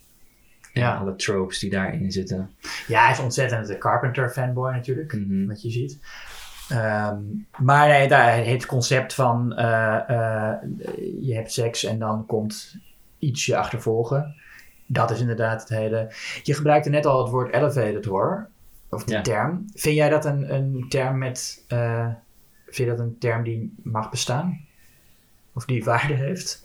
En 0.72 0.80
Ja. 0.82 0.94
alle 0.96 1.16
tropes 1.16 1.58
die 1.58 1.70
daarin 1.70 2.12
zitten. 2.12 2.50
ja, 2.86 3.02
hij 3.02 3.12
is 3.12 3.18
ontzettend 3.20 3.66
de 3.66 3.78
Carpenter 3.78 4.30
fanboy 4.30 4.72
natuurlijk. 4.72 5.12
Mhm. 5.12 5.46
wat 5.46 5.62
je 5.62 5.70
ziet. 5.70 5.98
Ehm, 6.68 7.18
maar 7.58 7.88
nee, 7.88 8.08
daar, 8.08 8.44
het 8.46 8.66
concept 8.66 9.14
van 9.14 9.54
eh, 9.54 10.08
eh, 10.10 10.54
je 11.20 11.34
hebt 11.34 11.52
seks 11.52 11.84
en 11.84 11.98
dan 11.98 12.26
komt 12.26 12.76
iets 13.18 13.46
je 13.46 13.56
achtervolgen. 13.56 14.34
Dat 14.86 15.10
is 15.10 15.20
inderdaad 15.20 15.60
het 15.60 15.68
hele. 15.68 16.12
Je 16.42 16.54
gebruikte 16.54 16.90
net 16.90 17.06
al 17.06 17.22
het 17.22 17.30
woord 17.32 17.52
elevated 17.54 18.04
horror, 18.04 18.48
of 18.90 19.04
die 19.04 19.14
Ja. 19.14 19.22
term. 19.22 19.64
Vind 19.74 19.96
jij 19.96 20.08
dat 20.08 20.24
een, 20.24 20.54
een 20.54 20.84
term 20.88 21.18
met. 21.18 21.64
vind 22.64 22.76
je 22.76 22.86
dat 22.96 22.98
een 22.98 23.18
term 23.18 23.42
die 23.42 23.74
mag 23.82 24.10
bestaan? 24.10 24.60
Of 25.54 25.64
die 25.64 25.84
waarde 25.84 26.14
heeft? 26.14 26.64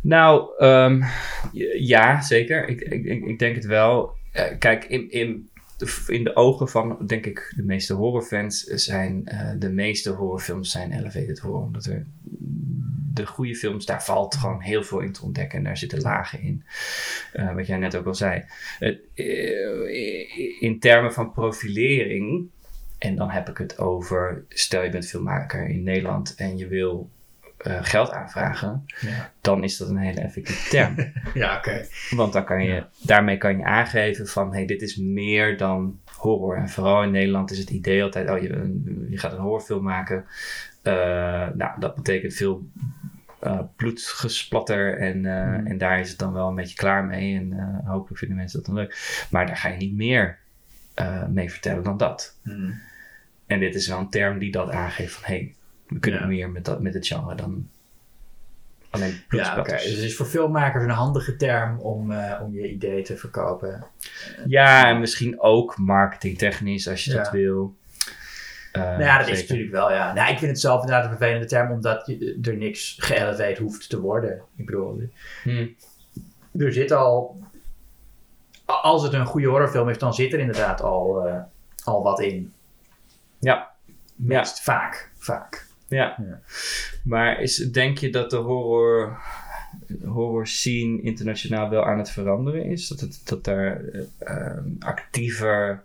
Nou, 0.00 0.50
ehm, 0.58 1.02
ja, 1.78 2.22
zeker. 2.22 2.68
Ik, 2.68 2.80
ik, 2.80 3.24
ik 3.24 3.38
denk 3.38 3.54
het 3.54 3.64
wel. 3.64 4.14
Eh, 4.32 4.58
kijk, 4.58 4.84
in, 4.84 5.10
in, 5.10 5.48
de, 5.76 6.04
in 6.06 6.24
de 6.24 6.36
ogen 6.36 6.68
van, 6.68 7.06
denk 7.06 7.26
ik, 7.26 7.52
de 7.56 7.62
meeste 7.62 7.94
horrorfans 7.94 8.64
zijn 8.64 9.26
eh, 9.26 9.50
de 9.58 9.70
meeste 9.70 10.10
horrorfilms 10.10 10.70
zijn 10.70 10.92
elevated 10.92 11.38
horror. 11.38 11.62
Omdat 11.62 11.84
er 11.84 12.06
de 13.12 13.26
goede 13.26 13.54
films, 13.54 13.86
daar 13.86 14.04
valt 14.04 14.34
gewoon 14.34 14.60
heel 14.60 14.82
veel 14.82 15.00
in 15.00 15.12
te 15.12 15.22
ontdekken. 15.22 15.58
En 15.58 15.64
daar 15.64 15.76
zitten 15.76 16.00
lagen 16.00 16.40
in. 16.40 16.64
Eh, 17.32 17.54
wat 17.54 17.66
jij 17.66 17.76
net 17.76 17.96
ook 17.96 18.06
al 18.06 18.14
zei. 18.14 18.44
In 20.60 20.78
termen 20.80 21.12
van 21.12 21.32
profilering, 21.32 22.48
en 22.98 23.16
dan 23.16 23.30
heb 23.30 23.48
ik 23.48 23.58
het 23.58 23.78
over, 23.78 24.44
stel 24.48 24.82
je 24.82 24.90
bent 24.90 25.06
filmmaker 25.06 25.68
in 25.68 25.82
Nederland 25.82 26.34
en 26.34 26.56
je 26.56 26.66
wil 26.66 27.10
eh, 27.66 27.78
geld 27.80 28.10
aanvragen 28.10 28.84
Ja, 29.00 29.30
dan 29.40 29.64
is 29.64 29.76
dat 29.76 29.88
een 29.88 29.96
hele 29.96 30.20
effectieve 30.20 30.68
term. 30.68 30.94
ja 31.34 31.56
oké. 31.56 31.84
Want 32.10 32.32
dan 32.32 32.44
kan 32.44 32.64
je, 32.64 32.72
Ja. 32.72 32.88
daarmee 33.02 33.36
kan 33.38 33.56
je 33.58 33.64
aangeven 33.64 34.26
van, 34.26 34.52
hey, 34.54 34.66
dit 34.66 34.82
is 34.82 34.96
meer 34.96 35.56
dan 35.56 35.98
horror. 36.16 36.56
En 36.56 36.68
vooral 36.68 37.02
in 37.02 37.10
Nederland 37.10 37.50
is 37.50 37.58
het 37.58 37.70
idee 37.70 38.02
altijd, 38.02 38.30
oh, 38.30 38.38
je, 38.42 38.80
je 39.10 39.18
gaat 39.18 39.32
een 39.32 39.38
horrorfilm 39.38 39.82
maken. 39.82 40.24
Eh, 40.82 40.92
nou, 41.54 41.70
dat 41.78 41.94
betekent 41.94 42.34
veel 42.34 42.66
eh, 43.40 43.60
bloedgesplatter 43.76 44.98
en, 44.98 45.24
Hmm. 45.24 45.66
en 45.66 45.78
daar 45.78 46.00
is 46.00 46.08
het 46.08 46.18
dan 46.18 46.32
wel 46.32 46.48
een 46.48 46.54
beetje 46.54 46.76
klaar 46.76 47.04
mee. 47.04 47.34
En 47.36 47.80
hopelijk 47.84 48.18
vinden 48.18 48.36
mensen 48.36 48.58
dat 48.58 48.66
dan 48.66 48.74
leuk. 48.74 49.26
Maar 49.30 49.46
daar 49.46 49.56
ga 49.56 49.68
je 49.68 49.76
niet 49.76 49.94
meer 49.96 50.38
mee 51.28 51.50
vertellen 51.50 51.82
dan 51.82 51.96
dat. 51.96 52.38
Hm. 52.42 52.70
En 53.46 53.60
dit 53.60 53.74
is 53.74 53.88
wel 53.88 53.98
een 53.98 54.10
term 54.10 54.38
die 54.38 54.50
dat 54.52 54.70
aangeeft 54.70 55.12
van, 55.14 55.22
hey, 55.24 55.54
we 55.88 55.98
kunnen 55.98 56.20
Ja. 56.20 56.26
meer 56.26 56.50
met, 56.50 56.64
dat, 56.64 56.80
met 56.80 56.94
het 56.94 57.06
genre 57.06 57.34
dan 57.34 57.68
alleen 58.90 59.20
Ja, 59.28 59.58
oké. 59.58 59.70
Dus 59.72 59.82
het 59.84 59.98
is 59.98 60.16
voor 60.16 60.26
filmmakers 60.26 60.84
een 60.84 60.90
handige 60.90 61.36
term 61.36 61.78
om, 61.78 62.10
eh, 62.10 62.40
om 62.42 62.52
je 62.54 62.70
idee 62.70 63.02
te 63.02 63.16
verkopen. 63.16 63.84
Ja, 64.46 64.88
en 64.88 65.00
misschien 65.00 65.40
ook 65.40 65.78
marketingtechnisch 65.78 66.88
als 66.88 67.04
je 67.04 67.10
Ja. 67.12 67.16
dat 67.22 67.30
wil. 67.30 67.74
Eh, 68.72 68.82
Nou 68.82 69.02
ja, 69.02 69.18
dat 69.18 69.28
is 69.28 69.40
natuurlijk 69.40 69.70
wel, 69.70 69.92
ja. 69.92 70.12
Nou, 70.12 70.30
ik 70.32 70.38
vind 70.38 70.50
het 70.50 70.60
zelf 70.60 70.80
inderdaad 70.80 71.04
een 71.04 71.16
vervelende 71.16 71.46
term, 71.46 71.70
omdat 71.70 72.06
je, 72.06 72.38
er 72.42 72.56
niks 72.56 72.96
geëleveerd 73.00 73.58
hoeft 73.58 73.88
te 73.88 74.00
worden. 74.00 74.42
Ik 74.56 74.66
bedoel, 74.66 75.02
Hm. 75.42 75.66
er 76.58 76.72
zit 76.72 76.92
al... 76.92 77.40
Als 78.64 79.02
het 79.02 79.12
een 79.12 79.26
goede 79.26 79.46
horrorfilm 79.46 79.88
is, 79.88 79.98
dan 79.98 80.14
zit 80.14 80.32
er 80.32 80.38
inderdaad 80.38 80.80
al, 80.82 81.26
eh, 81.26 81.40
al 81.84 82.02
wat 82.02 82.20
in. 82.20 82.52
Ja. 83.38 83.52
Ja. 83.54 83.70
Meest 84.38 84.60
vaak, 84.62 85.10
vaak. 85.18 85.65
Ja. 85.88 86.16
Ja. 86.18 86.40
Maar 87.04 87.40
is, 87.40 87.56
denk 87.56 87.98
je 87.98 88.10
dat 88.10 88.30
de 88.30 88.36
horror, 88.36 89.18
horror 90.04 90.46
scene 90.46 91.00
internationaal 91.02 91.68
wel 91.68 91.84
aan 91.84 91.98
het 91.98 92.10
veranderen 92.10 92.64
is? 92.64 92.88
Dat, 92.88 93.00
het, 93.00 93.20
dat 93.24 93.44
daar 93.44 93.84
eh, 93.84 94.00
eh, 94.18 94.56
actiever 94.78 95.82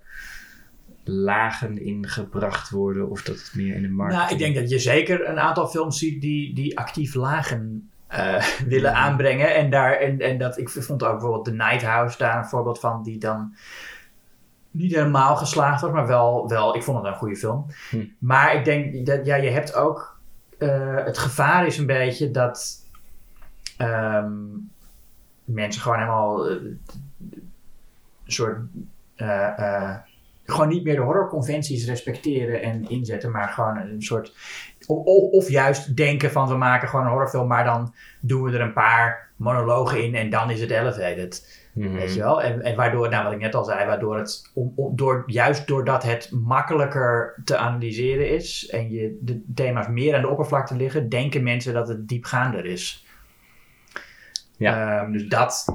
lagen 1.04 1.82
in 1.82 2.08
gebracht 2.08 2.70
worden? 2.70 3.10
Of 3.10 3.22
dat 3.22 3.36
het 3.36 3.52
meer 3.56 3.76
in 3.76 3.82
de 3.82 3.90
markt... 3.90 4.16
Nou, 4.16 4.32
ik 4.32 4.38
denk 4.38 4.56
dat 4.56 4.70
je 4.70 4.80
zeker 4.80 5.30
een 5.30 5.40
aantal 5.40 5.68
films 5.68 6.00
ziet 6.00 6.22
die, 6.22 6.56
die 6.56 6.78
actief 6.78 7.14
lagen 7.14 7.90
eh, 8.08 8.44
willen 8.74 8.94
aanbrengen. 8.94 9.56
En, 9.56 9.70
daar, 9.70 9.94
en, 9.94 10.20
en 10.20 10.38
dat, 10.38 10.58
ik 10.58 10.70
vond 10.70 11.04
ook 11.04 11.12
bijvoorbeeld 11.12 11.46
The 11.46 11.52
Night 11.52 11.82
House 11.82 12.18
daar 12.18 12.38
een 12.38 12.50
voorbeeld 12.50 12.80
van, 12.80 13.04
die 13.04 13.18
dan 13.18 13.56
niet 14.72 14.96
helemaal 14.96 15.36
geslaagd 15.36 15.82
was, 15.82 15.92
maar 15.92 16.08
wel, 16.08 16.48
wel 16.48 16.76
ik 16.76 16.84
vond 16.84 16.98
het 16.98 17.08
een 17.08 17.20
goede 17.20 17.36
film. 17.36 17.66
Hm. 17.90 18.06
Maar 18.18 18.56
ik 18.56 18.66
denk 18.66 19.06
dat 19.06 19.26
ja, 19.26 19.36
je 19.36 19.50
hebt 19.50 19.76
ook, 19.76 20.20
eh, 20.58 20.96
het 20.96 21.18
gevaar 21.18 21.66
is 21.66 21.78
een 21.78 21.86
beetje 21.86 22.32
dat 22.32 22.86
ehm, 23.78 24.34
mensen 25.44 25.82
gewoon 25.82 25.98
helemaal 25.98 26.50
eh, 26.50 26.56
een 28.26 28.32
soort 28.32 28.60
eh, 29.16 29.96
gewoon 30.46 30.68
niet 30.68 30.84
meer 30.84 30.96
de 30.96 31.02
horrorconventies 31.02 31.86
respecteren 31.86 32.62
en 32.62 32.90
inzetten, 32.90 33.32
maar 33.32 33.50
gewoon 33.50 33.78
een 33.78 34.02
soort. 34.02 34.34
Of- 34.88 35.32
of 35.32 35.50
juist 35.50 35.96
denken 35.96 36.32
van 36.32 36.48
we 36.48 36.56
maken 36.56 36.88
gewoon 36.90 37.06
een 37.06 37.12
horrorfilm, 37.12 37.48
maar 37.48 37.64
dan 37.64 37.94
doen 38.20 38.44
we 38.44 38.52
er 38.52 38.62
een 38.62 38.74
paar 38.74 39.31
monologen 39.42 40.04
in 40.04 40.16
en 40.16 40.30
dan 40.30 40.50
is 40.50 40.62
het 40.62 40.70
elevated. 40.70 41.60
Mhm. 41.74 41.94
Weet 41.94 42.14
je 42.14 42.20
wel? 42.20 42.42
En, 42.42 42.62
en 42.62 42.76
waardoor, 42.76 43.10
nou 43.10 43.24
wat 43.24 43.34
ik 43.34 43.40
net 43.40 43.56
al 43.56 43.64
zei, 43.64 43.86
waardoor 43.86 44.18
het, 44.18 44.50
om, 44.54 44.74
om- 44.76 44.96
door, 44.96 45.24
juist 45.26 45.68
doordat 45.68 46.04
het 46.04 46.30
makkelijker 46.32 47.42
te 47.46 47.58
analyseren 47.58 48.30
is 48.30 48.68
en 48.70 48.90
je 48.92 49.18
de 49.22 49.44
thema's 49.56 49.88
meer 49.88 50.16
aan 50.16 50.22
de 50.22 50.28
oppervlakte 50.30 50.76
liggen, 50.76 51.10
denken 51.10 51.44
mensen 51.44 51.74
dat 51.74 51.88
het 51.88 52.08
diepgaander 52.08 52.66
is. 52.66 53.06
Ja. 54.58 55.02
Ehm, 55.02 55.12
dus 55.12 55.28
dat 55.28 55.66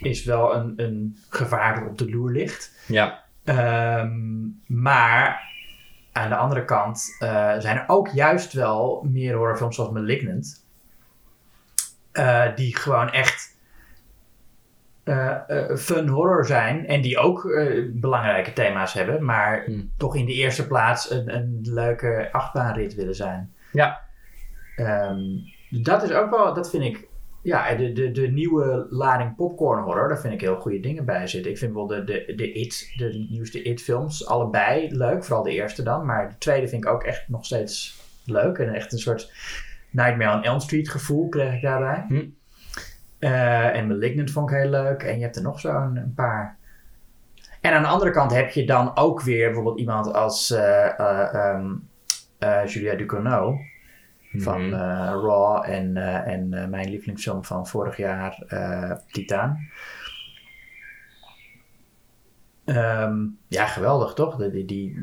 is 0.00 0.24
wel 0.24 0.54
een, 0.54 0.72
een 0.76 1.16
gevaar 1.28 1.80
dat 1.80 1.88
op 1.88 1.98
de 1.98 2.10
loer 2.10 2.30
ligt. 2.32 2.84
Ja. 2.86 3.24
Ehm, 3.44 4.10
maar 4.66 5.50
aan 6.12 6.28
de 6.28 6.36
andere 6.36 6.64
kant 6.64 7.16
eh, 7.18 7.54
zijn 7.58 7.76
er 7.76 7.84
ook 7.86 8.08
juist 8.08 8.52
wel 8.52 9.06
meer 9.10 9.34
horrorfilms 9.34 9.74
zoals 9.76 9.90
Malignant. 9.90 10.61
Eh, 12.12 12.56
die 12.56 12.76
gewoon 12.76 13.10
echt 13.10 13.50
eh, 15.04 15.36
eh, 15.48 15.76
fun 15.76 16.08
horror 16.08 16.46
zijn. 16.46 16.86
En 16.86 17.00
die 17.00 17.18
ook 17.18 17.42
belangrijke 17.92 18.52
thema's 18.52 18.92
hebben. 18.92 19.24
Maar 19.24 19.64
Hmm. 19.64 19.90
toch 19.96 20.16
in 20.16 20.26
de 20.26 20.32
eerste 20.32 20.66
plaats 20.66 21.10
een, 21.10 21.34
een 21.34 21.58
leuke 21.62 22.28
achtbaanrit 22.32 22.94
willen 22.94 23.14
zijn. 23.14 23.52
Ja. 23.72 24.00
Ehm, 24.76 25.20
dat 25.70 26.02
is 26.02 26.12
ook 26.12 26.30
wel, 26.30 26.54
dat 26.54 26.70
vind 26.70 26.84
ik 26.84 27.08
ja, 27.42 27.74
de, 27.74 27.92
de, 27.92 28.10
de 28.10 28.28
nieuwe 28.28 28.86
lading 28.90 29.36
popcorn 29.36 29.82
horror, 29.82 30.08
daar 30.08 30.20
vind 30.20 30.34
ik 30.34 30.40
heel 30.40 30.60
goede 30.60 30.80
dingen 30.80 31.04
bij 31.04 31.26
zitten. 31.26 31.50
Ik 31.50 31.58
vind 31.58 31.74
wel 31.74 31.86
de, 31.86 32.04
de, 32.04 32.32
de 32.36 32.52
It, 32.52 32.92
de 32.96 33.26
nieuwste 33.30 33.62
It-films, 33.62 34.26
allebei 34.26 34.96
leuk. 34.96 35.24
Vooral 35.24 35.42
de 35.42 35.50
eerste 35.50 35.82
dan. 35.82 36.06
Maar 36.06 36.28
de 36.28 36.38
tweede 36.38 36.68
vind 36.68 36.84
ik 36.84 36.90
ook 36.90 37.02
echt 37.02 37.28
nog 37.28 37.44
steeds 37.44 38.00
leuk. 38.24 38.58
En 38.58 38.74
echt 38.74 38.92
een 38.92 38.98
soort 38.98 39.32
Nightmare 39.92 40.36
on 40.36 40.42
Elm 40.42 40.60
Street 40.60 40.88
gevoel 40.88 41.28
kreeg 41.28 41.54
ik 41.54 41.62
daarbij. 41.62 42.04
Hm. 42.08 42.24
Eh, 43.18 43.76
en 43.76 43.86
Malignant 43.86 44.30
vond 44.30 44.50
ik 44.50 44.56
heel 44.56 44.70
leuk. 44.70 45.02
En 45.02 45.16
je 45.16 45.22
hebt 45.22 45.36
er 45.36 45.42
nog 45.42 45.60
zo'n 45.60 45.96
een 45.96 46.14
paar. 46.14 46.56
En 47.62 47.72
aan 47.72 47.82
de 47.82 47.88
andere 47.88 48.10
kant 48.10 48.32
heb 48.32 48.50
je 48.50 48.66
dan 48.66 48.96
ook 48.96 49.22
weer 49.22 49.46
bijvoorbeeld 49.46 49.78
iemand 49.78 50.12
als 50.12 50.50
eh, 50.50 50.98
eh, 51.00 51.34
ehm, 51.34 51.74
eh, 52.38 52.66
Julia 52.66 52.94
Ducournau 52.94 53.56
van 54.32 54.68
Mhm. 54.68 54.74
Raw 55.26 55.62
en, 55.70 55.96
en 56.26 56.70
mijn 56.70 56.90
lievelingsfilm 56.90 57.44
van 57.44 57.66
vorig 57.66 57.96
jaar, 57.96 58.38
Titaan. 59.06 59.68
Ehm, 62.64 63.26
ja, 63.48 63.66
geweldig 63.66 64.14
toch? 64.14 64.36
Die, 64.36 64.64
die, 64.64 64.96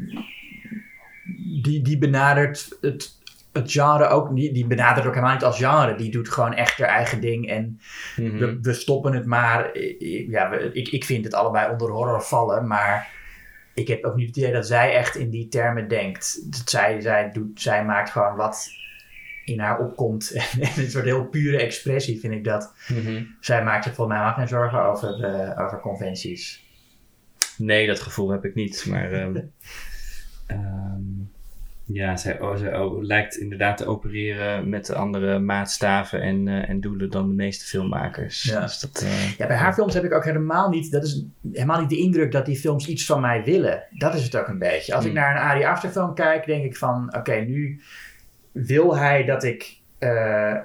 die, 1.62 1.82
die 1.82 1.98
benadert 1.98 2.78
het, 2.82 3.19
het 3.60 3.72
genre 3.72 4.08
ook 4.08 4.30
niet. 4.32 4.54
Die 4.54 4.68
benadert 4.68 5.06
ook 5.06 5.14
helemaal 5.14 5.34
niet 5.36 5.44
als 5.44 5.58
genre. 5.58 5.96
Die 5.96 6.12
doet 6.12 6.30
gewoon 6.30 6.54
echt 6.54 6.78
haar 6.78 6.88
eigen 6.88 7.22
ding. 7.22 7.50
En 7.50 7.80
Mhm. 8.18 8.38
we, 8.38 8.58
we 8.62 8.74
stoppen 8.74 9.14
het 9.14 9.26
maar. 9.26 9.80
Ja, 10.30 10.50
we- 10.50 10.70
ik, 10.74 10.88
ik 10.88 11.04
vind 11.06 11.24
het 11.24 11.34
allebei 11.34 11.72
onder 11.72 11.90
horror 11.92 12.22
vallen. 12.22 12.68
Maar 12.68 13.10
ik 13.74 13.88
heb 13.88 14.04
ook 14.04 14.16
niet 14.16 14.28
het 14.28 14.38
idee 14.38 14.52
dat 14.52 14.68
zij 14.68 14.94
echt 14.94 15.16
in 15.16 15.30
die 15.30 15.48
termen 15.48 15.88
denkt. 15.88 16.52
Dat 16.52 16.70
zij, 16.70 17.02
zij, 17.02 17.30
doet, 17.32 17.62
zij 17.62 17.86
maakt 17.86 18.10
gewoon 18.10 18.36
wat 18.36 18.68
in 19.46 19.60
haar 19.60 19.80
opkomt. 19.80 20.32
En 20.62 20.84
een 20.84 20.90
soort 20.90 21.06
heel 21.06 21.26
pure 21.26 21.58
expressie 21.60 22.20
vind 22.20 22.34
ik 22.34 22.44
dat. 22.44 22.74
Mhm. 22.88 23.24
Zij 23.40 23.64
maakt 23.64 23.84
zich 23.84 23.94
volgens 23.96 24.18
mij 24.18 24.28
ook 24.28 24.34
geen 24.36 24.48
zorgen 24.48 24.84
over, 24.84 25.24
eh, 25.24 25.66
over 25.66 25.80
conventies. 25.80 26.68
Nee, 27.58 27.88
dat 27.88 28.00
gevoel 28.00 28.30
heb 28.30 28.46
ik 28.46 28.56
niet. 28.56 28.86
Maar 28.90 29.12
ehm, 29.12 29.40
ja, 31.94 32.18
zij, 32.18 32.40
oh, 32.40 32.56
zij 32.56 32.80
oh, 32.80 33.04
lijkt 33.04 33.38
inderdaad 33.38 33.78
te 33.78 33.86
opereren 33.86 34.70
met 34.70 34.94
andere 34.94 35.40
maatstaven 35.40 36.22
en, 36.22 36.48
eh, 36.48 36.70
en 36.70 36.82
doelen 36.82 37.10
dan 37.10 37.28
de 37.28 37.36
meeste 37.36 37.66
filmmakers. 37.66 38.44
Ja. 38.44 38.62
Dus 38.62 38.80
dat, 38.80 39.02
eh, 39.02 39.38
Ja, 39.38 39.48
bij 39.48 39.56
haar 39.56 39.74
films 39.74 39.94
heb 39.94 40.04
ik 40.04 40.14
ook 40.14 40.26
helemaal 40.26 40.70
niet, 40.70 40.92
dat 40.92 41.04
is 41.04 41.24
helemaal 41.52 41.80
niet 41.80 41.90
de 41.90 41.98
indruk 41.98 42.32
dat 42.32 42.46
die 42.46 42.56
films 42.58 42.88
iets 42.88 43.06
van 43.06 43.22
mij 43.22 43.44
willen. 43.44 43.84
Dat 43.90 44.14
is 44.14 44.24
het 44.24 44.36
ook 44.36 44.48
een 44.48 44.60
beetje. 44.60 44.94
Als 44.96 45.06
ik 45.06 45.12
Hmm. 45.12 45.20
naar 45.20 45.36
een 45.36 45.42
Ari 45.42 45.64
Aster 45.64 45.90
film 45.90 46.14
kijk, 46.14 46.46
denk 46.46 46.64
ik 46.64 46.78
van, 46.78 47.16
oké, 47.18 47.36
nu 47.36 47.82
wil 48.52 48.98
hij 48.98 49.26
dat 49.26 49.44
ik 49.44 49.78
eh, 49.98 50.56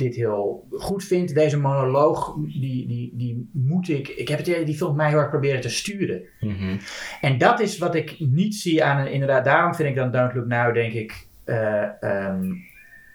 dit 0.00 0.14
heel 0.14 0.66
goed 0.70 1.04
vind. 1.04 1.34
Deze 1.34 1.58
monoloog, 1.58 2.36
die, 2.46 2.86
die, 2.86 3.12
die 3.14 3.50
moet 3.52 3.88
ik, 3.88 4.08
ik 4.08 4.28
heb 4.28 4.38
het 4.38 4.46
idee 4.46 4.64
die 4.64 4.76
film 4.76 4.96
mij 4.96 5.08
heel 5.08 5.18
erg 5.18 5.28
proberen 5.28 5.60
te 5.60 5.68
sturen. 5.68 6.22
mhm. 6.40 6.76
En 7.20 7.38
dat 7.38 7.60
is 7.60 7.78
wat 7.78 7.94
ik 7.94 8.16
niet 8.18 8.54
zie 8.54 8.84
aan 8.84 8.98
een, 8.98 9.12
inderdaad, 9.12 9.44
daarom 9.44 9.74
vind 9.74 9.88
ik 9.88 9.94
dan 9.94 10.10
Don't 10.10 10.34
Look 10.34 10.46
Now, 10.46 10.74
denk 10.74 10.92
ik, 10.92 11.26
eh, 11.44 12.02
ehm, 12.02 12.52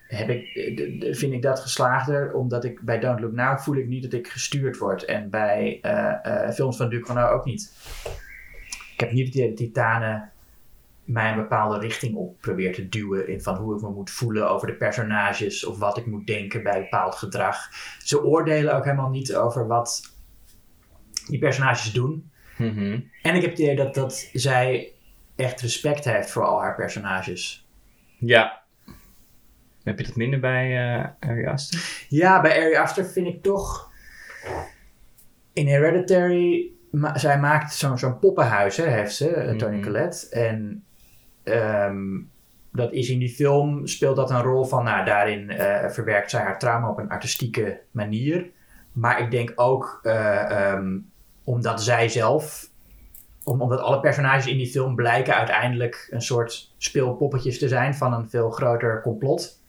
heb 0.07 0.29
ik, 0.29 0.55
eh, 0.55 1.13
vind 1.13 1.33
ik 1.33 1.41
dat 1.41 1.59
geslaagder, 1.59 2.33
omdat 2.33 2.63
ik 2.63 2.81
bij 2.81 2.99
Don't 2.99 3.19
Look 3.19 3.31
Now 3.31 3.59
voel 3.59 3.75
ik 3.75 3.87
niet 3.87 4.03
dat 4.03 4.13
ik 4.13 4.27
gestuurd 4.27 4.77
word. 4.77 5.05
En 5.05 5.29
bij 5.29 5.79
eh, 5.81 6.45
eh, 6.45 6.51
films 6.51 6.77
van 6.77 6.89
Ducournau 6.89 7.33
ook 7.33 7.45
niet. 7.45 7.71
Ik 8.93 8.99
heb 8.99 9.11
niet 9.11 9.25
het 9.25 9.35
idee 9.35 9.47
dat 9.47 9.57
Titanen 9.57 10.31
mij 11.05 11.29
een 11.31 11.35
bepaalde 11.37 11.79
richting 11.79 12.15
op 12.15 12.41
probeert 12.41 12.75
te 12.75 12.89
duwen 12.89 13.27
in 13.27 13.41
van 13.41 13.55
hoe 13.55 13.75
ik 13.75 13.81
me 13.81 13.89
moet 13.89 14.09
voelen 14.11 14.49
over 14.49 14.67
de 14.67 14.73
personages 14.73 15.65
of 15.65 15.77
wat 15.77 15.97
ik 15.97 16.05
moet 16.05 16.27
denken 16.27 16.63
bij 16.63 16.79
bepaald 16.81 17.15
gedrag. 17.15 17.57
Ze 18.03 18.23
oordelen 18.23 18.75
ook 18.75 18.83
helemaal 18.83 19.09
niet 19.09 19.35
over 19.35 19.67
wat 19.67 20.13
die 21.27 21.39
personages 21.39 21.91
doen. 21.91 22.31
Mhm. 22.57 22.99
En 23.21 23.35
ik 23.35 23.41
heb 23.41 23.49
het 23.51 23.59
idee 23.59 23.75
dat, 23.75 23.93
dat 23.95 24.29
zij 24.33 24.91
echt 25.35 25.61
respect 25.61 26.05
heeft 26.05 26.29
voor 26.31 26.43
al 26.45 26.61
haar 26.61 26.75
personages. 26.75 27.67
Ja. 28.17 28.63
Heb 29.83 29.99
je 29.99 30.05
dat 30.05 30.15
minder 30.15 30.39
bij 30.39 30.95
eh 30.99 31.29
Ari 31.29 31.45
Aster? 31.47 32.05
Ja, 32.09 32.41
bij 32.41 32.61
Ari 32.63 32.75
Aster 32.75 33.05
vind 33.05 33.27
ik 33.27 33.43
toch... 33.43 33.91
In 35.53 35.67
Hereditary... 35.67 36.71
ma- 36.91 37.17
zij 37.17 37.39
maakt 37.39 37.73
zo'n 37.73 38.19
poppenhuis, 38.19 38.77
hè, 38.77 38.85
heeft 38.87 39.15
ze, 39.15 39.29
eh, 39.29 39.55
Tony 39.55 39.75
Mhm. 39.75 39.83
Collette. 39.83 40.29
En 40.29 40.83
ehm, 41.45 42.17
dat 42.71 42.93
is 42.93 43.09
in 43.09 43.19
die 43.19 43.29
film, 43.29 43.87
speelt 43.87 44.15
dat 44.15 44.31
een 44.31 44.41
rol 44.41 44.63
van... 44.65 44.83
Nou, 44.83 45.05
daarin 45.05 45.49
eh, 45.49 45.89
verwerkt 45.89 46.29
zij 46.29 46.41
haar 46.41 46.59
trauma 46.59 46.89
op 46.89 46.97
een 46.97 47.09
artistieke 47.09 47.81
manier. 47.91 48.49
Maar 48.91 49.19
ik 49.19 49.31
denk 49.31 49.51
ook 49.55 49.99
eh, 50.03 50.51
ehm, 50.71 50.97
omdat 51.43 51.83
zij 51.83 52.09
zelf... 52.09 52.69
om- 53.43 53.61
omdat 53.61 53.79
alle 53.79 53.99
personages 53.99 54.47
in 54.47 54.57
die 54.57 54.67
film 54.67 54.95
blijken 54.95 55.35
uiteindelijk 55.35 56.07
een 56.09 56.21
soort 56.21 56.73
speelpoppetjes 56.77 57.59
te 57.59 57.67
zijn 57.67 57.95
van 57.95 58.13
een 58.13 58.29
veel 58.29 58.49
groter 58.49 59.01
complot. 59.01 59.63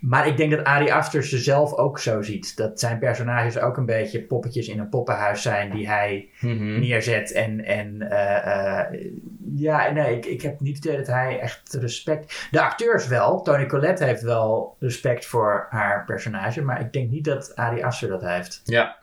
Maar 0.00 0.26
ik 0.26 0.36
denk 0.36 0.50
dat 0.50 0.64
Ari 0.64 0.90
Aster 0.90 1.24
ze 1.24 1.38
zelf 1.38 1.72
ook 1.74 1.98
zo 1.98 2.22
ziet. 2.22 2.56
Dat 2.56 2.80
zijn 2.80 2.98
personages 2.98 3.58
ook 3.58 3.76
een 3.76 3.86
beetje 3.86 4.22
poppetjes 4.22 4.68
in 4.68 4.78
een 4.78 4.88
poppenhuis 4.88 5.42
zijn 5.42 5.70
die 5.70 5.88
hij 5.88 6.28
Mhm. 6.40 6.78
neerzet. 6.80 7.32
En, 7.32 7.64
en 7.64 8.10
eh, 8.10 8.78
eh, 8.80 9.00
ja, 9.54 9.90
nee, 9.90 10.16
ik, 10.16 10.26
ik 10.26 10.42
heb 10.42 10.60
niet 10.60 10.76
het 10.76 10.84
idee 10.84 10.96
dat 10.96 11.06
hij 11.06 11.40
echt 11.40 11.74
respect... 11.74 12.48
De 12.50 12.60
acteurs 12.60 13.06
wel. 13.06 13.42
Tony 13.42 13.66
Collette 13.66 14.04
heeft 14.04 14.22
wel 14.22 14.76
respect 14.78 15.26
voor 15.26 15.66
haar 15.70 16.04
personage. 16.04 16.62
Maar 16.62 16.80
ik 16.80 16.92
denk 16.92 17.10
niet 17.10 17.24
dat 17.24 17.56
Ari 17.56 17.82
Aster 17.82 18.08
dat 18.08 18.22
heeft. 18.22 18.60
Ja. 18.64 18.96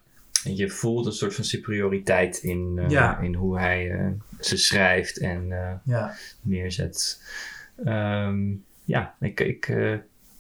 En 0.46 0.56
je 0.56 0.70
voelt 0.70 1.06
een 1.06 1.12
soort 1.12 1.36
van 1.36 1.44
superioriteit 1.44 2.38
in, 2.38 2.74
eh, 2.78 2.90
Ja. 2.90 3.20
in 3.20 3.34
hoe 3.34 3.60
hij 3.60 4.14
ze 4.40 4.58
schrijft 4.58 5.20
en 5.20 5.48
Ja. 5.84 6.14
neerzet. 6.42 7.22
Ehm, 7.86 8.40
ja, 8.84 9.14
ik, 9.20 9.40
ik 9.40 9.74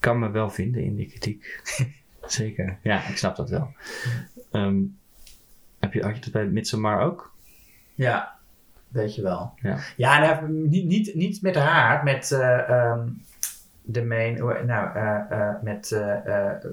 kan 0.05 0.19
me 0.19 0.29
wel 0.29 0.49
vinden 0.49 0.83
in 0.83 0.95
die 0.95 1.07
kritiek. 1.07 1.61
Zeker. 2.25 2.77
Ja, 2.81 3.07
ik 3.07 3.17
snap 3.17 3.35
dat 3.35 3.49
wel. 3.49 3.73
Ehm, 4.51 4.81
heb 5.79 5.93
je, 5.93 6.03
had 6.03 6.15
je 6.15 6.21
dat 6.21 6.31
bij 6.31 6.45
Midsommar 6.45 7.01
ook? 7.01 7.33
Ja, 7.95 8.37
weet 8.87 9.15
je 9.15 9.21
wel. 9.21 9.53
Ja. 9.61 9.77
Ja, 9.97 10.19
nou, 10.19 10.51
niet, 10.51 10.85
niet, 10.85 11.15
niet 11.15 11.41
met 11.41 11.55
haar, 11.55 12.03
met 12.03 12.31
eh, 12.31 12.69
ehm, 12.69 13.07
de 13.81 14.03
main, 14.03 14.35
nou, 14.65 14.95
eh, 14.95 15.21
eh, 15.29 15.61
met 15.61 15.87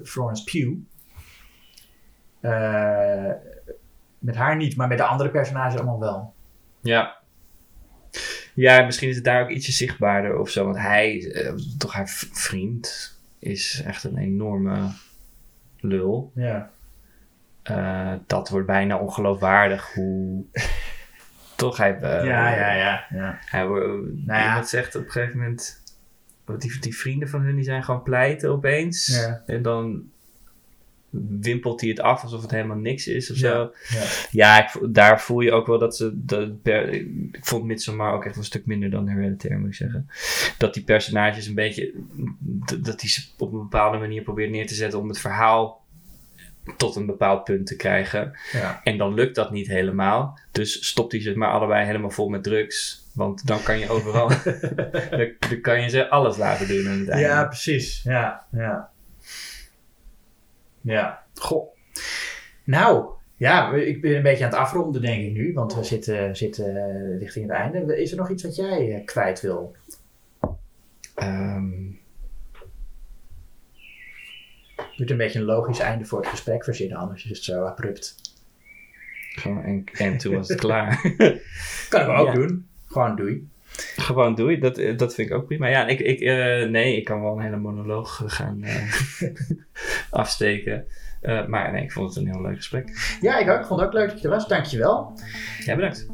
Florence 0.03 0.43
Pugh. 0.43 0.77
Met 4.19 4.35
haar 4.35 4.55
niet, 4.55 4.75
maar 4.75 4.87
met 4.87 4.97
de 4.97 5.03
andere 5.03 5.29
personages 5.29 5.75
allemaal 5.75 5.99
wel. 5.99 6.33
Ja. 6.81 7.17
Ja, 8.53 8.85
misschien 8.85 9.09
is 9.09 9.15
het 9.15 9.25
daar 9.25 9.43
ook 9.43 9.49
ietsje 9.49 9.71
zichtbaarder 9.71 10.37
of 10.39 10.49
zo. 10.49 10.65
Want 10.65 10.77
hij, 10.77 11.33
toch 11.77 11.93
haar 11.93 12.07
vriend, 12.31 13.12
is 13.43 13.81
echt 13.85 14.03
een 14.03 14.17
enorme 14.17 14.91
lul. 15.79 16.31
Ja. 16.35 16.71
Eh, 17.63 18.13
dat 18.27 18.49
wordt 18.49 18.67
bijna 18.67 18.97
ongeloofwaardig 18.97 19.93
hoe... 19.93 20.45
toch, 21.55 21.77
hij... 21.77 21.99
eh, 21.99 22.25
ja, 22.25 22.55
ja, 22.55 22.73
ja, 22.73 23.05
ja. 23.09 23.39
Hij 23.45 23.67
wordt... 23.67 23.85
Nou 24.25 24.41
ja. 24.41 24.63
Zegt 24.63 24.95
op 24.95 25.05
een 25.05 25.11
gegeven 25.11 25.37
moment... 25.37 25.81
Die, 26.57 26.79
die 26.79 26.97
vrienden 26.97 27.29
van 27.29 27.41
hun 27.41 27.55
die 27.55 27.63
zijn 27.63 27.83
gewoon 27.83 28.03
pleiten 28.03 28.49
opeens. 28.49 29.05
Ja. 29.05 29.43
En 29.45 29.61
dan 29.61 30.11
wimpelt 31.39 31.81
hij 31.81 31.89
het 31.89 31.99
af 31.99 32.23
alsof 32.23 32.41
het 32.41 32.51
helemaal 32.51 32.77
niks 32.77 33.07
is 33.07 33.31
of 33.31 33.37
Ja, 33.37 33.51
zo. 33.51 33.73
ja. 33.89 34.03
Ja, 34.31 34.63
ik, 34.63 34.93
daar 34.93 35.21
voel 35.21 35.39
je 35.39 35.51
ook 35.51 35.67
wel 35.67 35.79
dat 35.79 35.95
ze. 35.95 36.11
Dat 36.13 36.61
per, 36.61 36.89
ik 36.89 37.37
vond 37.45 37.63
Midsommar 37.63 38.13
ook 38.13 38.25
echt 38.25 38.35
een 38.35 38.43
stuk 38.43 38.65
minder 38.65 38.89
dan 38.89 39.07
Hereditary, 39.07 39.55
moet 39.55 39.67
ik 39.67 39.73
zeggen. 39.75 40.09
Dat 40.57 40.73
die 40.73 40.83
personages 40.83 41.47
een 41.47 41.55
beetje. 41.55 41.93
Dat 42.79 42.99
die 42.99 43.09
ze 43.09 43.21
op 43.37 43.53
een 43.53 43.59
bepaalde 43.59 43.97
manier 43.97 44.21
probeert 44.21 44.51
neer 44.51 44.67
te 44.67 44.75
zetten 44.75 44.99
om 44.99 45.07
het 45.07 45.19
verhaal 45.19 45.81
tot 46.77 46.95
een 46.95 47.05
bepaald 47.05 47.43
punt 47.43 47.67
te 47.67 47.75
krijgen. 47.75 48.37
Ja. 48.51 48.81
En 48.83 48.97
dan 48.97 49.13
lukt 49.13 49.35
dat 49.35 49.51
niet 49.51 49.67
helemaal. 49.67 50.39
Dus 50.51 50.87
stopt 50.87 51.11
hij 51.11 51.21
ze 51.21 51.37
maar 51.37 51.51
allebei 51.51 51.85
helemaal 51.85 52.09
vol 52.09 52.29
met 52.29 52.43
drugs. 52.43 53.01
Want 53.13 53.47
dan 53.47 53.63
kan 53.63 53.79
je 53.79 53.89
overal. 53.89 54.27
dan, 55.09 55.31
dan 55.39 55.61
kan 55.61 55.81
je 55.81 55.89
ze 55.89 56.09
alles 56.09 56.37
laten 56.37 56.67
doen 56.67 56.87
aan 56.87 56.99
het 56.99 57.09
einde. 57.09 57.27
Ja, 57.27 57.45
precies. 57.45 58.03
Ja, 58.03 58.45
ja. 58.51 58.89
Ja. 60.83 61.23
Goh. 61.35 61.75
Nou, 62.63 63.09
ja, 63.35 63.73
ik 63.73 64.01
ben 64.01 64.15
een 64.15 64.21
beetje 64.23 64.43
aan 64.45 64.49
het 64.49 64.59
afronden, 64.59 65.01
denk 65.01 65.23
ik 65.23 65.33
nu. 65.33 65.53
Want 65.53 65.75
we 65.75 65.83
zitten, 65.83 66.35
zitten 66.35 66.75
eh, 66.77 67.19
richting 67.19 67.47
het 67.49 67.57
einde. 67.57 68.01
Is 68.01 68.11
er 68.11 68.17
nog 68.17 68.29
iets 68.29 68.43
wat 68.43 68.55
jij 68.55 68.95
eh, 68.95 69.05
kwijt 69.05 69.41
wil? 69.41 69.75
Ehm, 71.15 71.81
Je 74.75 74.99
moet 75.01 75.11
een 75.11 75.17
beetje 75.17 75.39
een 75.39 75.45
logisch 75.45 75.79
einde 75.79 76.05
voor 76.05 76.19
het 76.19 76.27
gesprek 76.27 76.63
verzinnen, 76.63 76.97
anders 76.97 77.23
is 77.23 77.29
het 77.29 77.43
zo 77.43 77.63
abrupt. 77.65 78.15
gewoon 79.35 79.63
en, 79.63 79.83
en 79.93 80.17
toen 80.17 80.35
was 80.35 80.47
het 80.47 80.59
klaar. 80.59 81.01
Kan 81.89 82.01
ik 82.01 82.07
ook 82.07 82.27
Ja. 82.27 82.33
doen. 82.33 82.67
Gewoon 82.87 83.15
doei. 83.15 83.47
Gewoon 83.95 84.35
doei, 84.35 84.59
dat, 84.59 84.77
eh, 84.77 84.97
dat 84.97 85.13
vind 85.13 85.29
ik 85.29 85.35
ook 85.35 85.45
prima. 85.45 85.67
Ja, 85.67 85.87
ik, 85.87 85.99
ik, 85.99 86.19
eh, 86.19 86.69
nee, 86.69 86.97
ik 86.97 87.05
kan 87.05 87.21
wel 87.21 87.35
een 87.35 87.43
hele 87.43 87.57
monoloog 87.57 88.21
gaan 88.25 88.63
eh, 88.63 88.93
afsteken. 90.21 90.85
Maar 91.47 91.71
nee, 91.71 91.83
ik 91.83 91.91
vond 91.91 92.15
het 92.15 92.23
een 92.23 92.31
heel 92.31 92.41
leuk 92.41 92.55
gesprek. 92.55 93.17
Ja, 93.21 93.39
ik 93.39 93.49
ook. 93.49 93.59
Ik 93.59 93.65
vond 93.65 93.79
het 93.79 93.89
ook 93.89 93.95
leuk 93.95 94.09
dat 94.09 94.21
je 94.21 94.27
er 94.27 94.33
was. 94.33 94.47
Dankjewel. 94.47 95.19
Ja, 95.59 95.75
bedankt. 95.75 96.07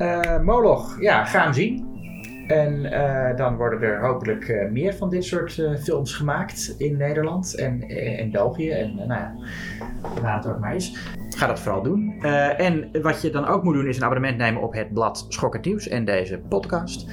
Moloch, 0.43 1.01
ja, 1.01 1.25
ga 1.25 1.43
hem 1.43 1.53
zien. 1.53 1.97
En 2.47 2.81
dan 3.35 3.55
worden 3.55 3.81
er 3.81 4.01
hopelijk 4.01 4.69
meer 4.71 4.93
van 4.93 5.09
dit 5.09 5.23
soort 5.23 5.53
films 5.83 6.15
gemaakt 6.15 6.75
in 6.77 6.97
Nederland 6.97 7.55
en 7.55 7.89
in 8.19 8.31
België. 8.31 8.69
En 8.69 8.95
nou 8.95 9.07
ja, 9.07 9.35
waar 10.21 10.35
het 10.35 10.47
ook 10.47 10.59
maar 10.59 10.75
is. 10.75 10.97
Ga 11.29 11.47
dat 11.47 11.59
vooral 11.59 11.83
doen. 11.83 12.23
En 12.57 12.89
wat 13.01 13.21
je 13.21 13.29
dan 13.29 13.45
ook 13.47 13.63
moet 13.63 13.73
doen 13.73 13.87
is 13.87 13.97
een 13.97 14.03
abonnement 14.03 14.37
nemen 14.37 14.61
op 14.61 14.73
het 14.73 14.93
blad 14.93 15.25
Schokkend 15.29 15.65
Nieuws 15.65 15.87
en 15.87 16.05
deze 16.05 16.39
podcast. 16.49 17.07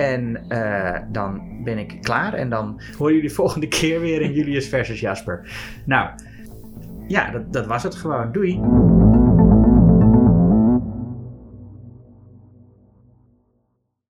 En 0.00 0.48
eh, 0.48 1.00
dan 1.08 1.40
ben 1.64 1.78
ik 1.78 1.98
klaar 2.02 2.34
en 2.34 2.50
dan 2.50 2.80
horen 2.98 3.14
jullie 3.14 3.32
volgende 3.42 3.68
keer 3.68 4.00
weer 4.00 4.20
in 4.20 4.32
Julius 4.32 4.68
versus 4.68 5.00
Jasper. 5.00 5.48
Nou, 5.84 6.10
ja, 7.06 7.30
dat, 7.30 7.52
dat 7.52 7.66
was 7.66 7.82
het 7.82 7.94
gewoon. 7.94 8.32
Doei! 8.32 8.60